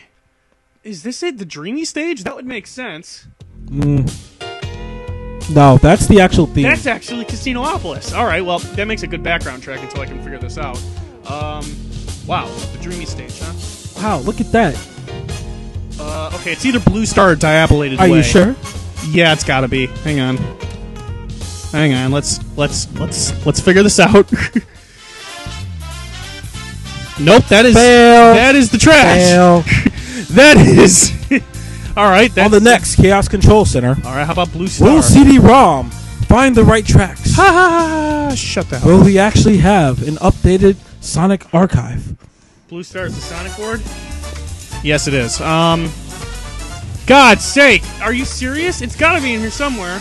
is 0.84 1.02
this 1.04 1.24
it? 1.24 1.40
The 1.40 1.46
dreamy 1.46 1.84
stage? 1.84 2.24
That 2.24 2.36
would 2.36 2.46
make 2.46 2.68
sense. 2.68 3.28
No, 5.50 5.78
that's 5.78 6.08
the 6.08 6.20
actual 6.22 6.46
theme. 6.46 6.64
That's 6.64 6.86
actually 6.86 7.26
Casinopolis. 7.26 8.16
All 8.16 8.26
right, 8.26 8.46
well, 8.46 8.60
that 8.60 8.86
makes 8.88 9.02
a 9.04 9.08
good 9.08 9.24
background 9.24 9.64
track 9.64 9.82
until 9.82 10.02
I 10.02 10.06
can 10.06 10.22
figure 10.22 10.38
this 10.40 10.58
out. 10.60 10.80
Um, 11.30 11.64
wow, 12.26 12.48
the 12.72 12.80
dreamy 12.82 13.06
stage, 13.06 13.38
huh? 13.40 13.54
wow, 14.02 14.20
look 14.20 14.40
at 14.40 14.52
that. 14.52 14.76
Uh, 16.00 16.32
okay, 16.36 16.52
it's 16.54 16.66
either 16.66 16.80
Blue 16.80 17.06
Star 17.06 17.32
or 17.32 17.36
Dilapidated. 17.36 18.00
Are 18.00 18.10
Way. 18.10 18.18
you 18.18 18.24
sure? 18.24 18.56
Yeah, 19.08 19.34
it's 19.34 19.44
got 19.44 19.62
to 19.62 19.68
be. 19.68 19.88
Hang 19.88 20.20
on. 20.20 20.38
Hang 21.72 21.94
on. 21.94 22.12
Let's 22.12 22.40
let's 22.56 22.88
let's 23.00 23.46
let's 23.46 23.60
figure 23.60 23.84
this 23.84 24.00
out. 24.00 24.14
nope, 27.20 27.44
that 27.46 27.66
is 27.66 27.74
Fail. 27.76 28.34
that 28.36 28.56
is 28.56 28.70
the 28.72 28.78
trash. 28.78 29.64
That 30.32 30.58
is. 30.58 31.14
All 31.98 32.10
right, 32.10 32.30
that's 32.36 32.46
on 32.46 32.52
the 32.52 32.60
next 32.60 32.96
Chaos 32.98 33.28
Control 33.30 33.64
Center, 33.66 33.96
All 34.04 34.14
right, 34.14 34.26
how 34.26 34.34
about 34.34 34.52
Blue 34.52 34.68
Star? 34.68 34.94
will 34.96 35.02
CD-ROM 35.02 35.90
find 35.90 36.54
the 36.54 36.66
right 36.66 36.86
tracks? 36.86 37.34
Ha 37.36 37.42
ha 37.42 37.52
ha! 37.52 38.28
ha, 38.30 38.36
Shut 38.36 38.70
the 38.70 38.80
hell. 38.80 38.90
Will 39.00 39.06
we 39.06 39.18
actually 39.18 39.58
have 39.58 40.06
an 40.06 40.16
updated 40.16 40.76
Sonic 41.02 41.54
archive? 41.54 42.16
Blue 42.68 42.84
Star 42.84 43.06
is 43.06 43.16
the 43.16 43.22
Sonic 43.22 43.56
board. 43.56 43.82
Yes, 44.84 45.08
it 45.08 45.14
is. 45.14 45.40
Um, 45.42 45.90
God's 47.06 47.44
sake, 47.44 47.84
are 48.02 48.14
you 48.14 48.26
serious? 48.26 48.82
It's 48.82 48.96
got 48.96 49.16
to 49.16 49.22
be 49.22 49.34
in 49.34 49.40
here 49.40 49.50
somewhere. 49.50 50.00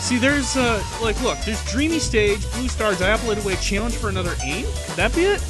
See, 0.00 0.18
there's 0.18 0.56
uh, 0.56 0.84
like, 1.00 1.20
look, 1.22 1.38
there's 1.40 1.64
Dreamy 1.72 1.98
Stage, 1.98 2.50
Blue 2.52 2.68
Star, 2.68 2.94
Dilapidated 2.94 3.44
Way, 3.44 3.56
Challenge 3.56 3.94
for 3.94 4.10
another 4.10 4.34
aim. 4.42 4.66
Could 4.86 4.96
that 4.96 5.14
be 5.14 5.22
it? 5.22 5.42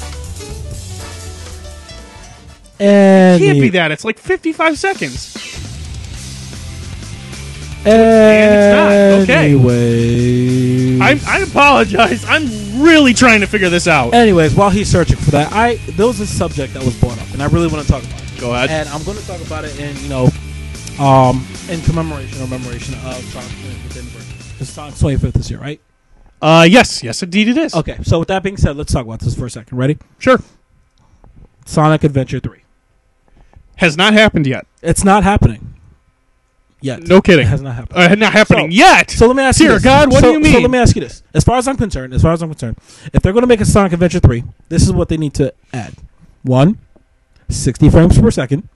It 2.79 3.39
Can't 3.39 3.59
be 3.59 3.69
that. 3.69 3.91
It's 3.91 4.05
like 4.05 4.17
55 4.17 4.77
seconds. 4.77 5.74
Anyway, 7.85 8.39
it's 8.41 9.27
not. 9.27 9.35
Okay. 9.35 9.55
I, 11.01 11.19
I 11.27 11.39
apologize. 11.41 12.25
I'm 12.25 12.81
really 12.81 13.13
trying 13.13 13.41
to 13.41 13.47
figure 13.47 13.69
this 13.69 13.87
out. 13.87 14.13
Anyways, 14.13 14.55
while 14.55 14.71
he's 14.71 14.89
searching 14.89 15.17
for 15.17 15.31
that, 15.31 15.51
I 15.53 15.75
there 15.91 16.07
was 16.07 16.19
a 16.19 16.25
subject 16.25 16.73
that 16.73 16.83
was 16.83 16.99
brought 16.99 17.21
up, 17.21 17.31
and 17.33 17.43
I 17.43 17.47
really 17.47 17.67
want 17.67 17.85
to 17.85 17.91
talk 17.91 18.03
about 18.03 18.21
it. 18.21 18.39
Go 18.39 18.55
ahead. 18.55 18.69
And 18.71 18.89
I'm 18.89 19.03
going 19.03 19.17
to 19.17 19.27
talk 19.27 19.39
about 19.45 19.65
it 19.65 19.79
in 19.79 19.95
you 19.97 20.09
know, 20.09 20.29
um, 20.99 21.45
in 21.69 21.79
commemoration 21.81 22.41
or 22.41 22.47
memoration 22.47 22.95
of 22.95 23.23
Sonic's 23.25 23.53
25th 23.53 23.99
anniversary. 23.99 24.55
It's 24.59 24.69
Sonic's 24.69 25.01
25th 25.01 25.33
this 25.33 25.51
year, 25.51 25.59
right? 25.59 25.79
Uh, 26.41 26.67
yes, 26.69 27.03
yes, 27.03 27.21
indeed 27.21 27.47
it 27.49 27.57
is. 27.57 27.75
Okay. 27.75 27.97
So 28.03 28.19
with 28.19 28.27
that 28.29 28.41
being 28.43 28.57
said, 28.57 28.75
let's 28.75 28.91
talk 28.91 29.05
about 29.05 29.19
this 29.19 29.35
for 29.35 29.45
a 29.45 29.49
second. 29.49 29.77
Ready? 29.77 29.97
Sure. 30.17 30.39
Sonic 31.65 32.03
Adventure 32.03 32.39
3. 32.39 32.61
Has 33.77 33.95
not 33.95 34.13
happened 34.13 34.47
yet. 34.47 34.65
It's 34.81 35.03
not 35.03 35.23
happening 35.23 35.74
yet. 36.81 37.03
No 37.07 37.21
kidding. 37.21 37.45
It 37.45 37.49
has 37.49 37.61
not 37.61 37.75
happened. 37.75 37.97
Uh, 37.97 38.15
not 38.15 38.33
happening 38.33 38.71
So- 38.71 38.75
yet. 38.77 39.11
So 39.11 39.27
let 39.27 39.35
me 39.35 39.43
ask 39.43 39.57
Dear 39.57 39.67
you 39.69 39.73
this. 39.75 39.83
God, 39.83 40.11
what 40.11 40.23
do 40.23 40.31
you 40.31 40.39
mean? 40.39 40.53
So 40.53 40.59
let 40.59 40.71
me 40.71 40.77
ask 40.77 40.95
you 40.95 41.01
this. 41.01 41.23
As 41.33 41.43
far 41.43 41.57
as 41.57 41.67
I'm 41.67 41.77
concerned, 41.77 42.13
as 42.13 42.21
far 42.21 42.33
as 42.33 42.41
I'm 42.41 42.49
concerned, 42.49 42.77
if 43.13 43.21
they're 43.23 43.33
going 43.33 43.43
to 43.43 43.47
make 43.47 43.61
a 43.61 43.65
Sonic 43.65 43.93
Adventure 43.93 44.19
3, 44.19 44.43
this 44.69 44.83
is 44.83 44.91
what 44.91 45.09
they 45.09 45.17
need 45.17 45.33
to 45.35 45.53
add. 45.73 45.93
One, 46.43 46.77
60 47.49 47.89
frames 47.89 48.19
per 48.19 48.31
second. 48.31 48.67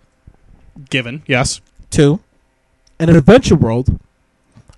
Given, 0.90 1.24
yes. 1.28 1.62
Two, 1.90 2.20
an 3.00 3.10
adventure 3.10 3.56
world. 3.56 4.00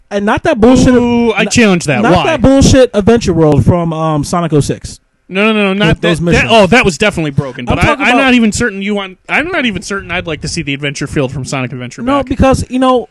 And 0.10 0.26
not 0.26 0.44
that 0.44 0.60
bullshit. 0.60 0.94
Ooh, 0.94 1.32
I 1.34 1.44
not- 1.44 1.54
challenge 1.54 1.86
that. 1.86 2.02
Not 2.02 2.12
Why? 2.14 2.26
that 2.26 2.42
bullshit 2.42 2.90
adventure 2.94 3.34
world 3.34 3.64
from 3.64 3.94
um, 3.94 4.24
Sonic 4.24 4.52
06. 4.52 5.00
No, 5.32 5.52
no, 5.52 5.54
no, 5.54 5.74
no, 5.74 5.74
not 5.74 6.02
Those 6.02 6.20
that, 6.20 6.26
missions. 6.26 6.50
Oh, 6.52 6.68
that 6.68 6.84
was 6.86 6.98
definitely 6.98 7.32
broken. 7.32 7.66
But 7.66 7.80
I'm 7.80 7.80
I, 7.80 7.82
talking 7.88 8.08
about- 8.08 8.18
not 8.18 8.34
even 8.34 8.52
certain 8.52 8.82
you 8.82 8.94
want. 8.96 9.18
I'm 9.30 9.48
not 9.48 9.66
even 9.66 9.82
certain 9.82 10.12
I'd 10.12 10.28
like 10.28 10.42
to 10.42 10.48
see 10.48 10.62
the 10.62 10.74
adventure 10.74 11.08
field 11.08 11.32
from 11.32 11.46
Sonic 11.46 11.72
Adventure 11.72 12.02
No, 12.02 12.20
back. 12.20 12.26
because, 12.28 12.70
you 12.70 12.80
know, 12.80 13.08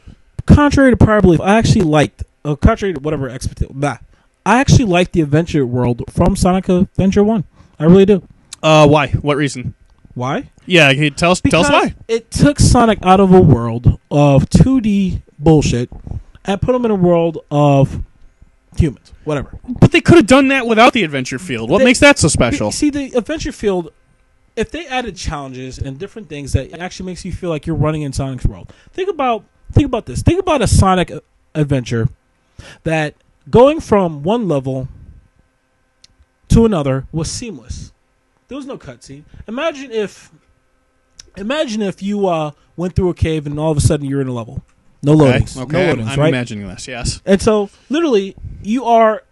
contrary 0.47 0.91
to 0.91 0.97
prior 0.97 1.21
belief, 1.21 1.41
I 1.41 1.57
actually 1.57 1.83
liked, 1.83 2.23
uh, 2.45 2.55
contrary 2.57 2.95
to 2.95 3.01
whatever 3.01 3.29
expectation, 3.29 3.75
I 4.47 4.59
actually 4.61 4.85
liked 4.85 5.13
the 5.13 5.21
adventure 5.23 5.65
world 5.67 6.03
from 6.11 6.37
Sonic 6.37 6.69
Adventure 6.69 7.25
1. 7.25 7.45
I 7.79 7.85
really 7.85 8.07
do. 8.07 8.23
uh, 8.63 8.87
why? 8.87 9.09
What 9.09 9.37
reason? 9.39 9.75
Why? 10.15 10.51
Yeah, 10.67 10.93
tell 11.11 11.31
us. 11.33 11.41
tell 11.41 11.63
us 11.63 11.71
why. 11.71 11.95
It 12.09 12.31
took 12.31 12.61
Sonic 12.61 12.99
out 13.03 13.21
of 13.21 13.33
a 13.33 13.41
world 13.41 13.99
of 14.11 14.51
2D 14.51 15.23
bullshit 15.39 15.89
and 16.45 16.61
put 16.61 16.75
him 16.75 16.85
in 16.85 16.91
a 16.91 16.95
world 16.97 17.39
of 17.51 18.03
humans. 18.81 19.13
Whatever. 19.25 19.59
But 19.69 19.93
they 19.93 20.01
could 20.01 20.17
have 20.17 20.27
done 20.27 20.49
that 20.49 20.67
without 20.67 20.93
the 20.93 21.05
adventure 21.05 21.39
field. 21.39 21.71
What 21.71 21.79
They- 21.79 21.85
makes 21.85 22.01
that 22.01 22.19
so 22.19 22.29
special? 22.29 22.73
See, 22.73 22.91
the 22.91 23.13
adventure 23.17 23.53
field, 23.53 23.93
if 24.57 24.71
they 24.71 24.87
added 24.87 25.17
challenges 25.17 25.79
and 25.79 25.99
different 25.99 26.29
things 26.29 26.53
that 26.53 26.79
actually 26.79 27.07
makes 27.07 27.25
you 27.25 27.33
feel 27.33 27.51
like 27.51 27.67
you're 27.67 27.77
running 27.77 28.03
in 28.03 28.13
Sonic's 28.13 28.47
world. 28.47 28.73
Think 28.93 29.09
about 29.09 29.45
think 29.73 29.87
about 29.87 30.07
this. 30.07 30.23
Think 30.23 30.41
about 30.41 30.63
a 30.63 30.67
Sonic 30.67 31.13
adventure 31.55 32.09
that 32.83 33.15
going 33.49 33.81
from 33.81 34.23
one 34.23 34.49
level 34.49 34.89
to 36.49 36.65
another 36.65 37.07
was 37.13 37.31
seamless. 37.31 37.93
There 38.49 38.57
was 38.57 38.67
no 38.67 38.77
cutscene. 38.77 39.23
Imagine 39.47 39.93
if 39.93 40.31
imagine 41.37 41.83
if 41.83 42.03
you 42.03 42.27
uh, 42.27 42.51
went 42.77 42.97
through 42.97 43.11
a 43.11 43.15
cave 43.15 43.47
and 43.47 43.59
all 43.59 43.71
of 43.71 43.79
a 43.79 43.81
sudden 43.81 44.07
you're 44.07 44.21
in 44.21 44.29
a 44.29 44.33
level. 44.33 44.65
No 45.03 45.15
loadings. 45.17 45.57
Okay, 45.57 45.73
No 45.73 45.91
I'm, 45.91 45.97
loadings, 45.99 46.07
I'm 46.09 46.21
right? 46.21 46.29
imagining 46.29 46.69
this. 46.69 46.87
Yes. 46.87 47.23
And 47.25 47.41
so, 47.41 47.71
literally, 47.89 48.37
you 48.63 48.85
are 48.85 49.23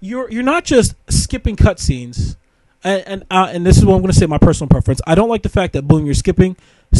you're 0.00 0.30
you're 0.30 0.42
not 0.44 0.64
just 0.64 0.94
skipping 1.10 1.56
cutscenes, 1.56 2.36
and 2.84 3.02
and, 3.06 3.24
uh, 3.30 3.48
and 3.52 3.66
this 3.66 3.76
is 3.78 3.84
what 3.84 3.94
I'm 3.94 4.00
going 4.00 4.12
to 4.12 4.18
say. 4.18 4.26
My 4.26 4.38
personal 4.38 4.68
preference. 4.68 5.00
I 5.06 5.14
don't 5.14 5.28
like 5.28 5.42
the 5.42 5.48
fact 5.48 5.72
that 5.72 5.82
boom, 5.88 6.04
you're 6.06 6.14
skipping 6.14 6.56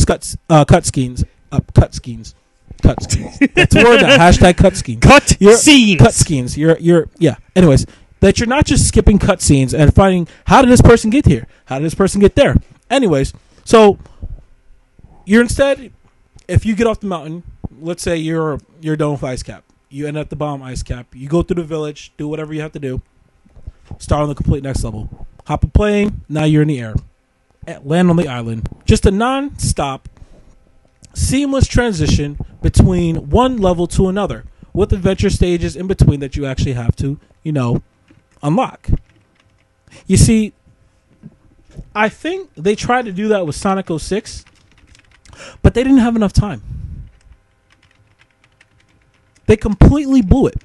cuts 0.06 0.36
uh, 0.50 0.64
cut 0.64 0.84
scenes, 0.84 1.24
uh, 1.52 1.60
cut 1.74 1.94
scenes, 1.94 2.34
cut 2.82 3.02
scenes. 3.10 3.38
That's 3.54 3.74
word. 3.74 4.00
Hashtag 4.00 4.56
cut 4.56 4.76
scenes. 4.76 5.00
Cut 5.00 5.36
You're- 5.40 5.54
scenes. 5.54 6.00
Cut 6.00 6.14
scenes. 6.14 6.58
You're 6.58 6.76
you're 6.78 7.08
yeah. 7.18 7.36
Anyways, 7.54 7.86
that 8.20 8.40
you're 8.40 8.48
not 8.48 8.64
just 8.66 8.88
skipping 8.88 9.20
cutscenes 9.20 9.78
and 9.78 9.94
finding 9.94 10.26
how 10.46 10.60
did 10.60 10.70
this 10.70 10.82
person 10.82 11.10
get 11.10 11.24
here? 11.26 11.46
How 11.66 11.78
did 11.78 11.84
this 11.86 11.94
person 11.94 12.20
get 12.20 12.34
there? 12.34 12.56
Anyways, 12.90 13.32
so 13.64 13.98
you're 15.24 15.42
instead, 15.42 15.92
if 16.48 16.66
you 16.66 16.74
get 16.74 16.86
off 16.88 16.98
the 17.00 17.06
mountain, 17.06 17.42
let's 17.80 18.02
say 18.02 18.16
you're 18.16 18.60
you're 18.80 18.96
done 18.96 19.12
with 19.12 19.24
ice 19.24 19.42
cap, 19.42 19.64
you 19.88 20.06
end 20.06 20.16
at 20.16 20.30
the 20.30 20.36
bottom 20.36 20.62
ice 20.62 20.82
cap, 20.82 21.06
you 21.14 21.28
go 21.28 21.42
through 21.42 21.62
the 21.62 21.68
village, 21.68 22.12
do 22.16 22.28
whatever 22.28 22.52
you 22.54 22.60
have 22.60 22.72
to 22.72 22.78
do, 22.78 23.02
start 23.98 24.22
on 24.22 24.28
the 24.28 24.34
complete 24.34 24.62
next 24.62 24.84
level, 24.84 25.26
hop 25.46 25.64
a 25.64 25.68
plane, 25.68 26.22
now 26.28 26.44
you're 26.44 26.62
in 26.62 26.68
the 26.68 26.80
air, 26.80 26.94
and 27.66 27.84
land 27.84 28.10
on 28.10 28.16
the 28.16 28.28
island, 28.28 28.68
just 28.84 29.06
a 29.06 29.10
non-stop, 29.10 30.08
seamless 31.14 31.66
transition 31.66 32.38
between 32.62 33.30
one 33.30 33.56
level 33.56 33.86
to 33.86 34.08
another, 34.08 34.44
with 34.72 34.92
adventure 34.92 35.30
stages 35.30 35.76
in 35.76 35.86
between 35.86 36.20
that 36.20 36.36
you 36.36 36.46
actually 36.46 36.74
have 36.74 36.94
to, 36.96 37.18
you 37.42 37.52
know, 37.52 37.82
unlock. 38.42 38.88
You 40.06 40.16
see, 40.16 40.52
I 41.94 42.08
think 42.08 42.50
they 42.56 42.74
tried 42.74 43.06
to 43.06 43.12
do 43.12 43.28
that 43.28 43.46
with 43.46 43.56
Sonic 43.56 43.88
06, 43.88 44.44
but 45.62 45.74
they 45.74 45.82
didn't 45.82 45.98
have 45.98 46.16
enough 46.16 46.32
time. 46.32 46.77
They 49.48 49.56
completely 49.56 50.20
blew 50.20 50.46
it. 50.46 50.62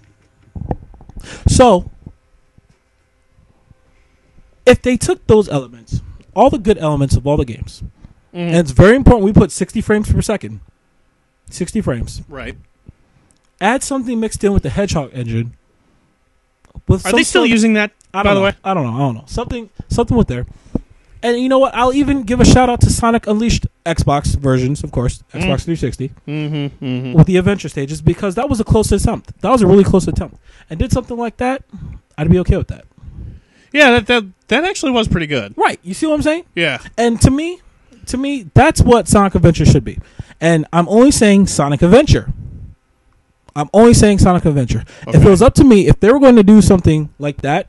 So, 1.47 1.89
if 4.65 4.81
they 4.81 4.97
took 4.97 5.25
those 5.27 5.47
elements, 5.47 6.01
all 6.35 6.49
the 6.49 6.57
good 6.57 6.77
elements 6.77 7.15
of 7.15 7.25
all 7.25 7.37
the 7.37 7.45
games, 7.45 7.81
Mhm. 8.33 8.39
and 8.49 8.55
it's 8.57 8.71
very 8.71 8.97
important 8.97 9.23
we 9.23 9.31
put 9.31 9.51
60 9.51 9.79
frames 9.79 10.11
per 10.11 10.21
second, 10.21 10.59
60 11.49 11.79
frames, 11.79 12.21
right. 12.27 12.57
add 13.61 13.83
something 13.83 14.19
mixed 14.19 14.43
in 14.43 14.51
with 14.51 14.63
the 14.63 14.69
Hedgehog 14.69 15.11
engine. 15.13 15.53
With 16.87 17.05
Are 17.05 17.13
they 17.13 17.23
still 17.23 17.45
using 17.45 17.73
that? 17.75 17.91
I 18.13 18.19
by 18.19 18.23
don't 18.23 18.33
the 18.35 18.39
know. 18.41 18.45
way, 18.47 18.53
I 18.65 18.73
don't 18.73 18.83
know. 18.85 18.95
I 18.95 18.99
don't 18.99 19.15
know. 19.15 19.23
Something 19.27 19.69
something 19.87 20.17
with 20.17 20.27
there. 20.27 20.45
And 21.23 21.39
you 21.39 21.47
know 21.47 21.57
what? 21.59 21.73
I'll 21.73 21.93
even 21.93 22.23
give 22.23 22.41
a 22.41 22.45
shout 22.45 22.69
out 22.69 22.81
to 22.81 22.89
Sonic 22.89 23.25
Unleashed 23.27 23.65
Xbox 23.85 24.35
versions, 24.37 24.83
of 24.83 24.91
course, 24.91 25.23
Mm. 25.33 25.39
Xbox 25.39 25.63
360, 25.63 26.09
mm-hmm, 26.27 26.85
mm-hmm. 26.85 27.13
with 27.13 27.27
the 27.27 27.37
adventure 27.37 27.69
stages 27.69 28.01
because 28.01 28.35
that 28.35 28.49
was 28.49 28.59
a 28.59 28.63
close 28.65 28.91
attempt. 28.91 29.39
That 29.41 29.49
was 29.49 29.61
a 29.61 29.67
really 29.67 29.85
close 29.85 30.07
attempt. 30.07 30.37
And 30.69 30.77
did 30.79 30.91
something 30.91 31.17
like 31.17 31.37
that, 31.37 31.63
I'd 32.17 32.29
be 32.29 32.39
okay 32.39 32.57
with 32.57 32.67
that. 32.67 32.85
yeah, 33.71 33.91
that, 33.91 34.07
that 34.07 34.25
that 34.49 34.65
actually 34.65 34.91
was 34.91 35.07
pretty 35.07 35.25
good. 35.27 35.53
Right. 35.57 35.79
You 35.81 35.93
see 35.93 36.05
what 36.05 36.15
I'm 36.15 36.21
saying? 36.21 36.43
Yeah, 36.55 36.79
And 36.97 37.19
to 37.21 37.31
me, 37.31 37.59
to 38.07 38.17
me, 38.17 38.49
that's 38.53 38.81
what 38.81 39.07
Sonic 39.07 39.33
Adventure 39.33 39.65
should 39.65 39.85
be. 39.85 39.97
And 40.41 40.67
I'm 40.73 40.87
only 40.89 41.09
saying 41.11 41.47
Sonic 41.47 41.81
Adventure. 41.81 42.31
I'm 43.55 43.69
only 43.73 43.93
saying 43.93 44.17
Sonic 44.19 44.43
Adventure. 44.45 44.83
If 45.07 45.23
it 45.23 45.29
was 45.29 45.41
up 45.41 45.53
to 45.55 45.63
me, 45.63 45.87
if 45.87 45.99
they 46.01 46.11
were 46.11 46.19
going 46.19 46.35
to 46.35 46.43
do 46.43 46.61
something 46.61 47.09
like 47.17 47.37
that, 47.43 47.67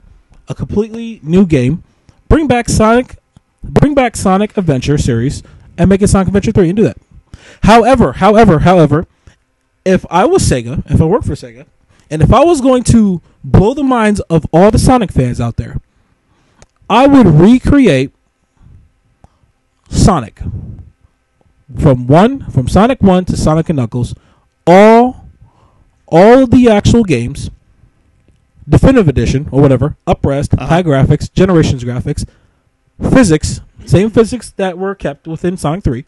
a 0.48 0.54
completely 0.54 1.20
new 1.22 1.46
game, 1.46 1.84
bring 2.28 2.48
back 2.48 2.68
Sonic 2.68 3.16
bring 3.64 3.94
back 3.94 4.16
Sonic 4.16 4.56
Adventure 4.56 4.98
series 4.98 5.42
and 5.78 5.88
make 5.88 6.02
it 6.02 6.08
Sonic 6.08 6.28
Adventure 6.28 6.52
3 6.52 6.68
and 6.70 6.76
do 6.76 6.82
that. 6.84 6.96
However, 7.62 8.12
however, 8.14 8.60
however, 8.60 9.06
if 9.84 10.04
I 10.10 10.24
was 10.24 10.42
Sega, 10.42 10.88
if 10.90 11.00
I 11.00 11.04
worked 11.04 11.26
for 11.26 11.34
Sega, 11.34 11.66
and 12.10 12.22
if 12.22 12.32
I 12.32 12.44
was 12.44 12.60
going 12.60 12.84
to 12.84 13.20
blow 13.42 13.74
the 13.74 13.82
minds 13.82 14.20
of 14.30 14.46
all 14.52 14.70
the 14.70 14.78
Sonic 14.78 15.10
fans 15.12 15.40
out 15.40 15.56
there, 15.56 15.80
I 16.88 17.06
would 17.06 17.26
recreate 17.26 18.12
Sonic 19.88 20.40
from 21.78 22.06
one 22.06 22.50
from 22.50 22.68
Sonic 22.68 23.00
1 23.02 23.24
to 23.26 23.36
Sonic 23.36 23.68
and 23.68 23.76
Knuckles, 23.76 24.14
all 24.66 25.26
all 26.06 26.46
the 26.46 26.68
actual 26.68 27.02
games, 27.04 27.50
definitive 28.68 29.08
edition 29.08 29.48
or 29.50 29.60
whatever, 29.60 29.96
uprest, 30.06 30.54
Uh-huh. 30.54 30.66
high 30.66 30.82
graphics, 30.82 31.32
generations 31.32 31.82
graphics, 31.84 32.26
physics, 33.00 33.60
same 33.84 34.10
physics 34.10 34.50
that 34.56 34.78
were 34.78 34.94
kept 34.94 35.26
within 35.26 35.56
Sonic 35.56 35.84
3 35.84 36.04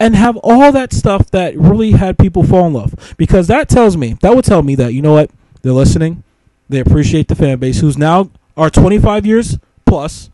and 0.00 0.16
have 0.16 0.36
all 0.38 0.72
that 0.72 0.92
stuff 0.92 1.30
that 1.30 1.56
really 1.56 1.92
had 1.92 2.18
people 2.18 2.42
fall 2.42 2.66
in 2.66 2.72
love. 2.72 3.14
Because 3.16 3.46
that 3.46 3.68
tells 3.68 3.96
me 3.96 4.14
that 4.20 4.34
would 4.34 4.44
tell 4.44 4.62
me 4.62 4.74
that 4.74 4.92
you 4.92 5.02
know 5.02 5.12
what? 5.12 5.30
They're 5.62 5.72
listening. 5.72 6.22
They 6.68 6.80
appreciate 6.80 7.28
the 7.28 7.34
fan 7.34 7.58
base 7.58 7.80
who's 7.80 7.96
now 7.96 8.30
are 8.56 8.70
25 8.70 9.26
years 9.26 9.58
plus. 9.86 10.30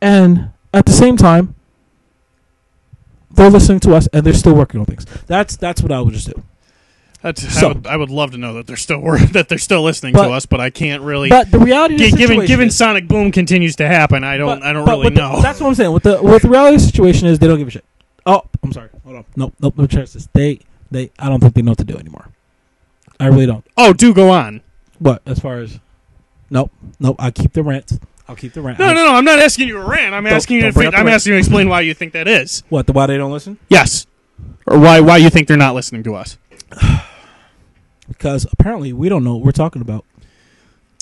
And 0.00 0.50
at 0.72 0.86
the 0.86 0.92
same 0.92 1.16
time 1.16 1.54
they're 3.30 3.50
listening 3.50 3.80
to 3.80 3.94
us 3.94 4.06
and 4.12 4.24
they're 4.24 4.32
still 4.32 4.54
working 4.54 4.80
on 4.80 4.86
things. 4.86 5.04
That's 5.26 5.56
that's 5.56 5.82
what 5.82 5.92
i 5.92 6.00
would 6.00 6.14
just 6.14 6.28
do 6.28 6.42
That's, 7.26 7.58
So- 7.58 7.70
I, 7.70 7.72
would, 7.72 7.86
I 7.88 7.96
would 7.96 8.10
love 8.10 8.30
to 8.30 8.38
know 8.38 8.54
that 8.54 8.68
they're 8.68 8.76
still 8.76 9.00
that 9.32 9.48
they're 9.48 9.58
still 9.58 9.82
listening 9.82 10.12
But- 10.12 10.28
to 10.28 10.32
us, 10.32 10.46
but 10.46 10.60
I 10.60 10.70
can't 10.70 11.02
really. 11.02 11.28
but 11.28 11.50
the 11.50 11.58
reality 11.58 11.94
of 11.96 12.12
the 12.12 12.16
given 12.16 12.46
given 12.46 12.68
is- 12.68 12.76
Sonic 12.76 13.08
Boom 13.08 13.32
continues 13.32 13.74
to 13.76 13.86
happen, 13.88 14.22
I 14.22 14.36
don't 14.36 14.60
but- 14.60 14.66
I 14.66 14.72
don't 14.72 14.84
but 14.86 14.92
really 14.92 15.04
with 15.06 15.14
the- 15.16 15.20
know. 15.20 15.42
that's 15.42 15.58
what 15.60 15.66
i'm 15.66 15.74
saying 15.74 15.90
with 15.92 16.04
the 16.04 16.22
with 16.22 16.42
the 16.42 16.48
reality 16.48 16.76
of 16.76 16.82
the 16.82 16.86
situation 16.86 17.26
is 17.26 17.40
they 17.40 17.48
don't 17.48 17.58
give 17.58 17.66
a 17.66 17.70
shit 17.72 17.84
oh 18.26 18.42
i'm 18.62 18.72
sorry 18.72 18.90
hold 19.02 19.16
on 19.16 19.24
nope 19.34 19.54
nope 19.58 19.76
no 19.76 19.86
chances 19.88 20.28
they 20.34 20.60
they 20.92 21.10
i 21.18 21.28
don't 21.28 21.40
think 21.40 21.54
they 21.54 21.62
know 21.62 21.72
what 21.72 21.78
to 21.78 21.84
do 21.84 21.96
anymore 21.96 22.28
i 23.18 23.26
really 23.26 23.46
don't 23.46 23.64
oh, 23.76 23.92
do 23.92 24.14
go 24.14 24.30
on. 24.30 24.60
What 25.00 25.20
as 25.26 25.40
far 25.40 25.58
as? 25.58 25.80
Nope, 26.48 26.70
nope. 27.00 27.16
I 27.18 27.30
keep 27.32 27.52
the 27.54 27.62
rant. 27.64 27.98
I'll 28.28 28.36
keep 28.36 28.52
the 28.52 28.62
rant. 28.62 28.78
No, 28.78 28.86
no, 28.94 29.04
no. 29.04 29.14
I'm 29.14 29.24
not 29.24 29.40
asking 29.40 29.66
you 29.68 29.74
to 29.74 29.80
rant. 29.80 30.14
I'm 30.14 30.22
Don't- 30.24 30.32
asking 30.32 30.56
you. 30.58 30.62
To, 30.62 30.72
bring 30.72 30.84
fi- 30.84 30.88
up 30.88 30.92
the 30.94 30.98
I'm 31.00 31.08
asking 31.08 31.32
you 31.32 31.36
to 31.36 31.40
explain 31.40 31.68
why 31.68 31.80
you 31.82 31.92
think 31.92 32.12
that 32.12 32.28
is. 32.28 32.62
What? 32.68 32.86
The 32.86 32.92
why 32.92 33.06
they 33.06 33.16
don't 33.18 33.32
listen? 33.32 33.58
Yes, 33.68 34.06
or 34.66 34.78
why 34.78 35.00
why 35.00 35.16
you 35.16 35.28
think 35.28 35.48
they're 35.48 35.56
not 35.56 35.74
listening 35.74 36.04
to 36.04 36.14
us. 36.14 36.38
Because 38.08 38.46
apparently 38.52 38.92
we 38.92 39.08
don't 39.08 39.24
know 39.24 39.34
what 39.36 39.44
we're 39.44 39.52
talking 39.52 39.82
about. 39.82 40.04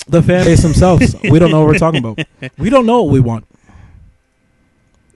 The 0.07 0.21
fan 0.21 0.45
base 0.45 0.61
themselves, 0.61 1.15
we 1.23 1.39
don't 1.39 1.51
know 1.51 1.61
what 1.61 1.67
we're 1.67 1.77
talking 1.79 2.03
about. 2.03 2.19
We 2.57 2.69
don't 2.69 2.85
know 2.85 3.03
what 3.03 3.11
we 3.13 3.19
want. 3.19 3.45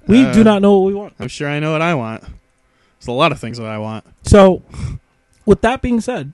We 0.07 0.25
Uh, 0.25 0.33
do 0.33 0.43
not 0.43 0.61
know 0.61 0.79
what 0.79 0.87
we 0.87 0.93
want. 0.95 1.13
I'm 1.19 1.27
sure 1.27 1.47
I 1.47 1.59
know 1.59 1.71
what 1.71 1.81
I 1.81 1.93
want. 1.93 2.21
There's 2.21 3.07
a 3.07 3.11
lot 3.11 3.31
of 3.31 3.39
things 3.39 3.57
that 3.59 3.67
I 3.67 3.77
want. 3.77 4.03
So, 4.23 4.63
with 5.45 5.61
that 5.61 5.81
being 5.81 6.01
said, 6.01 6.33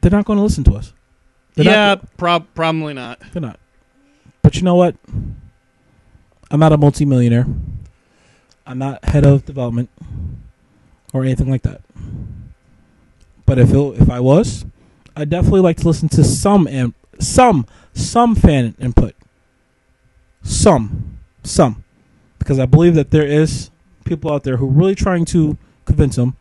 they're 0.00 0.10
not 0.10 0.24
going 0.24 0.38
to 0.38 0.42
listen 0.42 0.64
to 0.64 0.74
us. 0.74 0.92
They're 1.54 1.64
yeah, 1.66 1.86
not, 1.86 2.16
prob- 2.16 2.46
probably 2.54 2.94
not. 2.94 3.20
they're 3.32 3.42
not. 3.42 3.58
But 4.42 4.56
you 4.56 4.62
know 4.62 4.74
what? 4.76 4.96
I'm 6.50 6.60
not 6.60 6.72
a 6.72 6.76
multimillionaire. 6.78 7.46
I'm 8.66 8.78
not 8.78 9.04
head 9.04 9.24
of 9.24 9.44
development 9.44 9.90
or 11.12 11.22
anything 11.24 11.50
like 11.50 11.62
that. 11.62 11.82
But 13.46 13.58
if 13.58 13.72
it, 13.72 14.00
if 14.00 14.10
I 14.10 14.20
was, 14.20 14.66
I'd 15.16 15.30
definitely 15.30 15.60
like 15.60 15.78
to 15.78 15.86
listen 15.86 16.08
to 16.10 16.24
some 16.24 16.94
some 17.18 17.66
some 17.94 18.34
fan 18.34 18.74
input. 18.78 19.14
Some, 20.42 21.18
some, 21.42 21.82
because 22.38 22.60
I 22.60 22.66
believe 22.66 22.94
that 22.94 23.10
there 23.10 23.26
is 23.26 23.70
people 24.04 24.32
out 24.32 24.44
there 24.44 24.58
who 24.58 24.66
are 24.66 24.70
really 24.70 24.94
trying 24.94 25.24
to 25.26 25.58
convince 25.84 26.14
them. 26.14 26.36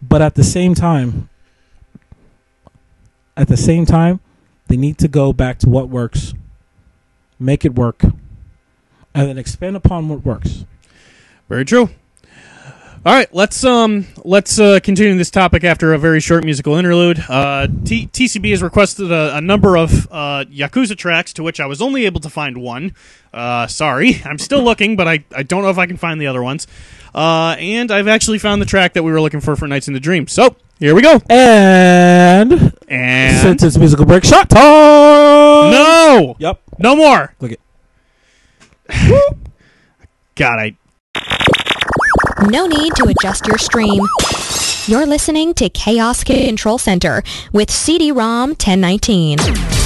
But 0.00 0.22
at 0.22 0.36
the 0.36 0.44
same 0.44 0.74
time, 0.74 1.28
at 3.36 3.48
the 3.48 3.56
same 3.56 3.86
time, 3.86 4.20
they 4.68 4.76
need 4.76 4.98
to 4.98 5.08
go 5.08 5.32
back 5.32 5.58
to 5.60 5.68
what 5.68 5.88
works, 5.88 6.32
make 7.40 7.64
it 7.64 7.74
work, 7.74 8.02
and 8.02 9.28
then 9.28 9.36
expand 9.36 9.74
upon 9.74 10.08
what 10.08 10.24
works. 10.24 10.64
Very 11.48 11.64
true. 11.64 11.90
All 13.06 13.14
right, 13.14 13.32
let's 13.34 13.64
um 13.64 14.06
let's 14.26 14.58
uh, 14.58 14.78
continue 14.82 15.16
this 15.16 15.30
topic 15.30 15.64
after 15.64 15.94
a 15.94 15.98
very 15.98 16.20
short 16.20 16.44
musical 16.44 16.74
interlude. 16.76 17.18
Uh, 17.30 17.66
T- 17.86 18.08
TCB 18.08 18.50
has 18.50 18.62
requested 18.62 19.10
a, 19.10 19.36
a 19.38 19.40
number 19.40 19.78
of 19.78 20.06
uh, 20.10 20.44
Yakuza 20.50 20.94
tracks, 20.98 21.32
to 21.34 21.42
which 21.42 21.60
I 21.60 21.66
was 21.66 21.80
only 21.80 22.04
able 22.04 22.20
to 22.20 22.28
find 22.28 22.58
one. 22.58 22.94
Uh, 23.32 23.66
sorry, 23.68 24.20
I'm 24.26 24.36
still 24.36 24.62
looking, 24.62 24.96
but 24.96 25.08
I, 25.08 25.24
I 25.34 25.42
don't 25.42 25.62
know 25.62 25.70
if 25.70 25.78
I 25.78 25.86
can 25.86 25.96
find 25.96 26.20
the 26.20 26.26
other 26.26 26.42
ones. 26.42 26.66
Uh, 27.14 27.56
and 27.58 27.90
I've 27.90 28.06
actually 28.06 28.38
found 28.38 28.60
the 28.60 28.66
track 28.66 28.92
that 28.92 29.02
we 29.02 29.10
were 29.12 29.20
looking 29.22 29.40
for 29.40 29.56
for 29.56 29.66
Nights 29.66 29.88
in 29.88 29.94
the 29.94 30.00
Dream. 30.00 30.26
So 30.28 30.54
here 30.78 30.94
we 30.94 31.00
go. 31.00 31.22
And, 31.30 32.74
And 32.86 33.36
since 33.38 33.62
it's 33.62 33.78
musical 33.78 34.04
break, 34.04 34.24
shot 34.26 34.50
time. 34.50 34.60
no, 35.70 36.36
Yep. 36.38 36.60
no 36.78 36.94
more. 36.96 37.34
Look 37.40 37.52
it. 37.52 37.60
God, 40.34 40.58
I 40.58 40.76
No 42.48 42.66
need 42.66 42.94
to 42.96 43.06
adjust 43.06 43.46
your 43.46 43.58
stream. 43.58 44.02
You're 44.86 45.04
listening 45.04 45.52
to 45.54 45.68
Chaos 45.68 46.24
Control 46.24 46.78
Center 46.78 47.22
with 47.52 47.70
CD-ROM 47.70 48.50
1019. 48.50 49.79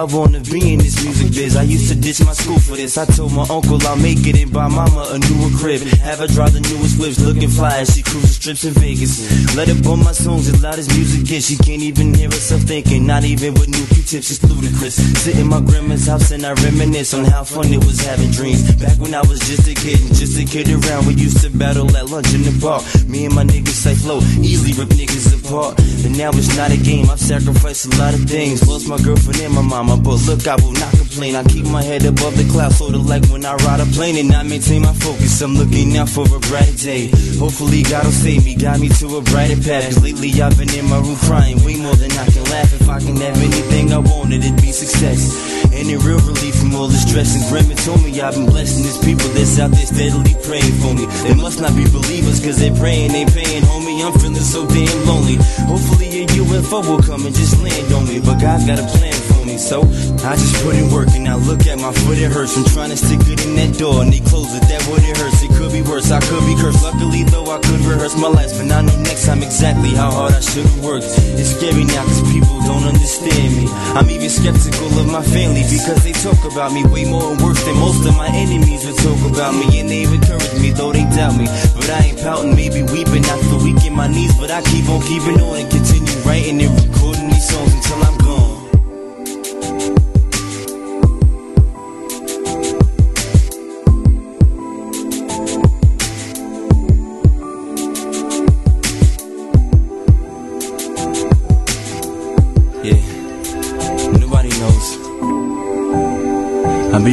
I 0.00 0.04
wanna 0.04 0.40
be 0.40 0.72
in 0.72 0.78
this 0.78 1.04
music 1.04 1.28
biz. 1.30 1.56
I 1.56 1.62
used 1.62 1.92
to 1.92 1.94
ditch 1.94 2.24
my 2.24 2.32
school 2.32 2.58
for 2.58 2.74
this. 2.74 2.96
I 2.96 3.04
told 3.04 3.34
my 3.34 3.42
uncle 3.50 3.76
I'll 3.86 3.96
make 3.96 4.26
it 4.26 4.34
and 4.40 4.50
buy 4.50 4.66
mama 4.66 5.04
a 5.12 5.18
newer 5.18 5.50
crib. 5.58 5.82
Have 6.00 6.20
her 6.20 6.26
drive 6.26 6.54
the 6.54 6.60
newest 6.60 6.98
whips, 6.98 7.20
looking 7.20 7.50
fly 7.50 7.80
as 7.80 7.94
she 7.94 8.02
cruises 8.02 8.29
strips 8.40 8.64
in 8.64 8.72
Vegas. 8.80 9.20
Let 9.54 9.68
her 9.68 9.76
bump 9.82 10.02
my 10.02 10.12
songs 10.12 10.48
as 10.48 10.62
loud 10.62 10.78
as 10.78 10.88
music 10.96 11.28
gets. 11.28 11.48
She 11.48 11.56
can't 11.56 11.82
even 11.82 12.14
hear 12.14 12.32
herself 12.32 12.62
thinking, 12.62 13.06
not 13.06 13.22
even 13.22 13.52
with 13.52 13.68
new 13.68 13.84
Q-tips. 13.92 14.30
It's 14.32 14.42
ludicrous. 14.42 14.96
Sit 15.20 15.36
in 15.36 15.46
my 15.46 15.60
grandma's 15.60 16.06
house 16.06 16.30
and 16.30 16.44
I 16.46 16.54
reminisce 16.54 17.12
on 17.12 17.26
how 17.26 17.44
fun 17.44 17.68
it 17.68 17.84
was 17.84 18.00
having 18.00 18.30
dreams. 18.30 18.64
Back 18.80 18.96
when 18.96 19.14
I 19.14 19.20
was 19.28 19.40
just 19.40 19.68
a 19.68 19.74
kid, 19.74 20.00
just 20.16 20.40
a 20.40 20.44
kid 20.48 20.72
around, 20.72 21.06
we 21.06 21.14
used 21.20 21.44
to 21.44 21.50
battle 21.50 21.84
at 21.94 22.08
lunch 22.08 22.32
in 22.32 22.40
the 22.40 22.56
park. 22.64 22.82
Me 23.06 23.26
and 23.26 23.34
my 23.34 23.44
niggas 23.44 23.76
say 23.76 23.94
flow, 23.94 24.20
easily 24.40 24.72
rip 24.72 24.88
niggas 24.96 25.28
apart. 25.36 25.78
And 26.08 26.16
now 26.16 26.30
it's 26.32 26.56
not 26.56 26.72
a 26.72 26.78
game. 26.78 27.10
I've 27.10 27.20
sacrificed 27.20 27.92
a 27.92 27.98
lot 27.98 28.14
of 28.14 28.24
things. 28.24 28.66
Lost 28.66 28.88
my 28.88 28.96
girlfriend 29.04 29.40
and 29.40 29.52
my 29.52 29.62
mama, 29.62 29.98
but 29.98 30.16
look, 30.24 30.48
I 30.48 30.56
will 30.56 30.72
not 30.80 30.96
I 31.18 31.42
keep 31.42 31.66
my 31.66 31.82
head 31.82 32.06
above 32.06 32.38
the 32.38 32.46
clouds, 32.46 32.78
sort 32.78 32.94
of 32.94 33.04
like 33.04 33.26
when 33.34 33.44
I 33.44 33.54
ride 33.66 33.80
a 33.80 33.86
plane, 33.98 34.16
and 34.16 34.30
I 34.30 34.44
maintain 34.44 34.82
my 34.82 34.94
focus. 34.94 35.42
I'm 35.42 35.56
looking 35.58 35.98
out 35.98 36.08
for 36.08 36.22
a 36.22 36.38
brighter 36.38 36.78
day. 36.78 37.10
Hopefully, 37.34 37.82
God 37.82 38.04
will 38.04 38.14
save 38.14 38.44
me, 38.44 38.54
guide 38.54 38.78
me 38.78 38.88
to 39.02 39.18
a 39.18 39.20
brighter 39.20 39.58
path. 39.58 39.90
Cause 39.90 40.02
lately 40.04 40.30
I've 40.40 40.56
been 40.56 40.70
in 40.70 40.86
my 40.86 41.02
room 41.02 41.18
crying 41.26 41.58
way 41.66 41.74
more 41.82 41.96
than 41.98 42.12
I 42.14 42.30
can 42.30 42.44
laugh. 42.54 42.72
If 42.78 42.88
I 42.88 43.00
can 43.00 43.16
have 43.18 43.36
anything 43.42 43.92
I 43.92 43.98
wanted, 43.98 44.44
it'd 44.44 44.62
be 44.62 44.70
success. 44.70 45.34
Any 45.74 45.96
real 45.98 46.22
relief 46.22 46.54
from 46.54 46.78
all 46.78 46.86
the 46.86 46.96
stress 46.96 47.34
and 47.34 47.42
grim. 47.50 47.66
Told 47.82 48.06
me 48.06 48.14
I've 48.20 48.34
been 48.38 48.46
blessing 48.46 48.86
these 48.86 49.02
people 49.02 49.26
that's 49.34 49.58
out 49.58 49.74
there 49.74 49.90
steadily 49.90 50.38
praying 50.46 50.78
for 50.78 50.94
me. 50.94 51.10
They 51.26 51.34
must 51.34 51.60
not 51.60 51.74
be 51.74 51.90
believers, 51.90 52.38
cause 52.38 52.62
they're 52.62 52.74
praying, 52.78 53.10
they 53.10 53.26
paying, 53.26 53.66
homie. 53.66 53.98
I'm 53.98 54.14
feeling 54.14 54.38
so 54.38 54.62
damn 54.62 54.98
lonely. 55.10 55.42
Hopefully 55.66 56.22
a 56.22 56.26
UFO 56.38 56.86
will 56.86 57.02
come 57.02 57.26
and 57.26 57.34
just 57.34 57.58
land 57.58 57.92
on 57.92 58.06
me. 58.06 58.22
But 58.22 58.38
God's 58.38 58.64
got 58.64 58.78
a 58.78 58.86
plan 58.86 59.29
so 59.60 59.84
I 60.24 60.32
just 60.40 60.56
put 60.64 60.74
in 60.74 60.88
work 60.90 61.12
and 61.12 61.24
now 61.24 61.36
look 61.36 61.68
at 61.68 61.78
my 61.78 61.92
foot, 61.92 62.16
it 62.16 62.32
hurts. 62.32 62.56
I'm 62.56 62.64
trying 62.72 62.90
to 62.90 62.96
stick 62.96 63.20
it 63.28 63.44
in 63.44 63.54
that 63.60 63.76
door 63.76 64.00
and 64.02 64.12
they 64.12 64.24
close 64.24 64.48
it, 64.56 64.64
that 64.72 64.80
would 64.88 65.04
it 65.04 65.16
hurts. 65.16 65.44
It 65.44 65.52
could 65.52 65.70
be 65.70 65.82
worse, 65.84 66.10
I 66.10 66.20
could 66.24 66.40
be 66.48 66.56
cursed. 66.56 66.82
Luckily 66.82 67.22
though, 67.28 67.44
I 67.52 67.60
could 67.60 67.84
rehearse 67.84 68.16
my 68.16 68.32
last, 68.32 68.56
but 68.56 68.72
I 68.72 68.80
know 68.80 68.96
next 69.04 69.26
time 69.28 69.44
exactly 69.44 69.92
how 69.92 70.10
hard 70.10 70.32
I 70.32 70.40
should 70.40 70.64
have 70.64 70.80
worked. 70.80 71.12
It's 71.36 71.52
scary 71.52 71.84
now 71.84 72.08
cause 72.08 72.24
people 72.32 72.56
don't 72.64 72.88
understand 72.88 73.52
me. 73.52 73.68
I'm 73.92 74.08
even 74.08 74.30
skeptical 74.32 74.88
of 74.96 75.06
my 75.12 75.22
family 75.22 75.62
because 75.68 76.00
they 76.02 76.16
talk 76.16 76.40
about 76.48 76.72
me 76.72 76.82
way 76.88 77.04
more 77.04 77.36
and 77.36 77.40
worse 77.44 77.60
than 77.68 77.76
most 77.76 78.08
of 78.08 78.16
my 78.16 78.32
enemies 78.32 78.88
would 78.88 78.96
talk 79.04 79.20
about 79.28 79.52
me. 79.52 79.68
And 79.76 79.92
they 79.92 80.08
encourage 80.08 80.56
me, 80.56 80.72
though 80.72 80.92
they 80.92 81.04
doubt 81.12 81.36
me. 81.36 81.44
But 81.76 81.90
I 81.90 82.10
ain't 82.10 82.18
pouting, 82.24 82.56
maybe 82.56 82.80
weeping 82.88 83.24
after 83.28 83.60
weak 83.60 83.84
in 83.84 83.92
my 83.92 84.08
knees. 84.08 84.32
But 84.40 84.50
I 84.50 84.64
keep 84.72 84.88
on 84.88 85.04
keeping 85.04 85.36
on 85.44 85.60
and 85.60 85.68
continue 85.68 86.16
writing 86.24 86.64
and 86.64 86.72
recording 86.80 87.28
these 87.28 87.48
songs 87.48 87.89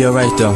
alright 0.07 0.37
though. 0.37 0.55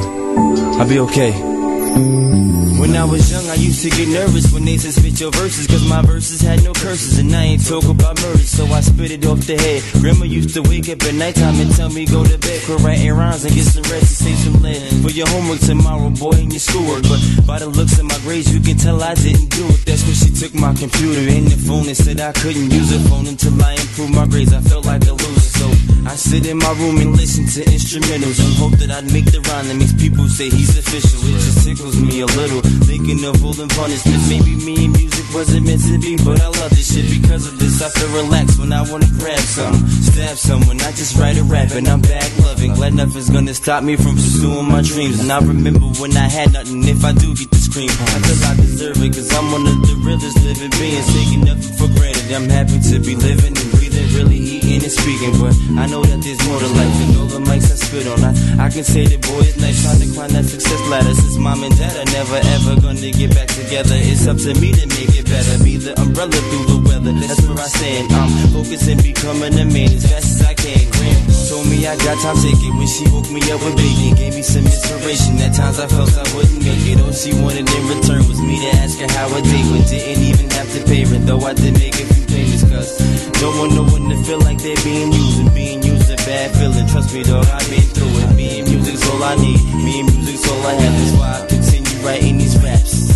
I'll 0.80 0.88
be 0.88 1.00
okay. 1.00 1.51
When 1.92 2.96
I 2.96 3.06
was 3.06 3.30
young, 3.32 3.46
I 3.48 3.56
used 3.56 3.84
to 3.84 3.90
get 3.90 4.08
nervous 4.08 4.52
when 4.52 4.66
they 4.66 4.78
said 4.78 4.94
spit 4.94 5.20
your 5.20 5.32
verses, 5.32 5.68
cause 5.68 5.88
my 5.88 6.02
verses 6.02 6.42
had 6.42 6.64
no 6.64 6.74
curses, 6.74 7.20
and 7.20 7.34
I 7.36 7.44
ain't 7.56 7.68
talk 7.68 7.84
about 7.84 8.22
murder, 8.22 8.40
so 8.40 8.66
I 8.66 8.80
spit 8.82 9.12
it 9.12 9.26
off 9.26 9.46
the 9.46 9.58
head. 9.58 9.84
Grandma 10.02 10.26
used 10.26 10.54
to 10.56 10.62
wake 10.64 10.88
up 10.90 11.04
at 11.04 11.14
nighttime 11.16 11.60
and 11.60 11.70
tell 11.76 11.90
me 11.90 12.06
go 12.06 12.24
to 12.24 12.38
bed, 12.38 12.62
quit 12.66 12.80
writing 12.80 13.12
rhymes 13.12 13.44
and 13.46 13.54
get 13.54 13.66
some 13.66 13.84
rest 13.92 14.08
and 14.08 14.20
save 14.24 14.38
some 14.40 14.62
lead 14.62 14.82
for 15.04 15.12
your 15.12 15.28
homework 15.28 15.60
tomorrow, 15.60 16.10
boy, 16.12 16.36
and 16.40 16.52
your 16.52 16.60
schoolwork. 16.60 17.04
But 17.04 17.20
by 17.46 17.60
the 17.60 17.68
looks 17.68 18.00
of 18.00 18.06
my 18.06 18.18
grades, 18.24 18.54
you 18.54 18.62
can 18.62 18.78
tell 18.78 19.02
I 19.04 19.16
didn't 19.16 19.52
do 19.52 19.68
it. 19.68 19.84
That's 19.86 20.04
when 20.08 20.16
she 20.16 20.32
took 20.32 20.54
my 20.56 20.74
computer 20.74 21.22
and 21.22 21.48
the 21.48 21.58
phone 21.58 21.88
and 21.88 21.98
said 21.98 22.20
I 22.22 22.32
couldn't 22.32 22.72
use 22.72 22.92
a 22.96 23.00
phone 23.10 23.28
until 23.28 23.56
I 23.62 23.74
improved 23.76 24.16
my 24.16 24.28
grades. 24.28 24.54
I 24.54 24.62
felt 24.62 24.86
like 24.86 25.04
a 25.08 25.14
loser, 25.14 25.52
so 25.60 25.68
I 26.06 26.16
sit 26.16 26.46
in 26.46 26.58
my 26.58 26.74
room 26.82 26.98
and 26.98 27.16
listen 27.16 27.46
to 27.56 27.62
instrumentals 27.70 28.40
and 28.42 28.54
hope 28.58 28.76
that 28.82 28.92
I'd 28.92 29.10
make 29.14 29.26
the 29.26 29.42
rhyme 29.50 29.68
that 29.70 29.78
makes 29.78 29.94
people 29.94 30.28
say 30.30 30.50
he's 30.50 30.78
official. 30.78 31.20
It 31.30 31.40
just 31.42 31.66
tickles 31.66 31.81
me 31.90 32.22
a 32.22 32.26
little, 32.26 32.62
thinking 32.86 33.24
of 33.26 33.42
the 33.42 33.68
punishments. 33.74 34.30
Maybe 34.30 34.56
me 34.56 34.86
and 34.86 34.94
music 34.94 35.26
wasn't 35.34 35.66
meant 35.66 35.82
to 35.82 35.98
be, 35.98 36.16
but 36.18 36.40
I 36.42 36.48
love 36.48 36.70
this 36.72 36.94
shit 36.94 37.10
because 37.10 37.48
of 37.48 37.58
this. 37.58 37.82
I 37.82 37.90
feel 37.90 38.12
relaxed 38.22 38.60
when 38.60 38.72
I 38.72 38.82
wanna 38.90 39.10
grab 39.18 39.40
something, 39.40 39.88
stab 39.90 40.38
someone. 40.38 40.80
I 40.82 40.92
just 40.92 41.18
write 41.18 41.38
a 41.38 41.44
rap 41.44 41.72
and 41.72 41.88
I'm 41.88 42.02
back 42.02 42.30
loving. 42.40 42.74
Glad 42.74 42.94
nothing's 42.94 43.30
gonna 43.30 43.54
stop 43.54 43.84
me 43.84 43.96
from 43.96 44.16
pursuing 44.16 44.68
my 44.70 44.82
dreams. 44.82 45.20
And 45.20 45.32
I 45.32 45.40
remember 45.40 45.88
when 45.98 46.16
I 46.16 46.28
had 46.30 46.54
nothing. 46.54 46.84
If 46.84 47.04
I 47.04 47.14
do 47.14 47.34
get 47.34 47.50
the 47.50 47.58
scream, 47.58 47.90
I 47.90 48.52
I 48.52 48.56
deserve 48.56 49.02
it, 49.02 49.14
cause 49.14 49.32
I'm 49.34 49.52
one 49.52 49.66
of 49.66 49.78
the 49.88 49.96
realest 50.06 50.38
living 50.44 50.72
beings, 50.78 51.08
taking 51.14 51.42
nothing 51.42 51.74
for 51.78 51.88
granted. 51.98 52.32
I'm 52.34 52.50
happy 52.50 52.78
to 52.92 53.00
be 53.00 53.16
living 53.16 53.58
and 53.58 53.72
breathing, 53.72 54.08
really 54.14 54.61
and 54.80 54.92
speaking. 54.92 55.36
But 55.36 55.52
I 55.76 55.86
know 55.92 56.00
that 56.08 56.24
there's 56.24 56.40
more 56.48 56.60
to 56.60 56.70
life 56.80 56.94
than 57.04 57.12
all 57.20 57.28
the 57.28 57.44
mics 57.44 57.68
I 57.68 57.76
spit 57.76 58.08
on. 58.08 58.24
I, 58.24 58.32
I 58.64 58.68
can 58.72 58.84
say 58.88 59.04
the 59.04 59.20
boy 59.20 59.44
is 59.44 59.60
nice, 59.60 59.84
trying 59.84 60.00
to 60.00 60.08
climb 60.16 60.32
that 60.32 60.46
success 60.48 60.80
ladder. 60.88 61.12
Since 61.12 61.38
mom 61.38 61.64
and 61.64 61.76
dad 61.76 61.92
are 62.00 62.10
never 62.16 62.40
ever 62.56 62.80
gonna 62.80 63.12
get 63.12 63.36
back 63.36 63.52
together. 63.52 63.98
It's 64.00 64.28
up 64.28 64.38
to 64.48 64.56
me 64.56 64.72
to 64.72 64.86
make 64.96 65.12
it 65.12 65.28
better. 65.28 65.60
Be 65.64 65.76
the 65.76 66.00
umbrella 66.00 66.40
through 66.48 66.66
the 66.72 66.80
weather. 66.88 67.12
That's 67.12 67.44
where 67.44 67.60
I 67.60 67.68
stand. 67.68 68.12
I'm 68.16 68.32
focusing, 68.56 69.00
becoming 69.04 69.54
a 69.60 69.66
man 69.68 69.92
as 69.92 70.08
fast 70.08 70.40
as 70.40 70.42
I 70.48 70.54
can. 70.56 70.88
Graham 70.96 71.20
told 71.52 71.68
me 71.68 71.84
I 71.84 72.00
got 72.00 72.16
time 72.24 72.40
ticket 72.40 72.72
when 72.80 72.88
she 72.88 73.04
woke 73.12 73.28
me 73.28 73.44
up 73.52 73.60
with 73.60 73.76
bacon. 73.76 74.16
Gave 74.16 74.36
me 74.40 74.44
some 74.46 74.64
inspiration. 74.64 75.36
At 75.44 75.52
times 75.58 75.84
I 75.84 75.88
felt 75.92 76.16
I 76.16 76.24
wouldn't 76.32 76.64
make 76.64 76.86
it. 76.88 77.02
All 77.04 77.12
she 77.12 77.36
wanted 77.44 77.68
in 77.68 77.84
return 77.92 78.24
was 78.30 78.40
me 78.40 78.56
to 78.64 78.72
ask 78.80 78.96
her 79.04 79.10
how 79.12 79.28
a 79.36 79.40
date 79.42 79.68
went. 79.68 79.90
Didn't 79.92 80.24
even 80.24 80.48
have 80.56 80.70
to 80.76 80.80
pay 80.88 81.04
rent, 81.04 81.26
though 81.26 81.42
I 81.42 81.54
did 81.54 81.76
make 81.76 81.98
a 82.00 82.21
payments. 82.32 82.64
Cause 82.64 82.98
don't 83.40 83.56
want 83.60 83.76
no 83.76 83.84
one 83.84 84.10
to 84.10 84.18
feel 84.24 84.40
like 84.40 84.58
they're 84.58 84.84
being 84.84 85.12
used. 85.12 85.40
And 85.40 85.54
being 85.54 85.84
used 85.84 86.10
a 86.10 86.16
bad 86.24 86.56
feeling. 86.56 86.88
Trust 86.88 87.14
me, 87.14 87.24
dog, 87.24 87.46
I've 87.46 87.70
been 87.70 87.88
through 87.94 88.14
it. 88.24 88.36
Me 88.36 88.60
and 88.60 88.70
music's 88.70 89.04
all 89.10 89.24
I 89.24 89.36
need. 89.36 89.60
Me 89.86 90.00
and 90.00 90.10
music's 90.16 90.50
all 90.50 90.62
I 90.66 90.74
have. 90.74 90.94
That's 90.98 91.14
why 91.20 91.30
I 91.36 91.48
continue 91.48 92.06
writing 92.06 92.38
these 92.38 92.58
raps. 92.64 93.11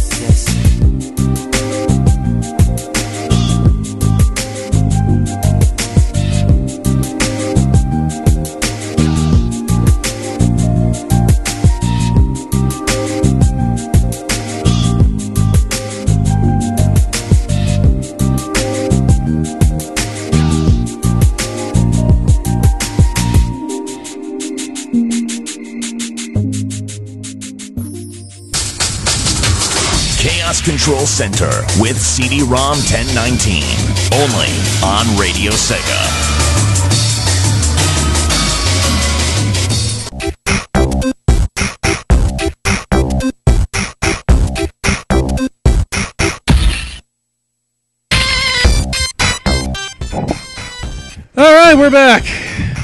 Control 30.86 31.08
Center 31.08 31.50
with 31.82 32.00
CD-ROM 32.00 32.78
1019. 32.78 33.64
Only 34.14 34.52
on 34.84 35.18
Radio 35.20 35.52
Sega. 35.52 35.98
All 51.36 51.52
right, 51.52 51.74
we're 51.74 51.90
back. 51.90 52.26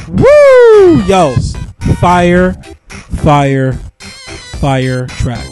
Woo! 0.07 1.03
Yo, 1.03 1.35
fire, 1.99 2.53
fire, 3.21 3.73
fire 4.59 5.05
track. 5.05 5.47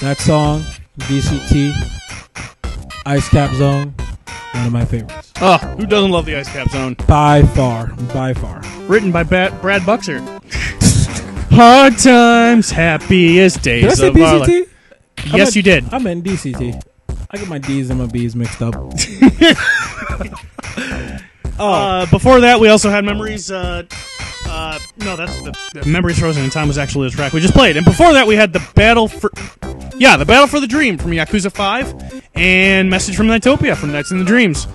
That 0.00 0.18
song, 0.18 0.62
DCT, 0.98 1.72
Ice 3.06 3.28
Cap 3.28 3.52
Zone, 3.54 3.94
one 4.52 4.66
of 4.66 4.72
my 4.72 4.84
favorites. 4.84 5.32
Oh, 5.40 5.56
who 5.58 5.86
doesn't 5.86 6.10
love 6.10 6.24
the 6.26 6.36
Ice 6.36 6.48
Cap 6.48 6.68
Zone? 6.70 6.94
By 7.06 7.42
far, 7.42 7.88
by 8.12 8.32
far. 8.34 8.62
Written 8.86 9.10
by 9.10 9.22
Bat- 9.24 9.60
Brad 9.60 9.82
Buxer. 9.82 10.20
Hard 11.52 11.98
times, 11.98 12.70
happiest 12.70 13.62
days 13.62 13.82
Did 13.82 13.90
I 13.90 13.94
say 13.94 14.08
of 14.08 14.16
our 14.16 14.38
life. 14.38 14.48
DCT? 14.48 14.68
Yes, 15.36 15.56
you 15.56 15.62
did. 15.62 15.92
I 15.92 15.98
meant 15.98 16.24
DCT. 16.24 16.80
I 17.30 17.36
get 17.36 17.48
my 17.48 17.58
D's 17.58 17.90
and 17.90 17.98
my 17.98 18.06
B's 18.06 18.36
mixed 18.36 18.62
up. 18.62 18.74
oh, 18.76 18.92
Uh, 21.58 22.06
before 22.06 22.40
that, 22.40 22.58
we 22.60 22.68
also 22.68 22.90
had 22.90 23.04
memories. 23.04 23.50
Uh, 23.50 23.82
uh, 24.46 24.78
no, 24.98 25.16
that's 25.16 25.40
the, 25.42 25.80
the 25.82 25.88
memories 25.88 26.18
frozen 26.18 26.44
in 26.44 26.50
time 26.50 26.68
was 26.68 26.78
actually 26.78 27.08
the 27.08 27.16
track 27.16 27.32
we 27.32 27.40
just 27.40 27.54
played. 27.54 27.76
And 27.76 27.84
before 27.84 28.12
that, 28.12 28.26
we 28.26 28.36
had 28.36 28.52
the 28.52 28.64
battle 28.74 29.08
for, 29.08 29.30
yeah, 29.98 30.16
the 30.16 30.24
battle 30.24 30.46
for 30.46 30.60
the 30.60 30.66
dream 30.66 30.98
from 30.98 31.12
Yakuza 31.12 31.52
Five, 31.52 31.94
and 32.34 32.90
message 32.90 33.16
from 33.16 33.26
Nightopia 33.26 33.76
from 33.76 33.92
Nights 33.92 34.10
into 34.10 34.24
Dreams. 34.24 34.66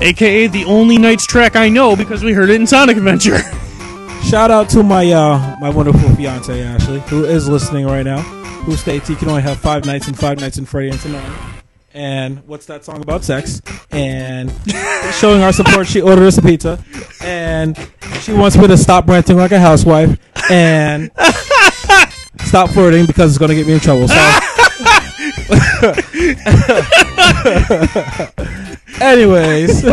aka 0.00 0.46
the 0.46 0.64
only 0.64 0.98
Nights 0.98 1.26
track 1.26 1.56
I 1.56 1.68
know 1.68 1.96
because 1.96 2.22
we 2.24 2.32
heard 2.32 2.50
it 2.50 2.60
in 2.60 2.66
Sonic 2.66 2.96
Adventure. 2.96 3.38
Shout 4.24 4.50
out 4.50 4.68
to 4.70 4.82
my 4.82 5.10
uh, 5.12 5.56
my 5.60 5.70
wonderful 5.70 6.08
fiance 6.16 6.62
Ashley, 6.62 7.00
who 7.00 7.24
is 7.24 7.48
listening 7.48 7.86
right 7.86 8.02
now, 8.02 8.20
who 8.20 8.74
states 8.76 9.08
he 9.08 9.14
can 9.14 9.28
only 9.28 9.42
have 9.42 9.58
five 9.58 9.84
nights 9.84 10.08
and 10.08 10.18
five 10.18 10.40
nights 10.40 10.58
in 10.58 10.64
Freddie 10.66 10.90
and 10.90 11.00
tonight. 11.00 11.52
And 11.94 12.46
what's 12.46 12.66
that 12.66 12.84
song 12.84 13.00
about 13.00 13.24
sex? 13.24 13.62
And 13.90 14.52
showing 15.12 15.42
our 15.42 15.52
support, 15.52 15.86
she 15.86 16.02
ordered 16.02 16.26
us 16.26 16.36
a 16.38 16.42
pizza, 16.42 16.82
and 17.22 17.78
she 18.20 18.32
wants 18.32 18.56
me 18.56 18.66
to 18.66 18.76
stop 18.76 19.06
ranting 19.08 19.36
like 19.36 19.52
a 19.52 19.60
housewife 19.60 20.18
and 20.50 21.10
stop 22.46 22.70
flirting 22.70 23.06
because 23.06 23.32
it's 23.32 23.38
going 23.38 23.50
to 23.50 23.54
get 23.54 23.66
me 23.66 23.74
in 23.74 23.80
trouble. 23.80 24.08
So, 24.08 24.14
anyways. 29.04 29.84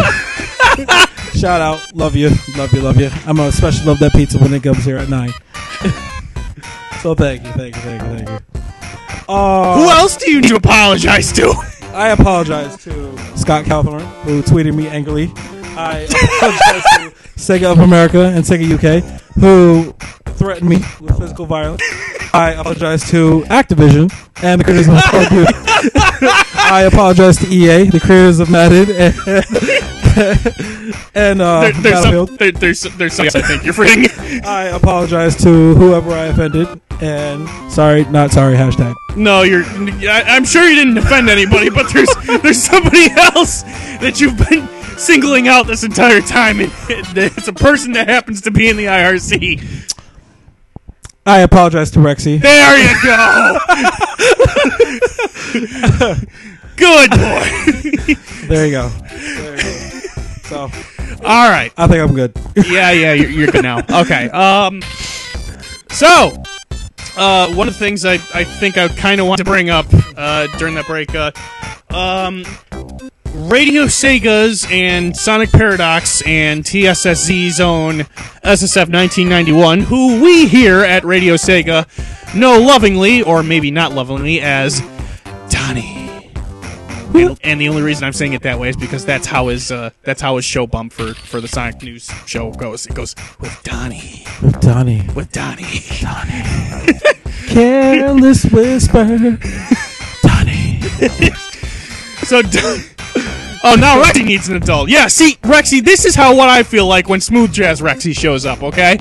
Shout 1.44 1.62
out, 1.62 1.94
love 1.94 2.16
you, 2.16 2.30
love 2.58 2.72
you, 2.74 2.82
love 2.82 2.98
you. 3.00 3.10
I'm 3.26 3.36
gonna 3.36 3.50
especially 3.50 3.86
love 3.88 4.00
that 4.00 4.14
pizza 4.14 4.38
when 4.38 4.54
it 4.54 4.64
comes 4.64 4.86
here 4.86 4.98
at 4.98 5.10
nine. 5.10 5.32
so 7.02 7.14
thank 7.16 7.44
you, 7.44 7.52
thank 7.52 7.76
you, 7.76 7.82
thank 7.82 8.02
you, 8.02 8.26
thank 8.26 8.30
you. 8.30 8.62
Uh, 9.28 9.76
Who 9.78 9.90
else 9.90 10.16
do 10.16 10.32
you 10.32 10.42
need 10.42 10.48
to 10.50 10.56
apologize 10.56 11.34
to? 11.34 11.54
I 11.94 12.10
apologize 12.10 12.78
to 12.86 13.18
Scott 13.36 13.66
Calthorne 13.66 14.06
who 14.24 14.42
tweeted 14.42 14.74
me 14.74 14.88
angrily. 14.88 15.28
I 15.78 16.00
apologize 16.10 16.84
to 16.96 17.12
Sega 17.38 17.72
of 17.72 17.80
America 17.80 18.26
and 18.26 18.44
Sega 18.44 18.66
UK 18.74 19.04
who 19.36 19.94
threatened 20.34 20.70
me 20.70 20.78
with 21.02 21.18
physical 21.20 21.46
violence. 21.46 21.82
I 22.34 22.52
apologize 22.58 23.10
to 23.12 23.42
Activision 23.48 24.12
and 24.44 24.60
the 24.60 24.66
creators 24.66 24.88
of 24.88 25.02
Call 25.04 25.22
of 25.22 25.30
Duty. 25.30 25.54
I 26.66 26.84
apologize 26.92 27.38
to 27.38 27.48
EA, 27.48 27.90
the 27.90 28.00
creators 28.00 28.40
of 28.40 28.50
Madden 28.50 28.90
and, 28.96 29.14
and 31.16 31.42
uh, 31.42 31.62
There, 31.62 31.72
there's 31.74 31.84
Battlefield. 31.84 32.28
some, 32.30 32.38
there, 32.38 32.52
there's 32.52 32.82
there's 32.82 33.14
some 33.14 33.28
I 33.28 33.30
think 33.30 33.64
you're 33.64 33.74
forgetting. 33.74 34.10
I 34.46 34.66
apologize 34.66 35.36
to 35.44 35.76
whoever 35.76 36.12
I 36.12 36.26
offended, 36.26 36.68
and 37.02 37.48
sorry, 37.72 38.06
not 38.06 38.32
sorry. 38.32 38.56
Hashtag. 38.56 38.94
No, 39.16 39.42
you're. 39.44 39.64
I, 39.64 40.24
I'm 40.28 40.46
sure 40.46 40.68
you 40.68 40.76
didn't 40.76 40.98
offend 40.98 41.30
anybody, 41.30 41.70
but 41.70 41.92
there's 41.94 42.10
there's 42.42 42.62
somebody 42.62 43.08
else 43.12 43.62
that 44.02 44.20
you've 44.22 44.38
been 44.50 44.68
singling 44.98 45.48
out 45.48 45.68
this 45.68 45.84
entire 45.84 46.22
time, 46.22 46.60
and 46.60 46.72
it's 46.90 47.48
a 47.48 47.54
person 47.54 47.94
that 47.94 48.08
happens 48.10 48.42
to 48.42 48.52
be 48.52 48.70
in 48.70 48.78
the 48.78 48.86
IRC. 48.86 49.96
I 51.26 51.40
apologize 51.40 51.90
to 51.92 52.00
Rexy. 52.00 52.42
There 52.42 52.78
you 52.78 52.94
go. 53.04 53.58
Good 56.76 57.10
boy. 57.12 58.48
There 58.48 58.66
you 58.66 58.72
go. 58.72 58.90
There 58.90 59.56
you 59.56 59.62
go. 59.62 59.70
So 60.44 60.58
All 61.24 61.50
right. 61.50 61.72
I 61.78 61.88
think 61.88 62.00
I'm 62.02 62.14
good. 62.14 62.34
yeah, 62.68 62.92
yeah, 62.92 63.14
you're, 63.14 63.30
you're 63.30 63.48
good 63.48 63.64
now. 63.64 63.80
Okay. 64.02 64.30
Um. 64.30 64.82
So, 65.92 66.34
uh, 67.16 67.54
one 67.54 67.68
of 67.68 67.74
the 67.76 67.80
things 67.80 68.04
I, 68.04 68.14
I 68.34 68.44
think 68.44 68.78
I 68.78 68.88
kind 68.90 69.22
of 69.22 69.28
want 69.28 69.38
to 69.38 69.44
bring 69.46 69.70
up 69.70 69.86
uh, 70.18 70.48
during 70.58 70.74
that 70.76 70.88
break, 70.88 71.14
uh, 71.16 71.32
um, 71.92 72.44
Radio 73.34 73.86
Sega's 73.86 74.68
and 74.70 75.18
Sonic 75.18 75.52
Paradox 75.52 76.22
and 76.22 76.64
TSSZ's 76.64 77.60
own 77.60 78.02
SSF 78.44 78.92
1991, 78.92 79.80
who 79.82 80.22
we 80.22 80.48
here 80.48 80.82
at 80.82 81.04
Radio 81.04 81.34
Sega 81.34 81.88
know 82.36 82.60
lovingly, 82.60 83.24
or 83.24 83.42
maybe 83.42 83.72
not 83.72 83.92
lovingly, 83.92 84.40
as 84.40 84.82
Donnie. 85.50 86.32
And, 87.16 87.40
and 87.44 87.60
the 87.60 87.70
only 87.70 87.82
reason 87.82 88.04
I'm 88.04 88.14
saying 88.14 88.34
it 88.34 88.44
that 88.44 88.60
way 88.60 88.70
is 88.70 88.78
because 88.78 89.04
that's 89.04 89.26
how 89.26 89.48
his 89.48 89.72
uh, 89.72 89.90
that's 90.04 90.22
how 90.22 90.36
his 90.36 90.46
show 90.46 90.68
bump 90.68 90.94
for, 90.94 91.16
for 91.16 91.42
the 91.42 91.48
Sonic 91.48 91.82
News 91.82 92.12
show 92.28 92.52
goes. 92.52 92.86
It 92.86 92.94
goes 92.94 93.16
with 93.40 93.60
Donnie, 93.64 94.26
with 94.44 94.60
Donnie. 94.62 95.08
with 95.16 95.32
Donnie, 95.32 95.82
Donnie. 96.02 97.00
Careless 97.48 98.46
whisper. 98.46 99.40
Donnie. 100.22 100.80
So, 102.24 102.42
Don- 102.42 102.80
oh, 103.64 103.76
now 103.80 104.02
Rexy 104.02 104.26
needs 104.26 104.50
an 104.50 104.56
adult. 104.58 104.90
Yeah, 104.90 105.08
see, 105.08 105.36
Rexy, 105.44 105.84
this 105.84 106.06
is 106.06 106.16
how 106.16 106.36
what 106.36 106.50
I 106.50 106.64
feel 106.64 106.86
like 106.88 107.08
when 107.10 107.22
Smooth 107.22 107.52
Jazz 107.54 107.82
Rexy 107.82 108.18
shows 108.18 108.46
up. 108.46 108.62
Okay? 108.64 108.98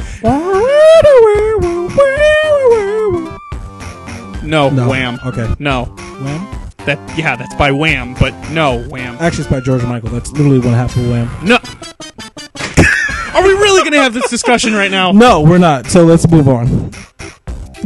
No, 4.44 4.68
No. 4.70 4.88
Wham. 4.88 5.18
Okay. 5.24 5.48
No, 5.58 5.84
Wham. 5.84 6.46
that 6.84 6.98
yeah, 7.16 7.36
that's 7.36 7.54
by 7.54 7.70
Wham, 7.72 8.14
but 8.14 8.34
no 8.50 8.82
Wham. 8.88 9.16
Actually, 9.20 9.42
it's 9.44 9.50
by 9.50 9.60
George 9.60 9.82
Michael. 9.84 10.10
That's 10.10 10.30
literally 10.32 10.58
one 10.58 10.74
half 10.74 10.96
of 10.96 11.08
Wham. 11.08 11.28
No. 11.46 11.56
Are 13.34 13.42
we 13.42 13.52
really 13.54 13.82
gonna 13.84 14.02
have 14.02 14.12
this 14.14 14.28
discussion 14.28 14.74
right 14.74 14.90
now? 14.90 15.12
No, 15.12 15.40
we're 15.40 15.58
not. 15.58 15.86
So 15.86 16.04
let's 16.04 16.28
move 16.28 16.48
on. 16.48 16.90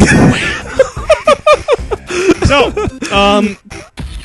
So, 2.46 2.68
um, 3.14 3.56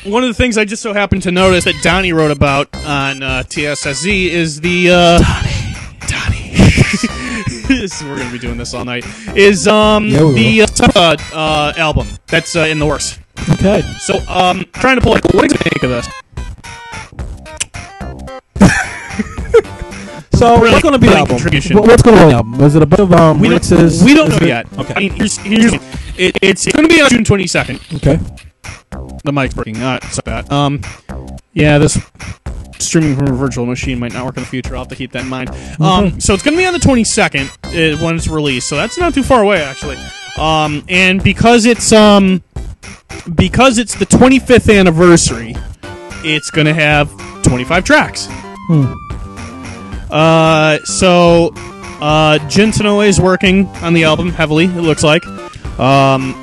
one 0.04 0.22
of 0.22 0.28
the 0.28 0.34
things 0.34 0.56
I 0.58 0.64
just 0.64 0.82
so 0.82 0.92
happened 0.92 1.22
to 1.24 1.32
notice 1.32 1.64
that 1.64 1.74
Donnie 1.82 2.12
wrote 2.12 2.30
about 2.30 2.74
on 2.86 3.22
uh, 3.22 3.42
TSSZ 3.46 4.28
is 4.28 4.60
the 4.60 4.90
uh, 4.90 5.18
Donnie. 5.18 6.52
Donnie. 6.52 6.52
We're 8.04 8.18
gonna 8.18 8.30
be 8.30 8.38
doing 8.38 8.58
this 8.58 8.74
all 8.74 8.84
night. 8.84 9.04
Is 9.36 9.66
um 9.66 10.06
Yeah, 10.06 10.24
we 10.24 10.60
the 10.60 10.90
uh, 10.94 11.16
uh, 11.36 11.72
album 11.76 12.06
that's 12.28 12.54
uh, 12.54 12.60
in 12.60 12.78
the 12.78 12.86
works. 12.86 13.18
Okay. 13.54 13.80
So, 13.98 14.18
um, 14.28 14.64
trying 14.74 14.96
to 14.96 15.02
pull 15.02 15.12
like 15.12 15.24
what 15.34 15.48
do 15.48 15.54
you 15.54 15.70
think 15.70 15.82
of 15.82 15.90
this? 15.90 16.08
So 20.34 20.56
Really 20.58 20.70
what's 20.72 20.82
going 20.82 20.94
to 20.94 20.98
be 20.98 21.06
the 21.06 21.12
brilliant 21.12 21.18
album? 21.30 21.36
contribution. 21.36 21.76
What- 21.76 21.86
What's 21.86 22.02
going 22.02 22.16
to 22.16 22.24
be 22.24 22.30
the 22.30 22.36
album? 22.36 22.60
Is 22.62 22.74
it 22.74 22.82
a 22.82 22.86
bunch 22.86 23.00
of 23.00 23.12
um, 23.12 23.38
We 23.38 23.48
don't, 23.48 23.54
mixes? 23.70 24.02
we 24.02 24.12
don't 24.14 24.32
Is 24.32 24.40
know 24.40 24.46
it- 24.46 24.48
yet. 24.48 24.66
Okay. 24.78 24.94
I 24.96 24.98
mean, 24.98 25.12
here's, 25.12 25.36
here's 25.36 25.72
it, 26.22 26.38
it's, 26.40 26.66
it's 26.66 26.76
going 26.76 26.88
to 26.88 26.94
be 26.94 27.02
on 27.02 27.10
June 27.10 27.24
22nd. 27.24 27.96
Okay. 27.96 28.18
The 29.24 29.32
mic's 29.32 29.54
breaking. 29.54 29.82
Uh, 29.82 30.00
so 30.00 30.22
that. 30.24 30.50
Um, 30.52 30.82
yeah, 31.52 31.78
this 31.78 31.98
streaming 32.78 33.16
from 33.16 33.28
a 33.28 33.32
virtual 33.32 33.66
machine 33.66 33.98
might 33.98 34.12
not 34.12 34.24
work 34.24 34.36
in 34.36 34.42
the 34.42 34.48
future. 34.48 34.74
I'll 34.74 34.82
have 34.82 34.88
to 34.88 34.96
keep 34.96 35.12
that 35.12 35.22
in 35.22 35.28
mind. 35.28 35.50
Um, 35.80 36.20
so 36.20 36.34
it's 36.34 36.42
going 36.42 36.56
to 36.56 36.62
be 36.62 36.66
on 36.66 36.72
the 36.72 36.78
22nd 36.78 37.46
uh, 37.64 38.04
when 38.04 38.16
it's 38.16 38.28
released. 38.28 38.68
So 38.68 38.76
that's 38.76 38.98
not 38.98 39.14
too 39.14 39.22
far 39.22 39.42
away, 39.42 39.62
actually. 39.62 39.96
Um, 40.38 40.84
and 40.88 41.22
because 41.22 41.66
it's 41.66 41.92
um, 41.92 42.42
because 43.34 43.78
it's 43.78 43.94
the 43.94 44.06
25th 44.06 44.76
anniversary, 44.78 45.54
it's 46.24 46.50
going 46.50 46.66
to 46.66 46.74
have 46.74 47.10
25 47.42 47.84
tracks. 47.84 48.28
Hmm. 48.30 48.94
Uh, 50.10 50.78
so 50.84 51.52
uh, 52.00 52.38
Jun 52.48 52.70
is 53.02 53.20
working 53.20 53.66
on 53.78 53.94
the 53.94 54.04
album 54.04 54.30
heavily. 54.30 54.64
It 54.64 54.82
looks 54.82 55.02
like. 55.02 55.22
Um, 55.78 56.34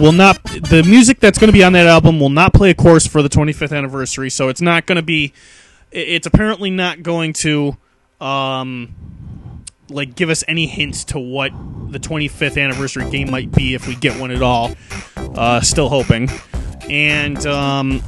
will 0.00 0.12
not 0.12 0.42
the 0.44 0.82
music 0.86 1.20
that's 1.20 1.38
going 1.38 1.48
to 1.48 1.52
be 1.52 1.62
on 1.62 1.72
that 1.74 1.86
album 1.86 2.18
will 2.18 2.30
not 2.30 2.52
play 2.52 2.70
a 2.70 2.74
course 2.74 3.06
for 3.06 3.22
the 3.22 3.28
25th 3.28 3.76
anniversary. 3.76 4.30
So 4.30 4.48
it's 4.48 4.60
not 4.60 4.86
going 4.86 4.96
to 4.96 5.02
be. 5.02 5.32
It's 5.90 6.26
apparently 6.26 6.70
not 6.70 7.02
going 7.02 7.32
to. 7.34 7.76
Um, 8.20 8.94
like 9.88 10.14
give 10.14 10.30
us 10.30 10.42
any 10.48 10.66
hints 10.66 11.04
to 11.04 11.18
what 11.18 11.52
the 11.90 11.98
25th 11.98 12.62
anniversary 12.62 13.08
game 13.10 13.30
might 13.30 13.52
be 13.52 13.74
if 13.74 13.86
we 13.86 13.94
get 13.94 14.18
one 14.18 14.30
at 14.30 14.42
all. 14.42 14.74
Uh, 15.16 15.60
still 15.60 15.88
hoping, 15.88 16.30
and 16.88 17.44
um, 17.46 18.02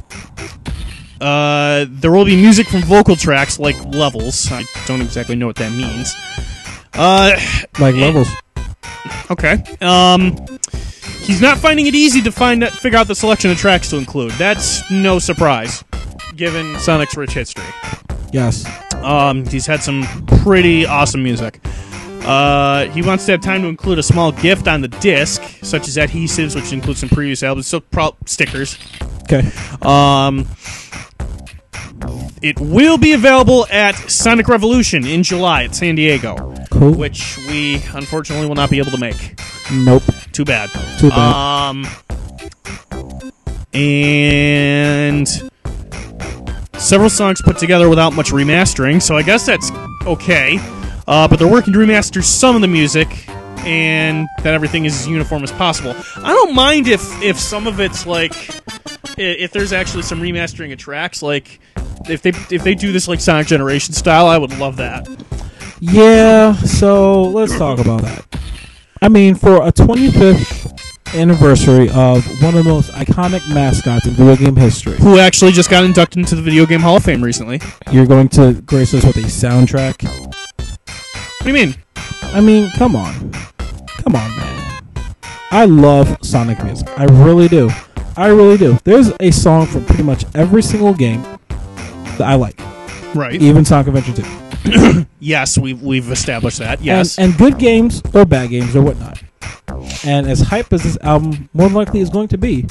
uh, 1.21 1.85
there 1.87 2.11
will 2.11 2.25
be 2.25 2.35
music 2.35 2.67
from 2.67 2.81
vocal 2.81 3.15
tracks 3.15 3.59
like 3.59 3.77
levels. 3.85 4.51
I 4.51 4.63
don't 4.85 5.01
exactly 5.01 5.35
know 5.35 5.47
what 5.47 5.55
that 5.57 5.71
means. 5.71 6.13
Uh, 6.93 7.39
Like 7.79 7.95
levels. 7.95 8.29
Okay. 9.31 9.63
Um, 9.81 10.35
he's 11.21 11.41
not 11.41 11.57
finding 11.57 11.87
it 11.87 11.95
easy 11.95 12.21
to 12.21 12.31
find 12.31 12.61
that, 12.61 12.71
figure 12.71 12.97
out 12.97 13.07
the 13.07 13.15
selection 13.15 13.51
of 13.51 13.57
tracks 13.57 13.89
to 13.89 13.97
include. 13.97 14.31
That's 14.33 14.89
no 14.91 15.19
surprise, 15.19 15.83
given 16.35 16.77
Sonic's 16.79 17.15
rich 17.17 17.33
history. 17.33 17.63
Yes. 18.31 18.65
Um, 18.95 19.45
he's 19.45 19.65
had 19.65 19.81
some 19.81 20.03
pretty 20.43 20.85
awesome 20.85 21.23
music. 21.23 21.59
Uh, 22.25 22.85
he 22.87 23.03
wants 23.03 23.25
to 23.27 23.33
have 23.33 23.41
time 23.41 23.61
to 23.61 23.67
include 23.67 23.99
a 23.99 24.03
small 24.03 24.31
gift 24.31 24.67
on 24.67 24.81
the 24.81 24.87
disc, 24.87 25.43
such 25.61 25.87
as 25.87 25.95
adhesives, 25.95 26.55
which 26.55 26.73
includes 26.73 26.99
some 26.99 27.09
previous 27.09 27.43
albums, 27.43 27.67
so 27.67 27.79
pro- 27.79 28.15
stickers. 28.25 28.79
Okay. 29.23 29.47
Um, 29.83 30.47
it 32.41 32.59
will 32.59 32.97
be 32.97 33.13
available 33.13 33.65
at 33.71 33.93
Sonic 34.09 34.47
Revolution 34.47 35.05
in 35.05 35.23
July 35.23 35.63
at 35.63 35.75
San 35.75 35.95
Diego, 35.95 36.53
Cool. 36.69 36.91
which 36.93 37.37
we 37.49 37.75
unfortunately 37.93 38.47
will 38.47 38.55
not 38.55 38.69
be 38.69 38.77
able 38.79 38.91
to 38.91 38.97
make. 38.97 39.39
Nope. 39.71 40.03
Too 40.31 40.45
bad. 40.45 40.69
Too 40.99 41.09
bad. 41.09 41.33
Um, 41.71 41.87
and 43.73 45.27
several 46.77 47.09
songs 47.09 47.41
put 47.41 47.57
together 47.57 47.89
without 47.89 48.13
much 48.13 48.31
remastering, 48.31 49.01
so 49.01 49.17
I 49.17 49.23
guess 49.23 49.45
that's 49.45 49.71
okay. 50.05 50.59
Uh, 51.07 51.27
but 51.27 51.37
they're 51.39 51.47
working 51.51 51.73
to 51.73 51.79
remaster 51.79 52.23
some 52.23 52.55
of 52.55 52.61
the 52.61 52.67
music, 52.67 53.07
and 53.59 54.27
that 54.43 54.53
everything 54.53 54.85
is 54.85 54.93
as 55.01 55.07
uniform 55.07 55.43
as 55.43 55.51
possible. 55.51 55.95
I 56.17 56.29
don't 56.33 56.53
mind 56.55 56.87
if 56.87 57.01
if 57.21 57.39
some 57.39 57.67
of 57.67 57.79
it's 57.79 58.05
like 58.05 58.33
i- 59.17 59.21
if 59.21 59.51
there's 59.51 59.73
actually 59.73 60.03
some 60.03 60.21
remastering 60.21 60.71
of 60.71 60.77
tracks, 60.79 61.21
like 61.21 61.59
If 62.07 62.21
they 62.21 62.29
if 62.55 62.63
they 62.63 62.75
do 62.75 62.91
this 62.91 63.07
like 63.07 63.19
Sonic 63.19 63.47
Generation 63.47 63.93
style, 63.93 64.27
I 64.27 64.37
would 64.37 64.57
love 64.59 64.77
that. 64.77 65.07
Yeah, 65.79 66.53
so 66.53 67.23
let's 67.23 67.57
talk 67.57 67.79
about 67.79 68.01
that. 68.01 68.25
I 69.01 69.09
mean, 69.09 69.35
for 69.35 69.57
a 69.57 69.71
25th 69.71 71.15
anniversary 71.15 71.89
of 71.89 72.25
one 72.41 72.55
of 72.55 72.63
the 72.63 72.69
most 72.69 72.91
iconic 72.91 73.47
mascots 73.53 74.05
in 74.05 74.13
video 74.13 74.35
game 74.35 74.55
history, 74.55 74.97
Who 74.97 75.19
actually 75.19 75.51
just 75.51 75.69
got 75.69 75.83
inducted 75.83 76.19
into 76.19 76.35
the 76.35 76.41
Video 76.41 76.65
Game 76.65 76.81
Hall 76.81 76.97
of 76.97 77.03
Fame 77.03 77.23
recently? 77.23 77.59
What 77.59 77.93
you're 77.93 78.05
going 78.05 78.29
to 78.29 78.61
grace 78.65 78.93
us 78.93 79.05
with 79.05 79.17
a 79.17 79.21
soundtrack. 79.21 80.03
What 80.03 81.43
do 81.43 81.47
you 81.47 81.53
mean? 81.53 81.75
I 82.23 82.41
mean, 82.41 82.69
come 82.77 82.95
on. 82.95 83.31
Come 83.87 84.15
on, 84.15 84.37
man. 84.37 84.83
I 85.51 85.65
love 85.65 86.17
Sonic 86.21 86.63
music. 86.63 86.87
I 86.97 87.05
really 87.05 87.47
do. 87.47 87.69
I 88.17 88.27
really 88.27 88.57
do. 88.57 88.77
There's 88.83 89.11
a 89.19 89.31
song 89.31 89.65
from 89.67 89.85
pretty 89.85 90.03
much 90.03 90.25
every 90.35 90.61
single 90.61 90.93
game 90.93 91.23
that 92.17 92.27
I 92.27 92.35
like, 92.35 92.59
Right. 93.15 93.41
even 93.41 93.65
Sonic 93.65 93.87
Adventure 93.87 94.21
2. 94.21 95.05
Yes, 95.19 95.57
we've 95.57 95.81
we've 95.81 96.11
established 96.11 96.59
that. 96.59 96.81
Yes. 96.81 97.17
And, 97.17 97.29
and 97.31 97.37
good 97.39 97.57
games 97.57 98.01
or 98.13 98.25
bad 98.25 98.49
games 98.51 98.75
or 98.75 98.81
whatnot. 98.83 99.23
And 100.05 100.27
as 100.27 100.39
hype 100.41 100.71
as 100.71 100.83
this 100.83 100.97
album 101.01 101.49
more 101.53 101.67
than 101.67 101.75
likely 101.75 101.99
is 101.99 102.09
going 102.11 102.27
to 102.27 102.37
be, 102.37 102.67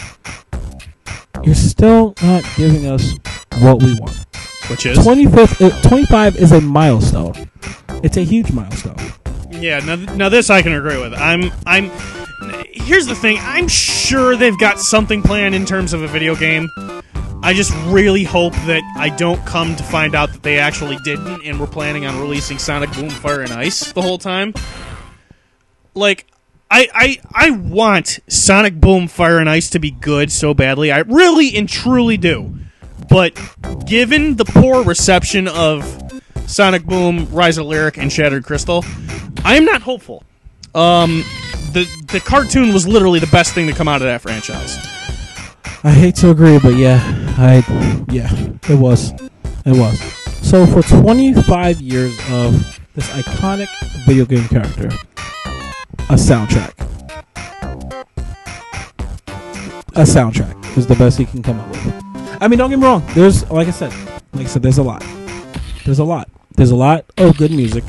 you're 1.43 1.55
still 1.55 2.15
not 2.23 2.45
giving 2.57 2.87
us 2.87 3.13
what 3.61 3.83
we 3.83 3.95
want. 3.99 4.25
Which 4.69 4.87
is 4.87 4.99
25th, 4.99 5.61
uh, 5.85 5.89
25 5.89 6.37
is 6.37 6.53
a 6.53 6.61
milestone. 6.61 7.51
It's 8.05 8.17
a 8.17 8.23
huge 8.25 8.53
milestone. 8.53 8.97
Yeah, 9.51 9.81
now, 9.81 9.97
now 10.15 10.29
this 10.29 10.51
I 10.51 10.63
can 10.63 10.73
agree 10.75 11.01
with. 11.01 11.13
I'm 11.15 11.51
I'm 11.67 11.91
here's 12.73 13.07
the 13.07 13.15
thing. 13.17 13.39
I'm 13.41 13.67
sure 13.69 14.37
they've 14.37 14.59
got 14.59 14.79
something 14.79 15.23
planned 15.23 15.55
in 15.55 15.65
terms 15.65 15.93
of 15.93 16.03
a 16.03 16.07
video 16.09 16.35
game. 16.37 16.69
I 17.45 17.53
just 17.53 17.75
really 17.89 18.25
hope 18.25 18.55
that 18.65 18.83
I 18.97 19.11
don't 19.11 19.45
come 19.45 19.77
to 19.77 19.83
find 19.83 20.15
out 20.15 20.33
that 20.33 20.43
they 20.43 20.59
actually 20.59 20.97
didn't 21.05 21.43
and 21.45 21.61
were 21.61 21.67
planning 21.67 22.07
on 22.07 22.19
releasing 22.19 22.59
Sonic 22.59 22.91
Boom 22.95 23.11
Fire 23.11 23.43
and 23.43 23.53
Ice 23.53 23.93
the 23.93 24.01
whole 24.01 24.17
time. 24.17 24.55
Like 25.93 26.27
I, 26.71 26.89
I 26.95 27.21
I 27.35 27.51
want 27.51 28.21
Sonic 28.29 28.81
Boom 28.81 29.09
Fire 29.09 29.39
and 29.39 29.51
Ice 29.51 29.69
to 29.71 29.79
be 29.79 29.91
good 29.91 30.33
so 30.33 30.55
badly. 30.55 30.91
I 30.91 31.01
really 31.01 31.55
and 31.55 31.69
truly 31.69 32.17
do. 32.17 32.55
But 33.11 33.39
given 33.85 34.37
the 34.37 34.47
poor 34.47 34.83
reception 34.83 35.47
of 35.47 35.85
Sonic 36.47 36.85
Boom, 36.87 37.29
Rise 37.31 37.59
of 37.59 37.67
Lyric, 37.67 37.99
and 37.99 38.11
Shattered 38.11 38.45
Crystal, 38.45 38.83
I 39.45 39.57
am 39.57 39.67
not 39.67 39.83
hopeful. 39.83 40.25
Um, 40.75 41.23
the 41.73 41.87
the 42.11 42.21
cartoon 42.21 42.73
was 42.73 42.89
literally 42.89 43.19
the 43.19 43.27
best 43.27 43.53
thing 43.53 43.67
to 43.67 43.75
come 43.75 43.87
out 43.87 44.01
of 44.01 44.07
that 44.07 44.23
franchise. 44.23 45.04
I 45.83 45.91
hate 45.91 46.17
to 46.17 46.31
agree, 46.31 46.59
but 46.59 46.75
yeah, 46.77 47.01
I 47.39 47.65
yeah, 48.11 48.31
it 48.69 48.79
was, 48.79 49.13
it 49.65 49.77
was. 49.79 50.01
So 50.43 50.67
for 50.67 50.83
25 50.83 51.81
years 51.81 52.19
of 52.31 52.81
this 52.95 53.09
iconic 53.11 53.69
video 54.05 54.25
game 54.25 54.47
character, 54.49 54.89
a 56.09 56.17
soundtrack, 56.17 56.73
a 59.95 60.03
soundtrack 60.03 60.77
is 60.77 60.87
the 60.87 60.95
best 60.97 61.19
he 61.19 61.25
can 61.25 61.43
come 61.43 61.61
up 61.61 61.69
with. 61.71 62.05
I 62.41 62.49
mean, 62.49 62.59
don't 62.59 62.71
get 62.71 62.79
me 62.79 62.85
wrong. 62.85 63.05
There's 63.15 63.49
like 63.51 63.69
I 63.69 63.73
said, 63.73 63.93
like 64.33 64.47
I 64.47 64.49
said, 64.49 64.63
there's 64.63 64.79
a 64.79 64.83
lot. 64.83 65.05
There's 65.85 65.99
a 65.99 66.05
lot. 66.05 66.29
There's 66.57 66.71
a 66.71 66.77
lot 66.77 67.05
of 67.19 67.37
good 67.37 67.51
music, 67.51 67.85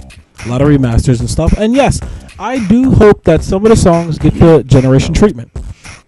a 0.46 0.50
lot 0.50 0.62
of 0.62 0.68
remasters 0.68 1.20
and 1.20 1.30
stuff. 1.30 1.54
And 1.58 1.74
yes, 1.74 2.00
I 2.40 2.66
do 2.68 2.92
hope 2.92 3.24
that 3.24 3.44
some 3.44 3.66
of 3.66 3.70
the 3.70 3.76
songs 3.76 4.18
get 4.18 4.34
the 4.34 4.64
generation 4.64 5.14
treatment, 5.14 5.52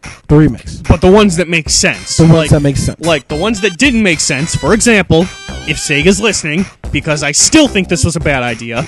the 0.02 0.36
remix. 0.36 0.88
But 0.88 1.02
the 1.02 1.12
ones 1.12 1.38
that 1.38 1.48
make 1.48 1.70
sense, 1.70 2.18
The 2.18 2.24
ones 2.24 2.34
like, 2.36 2.50
that 2.52 2.62
make 2.62 2.78
sense. 2.78 3.00
like 3.00 3.28
the 3.28 3.36
ones 3.36 3.62
that 3.62 3.78
didn't 3.78 4.04
make 4.04 4.20
sense. 4.20 4.56
For 4.56 4.74
example, 4.74 5.22
if 5.68 5.78
Sega's 5.78 6.20
listening, 6.22 6.66
because 6.92 7.24
I 7.24 7.32
still 7.32 7.68
think 7.68 7.88
this 7.90 8.04
was 8.06 8.16
a 8.16 8.20
bad 8.20 8.44
idea, 8.44 8.86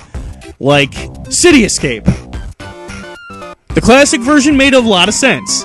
like 0.60 0.94
City 1.30 1.64
Escape. 1.64 2.06
The 3.76 3.81
classic 3.81 4.22
version 4.22 4.57
made 4.57 4.73
a 4.73 4.80
lot 4.80 5.07
of 5.07 5.14
sense. 5.14 5.64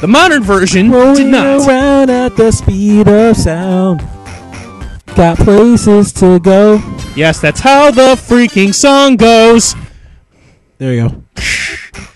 The 0.00 0.08
modern 0.08 0.42
version 0.42 0.90
did 0.90 0.96
Rolling 0.96 1.30
not. 1.30 1.66
around 1.68 2.10
at 2.10 2.36
the 2.36 2.50
speed 2.50 3.06
of 3.08 3.36
sound. 3.36 4.00
Got 5.14 5.38
places 5.38 6.12
to 6.14 6.40
go. 6.40 6.82
Yes, 7.14 7.40
that's 7.40 7.60
how 7.60 7.90
the 7.92 8.16
freaking 8.16 8.74
song 8.74 9.16
goes. 9.16 9.76
There 10.78 10.92
you 10.92 11.08
go. 11.08 11.22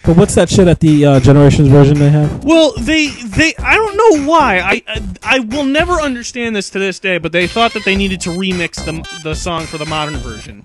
But 0.09 0.17
what's 0.17 0.35
that 0.37 0.49
shit 0.49 0.69
at 0.69 0.81
the 0.81 1.05
uh, 1.05 1.21
Generations 1.21 1.69
version 1.69 1.99
they 1.99 2.09
have? 2.09 2.43
Well, 2.43 2.73
they 2.79 3.09
they 3.09 3.55
I 3.59 3.75
don't 3.75 3.95
know 3.95 4.27
why. 4.27 4.59
I, 4.59 4.83
I 4.89 5.03
I 5.23 5.39
will 5.41 5.65
never 5.67 6.01
understand 6.01 6.57
this 6.57 6.71
to 6.71 6.79
this 6.79 6.99
day, 6.99 7.19
but 7.19 7.31
they 7.31 7.47
thought 7.47 7.75
that 7.75 7.85
they 7.85 7.95
needed 7.95 8.19
to 8.23 8.31
remix 8.31 8.83
the 8.83 9.07
the 9.23 9.35
song 9.35 9.67
for 9.67 9.77
the 9.77 9.85
modern 9.85 10.17
version. 10.17 10.65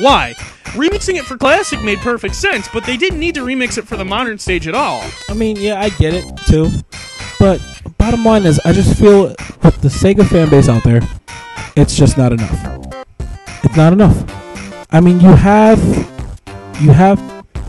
Why? 0.00 0.34
Remixing 0.74 1.14
it 1.14 1.24
for 1.24 1.38
classic 1.38 1.82
made 1.82 1.96
perfect 2.00 2.34
sense, 2.34 2.68
but 2.70 2.84
they 2.84 2.98
didn't 2.98 3.20
need 3.20 3.36
to 3.36 3.40
remix 3.40 3.78
it 3.78 3.88
for 3.88 3.96
the 3.96 4.04
modern 4.04 4.36
stage 4.36 4.68
at 4.68 4.74
all. 4.74 5.02
I 5.30 5.32
mean, 5.32 5.56
yeah, 5.56 5.80
I 5.80 5.88
get 5.88 6.12
it 6.12 6.26
too. 6.46 6.68
But 7.38 7.62
bottom 7.96 8.22
line 8.22 8.44
is, 8.44 8.60
I 8.66 8.74
just 8.74 8.98
feel 9.00 9.28
with 9.62 9.80
the 9.80 9.88
Sega 9.88 10.28
fan 10.28 10.50
base 10.50 10.68
out 10.68 10.84
there, 10.84 11.00
it's 11.74 11.96
just 11.96 12.18
not 12.18 12.34
enough. 12.34 13.06
It's 13.64 13.76
not 13.78 13.94
enough. 13.94 14.86
I 14.90 15.00
mean, 15.00 15.20
you 15.20 15.28
have 15.30 15.82
you 16.82 16.90
have 16.90 17.18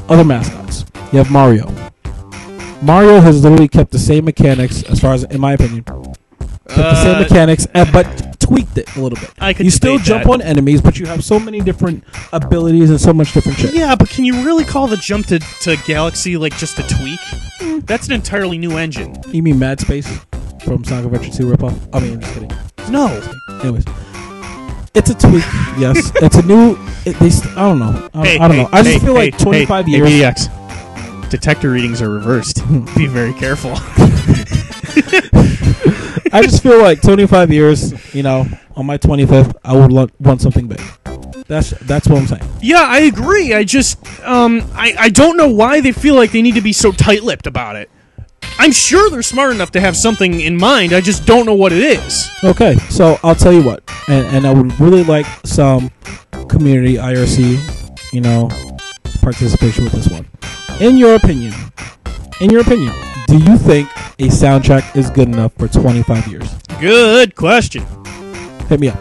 other 0.10 0.26
mascots. 0.26 0.69
You 1.12 1.18
have 1.18 1.32
Mario. 1.32 1.66
Mario 2.82 3.20
has 3.20 3.44
literally 3.44 3.68
kept 3.68 3.92
the 3.92 4.00
same 4.00 4.26
mechanics, 4.26 4.84
as 4.84 5.00
far 5.00 5.14
as 5.14 5.24
in 5.26 5.42
my 5.42 5.54
opinion, 5.54 5.84
kept 5.84 6.04
the 6.68 7.04
same 7.04 7.16
Uh, 7.16 7.20
mechanics, 7.22 7.68
uh, 7.76 7.86
but 7.92 8.40
tweaked 8.40 8.78
it 8.78 8.96
a 8.96 9.02
little 9.02 9.18
bit. 9.20 9.32
I 9.40 9.54
could 9.54 9.66
you 9.66 9.72
still 9.72 9.98
jump 9.98 10.24
that. 10.26 10.30
on 10.32 10.42
enemies, 10.42 10.82
but 10.82 10.98
you 11.00 11.06
have 11.08 11.24
so 11.24 11.40
many 11.40 11.60
different 11.62 12.04
abilities 12.32 12.90
and 12.90 13.02
so 13.02 13.12
much 13.12 13.34
different 13.34 13.58
shit. 13.58 13.74
Yeah, 13.74 13.96
but 13.96 14.10
can 14.10 14.24
you 14.24 14.44
really 14.46 14.64
call 14.64 14.88
the 14.88 14.98
jump 14.98 15.26
to, 15.28 15.40
to 15.40 15.76
Galaxy 15.86 16.38
like 16.38 16.56
just 16.58 16.78
a 16.80 16.84
tweak? 16.84 17.20
That's 17.86 18.08
an 18.08 18.14
entirely 18.14 18.58
new 18.58 18.78
engine. 18.78 19.16
You 19.32 19.44
mean 19.44 19.60
Mad 19.60 19.80
Space 19.82 20.08
from 20.64 20.84
Sonic 20.84 21.12
Adventure 21.12 21.38
2 21.38 21.44
ripoff? 21.48 21.90
I 21.92 22.00
mean, 22.00 22.14
I'm 22.14 22.20
just 22.22 22.34
kidding. 22.34 22.52
No. 22.90 23.08
Anyways, 23.62 23.84
it's 24.94 25.10
a 25.10 25.16
tweak. 25.16 25.44
yes, 25.78 26.12
it's 26.22 26.38
a 26.38 26.44
new. 26.46 26.78
It, 27.06 27.18
they, 27.20 27.30
st- 27.30 27.58
I 27.58 27.62
don't 27.70 27.80
know. 27.80 28.10
I, 28.14 28.38
I 28.40 28.48
don't 28.48 28.58
know. 28.58 28.70
I 28.72 28.84
just 28.84 29.04
feel 29.04 29.14
like 29.16 29.38
25 29.38 29.86
hey, 29.86 29.92
years. 29.92 30.10
BDX. 30.10 30.59
Detector 31.30 31.70
readings 31.72 32.02
are 32.02 32.10
reversed. 32.10 32.62
Be 32.96 33.06
very 33.08 33.34
careful. 33.34 33.72
I 36.32 36.42
just 36.44 36.62
feel 36.62 36.80
like 36.82 37.02
25 37.02 37.52
years. 37.52 38.14
You 38.16 38.24
know, 38.24 38.46
on 38.76 38.86
my 38.86 38.98
25th, 38.98 39.56
I 39.64 39.76
would 39.76 39.92
lo- 39.92 40.10
want 40.20 40.42
something 40.42 40.68
big. 40.68 40.82
That's 41.48 41.72
that's 41.72 42.08
what 42.08 42.20
I'm 42.20 42.28
saying. 42.28 42.48
Yeah, 42.62 42.86
I 42.88 43.00
agree. 43.00 43.54
I 43.54 43.64
just, 43.64 43.98
um, 44.22 44.62
I, 44.74 44.94
I 44.98 45.10
don't 45.10 45.36
know 45.36 45.50
why 45.50 45.82
they 45.82 45.92
feel 45.92 46.14
like 46.16 46.32
they 46.32 46.44
need 46.44 46.56
to 46.56 46.62
be 46.62 46.74
so 46.74 46.92
tight-lipped 46.92 47.48
about 47.48 47.76
it. 47.76 47.90
I'm 48.60 48.72
sure 48.72 49.10
they're 49.10 49.24
smart 49.24 49.52
enough 49.54 49.72
to 49.72 49.80
have 49.80 49.98
something 49.98 50.42
in 50.42 50.58
mind. 50.58 50.94
I 50.94 51.02
just 51.02 51.26
don't 51.26 51.46
know 51.48 51.56
what 51.56 51.72
it 51.72 51.80
is. 51.82 52.30
Okay, 52.44 52.76
so 52.90 53.18
I'll 53.24 53.36
tell 53.36 53.54
you 53.54 53.64
what, 53.64 53.84
and, 54.08 54.28
and 54.28 54.46
I 54.46 54.54
would 54.54 54.80
really 54.80 55.04
like 55.04 55.26
some 55.44 55.90
community 56.50 56.96
IRC, 56.96 58.14
you 58.14 58.22
know, 58.22 58.50
participation 59.22 59.86
with 59.86 59.94
this 59.94 60.08
one. 60.10 60.28
In 60.80 60.98
your 60.98 61.16
opinion, 61.16 61.54
in 62.40 62.50
your 62.50 62.62
opinion, 62.62 62.94
do 63.28 63.38
you 63.38 63.58
think 63.58 63.90
a 64.18 64.28
soundtrack 64.30 64.96
is 64.96 65.10
good 65.10 65.28
enough 65.28 65.52
for 65.58 65.68
25 65.68 66.28
years? 66.28 66.54
Good 66.80 67.36
question. 67.36 67.86
Hit 68.70 68.80
me 68.80 68.88
up. 68.88 68.98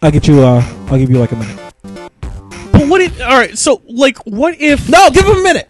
I'll 0.00 0.10
get 0.10 0.26
you. 0.26 0.40
Uh, 0.40 0.62
I'll 0.86 0.96
give 0.96 1.10
you 1.10 1.18
like 1.18 1.32
a 1.32 1.36
minute. 1.36 1.58
But 2.72 2.88
what 2.88 3.02
if? 3.02 3.20
All 3.20 3.36
right. 3.36 3.58
So, 3.58 3.82
like, 3.86 4.16
what 4.24 4.58
if? 4.58 4.88
No, 4.88 5.10
give 5.10 5.26
him 5.26 5.36
a 5.36 5.42
minute. 5.42 5.68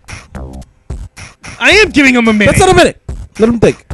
I 1.58 1.70
am 1.82 1.90
giving 1.90 2.14
him 2.14 2.28
a 2.28 2.32
minute. 2.32 2.52
That's 2.56 2.60
not 2.60 2.70
a 2.70 2.76
minute. 2.76 3.02
Let 3.40 3.48
him 3.48 3.58
think. 3.58 3.84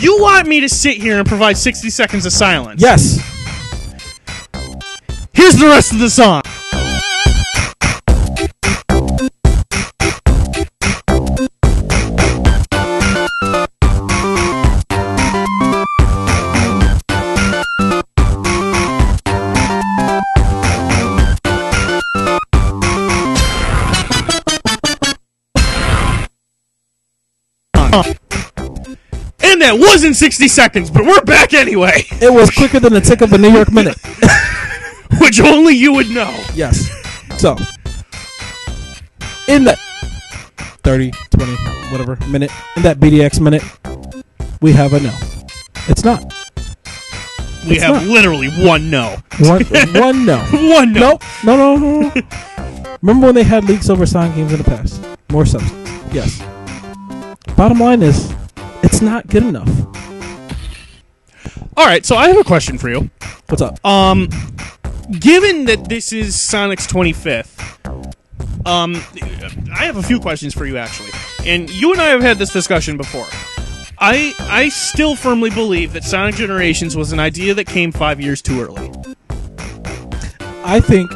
you 0.00 0.18
want 0.18 0.48
me 0.48 0.60
to 0.60 0.68
sit 0.70 0.96
here 0.96 1.18
and 1.18 1.28
provide 1.28 1.58
60 1.58 1.90
seconds 1.90 2.24
of 2.24 2.32
silence? 2.32 2.80
Yes. 2.80 3.18
Here's 5.34 5.56
the 5.56 5.66
rest 5.66 5.92
of 5.92 5.98
the 5.98 6.08
song. 6.08 6.40
That 29.64 29.78
wasn't 29.78 30.14
60 30.14 30.46
seconds, 30.48 30.90
but 30.90 31.06
we're 31.06 31.22
back 31.22 31.54
anyway, 31.54 32.04
It 32.20 32.30
was 32.30 32.50
quicker 32.50 32.78
than 32.80 32.92
the 32.92 33.00
tick 33.00 33.22
of 33.22 33.32
a 33.32 33.38
New 33.38 33.50
York 33.50 33.72
minute. 33.72 33.96
which 35.20 35.40
only 35.40 35.74
you 35.74 35.94
would 35.94 36.10
know. 36.10 36.28
yes. 36.54 36.90
So, 37.38 37.56
in 39.48 39.64
that 39.64 39.78
30, 40.84 41.12
20, 41.30 41.52
whatever 41.90 42.16
minute, 42.28 42.50
in 42.76 42.82
that 42.82 42.98
BDX 42.98 43.40
minute, 43.40 43.62
we 44.60 44.72
have 44.72 44.92
a 44.92 45.00
no. 45.00 45.16
It's 45.88 46.04
not. 46.04 46.22
We 47.66 47.76
It's 47.76 47.82
have 47.82 47.94
not. 47.94 48.06
literally 48.06 48.48
one 48.50 48.90
no. 48.90 49.16
One, 49.40 49.64
one 49.94 50.26
no. 50.26 50.38
One 50.74 50.92
no. 50.92 51.00
Nope. 51.12 51.22
No, 51.42 51.56
no, 51.56 51.76
no, 51.76 52.00
no. 52.14 52.22
Remember 53.00 53.26
when 53.28 53.34
they 53.34 53.44
had 53.44 53.64
leaks 53.64 53.88
over 53.88 54.04
sign 54.04 54.34
games 54.34 54.52
in 54.52 54.58
the 54.58 54.64
past? 54.64 55.02
More 55.30 55.46
substance. 55.46 55.90
Yes. 56.12 56.38
Bottom 57.56 57.80
line 57.80 58.02
is, 58.02 58.34
it's 58.84 59.00
not 59.00 59.26
good 59.26 59.42
enough. 59.42 59.68
All 61.76 61.86
right, 61.86 62.04
so 62.04 62.16
I 62.16 62.28
have 62.28 62.38
a 62.38 62.44
question 62.44 62.78
for 62.78 62.88
you. 62.88 63.10
What's 63.48 63.62
up? 63.62 63.84
Um, 63.84 64.28
given 65.18 65.64
that 65.64 65.88
this 65.88 66.12
is 66.12 66.40
Sonic's 66.40 66.86
25th, 66.86 67.60
um, 68.66 68.94
I 69.74 69.84
have 69.84 69.96
a 69.96 70.02
few 70.02 70.20
questions 70.20 70.54
for 70.54 70.66
you 70.66 70.76
actually. 70.76 71.10
And 71.46 71.68
you 71.70 71.92
and 71.92 72.00
I 72.00 72.06
have 72.06 72.20
had 72.20 72.38
this 72.38 72.52
discussion 72.52 72.96
before. 72.96 73.26
I 73.98 74.34
I 74.40 74.68
still 74.70 75.14
firmly 75.16 75.50
believe 75.50 75.92
that 75.92 76.04
Sonic 76.04 76.34
Generations 76.34 76.96
was 76.96 77.12
an 77.12 77.20
idea 77.20 77.54
that 77.54 77.66
came 77.66 77.92
five 77.92 78.20
years 78.20 78.42
too 78.42 78.60
early. 78.60 78.90
I 80.64 80.80
think 80.80 81.10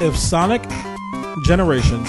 if 0.00 0.16
Sonic 0.16 0.62
Generations 1.44 2.08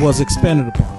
was 0.00 0.20
expanded 0.20 0.68
upon, 0.68 0.95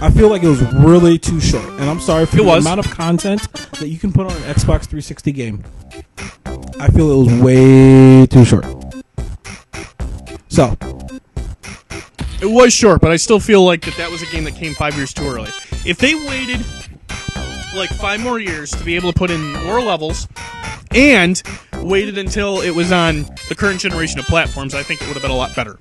I 0.00 0.10
feel 0.10 0.28
like 0.28 0.42
it 0.44 0.48
was 0.48 0.62
really 0.74 1.18
too 1.18 1.40
short. 1.40 1.64
And 1.64 1.90
I'm 1.90 2.00
sorry 2.00 2.24
for 2.26 2.36
It 2.36 2.42
the 2.42 2.44
was. 2.44 2.64
amount 2.64 2.80
of 2.80 2.90
content 2.90 3.42
that 3.80 3.88
you 3.88 3.98
can 3.98 4.12
put 4.12 4.26
on 4.26 4.32
an 4.32 4.42
Xbox 4.42 4.82
360 4.86 5.32
game. 5.32 5.64
I 6.80 6.88
feel 6.88 7.10
it 7.10 7.24
was 7.30 7.40
way 7.42 8.26
too 8.26 8.44
short. 8.44 8.64
So, 10.48 10.76
It 12.40 12.46
was 12.46 12.72
short, 12.72 13.00
but 13.00 13.10
I 13.10 13.16
still 13.16 13.40
feel 13.40 13.64
like 13.64 13.80
that 13.82 13.96
that 13.96 14.10
was 14.10 14.22
a 14.22 14.26
game 14.26 14.44
that 14.44 14.54
came 14.54 14.74
five 14.74 14.94
years 14.96 15.12
too 15.12 15.24
early. 15.26 15.50
If 15.84 15.98
they 15.98 16.14
waited 16.14 16.64
like 17.74 17.90
five 17.90 18.20
more 18.20 18.38
years 18.38 18.70
to 18.70 18.84
be 18.84 18.94
able 18.94 19.12
to 19.12 19.18
put 19.18 19.30
in 19.30 19.52
more 19.64 19.80
levels 19.80 20.28
and 20.94 21.42
waited 21.82 22.16
until 22.18 22.60
it 22.60 22.70
was 22.70 22.92
on 22.92 23.26
the 23.48 23.54
current 23.56 23.80
generation 23.80 24.20
of 24.20 24.26
platforms, 24.26 24.74
I 24.74 24.84
think 24.84 25.02
it 25.02 25.08
would 25.08 25.14
have 25.14 25.22
been 25.22 25.32
a 25.32 25.36
lot 25.36 25.54
better. 25.56 25.78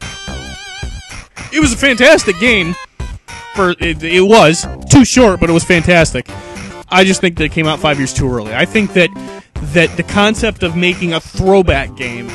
It 1.53 1.59
was 1.59 1.71
a 1.73 1.77
fantastic 1.77 2.39
game. 2.39 2.75
For 3.57 3.71
it, 3.71 4.03
it 4.03 4.21
was 4.21 4.67
too 4.87 5.03
short, 5.03 5.39
but 5.39 5.49
it 5.49 5.53
was 5.53 5.63
fantastic. 5.63 6.29
I 6.89 7.03
just 7.03 7.21
think 7.21 7.37
that 7.37 7.45
it 7.45 7.51
came 7.51 7.65
out 7.65 7.79
five 7.79 7.97
years 7.97 8.13
too 8.13 8.31
early. 8.31 8.53
I 8.53 8.65
think 8.65 8.93
that 8.93 9.09
that 9.73 9.97
the 9.97 10.03
concept 10.03 10.61
of 10.61 10.75
making 10.75 11.13
a 11.13 11.19
throwback 11.19 11.95
game 11.95 12.29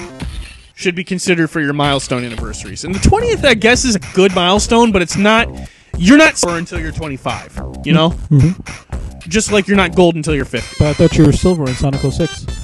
should 0.74 0.96
be 0.96 1.04
considered 1.04 1.48
for 1.48 1.60
your 1.60 1.74
milestone 1.74 2.24
anniversaries. 2.24 2.82
And 2.82 2.92
the 2.92 2.98
20th, 2.98 3.44
I 3.44 3.54
guess, 3.54 3.84
is 3.84 3.94
a 3.94 4.00
good 4.14 4.34
milestone, 4.34 4.90
but 4.90 5.00
it's 5.00 5.16
not. 5.16 5.48
You're 5.96 6.18
not 6.18 6.36
silver 6.36 6.58
until 6.58 6.80
you're 6.80 6.90
25. 6.90 7.82
You 7.84 7.92
know, 7.92 8.10
mm-hmm. 8.10 9.28
just 9.28 9.52
like 9.52 9.68
you're 9.68 9.76
not 9.76 9.94
gold 9.94 10.16
until 10.16 10.34
you're 10.34 10.44
50. 10.44 10.74
but 10.80 10.88
I 10.88 10.92
thought 10.92 11.16
you 11.16 11.24
were 11.24 11.32
silver 11.32 11.68
in 11.68 11.74
Sonic 11.76 12.00
06. 12.00 12.61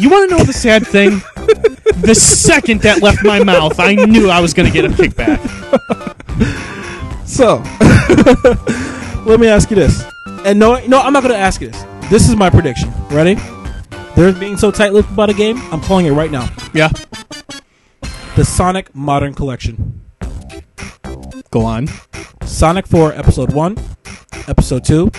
You 0.00 0.08
want 0.08 0.30
to 0.30 0.36
know 0.38 0.44
the 0.44 0.52
sad 0.52 0.86
thing? 0.86 1.20
the 2.02 2.14
second 2.14 2.80
that 2.82 3.02
left 3.02 3.22
my 3.24 3.42
mouth, 3.44 3.78
I 3.78 3.94
knew 3.94 4.30
I 4.30 4.40
was 4.40 4.54
going 4.54 4.70
to 4.70 4.72
get 4.72 4.84
a 4.84 4.88
kickback. 4.88 5.38
So, 7.26 7.56
let 9.26 9.38
me 9.40 9.46
ask 9.48 9.70
you 9.70 9.76
this. 9.76 10.02
And 10.44 10.58
no, 10.58 10.84
no, 10.86 11.00
I'm 11.00 11.12
not 11.12 11.22
going 11.22 11.34
to 11.34 11.38
ask 11.40 11.60
you 11.60 11.68
this. 11.70 11.84
This 12.10 12.28
is 12.28 12.34
my 12.36 12.50
prediction. 12.50 12.90
Ready? 13.10 13.36
They're 14.16 14.32
being 14.32 14.56
so 14.56 14.70
tight-lipped 14.70 15.10
about 15.10 15.30
a 15.30 15.34
game. 15.34 15.58
I'm 15.72 15.80
calling 15.80 16.06
it 16.06 16.12
right 16.12 16.30
now. 16.30 16.48
Yeah, 16.74 16.88
The 18.36 18.44
Sonic 18.44 18.94
Modern 18.94 19.34
Collection. 19.34 20.00
go 21.50 21.60
on. 21.64 21.88
Sonic 22.44 22.86
4 22.86 23.12
Episode 23.12 23.52
1, 23.52 23.76
Episode 24.48 24.84
2, 24.84 25.10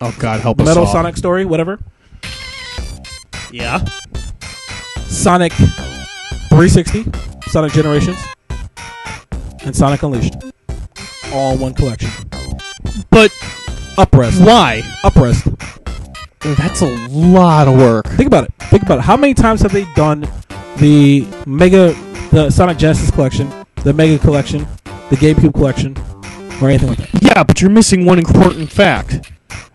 Oh 0.00 0.16
God, 0.18 0.40
help 0.40 0.60
us 0.60 0.66
Metal 0.66 0.84
all. 0.84 0.92
Sonic 0.92 1.16
Story, 1.16 1.44
whatever. 1.44 1.78
Yeah. 3.52 3.84
Sonic 5.06 5.52
360, 5.52 7.04
Sonic 7.48 7.72
Generations, 7.72 8.18
and 9.64 9.76
Sonic 9.76 10.02
Unleashed. 10.02 10.34
All 11.32 11.54
in 11.54 11.60
one 11.60 11.74
collection. 11.74 12.10
But 13.10 13.30
Uprest. 13.98 14.44
why? 14.44 14.80
Uprest. 15.04 15.48
That's 16.56 16.80
a 16.80 16.88
lot 17.08 17.68
of 17.68 17.76
work. 17.76 18.06
Think 18.08 18.26
about 18.26 18.44
it. 18.44 18.52
Think 18.64 18.82
about 18.82 18.98
it. 18.98 19.02
How 19.02 19.16
many 19.16 19.34
times 19.34 19.60
have 19.60 19.72
they 19.72 19.84
done 19.94 20.26
the 20.78 21.26
Mega, 21.46 21.94
the 22.30 22.50
Sonic 22.50 22.78
Genesis 22.78 23.10
collection, 23.10 23.52
the 23.84 23.92
Mega 23.92 24.18
collection, 24.18 24.66
the 25.10 25.16
GameCube 25.16 25.52
collection, 25.54 25.96
or 26.60 26.68
anything 26.68 26.88
like 26.88 26.98
that? 26.98 27.22
Yeah, 27.22 27.44
but 27.44 27.60
you're 27.60 27.70
missing 27.70 28.04
one 28.06 28.18
important 28.18 28.72
fact. 28.72 29.30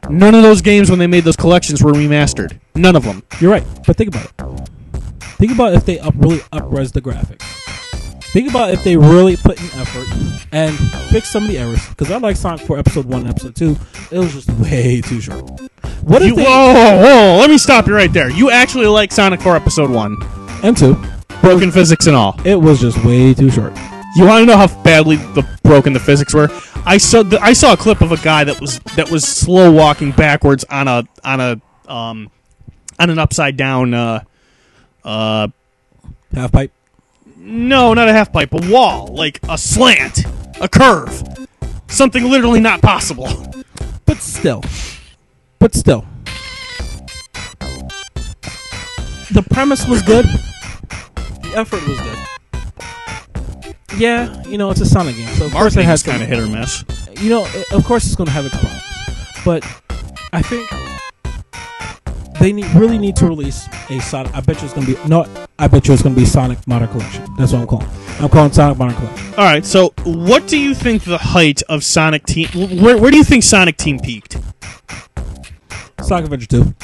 None 0.09 0.35
of 0.35 0.41
those 0.41 0.61
games, 0.61 0.89
when 0.89 0.99
they 0.99 1.07
made 1.07 1.23
those 1.23 1.35
collections, 1.35 1.83
were 1.83 1.91
remastered. 1.93 2.59
None 2.77 2.95
of 2.95 3.03
them. 3.03 3.23
You're 3.39 3.51
right. 3.51 3.65
But 3.85 3.97
think 3.97 4.09
about 4.09 4.25
it. 4.25 4.69
Think 5.37 5.51
about 5.51 5.73
if 5.73 5.85
they 5.85 5.99
up 5.99 6.13
really 6.17 6.39
upres 6.51 6.91
the 6.93 7.01
graphics. 7.01 7.43
Think 8.31 8.49
about 8.49 8.71
if 8.71 8.83
they 8.83 8.97
really 8.97 9.35
put 9.37 9.59
in 9.59 9.79
effort 9.79 10.07
and 10.51 10.77
fix 11.09 11.29
some 11.29 11.43
of 11.43 11.49
the 11.49 11.57
errors. 11.57 11.87
Because 11.89 12.11
I 12.11 12.17
like 12.17 12.35
Sonic 12.35 12.61
4 12.61 12.77
Episode 12.77 13.05
1 13.05 13.21
and 13.21 13.29
Episode 13.29 13.55
2. 13.55 13.77
It 14.11 14.19
was 14.19 14.33
just 14.33 14.49
way 14.59 15.01
too 15.01 15.21
short. 15.21 15.49
What 16.01 16.21
if 16.21 16.29
You, 16.29 16.35
they... 16.35 16.43
whoa, 16.43 16.73
whoa, 16.73 16.97
whoa, 17.01 17.37
let 17.39 17.49
me 17.49 17.57
stop 17.57 17.87
you 17.87 17.95
right 17.95 18.11
there. 18.11 18.29
You 18.29 18.51
actually 18.51 18.87
like 18.87 19.11
Sonic 19.11 19.41
4 19.41 19.55
Episode 19.55 19.89
1. 19.89 20.17
And 20.63 20.75
2. 20.75 20.95
Broken 21.41 21.71
physics 21.71 22.07
and 22.07 22.15
all. 22.15 22.39
It 22.45 22.59
was 22.59 22.81
just 22.81 23.03
way 23.05 23.33
too 23.33 23.49
short. 23.49 23.73
You 24.15 24.25
want 24.25 24.41
to 24.41 24.45
know 24.45 24.57
how 24.57 24.83
badly 24.83 25.17
the 25.17 25.47
broken 25.63 25.93
the 25.93 25.99
physics 25.99 26.33
were? 26.33 26.49
I 26.85 26.97
saw 26.97 27.23
the, 27.23 27.39
I 27.39 27.53
saw 27.53 27.73
a 27.73 27.77
clip 27.77 28.01
of 28.01 28.11
a 28.11 28.17
guy 28.17 28.43
that 28.43 28.59
was 28.59 28.79
that 28.95 29.11
was 29.11 29.23
slow 29.23 29.71
walking 29.71 30.11
backwards 30.11 30.63
on 30.69 30.87
a 30.87 31.03
on 31.23 31.39
a 31.39 31.61
um 31.91 32.31
on 32.99 33.09
an 33.09 33.19
upside 33.19 33.57
down 33.57 33.93
uh 33.93 34.23
uh 35.03 35.47
Half 36.33 36.51
pipe. 36.51 36.71
no, 37.37 37.93
not 37.93 38.09
a 38.09 38.13
half 38.13 38.33
pipe, 38.33 38.53
a 38.53 38.71
wall, 38.71 39.07
like 39.07 39.39
a 39.49 39.57
slant, 39.57 40.25
a 40.59 40.67
curve. 40.67 41.23
Something 41.87 42.25
literally 42.25 42.59
not 42.59 42.81
possible. 42.81 43.29
But 44.05 44.17
still. 44.17 44.61
But 45.57 45.73
still. 45.73 46.05
The 49.31 49.41
premise 49.49 49.87
was 49.87 50.01
good. 50.01 50.25
The 50.25 51.53
effort 51.55 51.87
was 51.87 51.99
good. 52.01 52.17
Yeah, 53.97 54.43
you 54.43 54.57
know, 54.57 54.69
it's 54.69 54.81
a 54.81 54.85
Sonic 54.85 55.15
game. 55.15 55.27
So 55.35 55.45
of 55.45 55.53
course 55.53 55.75
it 55.77 55.85
has 55.85 56.03
kind 56.03 56.21
of 56.21 56.27
hit 56.27 56.39
or 56.39 56.47
miss. 56.47 56.83
you 57.21 57.29
know, 57.29 57.47
of 57.71 57.85
course 57.85 58.05
it's 58.05 58.15
going 58.15 58.27
to 58.27 58.33
have 58.33 58.45
its 58.45 58.55
problems, 58.57 58.83
but 59.45 59.63
I 60.33 60.41
think 60.41 60.69
they 62.39 62.53
need, 62.53 62.65
really 62.75 62.97
need 62.97 63.15
to 63.17 63.25
release 63.25 63.67
a 63.89 63.99
Sonic. 63.99 64.33
I 64.35 64.41
bet 64.41 64.57
you 64.57 64.65
it's 64.65 64.73
going 64.73 64.87
to 64.87 64.95
be 64.95 65.07
no. 65.07 65.25
I 65.59 65.67
bet 65.67 65.87
you 65.87 65.93
it's 65.93 66.03
going 66.03 66.15
to 66.15 66.21
be 66.21 66.25
Sonic 66.25 66.65
Modern 66.67 66.87
Collection. 66.89 67.25
That's 67.37 67.51
what 67.51 67.61
I'm 67.61 67.67
calling. 67.67 67.87
I'm 68.19 68.29
calling 68.29 68.51
Sonic 68.51 68.77
Modern 68.77 68.95
Collection. 68.95 69.27
All 69.35 69.45
right, 69.45 69.65
so 69.65 69.93
what 70.03 70.47
do 70.47 70.57
you 70.57 70.75
think 70.75 71.03
the 71.03 71.17
height 71.17 71.61
of 71.63 71.83
Sonic 71.83 72.25
Team? 72.25 72.47
Where, 72.81 72.97
where 72.97 73.11
do 73.11 73.17
you 73.17 73.23
think 73.23 73.43
Sonic 73.43 73.77
Team 73.77 73.99
peaked? 73.99 74.37
Sonic 76.01 76.25
Adventure 76.25 76.47
Two. 76.47 76.75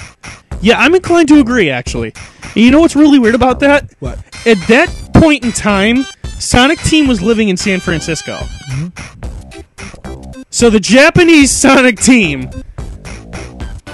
Yeah, 0.62 0.80
I'm 0.80 0.96
inclined 0.96 1.28
to 1.30 1.40
agree. 1.40 1.70
Actually, 1.70 2.14
And 2.42 2.56
you 2.64 2.72
know 2.72 2.82
what's 2.82 2.96
really 2.96 3.20
weird 3.20 3.36
about 3.36 3.60
that? 3.62 3.92
What? 4.00 4.18
At 4.48 4.58
that 4.68 4.90
point 5.14 5.44
in 5.44 5.52
time, 5.52 6.06
Sonic 6.40 6.80
Team 6.80 7.08
was 7.08 7.22
living 7.22 7.50
in 7.50 7.58
San 7.58 7.80
Francisco. 7.80 8.38
Mm-hmm. 8.38 10.42
So 10.50 10.70
the 10.70 10.80
Japanese 10.80 11.52
Sonic 11.52 12.00
Team. 12.00 12.50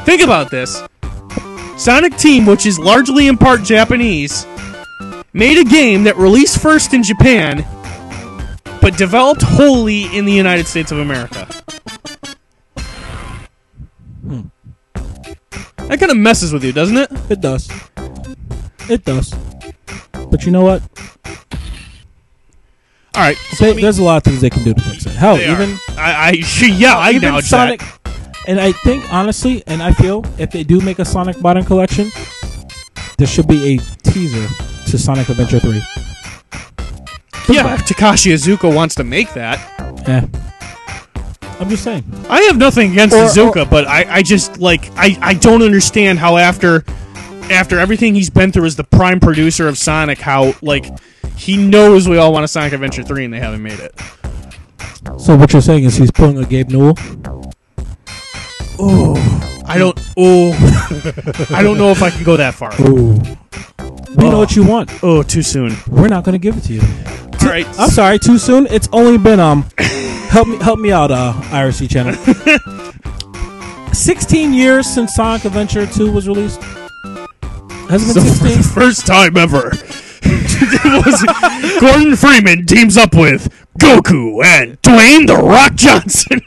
Think 0.05 0.21
about 0.21 0.49
this. 0.49 0.81
Sonic 1.79 2.17
Team, 2.17 2.45
which 2.45 2.65
is 2.65 2.77
largely 2.77 3.27
in 3.27 3.37
part 3.37 3.63
Japanese, 3.63 4.45
made 5.31 5.57
a 5.57 5.63
game 5.63 6.03
that 6.03 6.17
released 6.17 6.61
first 6.61 6.93
in 6.93 7.03
Japan, 7.03 7.65
but 8.81 8.97
developed 8.97 9.41
wholly 9.41 10.03
in 10.15 10.25
the 10.25 10.33
United 10.33 10.67
States 10.67 10.91
of 10.91 10.99
America. 10.99 11.45
Hmm. 14.21 14.41
That 15.87 15.99
kind 16.01 16.11
of 16.11 16.17
messes 16.17 16.51
with 16.51 16.65
you, 16.65 16.73
doesn't 16.73 16.97
it? 16.97 17.09
It 17.29 17.39
does. 17.39 17.69
It 18.89 19.05
does. 19.05 19.33
But 20.29 20.45
you 20.45 20.51
know 20.51 20.63
what? 20.63 20.81
All 23.15 23.23
right, 23.25 23.37
so 23.37 23.65
They, 23.65 23.75
me- 23.75 23.81
there's 23.81 23.99
a 23.99 24.03
lot 24.03 24.17
of 24.17 24.23
things 24.23 24.41
they 24.41 24.49
can 24.49 24.63
do 24.63 24.73
to 24.73 24.81
fix 24.81 25.05
it. 25.05 25.13
Hell, 25.13 25.37
even 25.39 25.77
I, 25.97 26.29
I 26.29 26.29
yeah, 26.65 26.97
I 26.97 27.11
even 27.11 27.41
Sonic. 27.41 27.79
that. 27.79 27.98
And 28.49 28.59
I 28.59 28.71
think 28.71 29.13
honestly, 29.13 29.61
and 29.67 29.79
I 29.79 29.91
feel 29.91 30.25
if 30.39 30.49
they 30.49 30.63
do 30.63 30.81
make 30.81 30.97
a 30.97 31.05
Sonic 31.05 31.39
Modern 31.39 31.63
Collection, 31.63 32.09
there 33.19 33.27
should 33.27 33.47
be 33.47 33.75
a 33.75 33.77
teaser 34.01 34.47
to 34.89 34.97
Sonic 34.97 35.29
Adventure 35.29 35.59
Three. 35.59 35.83
Yeah, 37.47 37.75
if 37.75 37.85
Takashi 37.85 38.33
Iizuka 38.33 38.73
wants 38.73 38.95
to 38.95 39.03
make 39.03 39.35
that. 39.35 39.59
Yeah. 40.07 40.25
I'm 41.59 41.69
just 41.69 41.83
saying. 41.83 42.03
I 42.27 42.41
have 42.41 42.57
nothing 42.57 42.93
against 42.93 43.15
Or- 43.15 43.25
Iizuka, 43.25 43.69
but 43.69 43.87
I, 43.87 44.15
I 44.15 44.23
just 44.23 44.57
like 44.57 44.89
I, 44.95 45.15
I 45.21 45.35
don't 45.35 45.61
understand 45.61 46.17
how 46.17 46.37
after 46.37 46.83
after 47.51 47.77
everything 47.77 48.15
he's 48.15 48.31
been 48.31 48.51
through 48.51 48.65
as 48.65 48.75
the 48.75 48.83
prime 48.83 49.19
producer 49.19 49.67
of 49.67 49.77
Sonic, 49.77 50.17
how 50.17 50.55
like 50.63 50.87
he 51.35 51.55
knows 51.55 52.09
we 52.09 52.17
all 52.17 52.33
want 52.33 52.45
a 52.45 52.47
Sonic 52.47 52.73
Adventure 52.73 53.03
three 53.03 53.25
and 53.25 53.31
they 53.31 53.39
haven't 53.39 53.61
made 53.61 53.79
it. 53.79 53.93
So 55.19 55.35
what 55.35 55.53
you're 55.53 55.61
saying 55.61 55.83
is 55.83 55.97
he's 55.97 56.09
pulling 56.09 56.39
a 56.39 56.45
Gabe 56.45 56.71
Newell? 56.71 56.97
I 58.81 59.77
don't. 59.77 59.99
Oh, 60.17 60.51
I 61.53 61.61
don't 61.63 61.77
know 61.77 61.91
if 61.91 62.01
I 62.01 62.09
can 62.09 62.23
go 62.23 62.37
that 62.37 62.53
far. 62.55 62.71
Ooh. 62.81 63.19
We 64.17 64.29
know 64.29 64.39
what 64.39 64.55
you 64.55 64.63
want. 64.63 64.91
Oh, 65.03 65.21
too 65.23 65.43
soon. 65.43 65.75
We're 65.87 66.07
not 66.07 66.23
going 66.23 66.33
to 66.33 66.39
give 66.39 66.57
it 66.57 66.61
to 66.65 66.73
you. 66.73 66.81
All 66.81 67.47
right. 67.49 67.65
I'm 67.79 67.89
sorry, 67.89 68.19
too 68.19 68.37
soon. 68.37 68.67
It's 68.67 68.89
only 68.91 69.17
been 69.17 69.39
um, 69.39 69.65
help 70.29 70.47
me 70.47 70.57
help 70.57 70.79
me 70.79 70.91
out, 70.91 71.11
uh, 71.11 71.33
IRC 71.49 71.89
channel. 71.89 72.13
Sixteen 73.93 74.53
years 74.53 74.87
since 74.87 75.13
Sonic 75.15 75.45
Adventure 75.45 75.85
Two 75.85 76.11
was 76.11 76.27
released. 76.27 76.61
Has 77.89 78.07
it 78.09 78.13
been 78.13 78.13
So 78.13 78.21
for 78.21 78.43
the 78.43 78.49
sixteen? 78.49 78.63
first 78.63 79.05
time 79.07 79.35
ever, 79.35 79.71
it 80.23 81.05
was 81.05 81.79
Gordon 81.81 82.15
Freeman 82.15 82.65
teams 82.65 82.97
up 82.97 83.13
with 83.15 83.51
Goku 83.79 84.43
and 84.45 84.81
Dwayne 84.83 85.25
the 85.27 85.35
Rock 85.35 85.73
Johnson 85.75 86.39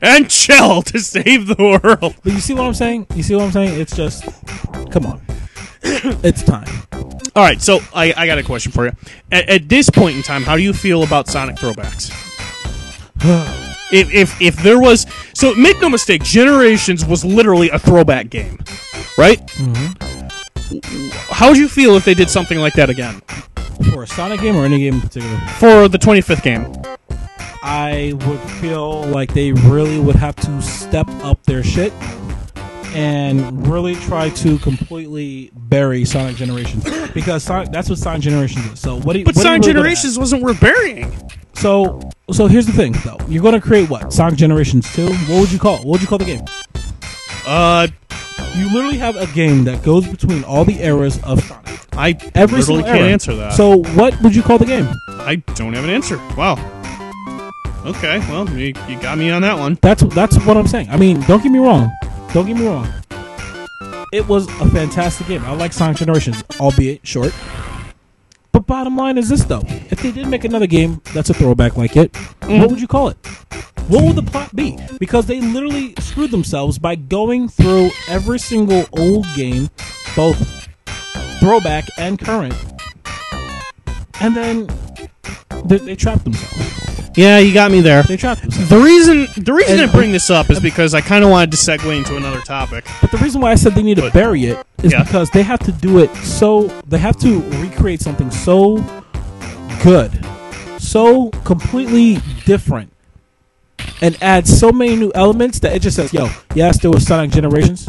and 0.00 0.30
chill 0.30 0.82
to 0.82 0.98
save 0.98 1.46
the 1.46 1.56
world. 1.58 2.14
But 2.22 2.32
you 2.32 2.40
see 2.40 2.54
what 2.54 2.64
I'm 2.64 2.74
saying? 2.74 3.06
You 3.14 3.22
see 3.22 3.34
what 3.34 3.44
I'm 3.44 3.52
saying? 3.52 3.80
It's 3.80 3.96
just, 3.96 4.24
come 4.90 5.06
on, 5.06 5.22
it's 5.82 6.42
time. 6.42 6.68
All 7.36 7.44
right, 7.44 7.60
so 7.60 7.78
I, 7.94 8.12
I 8.16 8.26
got 8.26 8.38
a 8.38 8.42
question 8.42 8.72
for 8.72 8.86
you. 8.86 8.92
At, 9.30 9.48
at 9.48 9.68
this 9.68 9.90
point 9.90 10.16
in 10.16 10.22
time, 10.22 10.42
how 10.42 10.56
do 10.56 10.62
you 10.62 10.72
feel 10.72 11.02
about 11.02 11.28
Sonic 11.28 11.56
throwbacks? 11.56 12.10
if, 13.92 14.12
if 14.12 14.40
if 14.40 14.56
there 14.56 14.78
was 14.78 15.06
so 15.34 15.54
make 15.54 15.80
no 15.80 15.88
mistake, 15.88 16.22
Generations 16.22 17.04
was 17.04 17.24
literally 17.24 17.70
a 17.70 17.78
throwback 17.78 18.30
game, 18.30 18.58
right? 19.16 19.40
Mm-hmm. 19.54 20.28
How 21.32 21.48
would 21.48 21.56
you 21.56 21.68
feel 21.68 21.94
if 21.94 22.04
they 22.04 22.14
did 22.14 22.28
something 22.28 22.58
like 22.58 22.74
that 22.74 22.90
again 22.90 23.22
For 23.92 24.02
a 24.02 24.06
Sonic 24.06 24.40
game 24.40 24.54
or 24.54 24.64
any 24.66 24.78
game 24.78 24.94
in 24.94 25.00
particular, 25.00 25.38
for 25.58 25.88
the 25.88 25.98
25th 25.98 26.42
game? 26.42 26.97
I 27.70 28.14
would 28.26 28.40
feel 28.60 29.02
like 29.04 29.34
they 29.34 29.52
really 29.52 30.00
would 30.00 30.16
have 30.16 30.34
to 30.36 30.62
step 30.62 31.06
up 31.22 31.42
their 31.44 31.62
shit 31.62 31.92
and 32.94 33.66
really 33.66 33.94
try 33.96 34.30
to 34.30 34.58
completely 34.60 35.50
bury 35.54 36.06
Sonic 36.06 36.36
Generations 36.36 36.84
because 37.12 37.42
Sonic, 37.44 37.70
that's 37.70 37.90
what 37.90 37.98
Sonic 37.98 38.22
Generations 38.22 38.64
is. 38.72 38.80
So 38.80 38.96
what 39.00 39.12
do 39.12 39.18
you? 39.18 39.24
But 39.26 39.36
what 39.36 39.44
are 39.44 39.48
you 39.50 39.52
Sonic 39.52 39.62
really 39.66 39.74
Generations 39.74 40.18
wasn't 40.18 40.42
worth 40.42 40.60
burying. 40.60 41.12
So 41.54 42.00
so 42.32 42.46
here's 42.46 42.64
the 42.66 42.72
thing 42.72 42.92
though. 43.04 43.18
You're 43.28 43.42
going 43.42 43.54
to 43.54 43.60
create 43.60 43.90
what? 43.90 44.12
Sonic 44.14 44.38
Generations 44.38 44.90
two. 44.94 45.06
What 45.12 45.40
would 45.40 45.52
you 45.52 45.58
call? 45.58 45.74
it? 45.74 45.80
What 45.84 45.92
would 45.92 46.00
you 46.00 46.06
call 46.08 46.18
the 46.18 46.24
game? 46.24 46.44
Uh, 47.46 47.88
You 48.56 48.72
literally 48.72 48.96
have 48.98 49.16
a 49.16 49.26
game 49.34 49.64
that 49.64 49.82
goes 49.84 50.06
between 50.08 50.42
all 50.44 50.64
the 50.64 50.80
eras 50.82 51.22
of 51.22 51.44
Sonic. 51.44 51.80
I 51.92 52.16
Every 52.34 52.60
literally 52.60 52.82
can't 52.84 53.00
era. 53.00 53.10
answer 53.10 53.34
that. 53.36 53.52
So 53.52 53.82
what 53.94 54.20
would 54.22 54.34
you 54.34 54.42
call 54.42 54.56
the 54.58 54.64
game? 54.64 54.88
I 55.08 55.36
don't 55.54 55.74
have 55.74 55.84
an 55.84 55.90
answer. 55.90 56.16
Wow. 56.36 56.56
Okay, 57.88 58.18
well, 58.28 58.46
you, 58.50 58.74
you 58.86 59.00
got 59.00 59.16
me 59.16 59.30
on 59.30 59.40
that 59.40 59.58
one. 59.58 59.78
That's 59.80 60.02
that's 60.14 60.36
what 60.44 60.58
I'm 60.58 60.66
saying. 60.66 60.90
I 60.90 60.98
mean, 60.98 61.22
don't 61.22 61.42
get 61.42 61.50
me 61.50 61.58
wrong. 61.58 61.90
Don't 62.34 62.44
get 62.44 62.54
me 62.54 62.66
wrong. 62.66 62.86
It 64.12 64.28
was 64.28 64.46
a 64.60 64.68
fantastic 64.68 65.26
game. 65.26 65.42
I 65.46 65.52
like 65.52 65.72
Sonic 65.72 65.96
Generations, 65.96 66.44
albeit 66.60 67.06
short. 67.06 67.32
But 68.52 68.66
bottom 68.66 68.94
line 68.94 69.16
is 69.16 69.30
this 69.30 69.42
though: 69.44 69.62
if 69.66 70.02
they 70.02 70.12
did 70.12 70.28
make 70.28 70.44
another 70.44 70.66
game 70.66 71.00
that's 71.14 71.30
a 71.30 71.34
throwback 71.34 71.78
like 71.78 71.96
it, 71.96 72.14
what 72.14 72.50
mm-hmm. 72.50 72.66
would 72.66 72.78
you 72.78 72.88
call 72.88 73.08
it? 73.08 73.16
What 73.88 74.04
would 74.04 74.16
the 74.16 74.30
plot 74.30 74.54
be? 74.54 74.76
Because 75.00 75.24
they 75.24 75.40
literally 75.40 75.94
screwed 75.98 76.30
themselves 76.30 76.78
by 76.78 76.94
going 76.94 77.48
through 77.48 77.88
every 78.06 78.38
single 78.38 78.84
old 78.92 79.24
game, 79.34 79.70
both 80.14 80.68
throwback 81.40 81.86
and 81.96 82.18
current, 82.18 82.54
and 84.20 84.36
then 84.36 84.68
they, 85.64 85.78
they 85.78 85.96
trapped 85.96 86.24
themselves. 86.24 86.87
Yeah, 87.16 87.38
you 87.38 87.52
got 87.52 87.70
me 87.70 87.80
there. 87.80 88.02
They 88.04 88.16
trapped 88.16 88.42
themselves. 88.42 88.68
The 88.68 88.78
reason 88.78 89.26
the 89.36 89.52
reason 89.52 89.80
And- 89.80 89.90
I 89.90 89.92
bring 89.92 90.12
this 90.12 90.30
up 90.30 90.50
is 90.50 90.60
because 90.60 90.94
I 90.94 91.00
kind 91.00 91.24
of 91.24 91.30
wanted 91.30 91.50
to 91.52 91.56
segue 91.56 91.96
into 91.96 92.16
another 92.16 92.40
topic. 92.40 92.84
But 93.00 93.10
the 93.10 93.18
reason 93.18 93.40
why 93.40 93.50
I 93.50 93.54
said 93.56 93.74
they 93.74 93.82
need 93.82 93.96
to 93.96 94.02
But- 94.02 94.12
bury 94.12 94.44
it 94.46 94.58
is 94.82 94.92
Yeah. 94.92 95.02
because 95.02 95.30
they 95.30 95.42
have 95.42 95.58
to 95.60 95.72
do 95.72 95.98
it 95.98 96.14
so 96.22 96.70
they 96.88 96.98
have 96.98 97.16
to 97.20 97.40
recreate 97.60 98.00
something 98.02 98.30
so 98.30 98.84
good, 99.82 100.12
so 100.78 101.30
completely 101.44 102.20
different, 102.46 102.92
and 104.00 104.16
add 104.22 104.46
so 104.46 104.70
many 104.70 104.94
new 104.96 105.10
elements 105.14 105.58
that 105.60 105.72
it 105.74 105.80
just 105.82 105.96
says, 105.96 106.12
"Yo, 106.12 106.30
yes, 106.54 106.78
there 106.80 106.90
was 106.90 107.04
Sonic 107.06 107.30
Generations, 107.32 107.88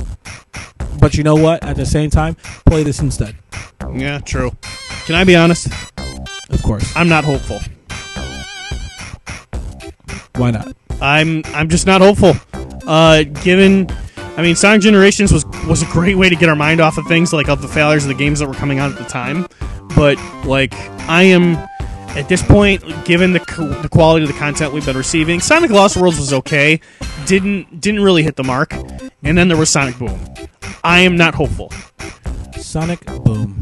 but 0.99 1.15
you 1.15 1.23
know 1.23 1.35
what? 1.35 1.63
At 1.63 1.75
the 1.75 1.85
same 1.85 2.09
time, 2.09 2.35
play 2.65 2.83
this 2.83 2.99
instead." 2.99 3.35
Yeah, 3.95 4.19
true. 4.19 4.51
Can 5.05 5.15
I 5.15 5.23
be 5.23 5.35
honest? 5.35 5.67
Of 6.49 6.63
course, 6.63 6.91
I'm 6.95 7.09
not 7.09 7.23
hopeful. 7.25 7.59
Why 10.35 10.51
not? 10.51 10.75
I'm 11.01 11.43
I'm 11.47 11.69
just 11.69 11.85
not 11.85 12.01
hopeful. 12.01 12.33
Uh, 12.87 13.23
given, 13.23 13.89
I 14.37 14.41
mean, 14.41 14.55
Sonic 14.55 14.81
Generations 14.81 15.31
was 15.31 15.45
was 15.67 15.81
a 15.81 15.85
great 15.87 16.17
way 16.17 16.29
to 16.29 16.35
get 16.35 16.49
our 16.49 16.55
mind 16.55 16.81
off 16.81 16.97
of 16.97 17.05
things 17.07 17.33
like 17.33 17.49
of 17.49 17.61
the 17.61 17.67
failures 17.67 18.03
of 18.03 18.09
the 18.09 18.15
games 18.15 18.39
that 18.39 18.47
were 18.47 18.53
coming 18.53 18.79
out 18.79 18.91
at 18.91 18.97
the 18.97 19.05
time. 19.05 19.47
But 19.95 20.17
like, 20.45 20.73
I 21.09 21.23
am 21.23 21.55
at 22.17 22.27
this 22.27 22.41
point, 22.41 22.83
given 23.05 23.33
the 23.33 23.39
co- 23.39 23.81
the 23.81 23.89
quality 23.89 24.23
of 24.23 24.31
the 24.31 24.37
content 24.37 24.73
we've 24.73 24.85
been 24.85 24.97
receiving, 24.97 25.39
Sonic 25.39 25.71
Lost 25.71 25.97
Worlds 25.97 26.17
was 26.17 26.33
okay. 26.33 26.81
Didn't 27.25 27.79
didn't 27.79 28.01
really 28.01 28.23
hit 28.23 28.35
the 28.35 28.43
mark. 28.43 28.73
And 29.23 29.37
then 29.37 29.47
there 29.47 29.57
was 29.57 29.69
Sonic 29.69 29.97
Boom. 29.99 30.19
I 30.83 31.01
am 31.01 31.15
not 31.17 31.35
hopeful. 31.35 31.71
Sonic 32.57 33.05
Boom. 33.23 33.61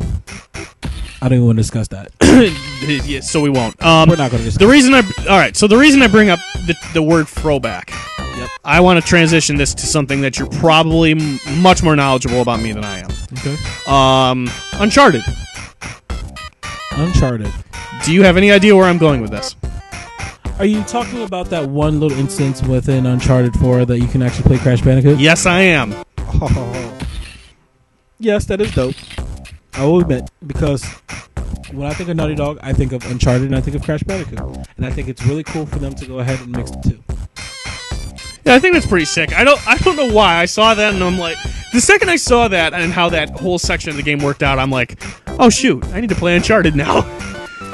I 1.22 1.30
don't 1.30 1.38
even 1.38 1.45
want 1.48 1.57
to 1.57 1.61
discuss 1.64 1.88
that. 1.89 2.11
yeah, 3.06 3.22
so 3.22 3.41
we 3.41 3.49
won't. 3.49 3.81
Um, 3.84 4.10
We're 4.10 4.15
not 4.18 4.30
going 4.31 4.44
to 4.44 4.45
discuss. 4.45 4.60
The 4.60 4.68
reason 4.68 4.94
I 4.94 5.02
all 5.30 5.38
right, 5.39 5.56
so 5.56 5.68
the 5.68 5.77
reason 5.77 6.02
I 6.02 6.07
bring 6.07 6.30
up 6.30 6.39
the, 6.68 6.76
the 6.94 7.02
word 7.02 7.27
throwback, 7.27 7.91
Yep. 8.19 8.49
I 8.64 8.80
want 8.81 9.02
to 9.02 9.07
transition 9.07 9.56
this 9.56 9.73
to 9.73 9.88
something 9.88 10.22
that 10.22 10.38
you're 10.38 10.48
probably 10.48 11.11
m- 11.14 11.39
much 11.60 11.81
more 11.81 11.95
knowledgeable 11.95 12.41
about 12.41 12.61
me 12.61 12.72
than 12.72 12.85
I 12.85 12.99
am. 12.99 13.10
Okay. 13.39 13.57
Um, 13.88 14.48
Uncharted. 14.80 15.23
Uncharted. 16.91 17.52
Do 18.06 18.14
you 18.14 18.22
have 18.22 18.38
any 18.38 18.52
idea 18.52 18.76
where 18.76 18.85
I'm 18.85 18.99
going 18.99 19.22
with 19.22 19.31
this? 19.31 19.56
Are 20.60 20.65
you 20.65 20.84
talking 20.84 21.23
about 21.23 21.49
that 21.49 21.68
one 21.68 21.99
little 21.99 22.18
instance 22.18 22.61
within 22.61 23.07
Uncharted 23.07 23.56
4 23.56 23.85
that 23.85 23.99
you 23.99 24.07
can 24.07 24.22
actually 24.22 24.44
play 24.44 24.57
Crash 24.60 24.81
Bandicoot? 24.81 25.19
Yes, 25.19 25.45
I 25.45 25.61
am. 25.61 25.95
Yes, 28.19 28.45
that 28.45 28.60
is 28.61 28.73
dope. 28.73 28.95
I 29.78 29.86
will 29.86 29.99
admit, 30.02 30.30
because 30.45 30.84
when 31.72 31.88
I 31.88 31.94
think 31.94 32.10
of 32.10 32.18
Naughty 32.18 32.36
Dog, 32.36 32.60
I 32.62 32.74
think 32.74 32.91
of 32.91 33.06
Uncharted 33.06 33.44
and 33.48 33.56
I 33.56 33.62
think 33.62 33.76
of 33.76 33.84
Crash 33.84 34.04
Bandicoot. 34.04 34.40
And 34.78 34.86
I 34.86 34.90
think 34.90 35.08
it's 35.08 35.24
really 35.26 35.44
cool 35.44 35.66
for 35.66 35.80
them 35.80 35.94
to 35.95 36.06
go 36.06 36.20
ahead 36.20 36.40
and 36.40 36.49
mix 36.49 36.72
the 36.72 36.82
two. 36.82 37.04
Yeah, 38.44 38.56
I 38.56 38.60
think 38.60 38.74
that's 38.74 38.88
pretty 38.88 39.06
sick. 39.06 39.38
I 39.38 39.44
don't 39.44 39.60
I 39.68 39.78
don't 39.78 39.95
know 39.98 40.12
why 40.12 40.38
I 40.38 40.45
saw 40.45 40.74
that 40.74 40.94
and 40.94 41.04
I'm 41.04 41.18
like, 41.18 41.38
the 41.74 41.82
second 41.82 42.10
I 42.10 42.16
saw 42.16 42.48
that 42.48 42.74
and 42.74 42.91
how 42.94 43.10
that 43.10 43.30
whole 43.32 43.60
section 43.60 43.90
of 43.90 43.98
the 43.98 44.04
game 44.04 44.20
worked 44.20 44.41
out, 44.41 44.58
I'm 44.58 44.72
like, 44.72 45.02
oh 45.40 45.49
shoot, 45.49 45.84
I 45.88 45.99
need 45.99 46.10
to 46.10 46.16
play 46.16 46.36
Uncharted 46.36 46.76
now. 46.76 47.04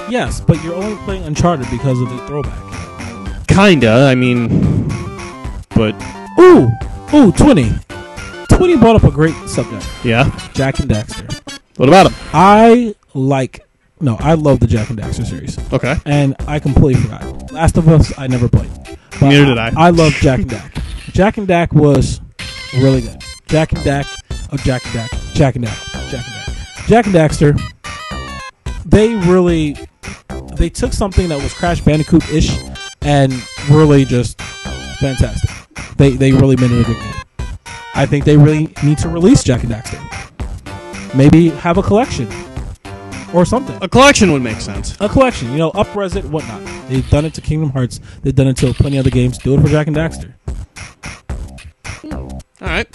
Yes, 0.09 0.41
but 0.41 0.61
you're 0.63 0.75
only 0.75 0.97
playing 1.05 1.23
Uncharted 1.23 1.65
because 1.71 1.99
of 1.99 2.09
the 2.09 2.17
throwback. 2.27 3.47
Kinda. 3.47 4.05
I 4.09 4.15
mean, 4.15 4.49
but 5.69 5.95
Ooh, 6.39 6.69
ooh, 7.13 7.31
20. 7.31 7.71
20 8.49 8.77
brought 8.77 8.95
up 8.95 9.03
a 9.03 9.11
great 9.11 9.35
subject 9.47 9.87
yeah. 10.03 10.29
Jak 10.53 10.79
and 10.79 10.89
Daxter. 10.89 11.42
What 11.77 11.89
about 11.89 12.07
him? 12.11 12.13
I 12.33 12.95
like, 13.13 13.65
no, 13.99 14.15
I 14.19 14.33
love 14.35 14.59
the 14.59 14.67
Jak 14.67 14.89
and 14.89 14.99
Daxter 14.99 15.25
series. 15.25 15.57
Okay. 15.73 15.95
and 16.05 16.35
I 16.47 16.59
completely 16.59 17.01
forgot. 17.01 17.51
Last 17.51 17.77
of 17.77 17.87
Us, 17.89 18.13
I 18.17 18.27
never 18.27 18.47
played. 18.47 18.69
But 19.19 19.29
Neither 19.29 19.45
did 19.45 19.57
I. 19.57 19.71
I 19.75 19.89
love 19.89 20.13
Jack 20.13 20.39
and 20.41 20.49
Dak. 20.49 20.75
Jack 21.11 21.37
and 21.37 21.47
Dak 21.47 21.73
was 21.73 22.21
really 22.77 23.01
good. 23.01 23.21
Jack 23.47 23.71
and 23.73 23.83
Dak, 23.83 24.05
oh 24.51 24.57
Jack 24.57 24.83
and 24.85 24.93
Dak, 24.93 25.11
Jack 25.33 25.55
and 25.55 25.65
Dak, 25.65 25.77
Jack 26.09 26.25
and 26.25 26.45
Dak, 26.45 26.87
Jak 26.87 27.05
and 27.05 27.15
Daxter. 27.15 27.61
They 28.85 29.15
really, 29.15 29.77
they 30.55 30.69
took 30.69 30.93
something 30.93 31.29
that 31.29 31.41
was 31.41 31.53
Crash 31.53 31.81
Bandicoot 31.81 32.27
ish, 32.31 32.55
and 33.01 33.33
really 33.69 34.05
just 34.05 34.39
fantastic. 34.99 35.49
They 35.97 36.11
they 36.11 36.31
really 36.31 36.55
made 36.55 36.71
it 36.71 36.81
a 36.81 36.83
good 36.83 36.99
game. 36.99 37.47
I 37.95 38.05
think 38.05 38.25
they 38.25 38.37
really 38.37 38.73
need 38.83 38.97
to 38.99 39.09
release 39.09 39.43
Jak 39.43 39.63
and 39.63 39.71
Daxter. 39.71 39.99
Maybe 41.15 41.49
have 41.49 41.77
a 41.77 41.83
collection 41.83 42.27
or 43.33 43.45
something 43.45 43.77
A 43.81 43.89
collection 43.89 44.31
would 44.31 44.41
make 44.41 44.61
sense. 44.61 44.95
a 44.99 45.09
collection, 45.09 45.51
you 45.51 45.57
know, 45.57 45.71
upres 45.71 46.15
it, 46.15 46.23
whatnot. 46.25 46.61
They've 46.89 47.07
done 47.09 47.25
it 47.25 47.33
to 47.35 47.41
Kingdom 47.41 47.69
Hearts. 47.71 47.99
They've 48.21 48.35
done 48.35 48.47
it 48.47 48.57
to 48.57 48.73
plenty 48.73 48.97
of 48.97 49.05
other 49.05 49.09
games. 49.11 49.37
Do 49.37 49.55
it 49.55 49.61
for 49.61 49.67
Jak 49.67 49.87
and 49.87 49.95
Daxter. 49.95 50.33
All 52.03 52.41
right. 52.61 52.87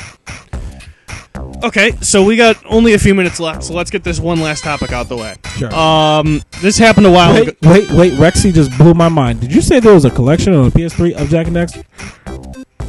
Okay, 1.64 1.92
so 2.00 2.22
we 2.22 2.36
got 2.36 2.56
only 2.66 2.94
a 2.94 2.98
few 2.98 3.14
minutes 3.16 3.40
left, 3.40 3.64
so 3.64 3.74
let's 3.74 3.90
get 3.90 4.04
this 4.04 4.20
one 4.20 4.40
last 4.40 4.62
topic 4.62 4.92
out 4.92 5.08
the 5.08 5.16
way. 5.16 5.34
Sure. 5.56 5.74
Um, 5.74 6.40
this 6.60 6.78
happened 6.78 7.06
a 7.06 7.10
while 7.10 7.34
ago. 7.34 7.52
wait, 7.62 7.90
wait, 7.90 7.90
wait. 7.90 8.12
Rexy 8.12 8.52
just 8.54 8.76
blew 8.78 8.94
my 8.94 9.08
mind. 9.08 9.40
Did 9.40 9.52
you 9.52 9.60
say 9.60 9.80
there 9.80 9.94
was 9.94 10.04
a 10.04 10.10
collection 10.10 10.52
on 10.54 10.70
the 10.70 10.78
PS3 10.78 11.14
of 11.14 11.28
Jak 11.28 11.48
and 11.48 11.56
Daxter? 11.56 11.84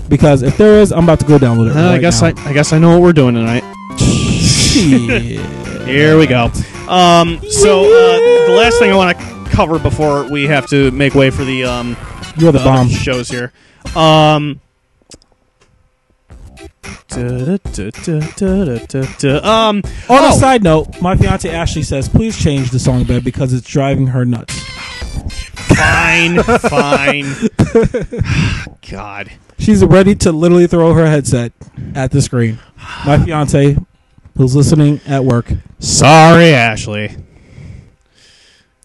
Because 0.08 0.44
if 0.44 0.56
there 0.58 0.80
is, 0.80 0.92
I'm 0.92 1.04
about 1.06 1.20
to 1.22 1.26
go 1.26 1.40
download 1.40 1.72
it. 1.72 1.78
Uh, 1.78 1.90
I 1.92 1.98
guess 1.98 2.22
now. 2.22 2.28
I, 2.28 2.50
I 2.50 2.54
guess 2.54 2.72
I 2.74 2.78
know 2.78 2.92
what 2.92 3.02
we're 3.02 3.14
doing 3.14 3.34
tonight. 3.36 3.64
Here 5.86 6.18
we 6.18 6.28
go. 6.28 6.46
Um, 6.88 7.42
so 7.50 7.84
uh, 7.84 8.48
the 8.48 8.56
last 8.56 8.78
thing 8.80 8.92
I 8.92 8.96
want 8.96 9.18
to 9.18 9.26
cover 9.50 9.80
before 9.80 10.30
we 10.30 10.46
have 10.48 10.68
to 10.68 10.92
make 10.92 11.16
way 11.16 11.30
for 11.32 11.44
the 11.44 11.64
um, 11.64 11.98
You're 12.38 12.52
the 12.52 12.60
bomb. 12.60 12.88
shows 12.90 13.30
here. 13.30 13.52
Um, 13.96 14.62
Um, 19.44 19.78
On 19.78 19.84
oh, 20.10 20.30
a 20.30 20.34
side 20.34 20.64
note, 20.64 21.02
my 21.02 21.16
fiance 21.16 21.50
Ashley 21.50 21.82
says, 21.84 22.08
please 22.08 22.38
change 22.38 22.70
the 22.72 22.80
song 22.80 23.04
bed 23.04 23.24
because 23.24 23.54
it's 23.54 23.68
driving 23.68 24.08
her 24.08 24.26
nuts. 24.26 24.54
fine, 25.78 26.44
fine. 26.44 27.26
God. 28.90 29.32
She's 29.58 29.84
ready 29.84 30.16
to 30.16 30.32
literally 30.32 30.68
throw 30.68 30.94
her 30.94 31.08
headset 31.08 31.52
at 31.96 32.12
the 32.12 32.22
screen. 32.22 32.60
My 33.06 33.24
fiance, 33.24 33.78
who's 34.38 34.56
listening 34.56 35.00
at 35.08 35.24
work, 35.24 35.52
Sorry, 35.80 36.54
Ashley. 36.54 37.16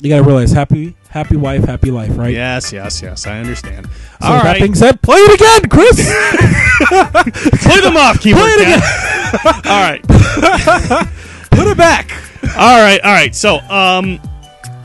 you 0.03 0.09
gotta 0.11 0.23
realize 0.25 0.53
happy, 0.53 0.95
happy 1.09 1.37
wife, 1.37 1.65
happy 1.65 1.91
life, 1.91 2.17
right? 2.17 2.33
Yes, 2.35 2.73
yes, 2.73 3.01
yes. 3.03 3.27
I 3.27 3.39
understand. 3.41 3.87
So 4.21 4.29
All 4.29 4.33
that 4.35 4.45
right. 4.45 4.61
being 4.61 4.75
said, 4.75 5.01
play 5.03 5.19
it 5.19 5.35
again, 5.41 5.71
Chris. 5.71 6.13
Play 7.63 7.81
them 7.81 7.97
off, 7.97 8.21
keyboard. 8.21 8.43
Play 8.43 8.53
it 8.53 8.61
again. 8.61 8.83
all 9.65 9.83
right. 9.83 10.03
Put 11.51 11.69
it 11.69 11.77
back. 11.77 12.11
All 12.57 12.81
right, 12.83 13.01
all 13.03 13.13
right. 13.13 13.35
So, 13.35 13.59
um, 13.61 14.21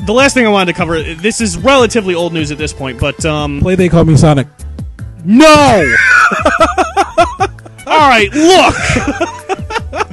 the 0.06 0.14
last 0.14 0.34
thing 0.34 0.46
I 0.46 0.50
wanted 0.50 0.72
to 0.74 0.78
cover. 0.78 1.02
This 1.02 1.42
is 1.42 1.58
relatively 1.58 2.16
old 2.16 2.32
news 2.34 2.52
at 2.52 2.58
this 2.58 2.72
point, 2.74 3.00
but 3.00 3.24
um, 3.26 3.60
Play 3.60 3.76
they 3.76 3.90
call 3.90 4.06
me 4.06 4.16
Sonic. 4.18 4.48
no. 5.26 5.84
all 7.88 8.10
right, 8.10 8.30
look. 8.34 9.39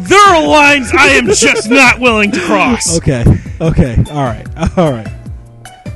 There 0.09 0.19
are 0.19 0.47
lines 0.47 0.91
I 0.93 1.09
am 1.11 1.27
just 1.27 1.69
not 1.69 1.99
willing 1.99 2.31
to 2.33 2.41
cross. 2.41 2.97
Okay. 2.99 3.25
Okay. 3.61 3.97
All 4.11 4.25
right. 4.25 4.47
All 4.79 4.93
right. 4.93 5.09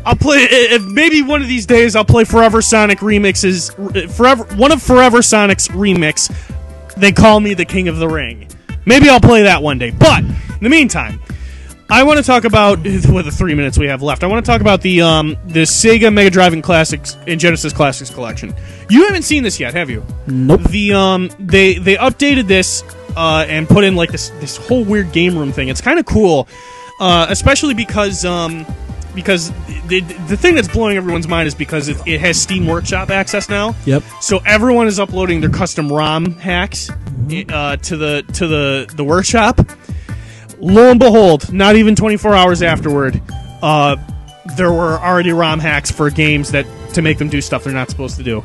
I'll 0.05 0.17
play. 0.17 0.39
If 0.51 0.83
maybe 0.85 1.23
one 1.23 1.43
of 1.43 1.49
these 1.49 1.67
days 1.67 1.95
I'll 1.95 2.05
play 2.05 2.25
Forever 2.25 2.63
Sonic 2.63 2.99
remixes. 2.99 3.73
Forever, 4.11 4.45
one 4.57 4.73
of 4.73 4.83
Forever 4.83 5.23
Sonic's 5.23 5.69
remix. 5.69 6.35
They 6.97 7.13
call 7.13 7.41
me 7.41 7.55
the 7.55 7.65
King 7.65 7.89
of 7.89 7.99
the 7.99 8.09
Ring. 8.09 8.49
Maybe 8.87 9.09
I'll 9.09 9.21
play 9.21 9.43
that 9.43 9.63
one 9.63 9.79
day. 9.79 9.91
But 9.91 10.25
in 10.25 10.61
the 10.63 10.71
meantime, 10.71 11.21
I 11.91 12.05
want 12.05 12.19
to 12.19 12.25
talk 12.25 12.45
about 12.45 12.79
with 12.85 13.25
the 13.25 13.33
three 13.33 13.55
minutes 13.55 13.77
we 13.77 13.89
have 13.89 14.01
left. 14.01 14.23
I 14.23 14.27
want 14.27 14.45
to 14.45 14.51
talk 14.51 14.61
about 14.61 14.81
the 14.81 15.03
um 15.03 15.37
the 15.47 15.63
Sega 15.63 16.13
Mega 16.13 16.31
Drive 16.31 16.53
and 16.53 16.63
Classics 16.63 17.17
and 17.27 17.39
Genesis 17.39 17.73
Classics 17.73 18.11
collection. 18.11 18.55
You 18.89 19.05
haven't 19.05 19.23
seen 19.23 19.43
this 19.43 19.61
yet, 19.61 19.75
have 19.75 19.91
you? 19.91 20.05
Nope. 20.27 20.63
The 20.65 20.95
um 20.95 21.31
they 21.39 21.75
they 21.75 21.97
updated 21.97 22.47
this 22.47 22.83
uh 23.17 23.45
and 23.49 23.69
put 23.69 23.85
in 23.85 23.97
like 23.97 24.13
this 24.13 24.31
this 24.41 24.57
whole 24.57 24.85
weird 24.85 25.13
game 25.13 25.37
room 25.37 25.53
thing. 25.53 25.69
It's 25.69 25.81
kind 25.81 25.99
of 25.99 26.07
cool, 26.07 26.49
uh, 27.01 27.27
especially 27.29 27.75
because 27.75 28.25
um 28.25 28.67
because 29.15 29.51
the 29.87 30.01
the 30.01 30.37
thing 30.37 30.55
that's 30.55 30.69
blowing 30.69 30.97
everyone's 30.97 31.29
mind 31.29 31.49
is 31.49 31.55
because 31.55 31.89
it, 31.89 31.97
it 32.07 32.21
has 32.21 32.41
Steam 32.41 32.67
Workshop 32.67 33.11
access 33.11 33.49
now. 33.49 33.75
Yep. 33.87 34.03
So 34.21 34.39
everyone 34.47 34.87
is 34.87 34.99
uploading 34.99 35.41
their 35.41 35.51
custom 35.51 35.93
ROM 35.93 36.33
hacks 36.35 36.91
uh, 36.91 37.77
to 37.77 37.97
the 37.97 38.25
to 38.35 38.47
the 38.47 38.93
the 38.95 39.05
workshop. 39.05 39.61
Lo 40.61 40.91
and 40.91 41.01
behold, 41.01 41.53
not 41.53 41.77
even 41.77 41.97
24 41.97 42.35
hours 42.35 42.63
afterward, 42.63 43.21
uh, 43.63 43.97
there 44.57 44.71
were 44.71 44.99
already 44.99 45.33
ROM 45.33 45.59
hacks 45.59 45.91
for 45.91 46.11
games 46.11 46.51
that 46.53 46.67
to 46.93 47.03
make 47.03 47.19
them 47.19 47.29
do 47.29 47.41
stuff 47.41 47.65
they're 47.65 47.73
not 47.73 47.89
supposed 47.89 48.17
to 48.17 48.23
do. 48.23 48.45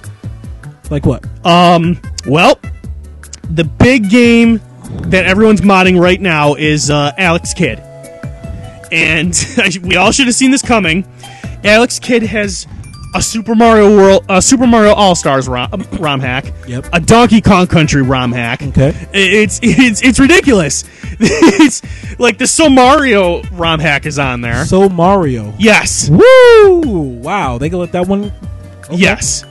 Like 0.89 1.05
what? 1.05 1.25
Um, 1.45 1.99
well, 2.25 2.59
the 3.49 3.63
big 3.63 4.09
game 4.09 4.61
that 5.09 5.25
everyone's 5.25 5.61
modding 5.61 5.99
right 5.99 6.19
now 6.21 6.55
is 6.55 6.89
uh, 6.89 7.11
Alex 7.17 7.53
Kidd, 7.53 7.79
and 8.91 9.33
we 9.83 9.95
all 9.95 10.11
should 10.11 10.27
have 10.27 10.35
seen 10.35 10.51
this 10.51 10.61
coming. 10.61 11.05
Alex 11.63 11.99
Kidd 11.99 12.23
has 12.23 12.67
a 13.15 13.21
Super 13.21 13.55
Mario 13.55 13.95
World, 13.95 14.25
a 14.29 14.41
Super 14.41 14.67
Mario 14.67 14.93
All 14.93 15.15
Stars 15.15 15.47
ROM, 15.47 15.69
ROM 15.99 16.19
hack, 16.19 16.51
Yep. 16.67 16.87
a 16.93 16.99
Donkey 16.99 17.41
Kong 17.41 17.65
Country 17.65 18.01
ROM 18.01 18.31
hack. 18.31 18.61
Okay. 18.61 18.93
It's 19.13 19.59
it's 19.63 20.01
it's 20.03 20.19
ridiculous. 20.19 20.83
it's 21.19 21.81
like 22.19 22.37
the 22.37 22.45
Somari 22.45 23.47
ROM 23.57 23.79
hack 23.79 24.05
is 24.05 24.19
on 24.19 24.41
there. 24.41 24.65
Somari. 24.65 25.55
yes, 25.57 26.09
Woo! 26.09 27.19
Wow, 27.19 27.57
they 27.57 27.69
can 27.69 27.79
let 27.79 27.93
that 27.93 28.07
one. 28.07 28.31
Yes. 28.91 29.43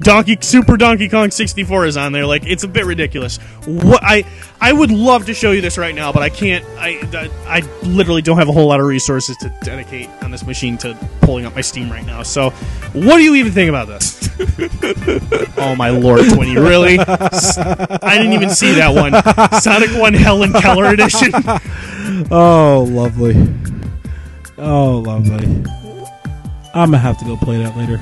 Donkey 0.00 0.36
Super 0.40 0.76
Donkey 0.76 1.08
Kong 1.08 1.30
64 1.30 1.86
is 1.86 1.96
on 1.96 2.12
there. 2.12 2.26
Like 2.26 2.44
it's 2.46 2.64
a 2.64 2.68
bit 2.68 2.84
ridiculous. 2.84 3.38
What 3.66 4.02
I 4.02 4.24
I 4.60 4.72
would 4.72 4.90
love 4.90 5.26
to 5.26 5.34
show 5.34 5.50
you 5.52 5.60
this 5.60 5.78
right 5.78 5.94
now, 5.94 6.12
but 6.12 6.22
I 6.22 6.28
can't. 6.28 6.64
I 6.78 7.00
I 7.46 7.60
literally 7.86 8.22
don't 8.22 8.38
have 8.38 8.48
a 8.48 8.52
whole 8.52 8.66
lot 8.66 8.80
of 8.80 8.86
resources 8.86 9.36
to 9.38 9.54
dedicate 9.62 10.08
on 10.22 10.30
this 10.30 10.44
machine 10.46 10.76
to 10.78 10.96
pulling 11.20 11.46
up 11.46 11.54
my 11.54 11.60
Steam 11.60 11.90
right 11.90 12.04
now. 12.04 12.22
So, 12.22 12.50
what 12.92 13.18
do 13.18 13.22
you 13.22 13.34
even 13.36 13.52
think 13.52 13.68
about 13.68 13.88
this? 13.88 14.28
oh 15.58 15.74
my 15.76 15.90
lord, 15.90 16.20
Twinny, 16.20 16.56
really? 16.56 16.98
I 16.98 18.16
didn't 18.16 18.32
even 18.32 18.50
see 18.50 18.72
that 18.74 18.94
one. 18.94 19.12
Sonic 19.60 19.90
One 19.90 20.14
Helen 20.14 20.52
Keller 20.52 20.86
edition. 20.86 21.32
Oh, 22.30 22.86
lovely. 22.90 23.34
Oh, 24.58 24.98
lovely. 24.98 25.46
I'm 26.74 26.90
gonna 26.90 26.98
have 26.98 27.18
to 27.18 27.24
go 27.24 27.36
play 27.36 27.62
that 27.62 27.76
later. 27.76 27.98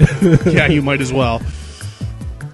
yeah, 0.46 0.66
you 0.66 0.82
might 0.82 1.00
as 1.00 1.12
well. 1.12 1.42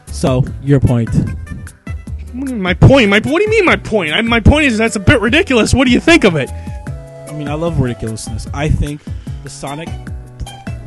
So, 0.07 0.45
your 0.63 0.81
point. 0.81 1.11
Mm, 1.11 2.59
my 2.59 2.75
point. 2.75 3.09
My 3.11 3.21
what 3.21 3.39
do 3.39 3.43
you 3.43 3.51
mean? 3.51 3.65
My 3.65 3.77
point. 3.77 4.13
I, 4.13 4.21
my 4.23 4.41
point 4.41 4.67
is 4.67 4.79
that's 4.79 4.97
a 4.97 5.01
bit 5.01 5.21
ridiculous. 5.21 5.73
What 5.73 5.87
do 5.87 5.93
you 5.93 6.01
think 6.01 6.25
of 6.25 6.37
it? 6.37 6.51
I 6.51 7.33
mean, 7.33 7.49
I 7.49 7.55
love 7.55 7.81
ridiculousness. 7.81 8.47
I 8.53 8.69
think 8.69 9.01
the 9.43 9.51
Sonic, 9.51 9.89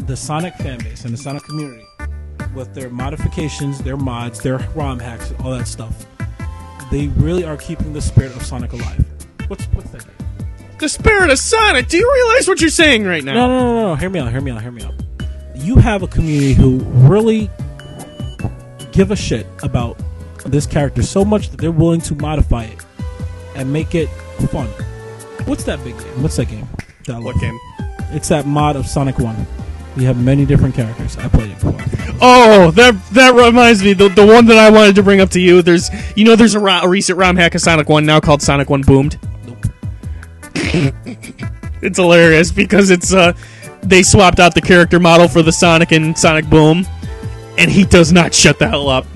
the 0.06 0.15
Sonic 0.15 0.53
fan 0.56 0.80
base 0.80 1.06
and 1.06 1.14
the 1.14 1.18
Sonic 1.18 1.44
community, 1.44 1.86
with 2.53 2.73
their 2.73 2.90
modifications, 2.90 3.80
their 3.80 3.98
mods, 3.98 4.41
their 4.41 4.57
ROM 4.76 4.99
hacks, 4.99 5.34
all 5.44 5.52
that 5.52 5.68
stuff, 5.68 6.06
they 6.91 7.07
really 7.10 7.45
are 7.45 7.57
keeping 7.57 7.94
the 7.94 8.02
spirit 8.02 8.36
of 8.36 8.44
Sonic 8.44 8.73
alive. 8.73 9.06
What's 9.48 9.65
what's 9.65 9.91
that? 9.91 10.06
The 10.80 10.90
spirit 10.90 11.30
of 11.30 11.40
Sonic. 11.40 11.88
Do 11.88 11.98
you 11.98 12.11
realize 12.14 12.48
what 12.48 12.61
you're 12.61 12.69
saying 12.69 13.06
right 13.06 13.23
now? 13.23 13.34
No, 13.34 13.48
no, 13.48 13.60
no, 13.60 13.88
no. 13.90 13.95
Hear 13.95 14.10
me 14.10 14.19
out. 14.19 14.31
Hear 14.31 14.41
me 14.41 14.52
out. 14.52 14.61
Hear 14.61 14.72
me 14.72 14.84
out. 14.84 14.94
You 15.60 15.76
have 15.76 16.03
a 16.03 16.07
community 16.07 16.53
who 16.53 16.80
really 16.80 17.49
give 18.91 19.11
a 19.11 19.15
shit 19.15 19.45
about 19.61 19.98
this 20.45 20.65
character 20.65 21.03
so 21.03 21.23
much 21.26 21.49
that 21.49 21.60
they're 21.60 21.72
willing 21.72 22.02
to 22.02 22.15
modify 22.15 22.64
it 22.64 22.86
and 23.56 23.72
make 23.72 23.94
it 23.94 24.07
fun. 24.52 24.68
What's 25.45 25.64
that 25.65 25.84
big 25.84 25.98
game? 25.98 26.23
What's 26.23 26.38
that 26.38 26.48
game? 26.48 26.68
That 27.06 27.22
What 27.22 27.40
game? 27.40 27.57
It's 28.11 28.30
that 28.30 28.45
mod 28.45 28.76
of 28.76 28.88
Sonic 28.88 29.19
One. 29.19 29.45
You 29.95 30.06
have 30.07 30.23
many 30.23 30.45
different 30.45 30.76
characters. 30.76 31.18
I 31.18 31.27
played 31.27 31.52
it 31.52 31.56
before. 31.56 31.76
Oh, 32.22 32.72
that 32.72 32.95
that 33.11 33.34
reminds 33.36 33.84
me. 33.84 33.94
The, 33.94 34.10
the 34.10 34.26
one 34.26 34.45
that 34.48 34.57
I 34.57 34.69
wanted 34.69 34.95
to 34.95 35.03
bring 35.03 35.19
up 35.19 35.30
to 35.31 35.40
you. 35.40 35.61
There's 35.61 35.90
you 36.15 36.26
know 36.26 36.36
there's 36.36 36.56
a, 36.56 36.60
ro- 36.60 36.81
a 36.84 36.88
recent 36.88 37.18
ROM 37.18 37.36
hack 37.36 37.56
of 37.56 37.61
Sonic 37.61 37.90
One 37.90 38.06
now 38.06 38.19
called 38.19 38.41
Sonic 38.41 38.69
One 38.69 38.81
Boomed. 38.81 39.19
it's 41.81 41.98
hilarious 41.98 42.52
because 42.52 42.90
it's 42.91 43.14
uh 43.14 43.34
they 43.81 44.03
swapped 44.03 44.39
out 44.39 44.53
the 44.56 44.61
character 44.61 44.99
model 44.99 45.27
for 45.27 45.41
the 45.41 45.51
Sonic 45.51 45.91
and 45.91 46.18
Sonic 46.18 46.49
Boom, 46.49 46.85
and 47.57 47.69
he 47.72 47.84
does 47.85 48.11
not 48.11 48.34
shut 48.34 48.60
the 48.60 48.68
hell 48.68 48.89
up. 48.89 49.06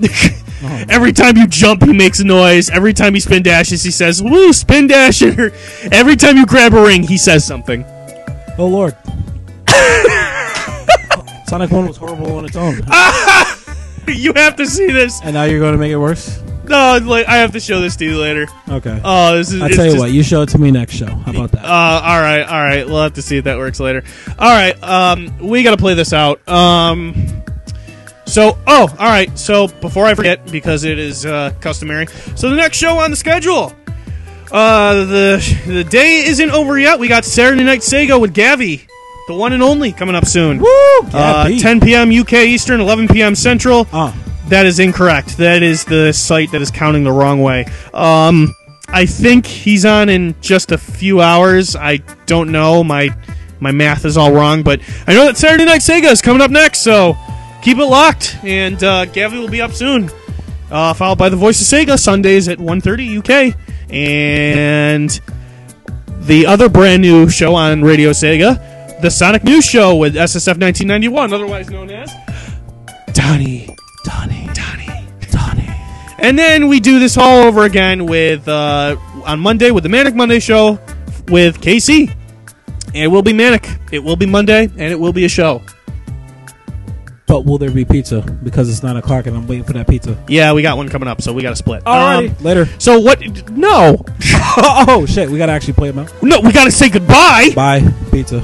Oh. 0.66 0.84
Every 0.88 1.12
time 1.12 1.36
you 1.36 1.46
jump, 1.46 1.82
he 1.82 1.92
makes 1.92 2.20
a 2.20 2.24
noise. 2.24 2.70
Every 2.70 2.94
time 2.94 3.12
he 3.12 3.20
spin 3.20 3.42
dashes, 3.42 3.82
he 3.82 3.90
says 3.90 4.22
"woo, 4.22 4.50
spin 4.54 4.86
dasher. 4.86 5.52
Every 5.92 6.16
time 6.16 6.38
you 6.38 6.46
grab 6.46 6.72
a 6.72 6.82
ring, 6.82 7.02
he 7.02 7.18
says 7.18 7.44
something. 7.46 7.84
Oh 8.56 8.66
lord. 8.66 8.96
Sonic 11.46 11.70
One 11.70 11.86
was 11.86 11.98
horrible 11.98 12.36
on 12.38 12.46
its 12.46 12.56
own, 12.56 12.76
You 14.08 14.32
have 14.34 14.56
to 14.56 14.66
see 14.66 14.86
this. 14.90 15.20
and 15.22 15.34
now 15.34 15.44
you're 15.44 15.60
going 15.60 15.74
to 15.74 15.78
make 15.78 15.92
it 15.92 15.98
worse. 15.98 16.42
No, 16.68 16.98
like 17.02 17.26
I 17.28 17.36
have 17.36 17.52
to 17.52 17.60
show 17.60 17.80
this 17.80 17.96
to 17.96 18.04
you 18.04 18.18
later. 18.18 18.46
Okay. 18.68 19.00
Oh, 19.04 19.36
this 19.36 19.52
is. 19.52 19.60
I 19.62 19.66
it's 19.66 19.76
tell 19.76 19.84
you 19.86 19.92
just- 19.92 20.00
what, 20.02 20.10
you 20.12 20.22
show 20.22 20.42
it 20.42 20.48
to 20.50 20.58
me 20.58 20.70
next 20.70 20.94
show. 20.94 21.06
How 21.06 21.30
about 21.32 21.52
that? 21.52 21.64
Uh, 21.64 21.68
all 22.04 22.20
right, 22.20 22.42
all 22.42 22.62
right. 22.62 22.86
We'll 22.86 23.02
have 23.02 23.14
to 23.14 23.22
see 23.22 23.36
if 23.36 23.44
that 23.44 23.58
works 23.58 23.80
later. 23.80 24.02
All 24.38 24.50
right, 24.50 24.80
um, 24.82 25.38
we 25.38 25.62
got 25.62 25.72
to 25.72 25.76
play 25.76 25.94
this 25.94 26.12
out. 26.12 26.46
Um, 26.48 27.14
so, 28.26 28.58
oh, 28.66 28.88
all 28.98 29.06
right. 29.06 29.36
So 29.38 29.68
before 29.68 30.06
I 30.06 30.14
forget, 30.14 30.50
because 30.50 30.84
it 30.84 30.98
is 30.98 31.26
uh, 31.26 31.52
customary, 31.60 32.06
so 32.36 32.48
the 32.50 32.56
next 32.56 32.78
show 32.78 32.98
on 32.98 33.10
the 33.10 33.16
schedule. 33.16 33.72
Uh, 34.52 35.04
the 35.06 35.58
the 35.66 35.84
day 35.84 36.18
isn't 36.26 36.50
over 36.50 36.78
yet. 36.78 36.98
We 36.98 37.08
got 37.08 37.24
Saturday 37.24 37.64
Night 37.64 37.80
Sega 37.80 38.20
with 38.20 38.32
Gavi, 38.34 38.86
the 39.26 39.34
one 39.34 39.52
and 39.52 39.62
only, 39.62 39.90
coming 39.90 40.14
up 40.14 40.26
soon. 40.26 40.58
Woo! 40.60 40.68
Uh, 41.12 41.48
10 41.58 41.80
p.m. 41.80 42.10
UK 42.12 42.34
Eastern, 42.34 42.80
11 42.80 43.08
p.m. 43.08 43.34
Central. 43.34 43.88
Ah. 43.92 44.14
That 44.48 44.66
is 44.66 44.78
incorrect. 44.78 45.38
That 45.38 45.62
is 45.62 45.84
the 45.84 46.12
site 46.12 46.52
that 46.52 46.60
is 46.60 46.70
counting 46.70 47.04
the 47.04 47.12
wrong 47.12 47.40
way. 47.40 47.64
Um, 47.92 48.54
I 48.88 49.06
think 49.06 49.46
he's 49.46 49.84
on 49.84 50.08
in 50.08 50.34
just 50.40 50.70
a 50.70 50.78
few 50.78 51.20
hours. 51.20 51.74
I 51.74 51.98
don't 52.26 52.52
know. 52.52 52.84
My 52.84 53.10
my 53.60 53.72
math 53.72 54.04
is 54.04 54.16
all 54.16 54.32
wrong, 54.32 54.62
but 54.62 54.80
I 55.06 55.14
know 55.14 55.24
that 55.24 55.38
Saturday 55.38 55.64
Night 55.64 55.80
Sega 55.80 56.12
is 56.12 56.20
coming 56.20 56.42
up 56.42 56.50
next, 56.50 56.80
so 56.82 57.16
keep 57.62 57.78
it 57.78 57.86
locked. 57.86 58.36
And 58.42 58.76
uh, 58.84 59.06
Gavi 59.06 59.40
will 59.40 59.48
be 59.48 59.62
up 59.62 59.72
soon, 59.72 60.10
uh, 60.70 60.92
followed 60.92 61.18
by 61.18 61.30
the 61.30 61.36
Voice 61.36 61.60
of 61.60 61.66
Sega 61.66 61.98
Sundays 61.98 62.46
at 62.48 62.58
1:30 62.58 63.18
UK, 63.18 63.56
and 63.90 65.20
the 66.20 66.46
other 66.46 66.68
brand 66.68 67.02
new 67.02 67.28
show 67.30 67.54
on 67.54 67.82
Radio 67.82 68.10
Sega, 68.10 69.00
the 69.00 69.10
Sonic 69.10 69.44
News 69.44 69.64
Show 69.64 69.96
with 69.96 70.14
SSF 70.14 70.60
1991, 70.60 71.32
otherwise 71.32 71.70
known 71.70 71.90
as 71.90 72.12
Donnie. 73.14 73.74
Donnie. 74.04 74.48
Donnie. 74.54 75.06
Donnie. 75.30 75.70
And 76.18 76.38
then 76.38 76.68
we 76.68 76.78
do 76.80 76.98
this 77.00 77.16
all 77.16 77.42
over 77.44 77.64
again 77.64 78.06
with 78.06 78.46
uh, 78.46 78.96
on 79.24 79.40
Monday 79.40 79.70
with 79.72 79.82
the 79.82 79.88
Manic 79.88 80.14
Monday 80.14 80.38
show 80.38 80.78
with 81.28 81.60
KC. 81.60 82.10
And 82.88 82.96
it 83.02 83.08
will 83.08 83.22
be 83.22 83.32
manic. 83.32 83.68
It 83.90 83.98
will 84.04 84.14
be 84.14 84.24
Monday, 84.26 84.64
and 84.66 84.80
it 84.80 84.98
will 85.00 85.12
be 85.12 85.24
a 85.24 85.28
show. 85.28 85.60
But 87.26 87.44
will 87.46 87.58
there 87.58 87.70
be 87.70 87.84
pizza? 87.84 88.20
Because 88.20 88.68
it's 88.68 88.82
nine 88.82 88.96
o'clock 88.96 89.26
and 89.26 89.36
I'm 89.36 89.46
waiting 89.48 89.64
for 89.64 89.72
that 89.72 89.88
pizza. 89.88 90.16
Yeah, 90.28 90.52
we 90.52 90.62
got 90.62 90.76
one 90.76 90.88
coming 90.88 91.08
up, 91.08 91.20
so 91.22 91.32
we 91.32 91.42
got 91.42 91.50
to 91.50 91.56
split. 91.56 91.82
Alrighty, 91.84 92.36
Um, 92.38 92.44
later. 92.44 92.68
so 92.78 93.00
what? 93.00 93.20
No, 93.50 94.04
oh 94.56 95.06
shit, 95.08 95.28
we 95.30 95.38
gotta 95.38 95.50
actually 95.52 95.72
play 95.72 95.90
them 95.90 96.00
out. 96.06 96.22
no, 96.22 96.40
we 96.40 96.52
got 96.52 96.64
to 96.64 96.70
say 96.70 96.88
goodbye. 96.90 97.48
Bye, 97.54 97.80
pizza. 98.12 98.40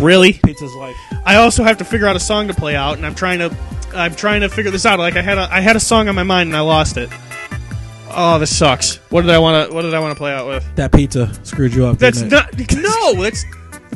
Really? 0.00 0.32
Pizza's 0.32 0.74
life. 0.74 0.96
I 1.26 1.36
also 1.36 1.62
have 1.62 1.76
to 1.78 1.84
figure 1.84 2.06
out 2.08 2.16
a 2.16 2.20
song 2.20 2.48
to 2.48 2.54
play 2.54 2.74
out, 2.74 2.96
and 2.96 3.04
I'm 3.06 3.14
trying 3.14 3.38
to, 3.40 3.54
I'm 3.94 4.14
trying 4.14 4.40
to 4.42 4.48
figure 4.48 4.70
this 4.70 4.86
out. 4.86 4.98
Like 4.98 5.16
I 5.16 5.22
had 5.22 5.38
a, 5.38 5.48
I 5.52 5.60
had 5.60 5.76
a 5.76 5.80
song 5.80 6.08
on 6.08 6.14
my 6.14 6.22
mind 6.22 6.48
and 6.48 6.56
I 6.56 6.60
lost 6.60 6.96
it. 6.96 7.10
Oh, 8.10 8.38
this 8.38 8.56
sucks. 8.56 8.96
What 9.10 9.22
did 9.22 9.30
I 9.30 9.38
want 9.38 9.68
to, 9.68 9.74
what 9.74 9.82
did 9.82 9.94
I 9.94 10.00
want 10.00 10.12
to 10.12 10.18
play 10.18 10.32
out 10.32 10.46
with? 10.46 10.64
That 10.76 10.92
pizza 10.92 11.30
screwed 11.44 11.74
you 11.74 11.86
up. 11.86 11.98
That's 11.98 12.22
didn't 12.22 12.32
it? 12.60 12.76
not, 12.76 12.82
no, 13.14 13.22
that's, 13.22 13.44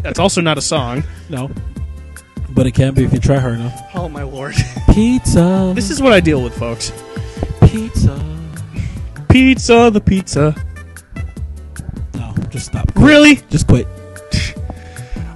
that's 0.02 0.18
also 0.18 0.40
not 0.40 0.58
a 0.58 0.62
song. 0.62 1.02
no. 1.28 1.50
But 2.50 2.66
it 2.66 2.72
can 2.72 2.92
be 2.92 3.02
if 3.04 3.14
you 3.14 3.18
try 3.18 3.38
hard 3.38 3.54
enough. 3.54 3.80
Oh 3.94 4.10
my 4.10 4.24
lord, 4.24 4.54
Pizza. 4.92 5.72
this 5.74 5.88
is 5.90 6.02
what 6.02 6.12
I 6.12 6.20
deal 6.20 6.42
with, 6.42 6.54
folks. 6.58 6.92
pizza. 7.62 8.22
Pizza, 9.30 9.88
the 9.90 10.00
pizza. 10.02 10.54
No, 12.14 12.34
just 12.50 12.66
stop. 12.66 12.92
Quit. 12.94 13.06
Really? 13.06 13.36
Just 13.48 13.66
quit. 13.66 13.86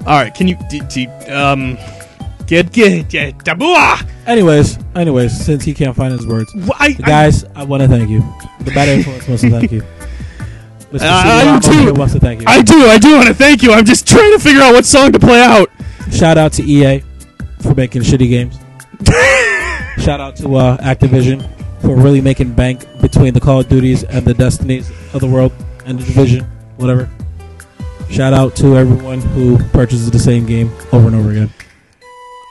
All 0.01 0.21
right, 0.23 0.35
can 0.35 0.47
you, 0.47 0.57
d- 0.69 0.83
d- 0.91 1.07
um, 1.31 1.79
get 2.47 2.73
get 2.73 3.09
get 3.09 3.39
tabua? 3.39 4.09
Anyways, 4.27 4.79
anyways, 4.95 5.37
since 5.45 5.65
he 5.65 5.75
can't 5.75 5.95
find 5.97 6.13
his 6.13 6.27
words, 6.27 6.53
Wh- 6.53 6.81
I, 6.81 6.87
I- 6.87 6.93
guys, 6.93 7.45
I, 7.55 7.65
want 7.65 7.83
to 7.85 7.89
thank 7.89 8.09
you. 8.11 8.21
The 8.61 8.71
bad 8.73 8.89
influence 8.89 9.27
wants 9.29 9.43
to 9.43 9.51
thank 9.51 9.71
you. 9.73 9.83
Mr. 10.93 11.01
Uh, 11.03 11.23
CD 11.23 11.31
I 11.31 11.43
do 11.43 11.51
Rock 11.51 11.65
over 11.65 11.73
too. 11.73 11.81
here 11.83 11.95
wants 11.95 12.15
to 12.15 12.21
thank 12.21 12.41
you. 12.41 12.47
I 12.49 12.63
do, 12.63 12.87
I 12.87 12.99
do 12.99 13.15
want 13.17 13.27
to 13.29 13.35
thank 13.35 13.63
you. 13.63 13.73
I'm 13.73 13.85
just 13.85 14.07
trying 14.07 14.33
to 14.33 14.39
figure 14.39 14.63
out 14.63 14.73
what 14.73 14.85
song 14.85 15.13
to 15.13 15.19
play 15.19 15.41
out. 15.43 15.69
Shout 16.13 16.39
out 16.39 16.53
to 16.55 16.63
EA 16.63 17.03
for 17.61 17.75
making 17.75 18.03
shitty 18.03 18.29
games. 18.31 18.57
Shout 20.05 20.21
out 20.21 20.37
to 20.37 20.55
uh, 20.57 20.77
Activision 20.79 21.43
for 21.83 21.97
really 21.97 22.21
making 22.21 22.53
bank 22.55 22.87
between 23.01 23.35
the 23.35 23.41
Call 23.41 23.61
of 23.61 23.69
Duties 23.69 24.05
and 24.05 24.25
the 24.25 24.35
Destinies 24.35 24.89
of 25.13 25.21
the 25.21 25.27
world 25.27 25.53
and 25.85 25.99
the 25.99 26.05
Division, 26.05 26.45
whatever. 26.77 27.11
Shout 28.09 28.33
out 28.33 28.55
to 28.57 28.77
everyone 28.77 29.21
who 29.21 29.59
purchases 29.71 30.11
the 30.11 30.19
same 30.19 30.47
game 30.47 30.71
over 30.93 31.09
and 31.09 31.17
over 31.17 31.31
again. 31.31 31.51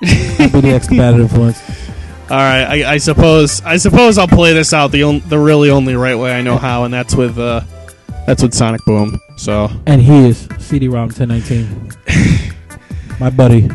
Happy 0.03 0.61
bad 0.61 1.15
influence. 1.15 1.61
All 2.29 2.37
right, 2.37 2.63
I, 2.83 2.93
I 2.93 2.97
suppose 2.97 3.61
I 3.61 3.77
suppose 3.77 4.17
I'll 4.17 4.27
play 4.27 4.53
this 4.53 4.73
out 4.73 4.91
the 4.91 5.03
on, 5.03 5.19
the 5.29 5.37
really 5.37 5.69
only 5.69 5.95
right 5.95 6.15
way 6.17 6.33
I 6.33 6.41
know 6.41 6.57
how, 6.57 6.83
and 6.83 6.93
that's 6.93 7.15
with 7.15 7.37
uh, 7.37 7.61
that's 8.25 8.41
with 8.41 8.53
Sonic 8.53 8.81
Boom. 8.85 9.19
So 9.37 9.69
And 9.85 10.01
he 10.01 10.29
is 10.29 10.47
CD-ROM 10.59 11.09
1019. 11.09 11.91
My 13.19 13.29
buddy. 13.29 13.69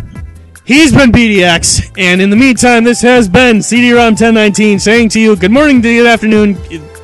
he's 0.65 0.93
been 0.93 1.13
BDX, 1.13 1.93
and 1.97 2.21
in 2.21 2.29
the 2.31 2.37
meantime, 2.37 2.83
this 2.85 3.01
has 3.03 3.29
been 3.29 3.63
CD-ROM 3.63 4.15
1019 4.15 4.79
saying 4.81 5.11
to 5.11 5.21
you 5.21 5.37
good 5.37 5.53
morning, 5.53 5.81
good 5.81 6.07
afternoon. 6.07 6.59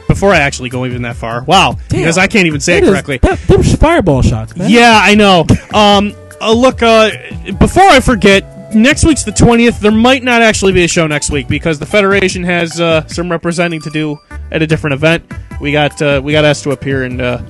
Before 0.08 0.32
I 0.32 0.38
actually 0.38 0.68
go 0.68 0.84
even 0.86 1.02
that 1.02 1.16
far, 1.16 1.42
wow, 1.44 1.76
because 1.88 2.16
I 2.18 2.26
can't 2.26 2.46
even 2.46 2.60
say 2.60 2.78
it, 2.78 2.84
is- 2.84 2.90
correctly. 2.90 3.18
That, 3.18 3.38
fireball 3.80 4.22
shots, 4.22 4.56
man. 4.56 4.70
Yeah, 4.70 4.98
I 5.02 5.14
know. 5.14 5.46
Um, 5.74 6.14
uh, 6.40 6.52
look, 6.52 6.82
uh, 6.82 7.10
before 7.58 7.82
I 7.84 8.00
forget, 8.00 8.44
next 8.74 9.04
week's 9.04 9.24
the 9.24 9.32
twentieth. 9.32 9.80
There 9.80 9.92
might 9.92 10.22
not 10.22 10.42
actually 10.42 10.72
be 10.72 10.84
a 10.84 10.88
show 10.88 11.06
next 11.06 11.30
week 11.30 11.48
because 11.48 11.78
the 11.78 11.86
Federation 11.86 12.42
has 12.44 12.80
uh, 12.80 13.06
some 13.06 13.30
representing 13.30 13.80
to 13.82 13.90
do 13.90 14.18
at 14.50 14.62
a 14.62 14.66
different 14.66 14.94
event. 14.94 15.24
We 15.60 15.72
got 15.72 16.00
uh, 16.02 16.20
we 16.22 16.32
got 16.32 16.44
asked 16.44 16.64
to 16.64 16.70
appear, 16.72 17.04
and 17.04 17.20
uh, 17.20 17.42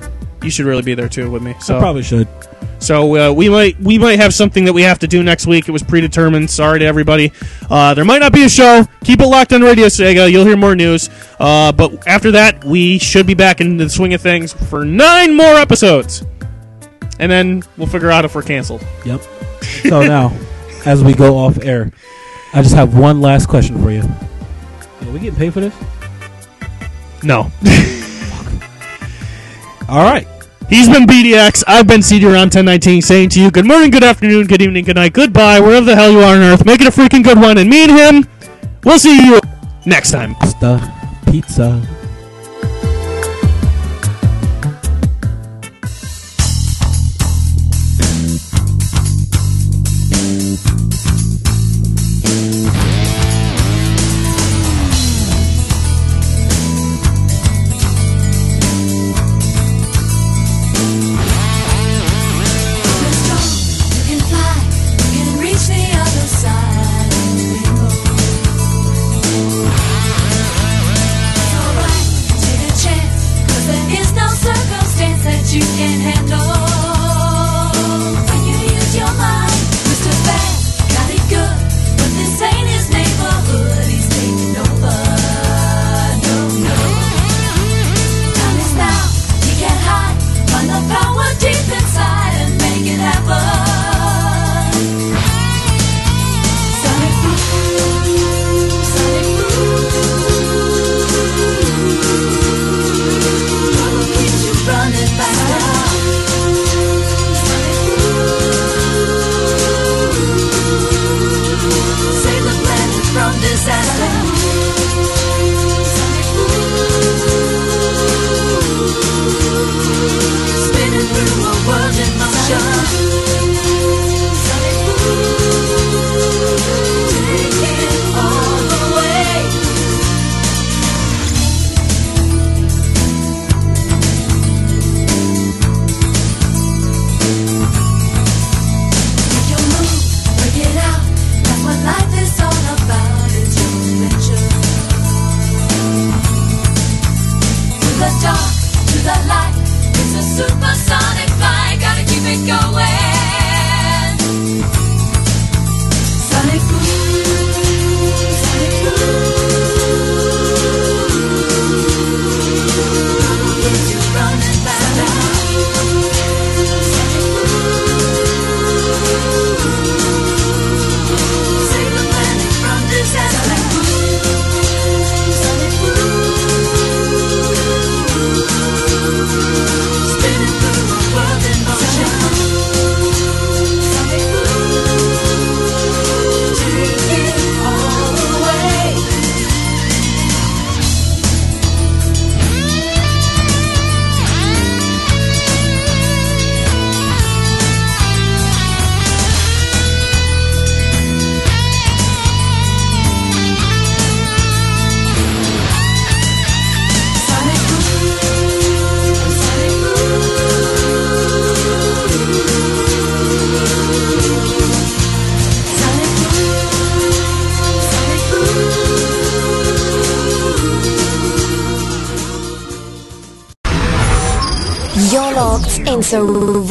you 0.43 0.49
should 0.49 0.65
really 0.65 0.83
be 0.83 0.93
there 0.93 1.09
too 1.09 1.29
with 1.29 1.41
me. 1.43 1.55
So 1.59 1.77
I 1.77 1.79
probably 1.79 2.03
should. 2.03 2.27
so 2.79 3.29
uh, 3.29 3.33
we 3.33 3.49
might 3.49 3.79
we 3.79 3.97
might 3.97 4.19
have 4.19 4.33
something 4.33 4.65
that 4.65 4.73
we 4.73 4.83
have 4.83 4.99
to 4.99 5.07
do 5.07 5.23
next 5.23 5.47
week. 5.47 5.67
It 5.67 5.71
was 5.71 5.83
predetermined. 5.83 6.49
Sorry 6.49 6.79
to 6.79 6.85
everybody. 6.85 7.31
Uh, 7.69 7.93
there 7.93 8.05
might 8.05 8.19
not 8.19 8.31
be 8.33 8.43
a 8.45 8.49
show. 8.49 8.85
Keep 9.03 9.19
it 9.21 9.27
locked 9.27 9.51
on 9.53 9.61
Radio 9.61 9.87
Sega. 9.87 10.31
You'll 10.31 10.45
hear 10.45 10.57
more 10.57 10.75
news. 10.75 11.09
Uh, 11.39 11.71
but 11.71 12.07
after 12.07 12.31
that, 12.31 12.63
we 12.63 12.99
should 12.99 13.27
be 13.27 13.33
back 13.33 13.59
into 13.61 13.83
the 13.83 13.89
swing 13.89 14.13
of 14.13 14.21
things 14.21 14.53
for 14.53 14.85
nine 14.85 15.35
more 15.35 15.55
episodes, 15.55 16.23
and 17.19 17.31
then 17.31 17.63
we'll 17.77 17.87
figure 17.87 18.11
out 18.11 18.23
if 18.25 18.35
we're 18.35 18.43
canceled. 18.43 18.85
Yep. 19.05 19.21
So 19.89 20.01
now, 20.03 20.37
as 20.85 21.03
we 21.03 21.13
go 21.13 21.37
off 21.37 21.63
air, 21.63 21.91
I 22.53 22.61
just 22.61 22.75
have 22.75 22.97
one 22.97 23.21
last 23.21 23.47
question 23.47 23.81
for 23.81 23.91
you. 23.91 24.01
Are 24.01 25.11
we 25.11 25.19
getting 25.19 25.35
paid 25.35 25.53
for 25.53 25.61
this? 25.61 25.75
No. 27.23 27.51
All 29.89 30.03
right. 30.03 30.27
He's 30.69 30.89
been 30.89 31.05
BDX. 31.05 31.63
I've 31.65 31.87
been 31.87 32.01
CD-ROM 32.01 32.33
1019 32.33 33.01
saying 33.01 33.29
to 33.29 33.41
you 33.41 33.51
good 33.51 33.65
morning, 33.65 33.89
good 33.89 34.03
afternoon, 34.03 34.47
good 34.47 34.61
evening, 34.61 34.83
good 34.83 34.97
night, 34.97 35.13
goodbye, 35.13 35.61
wherever 35.61 35.85
the 35.85 35.95
hell 35.95 36.11
you 36.11 36.19
are 36.19 36.35
on 36.35 36.41
Earth. 36.41 36.65
Make 36.65 36.81
it 36.81 36.87
a 36.87 36.91
freaking 36.91 37.23
good 37.23 37.39
one. 37.39 37.57
And 37.57 37.69
me 37.69 37.83
and 37.83 37.91
him, 37.91 38.27
we'll 38.83 38.99
see 38.99 39.25
you 39.25 39.39
next 39.85 40.11
time. 40.11 40.35
Pasta, 40.35 40.93
pizza. 41.31 41.96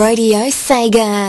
Radio 0.06 0.48
Sega. 0.52 1.25